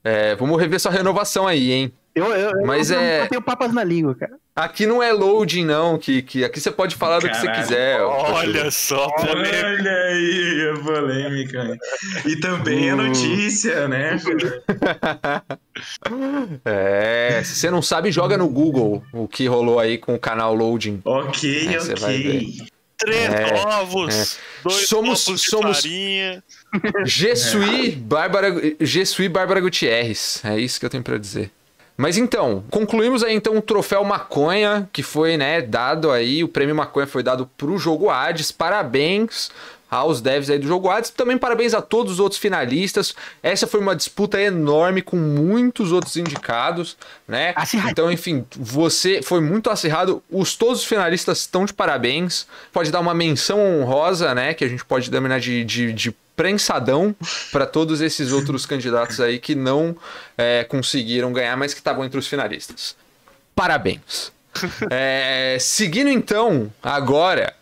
É, 0.04 0.36
vamos 0.36 0.60
rever 0.60 0.80
sua 0.80 0.92
renovação 0.92 1.46
aí, 1.48 1.72
hein? 1.72 1.94
Eu, 2.20 2.28
eu, 2.36 2.66
Mas 2.66 2.92
eu, 2.92 3.00
é- 3.00 3.22
eu 3.24 3.28
tenho 3.30 3.42
papas 3.42 3.74
na 3.74 3.84
língua, 3.84 4.16
cara. 4.16 4.34
Aqui 4.56 4.86
não 4.86 5.02
é 5.02 5.14
loading, 5.14 5.64
não, 5.64 5.98
que, 5.98 6.22
que 6.22 6.44
aqui 6.44 6.60
você 6.60 6.70
pode 6.70 6.96
falar 6.96 7.20
do 7.20 7.30
que 7.30 7.34
você 7.36 7.46
Caralho. 7.46 7.64
quiser. 7.64 8.02
ó. 8.02 8.34
Olha 8.34 8.70
só, 8.72 9.10
polêmica. 9.12 9.66
Olha 9.66 9.92
aí 9.92 10.70
a 10.74 10.84
polêmica. 10.84 11.78
E 12.26 12.36
também 12.38 12.90
a 12.92 12.96
Uh. 12.96 12.98
notícia, 13.08 13.88
né? 13.88 14.20
É, 16.66 17.42
se 17.44 17.56
você 17.56 17.72
não 17.72 17.82
sabe, 17.82 18.12
joga 18.12 18.38
no 18.38 18.50
Google 18.50 19.04
o 19.14 19.28
que 19.28 19.48
rolou 19.48 19.80
aí 19.80 19.98
com 19.98 20.16
o 20.16 20.20
canal 20.20 20.54
Loading. 20.54 21.02
Ok, 21.06 21.68
É, 21.68 21.80
você 21.80 21.96
vai 21.96 22.16
ok. 22.18 22.58
Três 22.98 23.34
É, 23.34 23.54
ovos, 23.66 24.38
dois 24.62 24.88
Somos- 24.90 25.24
copos 25.24 25.42
de 25.42 25.50
somos- 25.50 25.78
farinha. 25.82 26.44
Jesui 27.06 27.92
Bárbara, 27.92 28.54
Jesui 28.82 29.30
Bárbara 29.30 29.62
Gutierrez. 29.62 30.42
É 30.44 30.60
isso 30.60 30.78
que 30.80 30.86
eu 30.86 30.90
tenho 30.90 31.02
pra 31.04 31.18
dizer. 31.18 31.50
Mas 32.00 32.16
então, 32.16 32.64
concluímos 32.72 33.24
aí 33.24 33.36
então 33.36 33.58
o 33.58 33.62
troféu 33.62 34.06
Maconha, 34.06 34.88
que 34.94 35.04
foi, 35.04 35.36
né, 35.36 35.62
dado 35.62 36.10
aí, 36.10 36.42
o 36.46 36.48
prêmio 36.48 36.74
Maconha 36.74 37.06
foi 37.06 37.22
dado 37.22 37.46
pro 37.58 37.78
jogo 37.78 38.10
Hades. 38.10 38.54
Parabéns 38.54 39.52
aos 39.92 40.22
devs 40.22 40.50
aí 40.50 40.58
do 40.58 40.66
jogo 40.66 40.90
Hades. 40.90 41.10
Também 41.10 41.38
parabéns 41.38 41.74
a 41.74 41.82
todos 41.82 42.14
os 42.14 42.20
outros 42.22 42.40
finalistas. 42.40 43.14
Essa 43.44 43.68
foi 43.68 43.82
uma 43.82 43.94
disputa 43.98 44.40
enorme 44.40 45.02
com 45.02 45.18
muitos 45.18 45.92
outros 45.92 46.16
indicados, 46.16 46.96
né? 47.28 47.52
Acirrado. 47.54 47.92
Então, 47.92 48.10
enfim, 48.10 48.46
você 48.56 49.22
foi 49.22 49.42
muito 49.42 49.70
acirrado. 49.70 50.24
Os 50.32 50.56
todos 50.56 50.80
os 50.80 50.86
finalistas 50.86 51.40
estão 51.40 51.66
de 51.66 51.74
parabéns. 51.74 52.48
Pode 52.72 52.92
dar 52.92 53.02
uma 53.02 53.14
menção 53.14 53.60
honrosa, 53.60 54.34
né, 54.34 54.54
que 54.54 54.64
a 54.64 54.70
gente 54.70 54.86
pode 54.86 55.12
denominar 55.12 55.42
de, 55.42 55.66
de, 55.66 55.92
de 55.92 56.16
prensadão 56.40 57.14
para 57.52 57.66
todos 57.66 58.00
esses 58.00 58.32
outros 58.32 58.66
candidatos 58.66 59.20
aí 59.20 59.40
que 59.40 59.54
não 59.56 59.94
é, 60.38 60.64
conseguiram 60.64 61.34
ganhar, 61.34 61.58
mas 61.58 61.74
que 61.74 61.82
estavam 61.82 62.06
entre 62.06 62.18
os 62.18 62.28
finalistas. 62.28 62.96
Parabéns. 63.54 64.32
É, 64.90 65.58
seguindo 65.60 66.10
então, 66.10 66.74
agora, 66.82 67.54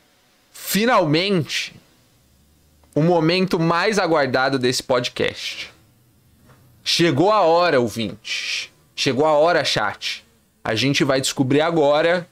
finalmente, 0.52 1.76
o 2.96 3.02
momento 3.02 3.60
mais 3.60 4.00
aguardado 4.00 4.58
desse 4.58 4.82
podcast. 4.82 5.72
Chegou 6.84 7.32
a 7.32 7.42
hora, 7.42 7.80
ouvinte. 7.80 8.72
Chegou 8.96 9.26
a 9.26 9.34
hora, 9.34 9.66
chat. 9.66 10.26
A 10.64 10.74
gente 10.76 11.04
vai 11.04 11.20
descobrir 11.20 11.62
agora 11.62 12.28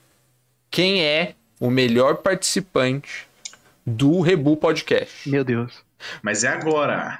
quem 0.70 1.02
é 1.04 1.34
o 1.60 1.70
melhor 1.70 2.16
participante 2.16 3.28
do 3.84 4.20
Rebu 4.20 4.56
Podcast. 4.56 5.28
Meu 5.28 5.44
Deus. 5.44 5.85
Mas 6.22 6.44
é 6.44 6.48
agora. 6.48 7.18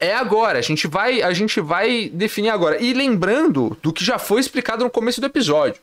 É 0.00 0.14
agora, 0.14 0.58
a 0.58 0.62
gente 0.62 0.86
vai, 0.86 1.22
a 1.22 1.32
gente 1.32 1.60
vai 1.60 2.08
definir 2.12 2.50
agora. 2.50 2.80
E 2.80 2.92
lembrando 2.92 3.76
do 3.82 3.92
que 3.92 4.04
já 4.04 4.18
foi 4.18 4.40
explicado 4.40 4.84
no 4.84 4.90
começo 4.90 5.20
do 5.20 5.26
episódio. 5.26 5.80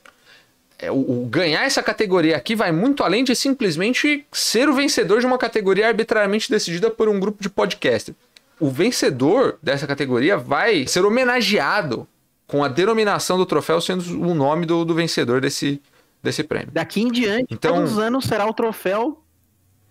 É, 0.79 0.89
o, 0.91 0.95
o 1.23 1.25
ganhar 1.25 1.63
essa 1.63 1.81
categoria 1.83 2.35
aqui 2.37 2.55
vai 2.55 2.71
muito 2.71 3.03
além 3.03 3.23
de 3.23 3.35
simplesmente 3.35 4.25
ser 4.31 4.69
o 4.69 4.73
vencedor 4.73 5.19
de 5.19 5.25
uma 5.25 5.37
categoria 5.37 5.87
arbitrariamente 5.87 6.49
decidida 6.49 6.89
por 6.89 7.09
um 7.09 7.19
grupo 7.19 7.41
de 7.41 7.49
podcasters. 7.49 8.17
O 8.59 8.69
vencedor 8.69 9.57
dessa 9.61 9.85
categoria 9.85 10.37
vai 10.37 10.87
ser 10.87 11.03
homenageado 11.05 12.07
com 12.47 12.63
a 12.63 12.67
denominação 12.69 13.37
do 13.37 13.45
troféu 13.45 13.81
sendo 13.81 14.01
o 14.21 14.33
nome 14.33 14.65
do, 14.65 14.85
do 14.85 14.93
vencedor 14.93 15.41
desse, 15.41 15.81
desse 16.23 16.43
prêmio. 16.43 16.69
Daqui 16.71 17.01
em 17.01 17.11
diante, 17.11 17.53
Então- 17.53 17.75
todos 17.75 17.93
os 17.93 17.99
anos 17.99 18.25
será 18.25 18.45
o 18.45 18.53
troféu. 18.53 19.21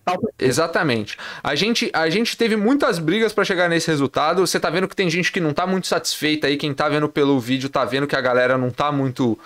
Tal- 0.05 0.21
Exatamente. 0.39 1.17
A 1.43 1.55
gente, 1.55 1.89
a 1.93 2.09
gente 2.09 2.37
teve 2.37 2.55
muitas 2.55 2.99
brigas 2.99 3.33
pra 3.33 3.43
chegar 3.43 3.67
nesse 3.67 3.87
resultado. 3.87 4.45
Você 4.45 4.59
tá 4.59 4.69
vendo 4.69 4.87
que 4.87 4.95
tem 4.95 5.09
gente 5.09 5.31
que 5.31 5.39
não 5.41 5.53
tá 5.53 5.65
muito 5.67 5.87
satisfeita 5.87 6.47
aí. 6.47 6.55
Quem 6.57 6.73
tá 6.73 6.87
vendo 6.87 7.09
pelo 7.09 7.39
vídeo 7.39 7.67
tá 7.67 7.83
vendo 7.83 8.05
que 8.07 8.15
a 8.15 8.21
galera 8.21 8.57
não 8.57 8.69
tá 8.69 8.91
muito. 8.91 9.37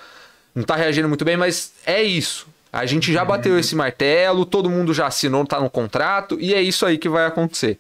Não 0.54 0.64
tá 0.64 0.76
reagindo 0.76 1.08
muito 1.08 1.24
bem, 1.24 1.38
mas 1.38 1.72
é 1.86 2.04
isso. 2.04 2.48
A 2.72 2.86
gente 2.86 3.12
já 3.12 3.26
bateu 3.26 3.58
esse 3.58 3.76
martelo, 3.76 4.46
todo 4.46 4.70
mundo 4.70 4.94
já 4.94 5.08
assinou, 5.08 5.44
tá 5.46 5.60
no 5.60 5.70
contrato, 5.70 6.38
e 6.40 6.54
é 6.54 6.62
isso 6.62 6.86
aí 6.86 7.00
que 7.00 7.10
vai 7.10 7.26
acontecer. 7.26 7.80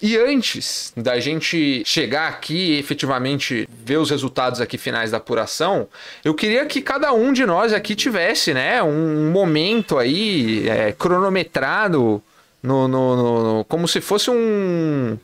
E 0.00 0.14
antes 0.18 0.92
da 0.94 1.18
gente 1.18 1.82
chegar 1.86 2.28
aqui 2.28 2.74
e 2.74 2.78
efetivamente 2.78 3.66
ver 3.84 3.96
os 3.96 4.10
resultados 4.10 4.60
aqui 4.60 4.76
finais 4.76 5.10
da 5.10 5.16
apuração, 5.16 5.88
eu 6.22 6.34
queria 6.34 6.66
que 6.66 6.82
cada 6.82 7.12
um 7.14 7.32
de 7.32 7.46
nós 7.46 7.72
aqui 7.72 7.94
tivesse, 7.94 8.52
né, 8.52 8.82
um 8.82 9.30
momento 9.30 9.96
aí 9.96 10.68
é, 10.68 10.92
cronometrado 10.92 12.22
no, 12.62 12.86
no- 12.86 13.16
no- 13.16 13.42
no- 13.58 13.64
como 13.64 13.88
se 13.88 14.00
fosse 14.00 14.30
um 14.30 15.18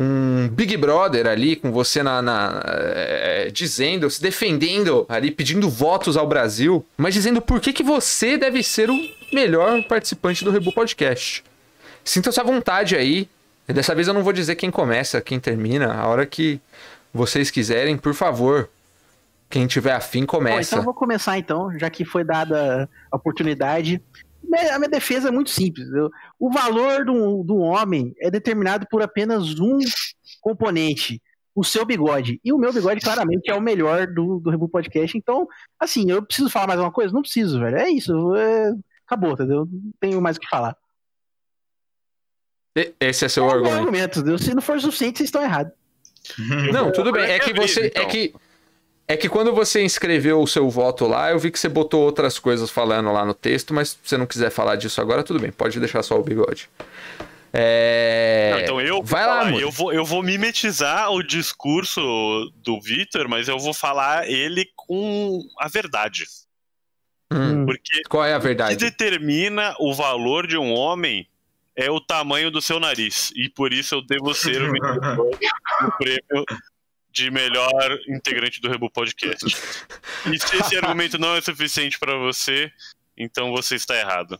um 0.00 0.46
Big 0.52 0.76
Brother 0.76 1.26
ali 1.26 1.56
com 1.56 1.72
você 1.72 2.02
na, 2.02 2.20
na- 2.22 2.62
é, 2.66 3.50
dizendo, 3.52 4.08
se 4.10 4.20
defendendo 4.22 5.04
ali, 5.08 5.30
pedindo 5.30 5.68
votos 5.68 6.16
ao 6.16 6.26
Brasil, 6.26 6.84
mas 6.96 7.14
dizendo 7.14 7.40
por 7.40 7.58
que, 7.60 7.72
que 7.72 7.82
você 7.82 8.36
deve 8.36 8.62
ser 8.62 8.90
o 8.90 8.98
melhor 9.32 9.82
participante 9.84 10.44
do 10.44 10.50
Rebu 10.52 10.72
Podcast. 10.72 11.42
Sinta-se 12.04 12.38
à 12.38 12.44
vontade 12.44 12.94
aí. 12.94 13.28
Dessa 13.68 13.94
vez 13.94 14.08
eu 14.08 14.14
não 14.14 14.22
vou 14.22 14.32
dizer 14.32 14.56
quem 14.56 14.70
começa, 14.70 15.20
quem 15.20 15.38
termina. 15.38 15.92
A 15.94 16.06
hora 16.06 16.24
que 16.26 16.60
vocês 17.12 17.50
quiserem, 17.50 17.96
por 17.96 18.14
favor. 18.14 18.68
Quem 19.50 19.66
tiver 19.66 19.92
afim, 19.92 20.20
Bom, 20.22 20.26
começa. 20.26 20.60
então 20.70 20.78
eu 20.80 20.84
vou 20.84 20.92
começar 20.92 21.38
então, 21.38 21.70
já 21.78 21.88
que 21.88 22.04
foi 22.04 22.22
dada 22.22 22.86
a 23.10 23.16
oportunidade. 23.16 24.02
A 24.70 24.78
minha 24.78 24.90
defesa 24.90 25.28
é 25.28 25.30
muito 25.30 25.48
simples. 25.50 25.88
Eu- 25.90 26.10
o 26.38 26.50
valor 26.50 27.04
do, 27.04 27.42
do 27.42 27.56
homem 27.56 28.14
é 28.20 28.30
determinado 28.30 28.86
por 28.90 29.00
apenas 29.02 29.58
um 29.58 29.78
componente, 30.40 31.20
o 31.54 31.64
seu 31.64 31.84
bigode. 31.84 32.38
E 32.44 32.52
o 32.52 32.58
meu 32.58 32.72
bigode, 32.72 33.00
claramente, 33.00 33.50
é 33.50 33.54
o 33.54 33.60
melhor 33.60 34.06
do, 34.06 34.38
do 34.38 34.50
Rebu 34.50 34.68
Podcast. 34.68 35.16
Então, 35.16 35.46
assim, 35.80 36.10
eu 36.10 36.22
preciso 36.22 36.50
falar 36.50 36.66
mais 36.66 36.80
uma 36.80 36.92
coisa? 36.92 37.12
Não 37.12 37.22
preciso, 37.22 37.58
velho. 37.58 37.76
É 37.78 37.88
isso. 37.90 38.34
é- 38.36 38.72
Acabou, 39.06 39.32
entendeu? 39.32 39.66
Não 39.70 39.92
tenho 39.98 40.20
mais 40.20 40.36
o 40.36 40.40
que 40.40 40.48
falar. 40.48 40.76
E- 42.78 42.94
Esse 43.00 43.24
é 43.24 43.28
seu 43.28 43.48
É 43.48 43.52
argumento. 43.52 43.76
argumento? 43.78 44.38
Se 44.38 44.54
não 44.54 44.62
for 44.62 44.80
suficiente, 44.80 45.18
vocês 45.18 45.28
estão 45.28 45.42
errados. 45.42 45.72
Não, 46.72 46.92
tudo 46.92 47.10
bem. 47.10 47.24
É 47.24 47.38
que 47.38 47.52
minha 47.54 47.66
você. 47.66 47.80
vez, 47.80 47.90
então. 47.92 48.02
É 48.02 48.06
que. 48.06 48.34
É 49.10 49.16
que 49.16 49.28
quando 49.30 49.54
você 49.54 49.82
inscreveu 49.82 50.42
o 50.42 50.46
seu 50.46 50.68
voto 50.68 51.06
lá, 51.06 51.30
eu 51.30 51.38
vi 51.38 51.50
que 51.50 51.58
você 51.58 51.66
botou 51.68 52.02
outras 52.02 52.38
coisas 52.38 52.68
falando 52.70 53.10
lá 53.10 53.24
no 53.24 53.32
texto, 53.32 53.72
mas 53.72 53.88
se 53.90 53.96
você 54.04 54.18
não 54.18 54.26
quiser 54.26 54.50
falar 54.50 54.76
disso 54.76 55.00
agora, 55.00 55.22
tudo 55.22 55.40
bem, 55.40 55.50
pode 55.50 55.80
deixar 55.80 56.02
só 56.02 56.18
o 56.18 56.22
bigode. 56.22 56.68
É... 57.50 58.50
Não, 58.52 58.60
então 58.60 58.80
eu 58.82 58.94
vou 58.96 59.04
Vai 59.04 59.26
lá, 59.26 59.50
eu 59.50 59.70
vou, 59.70 59.92
eu 59.94 60.04
vou 60.04 60.22
mimetizar 60.22 61.10
o 61.10 61.22
discurso 61.22 62.00
do 62.56 62.78
Victor, 62.82 63.26
mas 63.28 63.48
eu 63.48 63.58
vou 63.58 63.72
falar 63.72 64.28
ele 64.28 64.68
com 64.76 65.40
a 65.58 65.66
verdade. 65.68 66.24
Hum, 67.32 67.64
Porque 67.64 68.02
Qual 68.10 68.24
é 68.24 68.34
a 68.34 68.36
o 68.36 68.40
que 68.40 68.46
verdade? 68.46 68.76
determina 68.76 69.74
o 69.80 69.94
valor 69.94 70.46
de 70.46 70.58
um 70.58 70.72
homem 70.74 71.26
é 71.78 71.88
o 71.90 72.00
tamanho 72.00 72.50
do 72.50 72.60
seu 72.60 72.80
nariz. 72.80 73.30
E 73.36 73.48
por 73.48 73.72
isso 73.72 73.94
eu 73.94 74.02
devo 74.04 74.34
ser 74.34 74.60
o 74.62 74.72
vencedor 74.72 75.16
do 75.80 75.92
prêmio 75.96 76.44
de 77.12 77.30
melhor 77.30 77.98
integrante 78.08 78.60
do 78.60 78.68
Rebu 78.68 78.90
Podcast. 78.90 79.46
E 80.26 80.38
se 80.38 80.56
esse 80.56 80.76
argumento 80.76 81.18
não 81.18 81.36
é 81.36 81.40
suficiente 81.40 81.96
pra 81.98 82.16
você, 82.16 82.70
então 83.16 83.52
você 83.52 83.76
está 83.76 83.96
errado. 83.96 84.38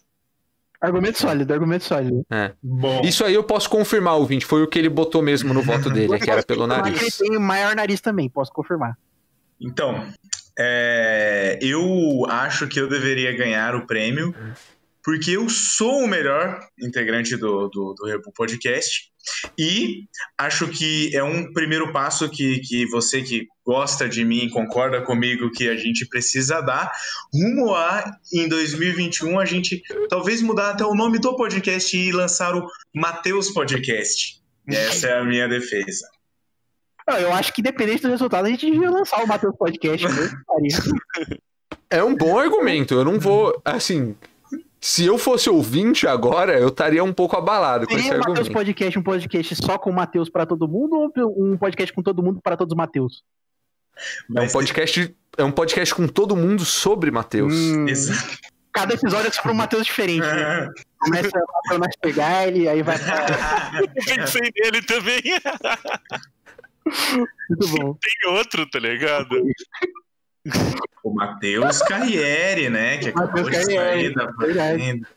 Argumento 0.80 1.18
sólido, 1.18 1.52
argumento 1.52 1.84
sólido. 1.84 2.24
Bom, 2.62 3.02
Isso 3.02 3.24
aí 3.24 3.34
eu 3.34 3.42
posso 3.44 3.68
confirmar, 3.70 4.14
ouvinte. 4.14 4.44
Foi 4.44 4.62
o 4.62 4.66
que 4.68 4.78
ele 4.78 4.88
botou 4.88 5.22
mesmo 5.22 5.54
no 5.54 5.62
voto 5.62 5.88
dele, 5.90 6.18
que 6.18 6.30
era 6.30 6.42
pelo 6.42 6.66
Mas 6.66 6.86
ele 6.86 6.96
nariz. 6.96 7.16
tem 7.18 7.36
o 7.36 7.40
maior 7.40 7.74
nariz 7.76 8.00
também, 8.00 8.28
posso 8.28 8.52
confirmar. 8.52 8.96
então, 9.60 10.06
é, 10.58 11.56
eu 11.62 12.26
acho 12.28 12.66
que 12.66 12.80
eu 12.80 12.88
deveria 12.88 13.36
ganhar 13.36 13.74
o 13.76 13.86
prêmio 13.86 14.34
porque 15.08 15.30
eu 15.30 15.48
sou 15.48 16.04
o 16.04 16.06
melhor 16.06 16.60
integrante 16.78 17.34
do, 17.34 17.66
do, 17.68 17.94
do 17.94 18.06
Rebu 18.06 18.30
Podcast 18.30 19.10
e 19.58 20.04
acho 20.36 20.68
que 20.68 21.16
é 21.16 21.24
um 21.24 21.50
primeiro 21.50 21.90
passo 21.94 22.28
que, 22.28 22.58
que 22.58 22.84
você 22.90 23.22
que 23.22 23.46
gosta 23.64 24.06
de 24.06 24.22
mim, 24.22 24.50
concorda 24.50 25.00
comigo 25.00 25.50
que 25.50 25.66
a 25.66 25.74
gente 25.76 26.06
precisa 26.06 26.60
dar 26.60 26.92
rumo 27.32 27.74
a, 27.74 28.04
em 28.34 28.50
2021, 28.50 29.40
a 29.40 29.46
gente 29.46 29.82
talvez 30.10 30.42
mudar 30.42 30.72
até 30.72 30.84
o 30.84 30.94
nome 30.94 31.18
do 31.18 31.34
podcast 31.36 31.96
e 31.96 32.12
lançar 32.12 32.54
o 32.54 32.68
Mateus 32.94 33.48
Podcast. 33.48 34.42
Essa 34.68 35.08
é 35.08 35.18
a 35.20 35.24
minha 35.24 35.48
defesa. 35.48 36.06
Não, 37.08 37.16
eu 37.16 37.32
acho 37.32 37.54
que 37.54 37.62
independente 37.62 38.02
do 38.02 38.10
resultado, 38.10 38.44
a 38.44 38.50
gente 38.50 38.70
devia 38.70 38.90
lançar 38.90 39.24
o 39.24 39.26
Matheus 39.26 39.56
Podcast. 39.56 40.06
né? 40.06 41.38
É 41.90 42.04
um 42.04 42.14
bom 42.14 42.38
argumento. 42.38 42.92
Eu 42.92 43.02
não 43.02 43.18
vou. 43.18 43.62
Assim. 43.64 44.14
Se 44.80 45.04
eu 45.04 45.18
fosse 45.18 45.50
ouvinte 45.50 46.06
agora, 46.06 46.58
eu 46.58 46.68
estaria 46.68 47.02
um 47.02 47.12
pouco 47.12 47.36
abalado 47.36 47.86
com 47.86 47.94
esse 47.94 48.04
Seria 48.04 48.16
o 48.16 48.20
Matheus 48.20 48.38
argumento. 48.38 48.54
Podcast 48.54 48.98
um 48.98 49.02
podcast 49.02 49.56
só 49.56 49.78
com 49.78 49.90
o 49.90 49.92
Matheus 49.92 50.30
para 50.30 50.46
todo 50.46 50.68
mundo 50.68 50.96
ou 50.96 51.44
um 51.44 51.56
podcast 51.56 51.92
com 51.92 52.02
todo 52.02 52.22
mundo 52.22 52.40
para 52.40 52.56
todos 52.56 52.72
os 52.72 52.76
Matheus? 52.76 53.24
É 54.36 54.40
um 54.40 54.48
podcast. 54.48 55.16
É 55.36 55.44
um 55.44 55.50
podcast 55.50 55.94
com 55.94 56.06
todo 56.06 56.36
mundo 56.36 56.64
sobre 56.64 57.10
Matheus. 57.10 57.52
Hum, 57.54 57.86
cada 58.72 58.94
episódio 58.94 59.28
é 59.28 59.32
sobre 59.32 59.50
um 59.50 59.54
Matheus 59.54 59.84
diferente. 59.84 60.26
Né? 60.26 60.68
Começa 61.00 61.30
a 61.70 61.78
mais 61.78 61.96
pegar 62.00 62.46
ele, 62.46 62.68
aí 62.68 62.82
vai 62.82 62.98
pra... 62.98 63.80
Eu 63.80 63.88
pensei 63.88 64.52
nele 64.56 64.82
também. 64.82 65.20
Muito 67.48 67.68
bom. 67.76 67.94
Tem 67.94 68.32
outro, 68.32 68.68
tá 68.70 68.78
ligado? 68.78 69.28
O 71.04 71.14
Matheus 71.14 71.80
Carriere, 71.82 72.68
né? 72.68 72.98
Que 72.98 73.08
acabou 73.10 73.44
Matheus 73.44 73.46
de 73.46 73.74
Carriere, 73.74 73.84
sair 73.88 74.14
da 74.14 74.26
verdade. 74.32 74.78
fazenda. 74.78 75.08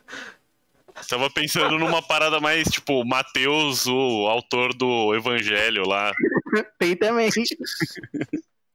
Tava 1.08 1.28
pensando 1.28 1.78
numa 1.78 2.00
parada 2.00 2.40
mais, 2.40 2.68
tipo, 2.68 3.04
Mateus, 3.04 3.86
o 3.86 4.26
autor 4.28 4.72
do 4.72 5.14
Evangelho 5.14 5.86
lá. 5.86 6.12
Tem 6.78 6.96
também. 6.96 7.28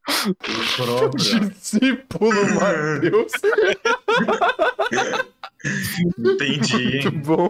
Próprio. 0.75 1.49
Discípulo 1.49 2.31
Matheus. 2.55 3.31
Entendi. 6.17 7.01
Muito 7.03 7.11
bom. 7.11 7.49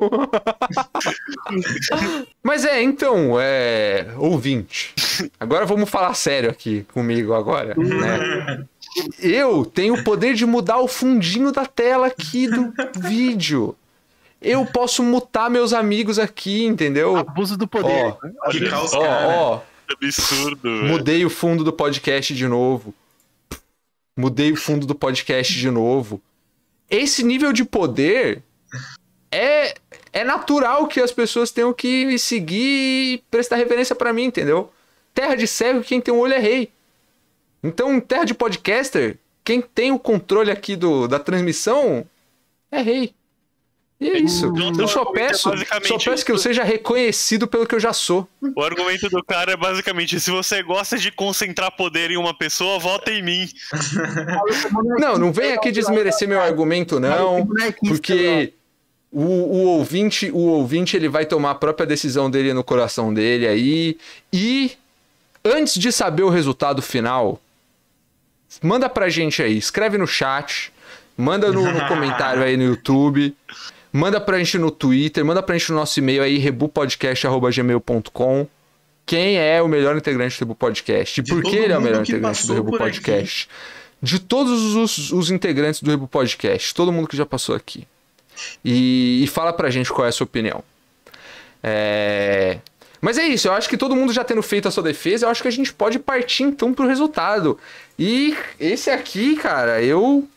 Mas 2.42 2.66
é, 2.66 2.82
então, 2.82 3.40
é. 3.40 4.08
Ouvinte. 4.18 4.94
Agora 5.40 5.66
vamos 5.66 5.90
falar 5.90 6.14
sério 6.14 6.50
aqui 6.50 6.86
comigo 6.94 7.34
agora. 7.34 7.76
Né? 7.76 8.66
Eu 9.20 9.66
tenho 9.66 9.96
o 9.96 10.04
poder 10.04 10.34
de 10.34 10.46
mudar 10.46 10.80
o 10.80 10.88
fundinho 10.88 11.52
da 11.52 11.66
tela 11.66 12.08
aqui 12.08 12.48
do 12.48 12.74
vídeo. 13.08 13.76
Eu 14.42 14.66
posso 14.66 15.02
mutar 15.04 15.50
meus 15.50 15.74
amigos 15.74 16.20
aqui, 16.20 16.64
entendeu? 16.66 17.16
Abuso 17.16 17.58
do 17.58 17.68
poder. 17.68 18.16
Ó, 18.46 18.50
Que 18.50 18.70
caos, 18.70 18.94
ó, 18.94 19.02
cara. 19.02 19.28
ó. 19.28 19.62
Absurdo. 19.92 20.70
Mudei 20.70 21.26
o 21.26 21.30
fundo 21.30 21.64
do 21.64 21.72
podcast 21.74 22.34
de 22.36 22.48
novo. 22.48 22.94
Mudei 24.18 24.52
o 24.52 24.56
fundo 24.56 24.86
do 24.86 24.94
podcast 24.96 25.54
de 25.54 25.70
novo. 25.72 26.22
Esse 26.90 27.24
nível 27.24 27.52
de 27.54 27.64
poder 27.64 28.42
é, 29.32 29.76
é 30.12 30.24
natural 30.24 30.88
que 30.88 31.00
as 31.00 31.12
pessoas 31.12 31.52
tenham 31.52 31.74
que 31.74 32.06
me 32.06 32.18
seguir 32.20 33.14
e 33.16 33.24
prestar 33.30 33.56
reverência 33.58 33.96
pra 33.96 34.14
mim, 34.14 34.24
entendeu? 34.26 34.72
Terra 35.14 35.36
de 35.36 35.48
cego, 35.48 35.82
quem 35.84 36.00
tem 36.02 36.14
um 36.14 36.20
olho 36.20 36.34
é 36.34 36.40
rei. 36.40 36.72
Então, 37.68 38.00
terra 38.00 38.26
de 38.26 38.34
podcaster, 38.34 39.18
quem 39.44 39.62
tem 39.62 39.92
o 39.92 40.00
controle 40.00 40.52
aqui 40.52 40.76
do, 40.76 41.08
da 41.08 41.20
transmissão 41.20 42.06
é 42.72 42.82
rei. 42.82 43.14
E 44.00 44.10
é 44.10 44.20
isso. 44.20 44.46
Então, 44.56 44.82
Eu 44.82 44.88
só 44.88 45.02
é 45.02 45.12
peço, 45.12 45.50
basicamente 45.50 45.88
só 45.88 46.12
peço 46.12 46.26
que 46.26 46.32
eu 46.32 46.38
seja 46.38 46.64
reconhecido 46.64 47.48
pelo 47.48 47.66
que 47.66 47.74
eu 47.74 47.80
já 47.80 47.94
sou. 47.94 48.28
O 48.56 48.62
argumento 48.62 49.10
do 49.10 49.24
cara 49.24 49.54
é 49.54 49.58
basicamente: 49.58 50.20
se 50.20 50.30
você 50.30 50.62
gosta 50.62 50.98
de 50.98 51.12
concentrar 51.12 51.76
poder 51.76 52.12
em 52.12 52.18
uma 52.18 52.34
pessoa, 52.34 52.78
vota 52.78 53.12
em 53.12 53.24
mim. 53.24 53.50
Não, 55.00 55.18
não 55.18 55.32
vem 55.32 55.54
aqui 55.54 55.72
desmerecer 55.72 56.28
meu 56.28 56.42
argumento, 56.42 57.00
não. 57.00 57.48
Porque 57.88 58.54
o, 59.12 59.22
o 59.22 59.66
ouvinte, 59.68 60.30
o 60.32 60.38
ouvinte 60.38 60.96
ele 60.96 61.08
vai 61.08 61.26
tomar 61.26 61.52
a 61.52 61.56
própria 61.56 61.86
decisão 61.86 62.30
dele 62.30 62.54
no 62.54 62.64
coração 62.64 63.14
dele 63.14 63.48
aí. 63.48 63.98
E 64.32 64.72
antes 65.44 65.76
de 65.76 65.92
saber 65.92 66.24
o 66.24 66.30
resultado 66.30 66.82
final, 66.82 67.40
manda 68.62 68.90
pra 68.90 69.08
gente 69.10 69.42
aí, 69.42 69.58
escreve 69.58 69.98
no 69.98 70.06
chat, 70.08 70.72
manda 71.18 71.52
no, 71.52 71.72
no 71.72 71.88
comentário 71.88 72.44
aí 72.44 72.58
no 72.58 72.64
YouTube, 72.64 73.36
manda 73.92 74.22
pra 74.22 74.38
gente 74.38 74.58
no 74.58 74.72
Twitter, 74.72 75.26
manda 75.26 75.42
pra 75.42 75.58
gente 75.58 75.72
no 75.72 75.78
nosso 75.78 75.98
e-mail 76.00 76.22
aí, 76.24 76.38
rebupodcast.gmail.com. 76.38 78.48
Quem 79.06 79.38
é 79.38 79.62
o 79.62 79.68
melhor 79.70 79.96
integrante 79.96 80.38
do 80.38 80.42
Rebu 80.42 80.56
Podcast? 80.56 81.22
E 81.22 81.24
por 81.24 81.42
que 81.42 81.56
ele 81.56 81.72
é 81.72 81.78
o 81.78 81.82
melhor 81.82 82.02
integrante 82.02 82.46
do 82.46 82.54
Rebu. 82.54 82.78
Podcast? 82.78 83.48
De 84.02 84.20
todos 84.20 84.76
os, 84.76 85.12
os 85.12 85.32
integrantes 85.32 85.82
do 85.82 85.90
Rebu 85.90 86.10
Podcast, 86.10 86.76
todo 86.76 86.92
mundo 86.92 87.08
que 87.08 87.16
já 87.16 87.26
passou 87.26 87.56
aqui. 87.56 87.88
E, 88.64 89.24
e 89.24 89.28
fala 89.28 89.54
pra 89.54 89.70
gente 89.70 89.92
qual 89.92 90.06
é 90.06 90.10
a 90.10 90.12
sua 90.12 90.26
opinião. 90.26 90.64
É... 91.64 92.60
Mas 93.00 93.18
é 93.18 93.28
isso, 93.28 93.48
eu 93.48 93.54
acho 93.54 93.70
que 93.70 93.78
todo 93.78 93.96
mundo 93.96 94.12
já 94.12 94.24
tendo 94.24 94.42
feito 94.42 94.68
a 94.68 94.72
sua 94.72 94.84
defesa, 94.84 95.26
eu 95.26 95.30
acho 95.30 95.42
que 95.42 95.48
a 95.48 95.52
gente 95.52 95.74
pode 95.74 96.00
partir 96.00 96.44
então 96.44 96.74
pro 96.74 96.88
resultado. 96.88 97.58
E 97.98 98.36
esse 98.60 98.90
aqui, 98.90 99.36
cara, 99.36 99.82
eu 99.82 100.28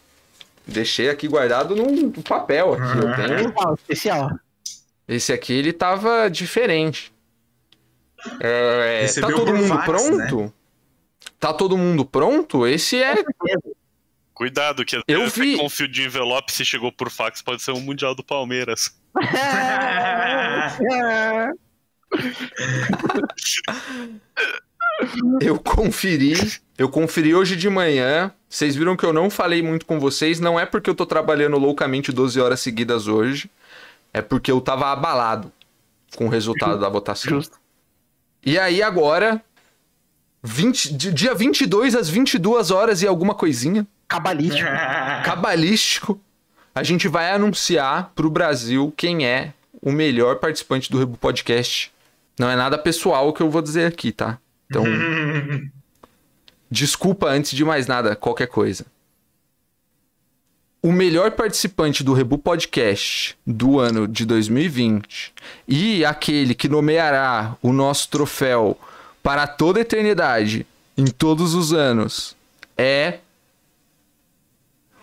deixei 0.66 1.10
aqui 1.10 1.28
guardado 1.28 1.76
num 1.76 2.10
papel 2.22 2.74
aqui. 2.74 2.98
Eu 2.98 3.14
tenho... 3.16 3.34
Especial, 3.40 3.74
especial. 3.74 4.30
Esse 5.06 5.32
aqui 5.32 5.52
ele 5.52 5.72
tava 5.72 6.28
diferente. 6.30 7.12
É, 8.40 9.06
tá 9.20 9.28
todo 9.28 9.54
mundo 9.54 9.68
fax, 9.68 9.84
pronto? 9.84 10.54
Tá 11.38 11.52
todo 11.52 11.76
mundo 11.76 12.04
pronto? 12.04 12.66
Esse 12.66 13.02
é. 13.02 13.14
Cuidado, 14.34 14.84
que 14.84 15.00
Eu 15.08 15.28
vi- 15.28 15.56
com 15.58 15.68
fio 15.68 15.88
de 15.88 16.04
envelope, 16.04 16.52
se 16.52 16.64
chegou 16.64 16.90
por 16.92 17.10
fax, 17.10 17.42
pode 17.42 17.62
ser 17.62 17.72
um 17.72 17.80
Mundial 17.80 18.14
do 18.14 18.22
Palmeiras. 18.22 18.94
Eu 25.40 25.58
conferi. 25.58 26.34
Eu 26.76 26.88
conferi 26.88 27.34
hoje 27.34 27.56
de 27.56 27.68
manhã. 27.68 28.32
Vocês 28.48 28.74
viram 28.74 28.96
que 28.96 29.04
eu 29.04 29.12
não 29.12 29.30
falei 29.30 29.62
muito 29.62 29.86
com 29.86 29.98
vocês. 30.00 30.40
Não 30.40 30.58
é 30.58 30.66
porque 30.66 30.88
eu 30.90 30.94
tô 30.94 31.06
trabalhando 31.06 31.56
loucamente 31.58 32.10
12 32.12 32.40
horas 32.40 32.60
seguidas 32.60 33.06
hoje. 33.08 33.50
É 34.12 34.20
porque 34.20 34.50
eu 34.50 34.60
tava 34.60 34.86
abalado 34.92 35.52
com 36.16 36.26
o 36.26 36.28
resultado 36.28 36.78
da 36.78 36.88
votação. 36.88 37.30
Justo. 37.30 37.58
E 38.44 38.58
aí 38.58 38.82
agora. 38.82 39.42
20, 40.42 40.94
di- 40.96 41.12
dia 41.12 41.34
22 41.34 41.94
às 41.94 42.08
22 42.08 42.70
horas 42.70 43.02
e 43.02 43.06
alguma 43.06 43.34
coisinha. 43.34 43.86
Cabalístico. 44.08 44.68
cabalístico, 45.24 46.20
a 46.74 46.82
gente 46.82 47.08
vai 47.08 47.30
anunciar 47.30 48.10
pro 48.14 48.30
Brasil 48.30 48.92
quem 48.96 49.26
é 49.26 49.52
o 49.82 49.92
melhor 49.92 50.36
participante 50.36 50.90
do 50.90 50.98
Rebu 50.98 51.18
Podcast. 51.18 51.92
Não 52.38 52.48
é 52.48 52.56
nada 52.56 52.78
pessoal 52.78 53.28
o 53.28 53.32
que 53.34 53.42
eu 53.42 53.50
vou 53.50 53.60
dizer 53.60 53.84
aqui, 53.86 54.12
tá? 54.12 54.38
Então, 54.70 54.84
desculpa 56.70 57.28
antes 57.28 57.50
de 57.50 57.64
mais 57.64 57.88
nada, 57.88 58.14
qualquer 58.14 58.46
coisa. 58.46 58.86
O 60.82 60.92
melhor 60.92 61.32
participante 61.32 62.02
do 62.02 62.14
Rebu 62.14 62.38
Podcast 62.38 63.36
do 63.46 63.78
ano 63.78 64.08
de 64.08 64.24
2020 64.24 65.34
e 65.68 66.04
aquele 66.04 66.54
que 66.54 66.68
nomeará 66.68 67.54
o 67.60 67.70
nosso 67.70 68.08
troféu 68.08 68.78
para 69.22 69.46
toda 69.46 69.80
a 69.80 69.82
eternidade, 69.82 70.66
em 70.96 71.06
todos 71.06 71.54
os 71.54 71.74
anos, 71.74 72.34
é 72.78 73.18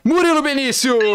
Murilo 0.07 0.41
Benício! 0.41 0.97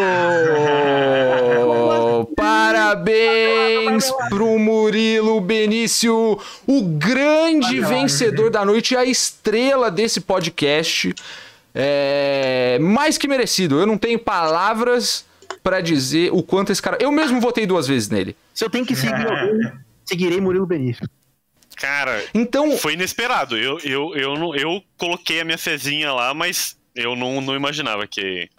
Parabéns 2.36 4.12
pro 4.28 4.58
Murilo 4.58 5.40
Benício, 5.40 6.38
o 6.66 6.82
grande 6.82 7.80
vencedor 7.80 8.50
da 8.50 8.66
noite, 8.66 8.94
a 8.94 9.02
estrela 9.02 9.90
desse 9.90 10.20
podcast. 10.20 11.14
É 11.74 12.76
mais 12.82 13.16
que 13.16 13.26
merecido. 13.26 13.80
Eu 13.80 13.86
não 13.86 13.96
tenho 13.96 14.18
palavras 14.18 15.24
pra 15.62 15.80
dizer 15.80 16.30
o 16.30 16.42
quanto 16.42 16.70
esse 16.70 16.82
cara. 16.82 16.98
Eu 17.00 17.10
mesmo 17.10 17.40
votei 17.40 17.64
duas 17.64 17.88
vezes 17.88 18.10
nele. 18.10 18.36
Se 18.52 18.62
eu 18.62 18.68
tenho 18.68 18.84
que 18.84 18.94
seguir 18.94 19.26
alguém, 19.26 19.72
seguirei 20.04 20.38
Murilo 20.38 20.66
Benício. 20.66 21.08
Cara, 21.76 22.22
Então, 22.34 22.76
foi 22.76 22.92
inesperado. 22.92 23.56
Eu, 23.56 23.78
eu, 23.78 24.14
eu, 24.14 24.34
não, 24.34 24.54
eu 24.54 24.82
coloquei 24.98 25.40
a 25.40 25.46
minha 25.46 25.56
fezinha 25.56 26.12
lá, 26.12 26.34
mas 26.34 26.76
eu 26.94 27.16
não, 27.16 27.40
não 27.40 27.56
imaginava 27.56 28.06
que, 28.06 28.50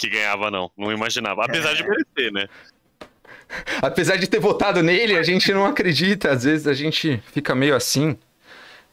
que 0.00 0.08
ganhava, 0.08 0.50
não. 0.50 0.70
Não 0.76 0.90
imaginava. 0.90 1.44
Apesar 1.44 1.74
de 1.74 1.82
merecer, 1.86 2.32
né? 2.32 2.48
apesar 3.82 4.16
de 4.16 4.26
ter 4.26 4.40
votado 4.40 4.82
nele, 4.82 5.18
a 5.18 5.22
gente 5.22 5.52
não 5.52 5.66
acredita. 5.66 6.30
Às 6.30 6.44
vezes 6.44 6.66
a 6.66 6.72
gente 6.72 7.22
fica 7.32 7.54
meio 7.54 7.76
assim. 7.76 8.16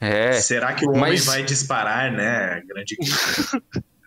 É. 0.01 0.33
Será 0.33 0.73
que 0.73 0.85
o 0.85 0.89
homem 0.89 1.01
mas- 1.01 1.25
vai 1.25 1.43
disparar, 1.43 2.11
né? 2.11 2.61
Grande 2.67 2.97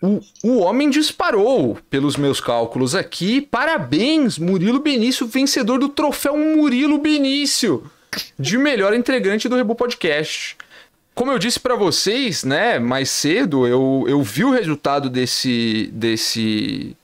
O, 0.02 0.18
o 0.42 0.58
homem 0.60 0.88
disparou, 0.88 1.78
pelos 1.90 2.16
meus 2.16 2.40
cálculos 2.40 2.94
aqui. 2.94 3.42
Parabéns, 3.42 4.38
Murilo 4.38 4.80
Benício, 4.80 5.26
vencedor 5.26 5.78
do 5.78 5.90
troféu 5.90 6.38
Murilo 6.38 6.96
Benício, 6.96 7.84
de 8.38 8.56
melhor 8.56 8.94
integrante 8.94 9.46
do 9.46 9.56
Rebu 9.56 9.74
Podcast. 9.74 10.56
Como 11.20 11.32
eu 11.32 11.38
disse 11.38 11.60
pra 11.60 11.74
vocês, 11.74 12.44
né, 12.44 12.78
mais 12.78 13.10
cedo, 13.10 13.66
eu, 13.66 14.06
eu 14.08 14.22
vi 14.22 14.42
o 14.42 14.52
resultado 14.52 15.10
desse, 15.10 15.90
desse 15.92 16.96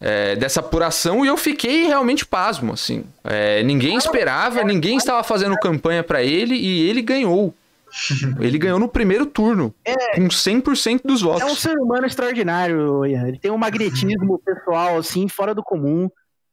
é, 0.00 0.34
dessa 0.34 0.58
apuração 0.58 1.24
e 1.24 1.28
eu 1.28 1.36
fiquei 1.36 1.86
realmente 1.86 2.26
pasmo, 2.26 2.72
assim. 2.72 3.04
É, 3.22 3.62
ninguém 3.62 3.96
esperava, 3.96 4.64
ninguém 4.64 4.96
estava 4.96 5.22
fazendo 5.22 5.54
campanha 5.58 6.02
pra 6.02 6.24
ele 6.24 6.56
e 6.56 6.88
ele 6.90 7.00
ganhou. 7.02 7.54
Ele 8.40 8.58
ganhou 8.58 8.78
no 8.78 8.88
primeiro 8.88 9.26
turno, 9.26 9.74
com 10.14 10.28
100% 10.28 11.02
dos 11.04 11.22
votos. 11.22 11.42
É 11.42 11.44
um 11.44 11.56
ser 11.56 11.76
humano 11.76 12.06
extraordinário, 12.06 13.04
Ian. 13.04 13.28
Ele 13.28 13.38
tem 13.38 13.50
um 13.50 13.58
magnetismo 13.58 14.38
pessoal, 14.46 14.98
assim, 14.98 15.28
fora 15.28 15.54
do 15.54 15.62
comum. 15.62 16.08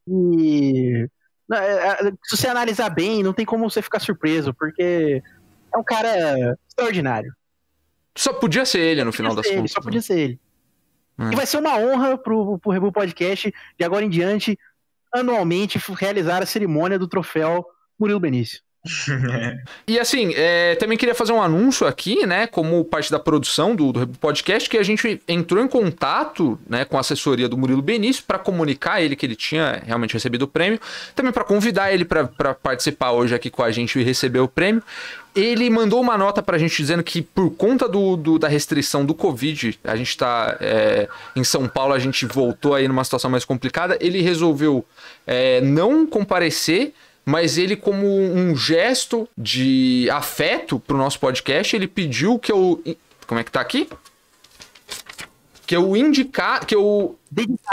E. 0.07 1.07
Não, 1.47 1.57
é, 1.57 1.97
é, 2.01 2.11
Se 2.23 2.35
você 2.35 2.47
analisar 2.47 2.89
bem, 2.89 3.21
não 3.21 3.33
tem 3.33 3.45
como 3.45 3.69
você 3.69 3.83
ficar 3.83 3.99
surpreso, 3.99 4.51
porque 4.51 5.21
é 5.77 5.79
um 5.79 5.83
cara 5.83 6.57
extraordinário. 6.67 7.31
Só 8.15 8.33
podia 8.33 8.65
ser 8.65 8.79
ele 8.79 9.03
no 9.03 9.13
final 9.13 9.35
das 9.35 9.45
ele, 9.45 9.57
contas. 9.57 9.71
só 9.71 9.79
né? 9.79 9.83
podia 9.83 10.01
ser 10.01 10.19
ele. 10.19 10.39
É. 11.19 11.33
E 11.33 11.35
vai 11.35 11.45
ser 11.45 11.57
uma 11.57 11.77
honra 11.77 12.17
pro, 12.17 12.57
pro 12.59 12.71
Rebu 12.71 12.91
Podcast, 12.91 13.53
de 13.77 13.85
agora 13.85 14.03
em 14.03 14.09
diante, 14.09 14.57
anualmente, 15.13 15.79
realizar 15.93 16.41
a 16.41 16.45
cerimônia 16.45 16.99
do 16.99 17.07
troféu 17.07 17.65
Murilo 17.97 18.19
Benício. 18.19 18.61
E 19.87 19.99
assim, 19.99 20.33
é, 20.35 20.75
também 20.75 20.97
queria 20.97 21.15
fazer 21.15 21.31
um 21.33 21.41
anúncio 21.41 21.87
aqui, 21.87 22.25
né, 22.25 22.47
como 22.47 22.83
parte 22.85 23.11
da 23.11 23.19
produção 23.19 23.75
do, 23.75 23.91
do 23.91 24.07
Podcast, 24.19 24.69
que 24.69 24.77
a 24.77 24.83
gente 24.83 25.21
entrou 25.27 25.63
em 25.63 25.67
contato, 25.67 26.59
né, 26.69 26.85
com 26.85 26.97
a 26.97 26.99
assessoria 27.01 27.47
do 27.49 27.57
Murilo 27.57 27.81
Benício 27.81 28.23
para 28.25 28.37
comunicar 28.39 28.93
a 28.93 29.01
ele 29.01 29.15
que 29.15 29.25
ele 29.25 29.35
tinha 29.35 29.81
realmente 29.85 30.13
recebido 30.13 30.43
o 30.43 30.47
prêmio, 30.47 30.79
também 31.15 31.31
para 31.31 31.43
convidar 31.43 31.91
ele 31.93 32.05
para 32.05 32.25
participar 32.53 33.11
hoje 33.11 33.33
aqui 33.35 33.49
com 33.49 33.63
a 33.63 33.71
gente 33.71 33.99
e 33.99 34.03
receber 34.03 34.39
o 34.39 34.47
prêmio. 34.47 34.83
Ele 35.35 35.69
mandou 35.69 36.01
uma 36.01 36.17
nota 36.17 36.41
pra 36.41 36.57
gente 36.57 36.75
dizendo 36.75 37.03
que 37.03 37.21
por 37.21 37.51
conta 37.51 37.87
do, 37.87 38.17
do- 38.17 38.39
da 38.39 38.47
restrição 38.47 39.05
do 39.05 39.13
Covid, 39.13 39.79
a 39.83 39.95
gente 39.95 40.17
tá 40.17 40.57
é, 40.59 41.07
em 41.35 41.43
São 41.43 41.67
Paulo, 41.67 41.93
a 41.93 41.99
gente 41.99 42.25
voltou 42.25 42.73
aí 42.73 42.87
numa 42.87 43.03
situação 43.03 43.29
mais 43.29 43.45
complicada, 43.45 43.97
ele 44.01 44.19
resolveu 44.21 44.83
é, 45.27 45.61
não 45.61 46.07
comparecer, 46.07 46.91
mas 47.27 47.57
ele, 47.57 47.75
como 47.75 48.07
um 48.07 48.55
gesto 48.55 49.27
de 49.37 50.07
afeto 50.09 50.79
pro 50.79 50.95
nosso 50.95 51.19
podcast, 51.19 51.75
ele 51.75 51.85
pediu 51.85 52.39
que 52.39 52.49
eu. 52.49 52.81
Como 53.27 53.37
é 53.37 53.43
que 53.43 53.51
tá 53.51 53.59
aqui? 53.59 53.89
Que 55.65 55.75
eu 55.75 55.97
indicar. 55.97 56.65
Que 56.65 56.73
eu. 56.73 57.19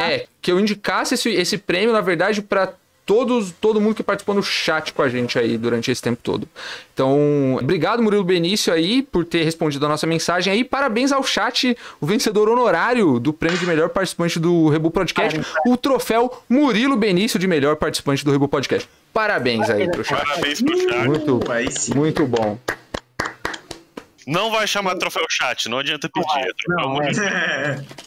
É, 0.00 0.26
que 0.42 0.50
eu 0.50 0.58
indicasse 0.58 1.14
esse, 1.14 1.30
esse 1.30 1.56
prêmio, 1.56 1.92
na 1.92 2.00
verdade, 2.00 2.42
pra 2.42 2.72
todos, 3.06 3.52
todo 3.60 3.80
mundo 3.80 3.94
que 3.94 4.02
participou 4.02 4.34
no 4.34 4.42
chat 4.42 4.92
com 4.92 5.02
a 5.02 5.08
gente 5.08 5.38
aí 5.38 5.56
durante 5.56 5.88
esse 5.88 6.02
tempo 6.02 6.18
todo. 6.20 6.48
Então, 6.92 7.54
obrigado, 7.54 8.02
Murilo 8.02 8.24
Benício, 8.24 8.72
aí, 8.72 9.02
por 9.02 9.24
ter 9.24 9.44
respondido 9.44 9.86
a 9.86 9.88
nossa 9.88 10.04
mensagem 10.04 10.52
aí. 10.52 10.64
Parabéns 10.64 11.12
ao 11.12 11.22
chat, 11.22 11.78
o 12.00 12.06
vencedor 12.06 12.48
honorário 12.48 13.20
do 13.20 13.32
prêmio 13.32 13.60
de 13.60 13.66
melhor 13.66 13.90
participante 13.90 14.40
do 14.40 14.68
Rebu 14.68 14.90
Podcast, 14.90 15.40
o 15.64 15.76
troféu 15.76 16.42
Murilo 16.48 16.96
Benício 16.96 17.38
de 17.38 17.46
melhor 17.46 17.76
participante 17.76 18.24
do 18.24 18.32
Rebu 18.32 18.48
Podcast. 18.48 18.88
Parabéns 19.14 19.70
aí 19.70 19.88
pro 19.88 20.04
chat. 20.04 20.26
Parabéns 20.26 20.60
pro 20.60 20.76
chat. 20.76 21.06
Muito, 21.06 21.40
muito 21.94 22.26
bom. 22.26 22.58
Não 24.26 24.50
vai 24.50 24.66
chamar 24.66 24.96
troféu 24.96 25.24
chat, 25.30 25.68
não 25.68 25.78
adianta 25.78 26.10
pedir. 26.12 26.38
É 26.38 26.52
troféu 26.52 26.88
Não, 26.88 27.02
é. 27.02 27.06
Murilo. 27.06 27.86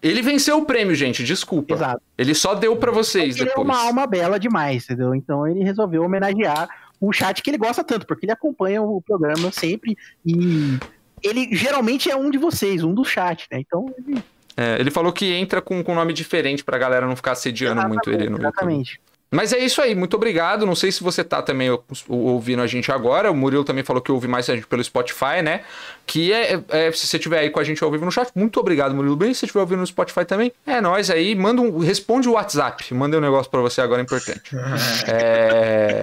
Ele 0.00 0.22
venceu 0.22 0.58
o 0.58 0.64
prêmio, 0.64 0.94
gente, 0.94 1.24
desculpa. 1.24 1.74
Exato. 1.74 2.00
Ele 2.16 2.32
só 2.32 2.54
deu 2.54 2.76
pra 2.76 2.92
vocês 2.92 3.34
Ele 3.34 3.42
é 3.42 3.48
depois. 3.48 3.66
uma 3.66 3.82
alma 3.82 4.06
bela 4.06 4.38
demais, 4.38 4.84
entendeu? 4.84 5.12
Então 5.14 5.46
ele 5.46 5.64
resolveu 5.64 6.04
homenagear 6.04 6.68
o 7.00 7.12
chat 7.12 7.42
que 7.42 7.50
ele 7.50 7.58
gosta 7.58 7.82
tanto, 7.82 8.06
porque 8.06 8.24
ele 8.24 8.32
acompanha 8.32 8.80
o 8.80 9.02
programa 9.02 9.50
sempre 9.50 9.96
e 10.24 10.78
ele 11.20 11.48
geralmente 11.52 12.08
é 12.08 12.14
um 12.14 12.30
de 12.30 12.38
vocês, 12.38 12.84
um 12.84 12.94
do 12.94 13.04
chat, 13.04 13.46
né? 13.50 13.58
Então, 13.58 13.92
ele... 13.98 14.22
É, 14.56 14.80
ele 14.80 14.90
falou 14.90 15.12
que 15.12 15.32
entra 15.32 15.60
com, 15.60 15.82
com 15.82 15.94
nome 15.94 16.12
diferente 16.12 16.64
pra 16.64 16.78
galera 16.78 17.06
não 17.06 17.16
ficar 17.16 17.32
assediando 17.32 17.86
muito 17.88 18.08
ele 18.08 18.28
no 18.30 18.36
YouTube. 18.36 18.42
Exatamente. 18.42 19.00
Mas 19.30 19.52
é 19.52 19.58
isso 19.58 19.82
aí, 19.82 19.94
muito 19.94 20.14
obrigado. 20.14 20.64
Não 20.64 20.74
sei 20.74 20.90
se 20.90 21.02
você 21.02 21.22
tá 21.22 21.42
também 21.42 21.70
ou- 21.70 21.84
ouvindo 22.08 22.62
a 22.62 22.66
gente 22.66 22.90
agora. 22.90 23.30
O 23.30 23.36
Murilo 23.36 23.62
também 23.62 23.84
falou 23.84 24.00
que 24.00 24.10
ouve 24.10 24.26
mais 24.26 24.48
a 24.48 24.54
gente 24.54 24.66
pelo 24.66 24.82
Spotify, 24.82 25.42
né? 25.42 25.60
Que 26.06 26.32
é, 26.32 26.58
é, 26.70 26.90
se 26.92 27.06
você 27.06 27.18
estiver 27.18 27.40
aí 27.40 27.50
com 27.50 27.60
a 27.60 27.64
gente 27.64 27.84
ao 27.84 27.90
vivo 27.90 28.06
no 28.06 28.10
chat, 28.10 28.30
muito 28.34 28.58
obrigado, 28.58 28.94
Murilo. 28.94 29.16
Bem, 29.16 29.34
se 29.34 29.40
você 29.40 29.46
estiver 29.46 29.60
ouvindo 29.60 29.80
no 29.80 29.86
Spotify 29.86 30.24
também, 30.24 30.50
é 30.66 30.80
nóis 30.80 31.10
aí. 31.10 31.34
Manda 31.34 31.60
um, 31.60 31.78
responde 31.78 32.26
o 32.26 32.32
WhatsApp. 32.32 32.94
Mandei 32.94 33.18
um 33.18 33.22
negócio 33.22 33.50
pra 33.50 33.60
você 33.60 33.82
agora 33.82 34.00
importante. 34.00 34.56
É. 35.08 36.02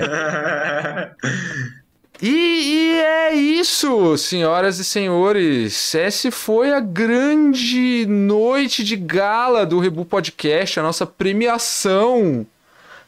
E, 2.22 2.30
e 2.30 3.02
é 3.02 3.34
isso, 3.34 4.18
senhoras 4.18 4.80
e 4.80 4.85
senhores. 4.85 5.93
Essa 5.93 6.31
foi 6.31 6.72
a 6.72 6.80
grande 6.80 8.06
noite 8.07 8.84
de 8.84 8.95
gala 8.95 9.65
do 9.65 9.80
Rebu 9.80 10.06
Podcast, 10.06 10.80
a 10.80 10.84
nossa 10.84 11.06
premiação. 11.06 12.45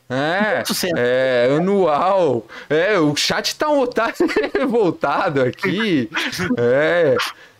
É, 0.10 0.64
é 0.96 1.56
anual. 1.56 2.46
É, 2.70 2.98
o 2.98 3.16
chat 3.16 3.56
tá, 3.56 3.68
tá 3.94 4.14
voltado 4.68 5.42
aqui. 5.42 6.10
É. 6.58 7.16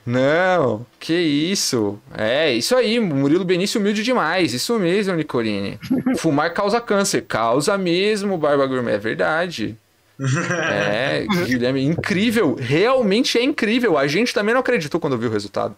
Não, 0.06 0.86
que 1.02 1.14
isso. 1.14 2.00
É, 2.18 2.50
isso 2.54 2.74
aí, 2.74 2.98
Murilo 2.98 3.44
Benício 3.44 3.82
humilde 3.82 4.04
demais. 4.04 4.54
Isso 4.54 4.80
mesmo, 4.80 5.14
Nicoline. 5.16 5.78
Fumar 6.18 6.54
causa 6.54 6.80
câncer. 6.80 7.24
Causa 7.24 7.78
mesmo, 7.78 8.38
Barba 8.38 8.66
Gourmet. 8.66 8.94
É 8.94 8.98
verdade. 8.98 9.76
É, 10.18 11.26
Guilherme, 11.46 11.84
incrível. 11.84 12.56
Realmente 12.58 13.38
é 13.38 13.44
incrível. 13.44 13.98
A 13.98 14.08
gente 14.08 14.34
também 14.34 14.54
não 14.54 14.62
acreditou 14.62 15.00
quando 15.00 15.18
viu 15.18 15.30
o 15.30 15.34
resultado. 15.34 15.76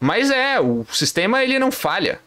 Mas 0.00 0.30
é, 0.30 0.58
o 0.58 0.86
sistema 0.90 1.44
ele 1.44 1.58
não 1.58 1.70
falha. 1.70 2.18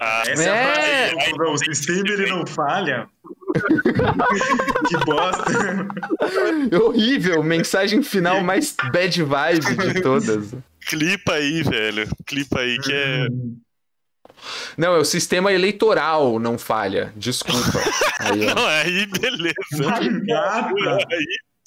Ah, 0.00 0.22
Essa 0.26 0.42
é, 0.44 0.46
É. 0.48 1.06
a 1.10 1.34
frase. 1.34 1.64
Sistema 1.74 2.08
ele 2.08 2.26
não 2.30 2.46
falha. 2.46 3.08
que 4.88 4.96
bosta. 5.04 5.88
Horrível, 6.84 7.42
mensagem 7.42 8.02
final 8.02 8.42
mais 8.42 8.74
bad 8.92 9.22
vibe 9.22 9.76
de 9.94 10.00
todas. 10.02 10.54
clipa 10.86 11.32
aí, 11.32 11.62
velho. 11.62 12.08
Clipa 12.26 12.60
aí 12.60 12.78
que 12.78 12.92
é. 12.92 13.26
Não, 14.76 14.94
é 14.94 14.98
o 14.98 15.04
sistema 15.04 15.52
eleitoral 15.52 16.38
não 16.38 16.56
falha. 16.56 17.12
Desculpa. 17.16 17.80
Aí. 18.20 18.46
Não, 18.46 18.66
aí 18.66 19.06
beleza. 19.06 20.24
Gata. 20.26 20.74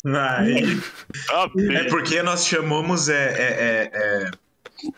Aí 0.06 0.56
Aí. 0.56 0.82
tá. 1.28 1.49
É 1.74 1.84
porque 1.86 2.22
nós 2.24 2.45
chamamos 2.45 3.08
é, 3.10 3.14
é, 3.16 3.44
é, 3.44 3.91
é, 3.94 4.32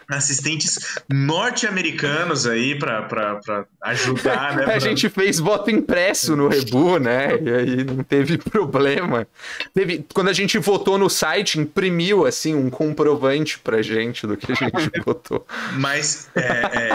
assistentes 0.09 0.77
norte-americanos 1.11 2.45
aí 2.45 2.77
pra, 2.77 3.03
pra, 3.03 3.35
pra 3.37 3.65
ajudar, 3.83 4.55
né? 4.55 4.63
A 4.63 4.65
pra- 4.65 4.79
gente 4.79 5.09
fez 5.09 5.39
voto 5.39 5.69
impresso 5.69 6.35
no 6.35 6.47
Rebu, 6.47 6.99
né? 6.99 7.37
E 7.41 7.49
aí 7.49 7.83
não 7.83 8.03
teve 8.03 8.37
problema. 8.49 9.27
Teve, 9.73 10.05
quando 10.13 10.29
a 10.29 10.33
gente 10.33 10.57
votou 10.57 10.97
no 10.97 11.09
site, 11.09 11.59
imprimiu 11.59 12.25
assim 12.25 12.55
um 12.55 12.69
comprovante 12.69 13.59
pra 13.59 13.81
gente 13.81 14.25
do 14.27 14.35
que 14.37 14.51
a 14.51 14.55
gente 14.55 14.91
votou. 15.05 15.45
Mas 15.79 16.29
é, 16.35 16.41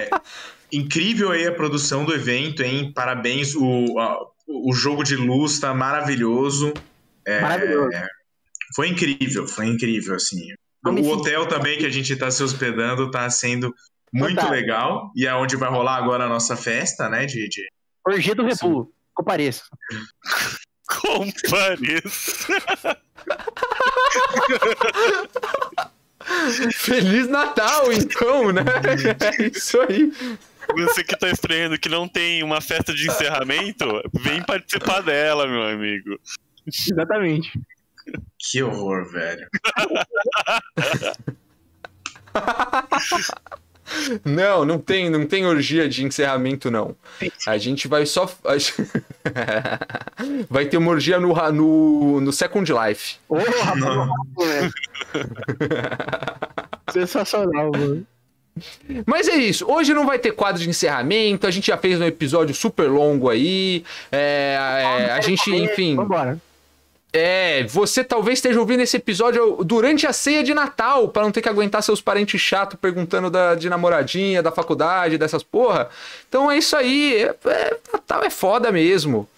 é 0.06 0.10
incrível 0.72 1.30
aí 1.30 1.46
a 1.46 1.52
produção 1.52 2.04
do 2.04 2.14
evento, 2.14 2.62
hein? 2.62 2.92
Parabéns. 2.94 3.54
O, 3.54 3.98
a- 3.98 4.18
o 4.46 4.72
jogo 4.72 5.02
de 5.04 5.14
luz 5.14 5.58
tá 5.60 5.74
maravilhoso. 5.74 6.72
É, 7.24 7.40
Maravilhoso. 7.42 7.90
Foi 8.74 8.88
incrível, 8.88 9.46
foi 9.46 9.66
incrível, 9.66 10.14
assim. 10.14 10.40
O 10.84 11.08
hotel 11.08 11.46
também 11.46 11.78
que 11.78 11.86
a 11.86 11.90
gente 11.90 12.14
tá 12.16 12.30
se 12.30 12.42
hospedando 12.42 13.10
tá 13.10 13.28
sendo 13.30 13.74
muito 14.12 14.36
Fantástico. 14.36 14.54
legal. 14.54 15.12
E 15.14 15.26
é 15.26 15.34
onde 15.34 15.56
vai 15.56 15.68
rolar 15.68 15.96
agora 15.96 16.24
a 16.24 16.28
nossa 16.28 16.56
festa, 16.56 17.08
né? 17.08 17.26
De, 17.26 17.48
de... 17.48 17.66
Orgia 18.06 18.34
do 18.34 18.44
Rebu, 18.44 18.92
compareça. 19.14 19.64
Compareça. 20.88 22.48
Feliz 26.72 27.28
Natal, 27.28 27.92
então, 27.92 28.50
né? 28.52 28.62
É 29.38 29.46
isso 29.48 29.78
aí. 29.82 30.10
Você 30.74 31.04
que 31.04 31.16
tá 31.16 31.28
estranhando 31.28 31.78
que 31.78 31.90
não 31.90 32.08
tem 32.08 32.42
uma 32.42 32.60
festa 32.60 32.94
de 32.94 33.06
encerramento, 33.06 33.84
vem 34.14 34.42
participar 34.42 35.02
dela, 35.02 35.46
meu 35.46 35.62
amigo. 35.62 36.18
Exatamente. 36.66 37.50
Que 38.38 38.62
horror, 38.62 39.10
velho. 39.10 39.48
Não, 44.24 44.64
não 44.64 44.78
tem, 44.78 45.08
não 45.08 45.26
tem 45.26 45.46
orgia 45.46 45.88
de 45.88 46.04
encerramento, 46.04 46.70
não. 46.70 46.94
A 47.46 47.56
gente 47.56 47.88
vai 47.88 48.04
só. 48.04 48.30
Vai 50.50 50.66
ter 50.66 50.76
uma 50.76 50.90
orgia 50.90 51.18
no, 51.18 51.32
no, 51.52 52.20
no 52.20 52.32
Second 52.32 52.70
Life. 52.70 53.16
Ô, 53.28 53.38
rapaz. 53.38 54.72
Sensacional, 56.92 57.70
mano. 57.70 58.06
Mas 59.06 59.28
é 59.28 59.36
isso. 59.36 59.64
Hoje 59.70 59.94
não 59.94 60.04
vai 60.04 60.18
ter 60.18 60.32
quadro 60.32 60.60
de 60.60 60.68
encerramento. 60.68 61.46
A 61.46 61.50
gente 61.50 61.68
já 61.68 61.78
fez 61.78 62.00
um 62.00 62.04
episódio 62.04 62.54
super 62.54 62.90
longo 62.90 63.30
aí. 63.30 63.84
É, 64.10 64.56
é, 65.00 65.12
a 65.12 65.20
gente, 65.20 65.50
enfim. 65.54 65.94
Vambora. 65.94 66.38
É, 67.12 67.64
você 67.64 68.04
talvez 68.04 68.38
esteja 68.38 68.60
ouvindo 68.60 68.80
esse 68.80 68.96
episódio 68.98 69.64
durante 69.64 70.06
a 70.06 70.12
ceia 70.12 70.44
de 70.44 70.52
Natal, 70.52 71.08
pra 71.08 71.22
não 71.22 71.32
ter 71.32 71.40
que 71.40 71.48
aguentar 71.48 71.82
seus 71.82 72.00
parentes 72.02 72.38
chatos 72.40 72.78
perguntando 72.78 73.30
da, 73.30 73.54
de 73.54 73.70
namoradinha, 73.70 74.42
da 74.42 74.52
faculdade, 74.52 75.16
dessas 75.16 75.42
porra. 75.42 75.88
Então 76.28 76.50
é 76.50 76.58
isso 76.58 76.76
aí. 76.76 77.14
É, 77.22 77.34
é- 77.46 77.76
Natal 77.92 78.22
é 78.24 78.30
foda 78.30 78.70
mesmo. 78.70 79.28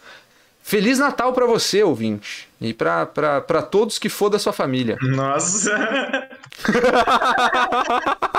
Feliz 0.63 0.99
Natal 0.99 1.33
pra 1.33 1.47
você, 1.47 1.83
ouvinte. 1.83 2.49
E 2.61 2.75
pra, 2.75 3.07
pra, 3.07 3.41
pra 3.41 3.63
todos 3.63 3.99
que 3.99 4.09
for 4.09 4.29
da 4.29 4.39
sua 4.39 4.53
família. 4.53 4.97
Nossa. 5.01 5.71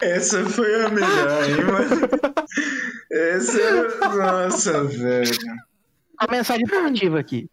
Essa 0.00 0.44
foi 0.44 0.84
a 0.84 0.88
melhor, 0.88 1.44
hein, 1.48 1.64
mano? 1.64 2.08
Essa. 3.10 4.08
Nossa, 4.16 4.84
velho. 4.84 5.38
A 6.20 6.30
mensagem 6.30 6.66
positiva 6.66 7.18
aqui. 7.18 7.48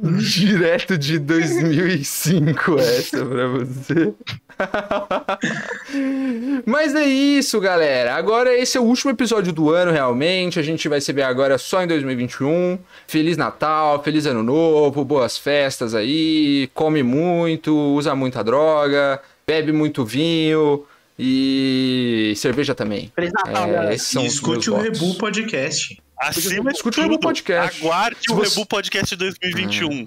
Direto 0.00 0.96
de 0.96 1.18
2005 1.18 2.78
essa 2.78 3.26
pra 3.26 3.48
você. 3.48 4.14
Mas 6.64 6.94
é 6.94 7.04
isso, 7.04 7.58
galera. 7.60 8.14
Agora 8.14 8.56
esse 8.56 8.78
é 8.78 8.80
o 8.80 8.84
último 8.84 9.10
episódio 9.10 9.52
do 9.52 9.70
ano, 9.70 9.90
realmente. 9.90 10.60
A 10.60 10.62
gente 10.62 10.88
vai 10.88 11.00
se 11.00 11.12
ver 11.12 11.22
agora 11.22 11.58
só 11.58 11.82
em 11.82 11.88
2021. 11.88 12.78
Feliz 13.08 13.36
Natal, 13.36 14.00
feliz 14.00 14.24
Ano 14.26 14.44
Novo, 14.44 15.04
boas 15.04 15.36
festas 15.36 15.96
aí. 15.96 16.70
Come 16.72 17.02
muito, 17.02 17.76
usa 17.76 18.14
muita 18.14 18.44
droga, 18.44 19.20
bebe 19.44 19.72
muito 19.72 20.04
vinho 20.04 20.84
e 21.18 22.34
cerveja 22.36 22.72
também. 22.72 23.10
Feliz 23.16 23.32
Natal, 23.32 23.68
É, 23.68 23.72
galera. 23.72 23.92
E 23.92 24.26
escute 24.26 24.70
o. 24.70 24.76
Rebu 24.76 25.16
Podcast. 25.16 26.00
Acima 26.20 26.70
Escute 26.70 27.00
o 27.00 27.02
Rebu 27.04 27.18
Podcast. 27.20 27.80
Aguarde 27.84 28.18
Se 28.26 28.32
o 28.32 28.36
você- 28.36 28.54
Rebu 28.54 28.66
Podcast 28.66 29.16
2021. 29.16 30.06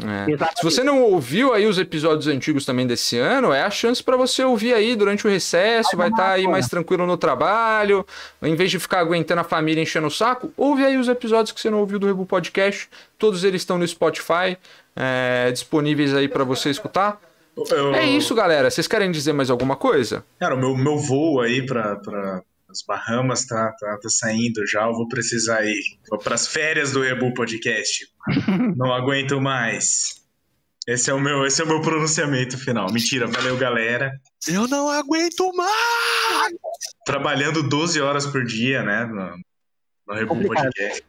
É. 0.00 0.30
Exatamente. 0.30 0.56
Se 0.58 0.64
você 0.64 0.82
não 0.82 1.02
ouviu 1.02 1.52
aí 1.52 1.66
os 1.66 1.76
episódios 1.76 2.26
antigos 2.26 2.64
também 2.64 2.86
desse 2.86 3.18
ano, 3.18 3.52
é 3.52 3.62
a 3.62 3.68
chance 3.70 4.02
pra 4.02 4.16
você 4.16 4.42
ouvir 4.42 4.72
aí 4.72 4.96
durante 4.96 5.26
o 5.26 5.30
recesso, 5.30 5.94
vai 5.98 6.08
estar 6.08 6.30
aí 6.30 6.48
mais 6.48 6.66
tranquilo 6.66 7.06
no 7.06 7.18
trabalho, 7.18 8.06
em 8.42 8.54
vez 8.54 8.70
de 8.70 8.78
ficar 8.78 9.00
aguentando 9.00 9.42
a 9.42 9.44
família 9.44 9.82
enchendo 9.82 10.06
o 10.06 10.10
saco, 10.10 10.50
ouve 10.56 10.82
aí 10.82 10.96
os 10.96 11.08
episódios 11.08 11.52
que 11.52 11.60
você 11.60 11.68
não 11.68 11.78
ouviu 11.80 11.98
do 11.98 12.06
Rebu 12.06 12.24
Podcast, 12.24 12.88
todos 13.18 13.44
eles 13.44 13.60
estão 13.60 13.76
no 13.76 13.86
Spotify, 13.86 14.56
é, 14.96 15.50
disponíveis 15.52 16.14
aí 16.14 16.26
pra 16.26 16.42
você 16.42 16.70
escutar. 16.70 17.20
Eu- 17.54 17.94
É 17.94 18.06
isso, 18.06 18.34
galera. 18.34 18.70
Vocês 18.70 18.86
querem 18.88 19.10
dizer 19.12 19.34
mais 19.34 19.50
alguma 19.50 19.76
coisa? 19.76 20.24
Cara, 20.40 20.54
o 20.54 20.58
meu, 20.58 20.74
meu 20.74 20.96
voo 20.98 21.38
aí 21.38 21.66
pra 21.66 22.40
as 22.72 22.82
Bahamas 22.82 23.46
tá, 23.46 23.72
tá, 23.78 23.98
tá 23.98 24.08
saindo 24.08 24.66
já. 24.66 24.84
Eu 24.86 24.94
vou 24.94 25.06
precisar 25.06 25.64
ir. 25.64 25.82
Vou 26.08 26.18
pras 26.18 26.48
férias 26.48 26.92
do 26.92 27.02
Rebu 27.02 27.32
Podcast. 27.34 28.06
Não 28.76 28.92
aguento 28.92 29.40
mais. 29.40 30.22
Esse 30.86 31.10
é, 31.10 31.14
o 31.14 31.20
meu, 31.20 31.46
esse 31.46 31.62
é 31.62 31.64
o 31.64 31.68
meu 31.68 31.80
pronunciamento 31.80 32.58
final. 32.58 32.90
Mentira, 32.92 33.28
valeu, 33.28 33.56
galera. 33.56 34.10
Eu 34.48 34.66
não 34.66 34.88
aguento 34.88 35.52
mais! 35.54 36.52
Trabalhando 37.06 37.62
12 37.62 38.00
horas 38.00 38.26
por 38.26 38.44
dia, 38.44 38.82
né? 38.82 39.04
No, 39.04 39.38
no 40.08 40.14
Rebu 40.14 40.34
Complicado. 40.34 40.64
Podcast. 40.64 41.04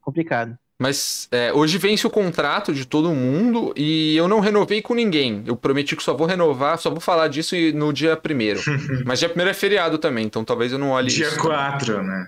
Complicado. 0.00 0.58
Mas 0.78 1.26
é, 1.32 1.52
hoje 1.54 1.78
vence 1.78 2.06
o 2.06 2.10
contrato 2.10 2.74
de 2.74 2.84
todo 2.84 3.10
mundo 3.10 3.72
e 3.74 4.14
eu 4.14 4.28
não 4.28 4.40
renovei 4.40 4.82
com 4.82 4.94
ninguém. 4.94 5.42
Eu 5.46 5.56
prometi 5.56 5.96
que 5.96 6.02
só 6.02 6.12
vou 6.14 6.26
renovar, 6.26 6.78
só 6.78 6.90
vou 6.90 7.00
falar 7.00 7.28
disso 7.28 7.56
no 7.74 7.92
dia 7.92 8.14
primeiro. 8.16 8.60
Mas 9.06 9.18
dia 9.20 9.28
primeiro 9.28 9.50
é 9.50 9.54
feriado 9.54 9.96
também, 9.96 10.26
então 10.26 10.44
talvez 10.44 10.72
eu 10.72 10.78
não 10.78 10.90
olhe 10.90 11.08
Dia 11.08 11.28
isso. 11.28 11.38
4, 11.38 12.02
né? 12.02 12.26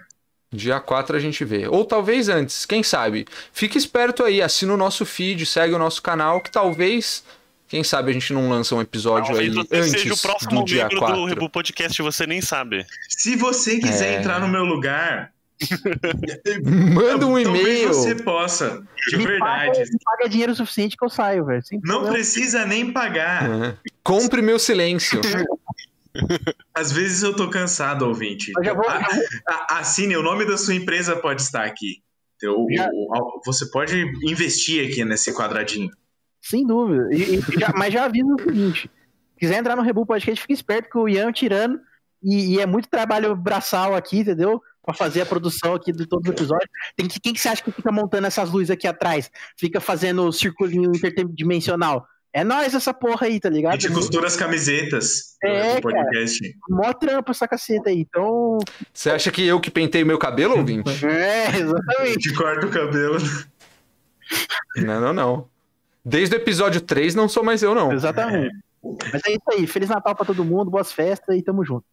Dia 0.51 0.81
4 0.81 1.15
a 1.15 1.21
gente 1.21 1.45
vê. 1.45 1.69
Ou 1.69 1.85
talvez 1.85 2.31
antes, 2.31 2.65
quem 2.65 2.83
sabe. 2.83 3.27
Fique 3.53 3.77
esperto 3.77 4.25
aí, 4.25 4.41
assina 4.41 4.73
o 4.73 4.79
nosso 4.79 5.05
feed, 5.05 5.45
segue 5.45 5.75
o 5.75 5.79
nosso 5.79 6.01
canal, 6.01 6.41
que 6.41 6.51
talvez, 6.51 7.23
quem 7.69 7.85
sabe 7.85 8.11
a 8.11 8.15
gente 8.15 8.33
não 8.33 8.49
lança 8.49 8.75
um 8.75 8.81
episódio 8.81 9.27
Talvez 9.35 9.51
aí 9.51 9.55
você 9.55 9.77
antes 9.77 9.91
seja 9.91 10.15
o 10.15 10.17
próximo 10.19 10.61
do 10.61 10.65
dia 10.65 10.85
membro 10.85 11.01
4. 11.01 11.17
do 11.17 11.25
Rebu 11.27 11.51
Podcast, 11.51 12.01
você 12.01 12.27
nem 12.27 12.41
sabe. 12.41 12.87
Se 13.11 13.37
você 13.37 13.79
quiser 13.79 14.15
É. 14.15 14.19
entrar 14.21 14.41
no 14.41 14.49
meu 14.49 14.65
lugar, 14.65 15.33
Manda 16.95 17.27
um 17.27 17.43
talvez 17.43 17.47
e-mail. 17.49 17.89
você 17.89 18.15
possa. 18.15 18.83
De 19.11 19.17
Me 19.17 19.27
verdade. 19.27 19.79
paga, 19.79 19.89
paga 20.05 20.29
dinheiro 20.29 20.55
suficiente 20.55 20.97
que 20.97 21.05
eu 21.05 21.09
saio, 21.09 21.45
velho. 21.45 21.63
Não 21.73 21.81
problema. 21.81 22.13
precisa 22.15 22.65
nem 22.65 22.93
pagar. 22.93 23.49
Uhum. 23.49 23.75
Compre 24.03 24.41
meu 24.43 24.59
silêncio. 24.59 25.21
Às 26.75 26.91
vezes 26.93 27.23
eu 27.23 27.35
tô 27.35 27.49
cansado, 27.51 28.03
ouvinte. 28.03 28.51
Eu 28.57 28.65
já 28.65 28.75
vou- 28.75 28.89
A- 28.89 29.07
a- 29.49 29.79
Assine, 29.79 30.17
o 30.17 30.23
nome 30.23 30.45
da 30.47 30.57
sua 30.57 30.75
empresa 30.75 31.15
pode 31.17 31.43
estar 31.43 31.65
aqui. 31.65 32.03
Então, 32.37 32.67
Já- 32.71 32.89
o- 32.93 33.41
você 33.45 33.69
pode 33.71 34.05
investir 34.25 34.89
aqui 34.89 35.05
nesse 35.05 35.33
quadradinho. 35.35 35.91
Sem 36.41 36.67
dúvida. 36.67 37.09
E- 37.13 37.37
e 37.37 37.61
já- 37.61 37.73
mas 37.77 37.93
já 37.93 38.05
aviso 38.05 38.35
o 38.35 38.41
seguinte: 38.43 38.83
se 39.35 39.39
quiser 39.41 39.59
entrar 39.59 39.77
no 39.77 39.83
Rebu 39.83 40.07
Podcast, 40.07 40.41
fica 40.41 40.53
esperto 40.53 40.89
que 40.91 40.99
o 40.99 41.09
Ian 41.09 41.25
é 41.25 41.27
um 41.29 41.33
tirando. 41.33 41.79
E, 42.23 42.55
e 42.57 42.61
é 42.61 42.67
muito 42.67 42.89
trabalho 42.89 43.37
braçal 43.37 43.95
aqui, 43.95 44.19
entendeu? 44.21 44.61
Pra 44.89 44.95
fazer 44.97 45.21
a 45.21 45.27
produção 45.27 45.75
aqui 45.75 45.93
de 45.93 46.07
todos 46.07 46.27
os 46.27 46.35
episódios. 46.35 46.67
Tem 46.97 47.07
que, 47.07 47.21
quem 47.21 47.35
que 47.35 47.39
você 47.41 47.51
acha 47.51 47.63
que 47.63 47.71
fica 47.71 47.93
montando 47.93 48.27
essas 48.27 48.49
luzes 48.51 48.71
aqui 48.71 48.87
atrás? 48.87 49.31
Fica 49.55 49.83
fazendo 49.83 50.23
o 50.27 50.33
circulinho 50.33 50.91
interdimensional. 50.97 52.07
É 52.33 52.43
nós 52.43 52.75
essa 52.75 52.95
porra 52.95 53.27
aí, 53.27 53.39
tá 53.39 53.49
A 53.49 53.53
ligado? 53.53 53.79
gente 53.79 53.93
costura 53.93 54.27
as 54.27 54.35
camisetas 54.35 55.35
do- 55.43 55.49
É, 55.49 55.75
do 55.77 55.83
podcast. 55.83 56.57
Mó 56.71 56.91
trampo 56.95 57.31
essa 57.33 57.47
caceta 57.47 57.91
aí. 57.91 58.01
Então. 58.01 58.57
Você 58.91 59.11
acha 59.11 59.31
que 59.31 59.45
eu 59.47 59.61
que 59.61 59.71
pentei 59.71 60.05
meu 60.05 60.19
cabelo, 60.19 60.57
ouvinte? 60.57 61.05
É, 61.05 61.49
A 61.49 61.59
exatamente. 61.59 62.13
gente 62.15 62.33
corta 62.35 62.67
o 62.67 62.71
cabelo. 62.71 63.19
Não, 64.77 65.01
não, 65.03 65.13
não. 65.13 65.49
Desde 66.03 66.35
o 66.35 66.39
episódio 66.39 66.81
3 66.81 67.15
não 67.15 67.29
sou 67.29 67.45
mais 67.45 67.63
eu, 67.63 67.75
não. 67.75 67.93
Exatamente. 67.93 68.55
Mas 69.13 69.21
é 69.27 69.33
isso 69.33 69.43
aí. 69.53 69.67
Feliz 69.67 69.91
Natal 69.91 70.15
pra 70.17 70.25
todo 70.25 70.45
mundo, 70.45 70.71
boas 70.71 70.93
festas 70.93 71.37
e 71.37 71.43
tamo 71.43 71.63
junto. 71.63 71.85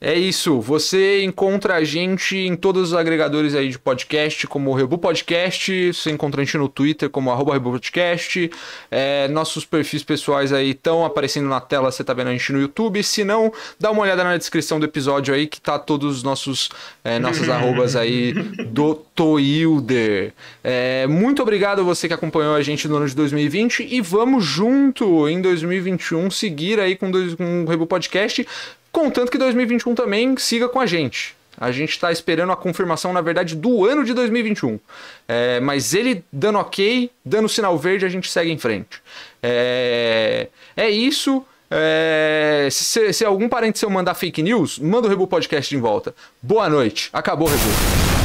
É 0.00 0.14
isso. 0.14 0.60
Você 0.60 1.24
encontra 1.24 1.74
a 1.74 1.82
gente 1.82 2.36
em 2.36 2.54
todos 2.54 2.90
os 2.90 2.94
agregadores 2.94 3.52
aí 3.56 3.68
de 3.68 3.78
podcast, 3.80 4.46
como 4.46 4.70
o 4.70 4.74
Rebu 4.74 4.96
Podcast. 4.96 5.92
Você 5.92 6.12
encontra 6.12 6.40
a 6.40 6.44
gente 6.44 6.56
no 6.56 6.68
Twitter 6.68 7.10
como 7.10 7.32
arroba 7.32 7.54
Rebu 7.54 7.72
Podcast. 7.72 8.48
É, 8.92 9.26
nossos 9.26 9.64
perfis 9.64 10.04
pessoais 10.04 10.52
aí 10.52 10.70
estão 10.70 11.04
aparecendo 11.04 11.48
na 11.48 11.60
tela. 11.60 11.90
Você 11.90 12.04
tá 12.04 12.14
vendo 12.14 12.28
a 12.28 12.32
gente 12.32 12.52
no 12.52 12.60
YouTube. 12.60 13.02
Se 13.02 13.24
não, 13.24 13.52
dá 13.80 13.90
uma 13.90 14.02
olhada 14.02 14.22
na 14.22 14.36
descrição 14.36 14.78
do 14.78 14.86
episódio 14.86 15.34
aí 15.34 15.48
que 15.48 15.60
tá 15.60 15.80
todos 15.80 16.18
os 16.18 16.22
nossos 16.22 16.68
é, 17.02 17.18
nossas 17.18 17.48
arrobas 17.50 17.96
aí 17.96 18.34
do 18.68 18.94
Toilder. 18.94 20.32
É, 20.62 21.08
muito 21.08 21.42
obrigado 21.42 21.80
a 21.80 21.82
você 21.82 22.06
que 22.06 22.14
acompanhou 22.14 22.54
a 22.54 22.62
gente 22.62 22.86
no 22.86 22.98
ano 22.98 23.08
de 23.08 23.16
2020 23.16 23.84
e 23.90 24.00
vamos 24.00 24.44
junto 24.44 25.28
em 25.28 25.42
2021 25.42 26.30
seguir 26.30 26.78
aí 26.78 26.94
com, 26.94 27.10
dois, 27.10 27.34
com 27.34 27.64
o 27.64 27.66
Rebu 27.68 27.84
Podcast. 27.84 28.46
Contanto 28.92 29.30
que 29.30 29.38
2021 29.38 29.94
também 29.94 30.36
siga 30.36 30.68
com 30.68 30.80
a 30.80 30.86
gente. 30.86 31.36
A 31.60 31.72
gente 31.72 31.90
está 31.90 32.12
esperando 32.12 32.52
a 32.52 32.56
confirmação, 32.56 33.12
na 33.12 33.20
verdade, 33.20 33.56
do 33.56 33.84
ano 33.84 34.04
de 34.04 34.14
2021. 34.14 34.78
É, 35.26 35.58
mas 35.58 35.92
ele 35.92 36.24
dando 36.32 36.58
ok, 36.58 37.10
dando 37.24 37.48
sinal 37.48 37.76
verde, 37.76 38.06
a 38.06 38.08
gente 38.08 38.30
segue 38.30 38.50
em 38.50 38.58
frente. 38.58 39.02
É, 39.42 40.48
é 40.76 40.88
isso. 40.88 41.44
É, 41.70 42.68
se, 42.70 43.12
se 43.12 43.24
algum 43.24 43.48
parente 43.48 43.78
seu 43.78 43.90
mandar 43.90 44.14
fake 44.14 44.42
news, 44.42 44.78
manda 44.78 45.06
o 45.06 45.10
Rebu 45.10 45.26
Podcast 45.26 45.74
de 45.74 45.80
volta. 45.80 46.14
Boa 46.40 46.68
noite. 46.68 47.10
Acabou, 47.12 47.48
Rebu. 47.48 48.17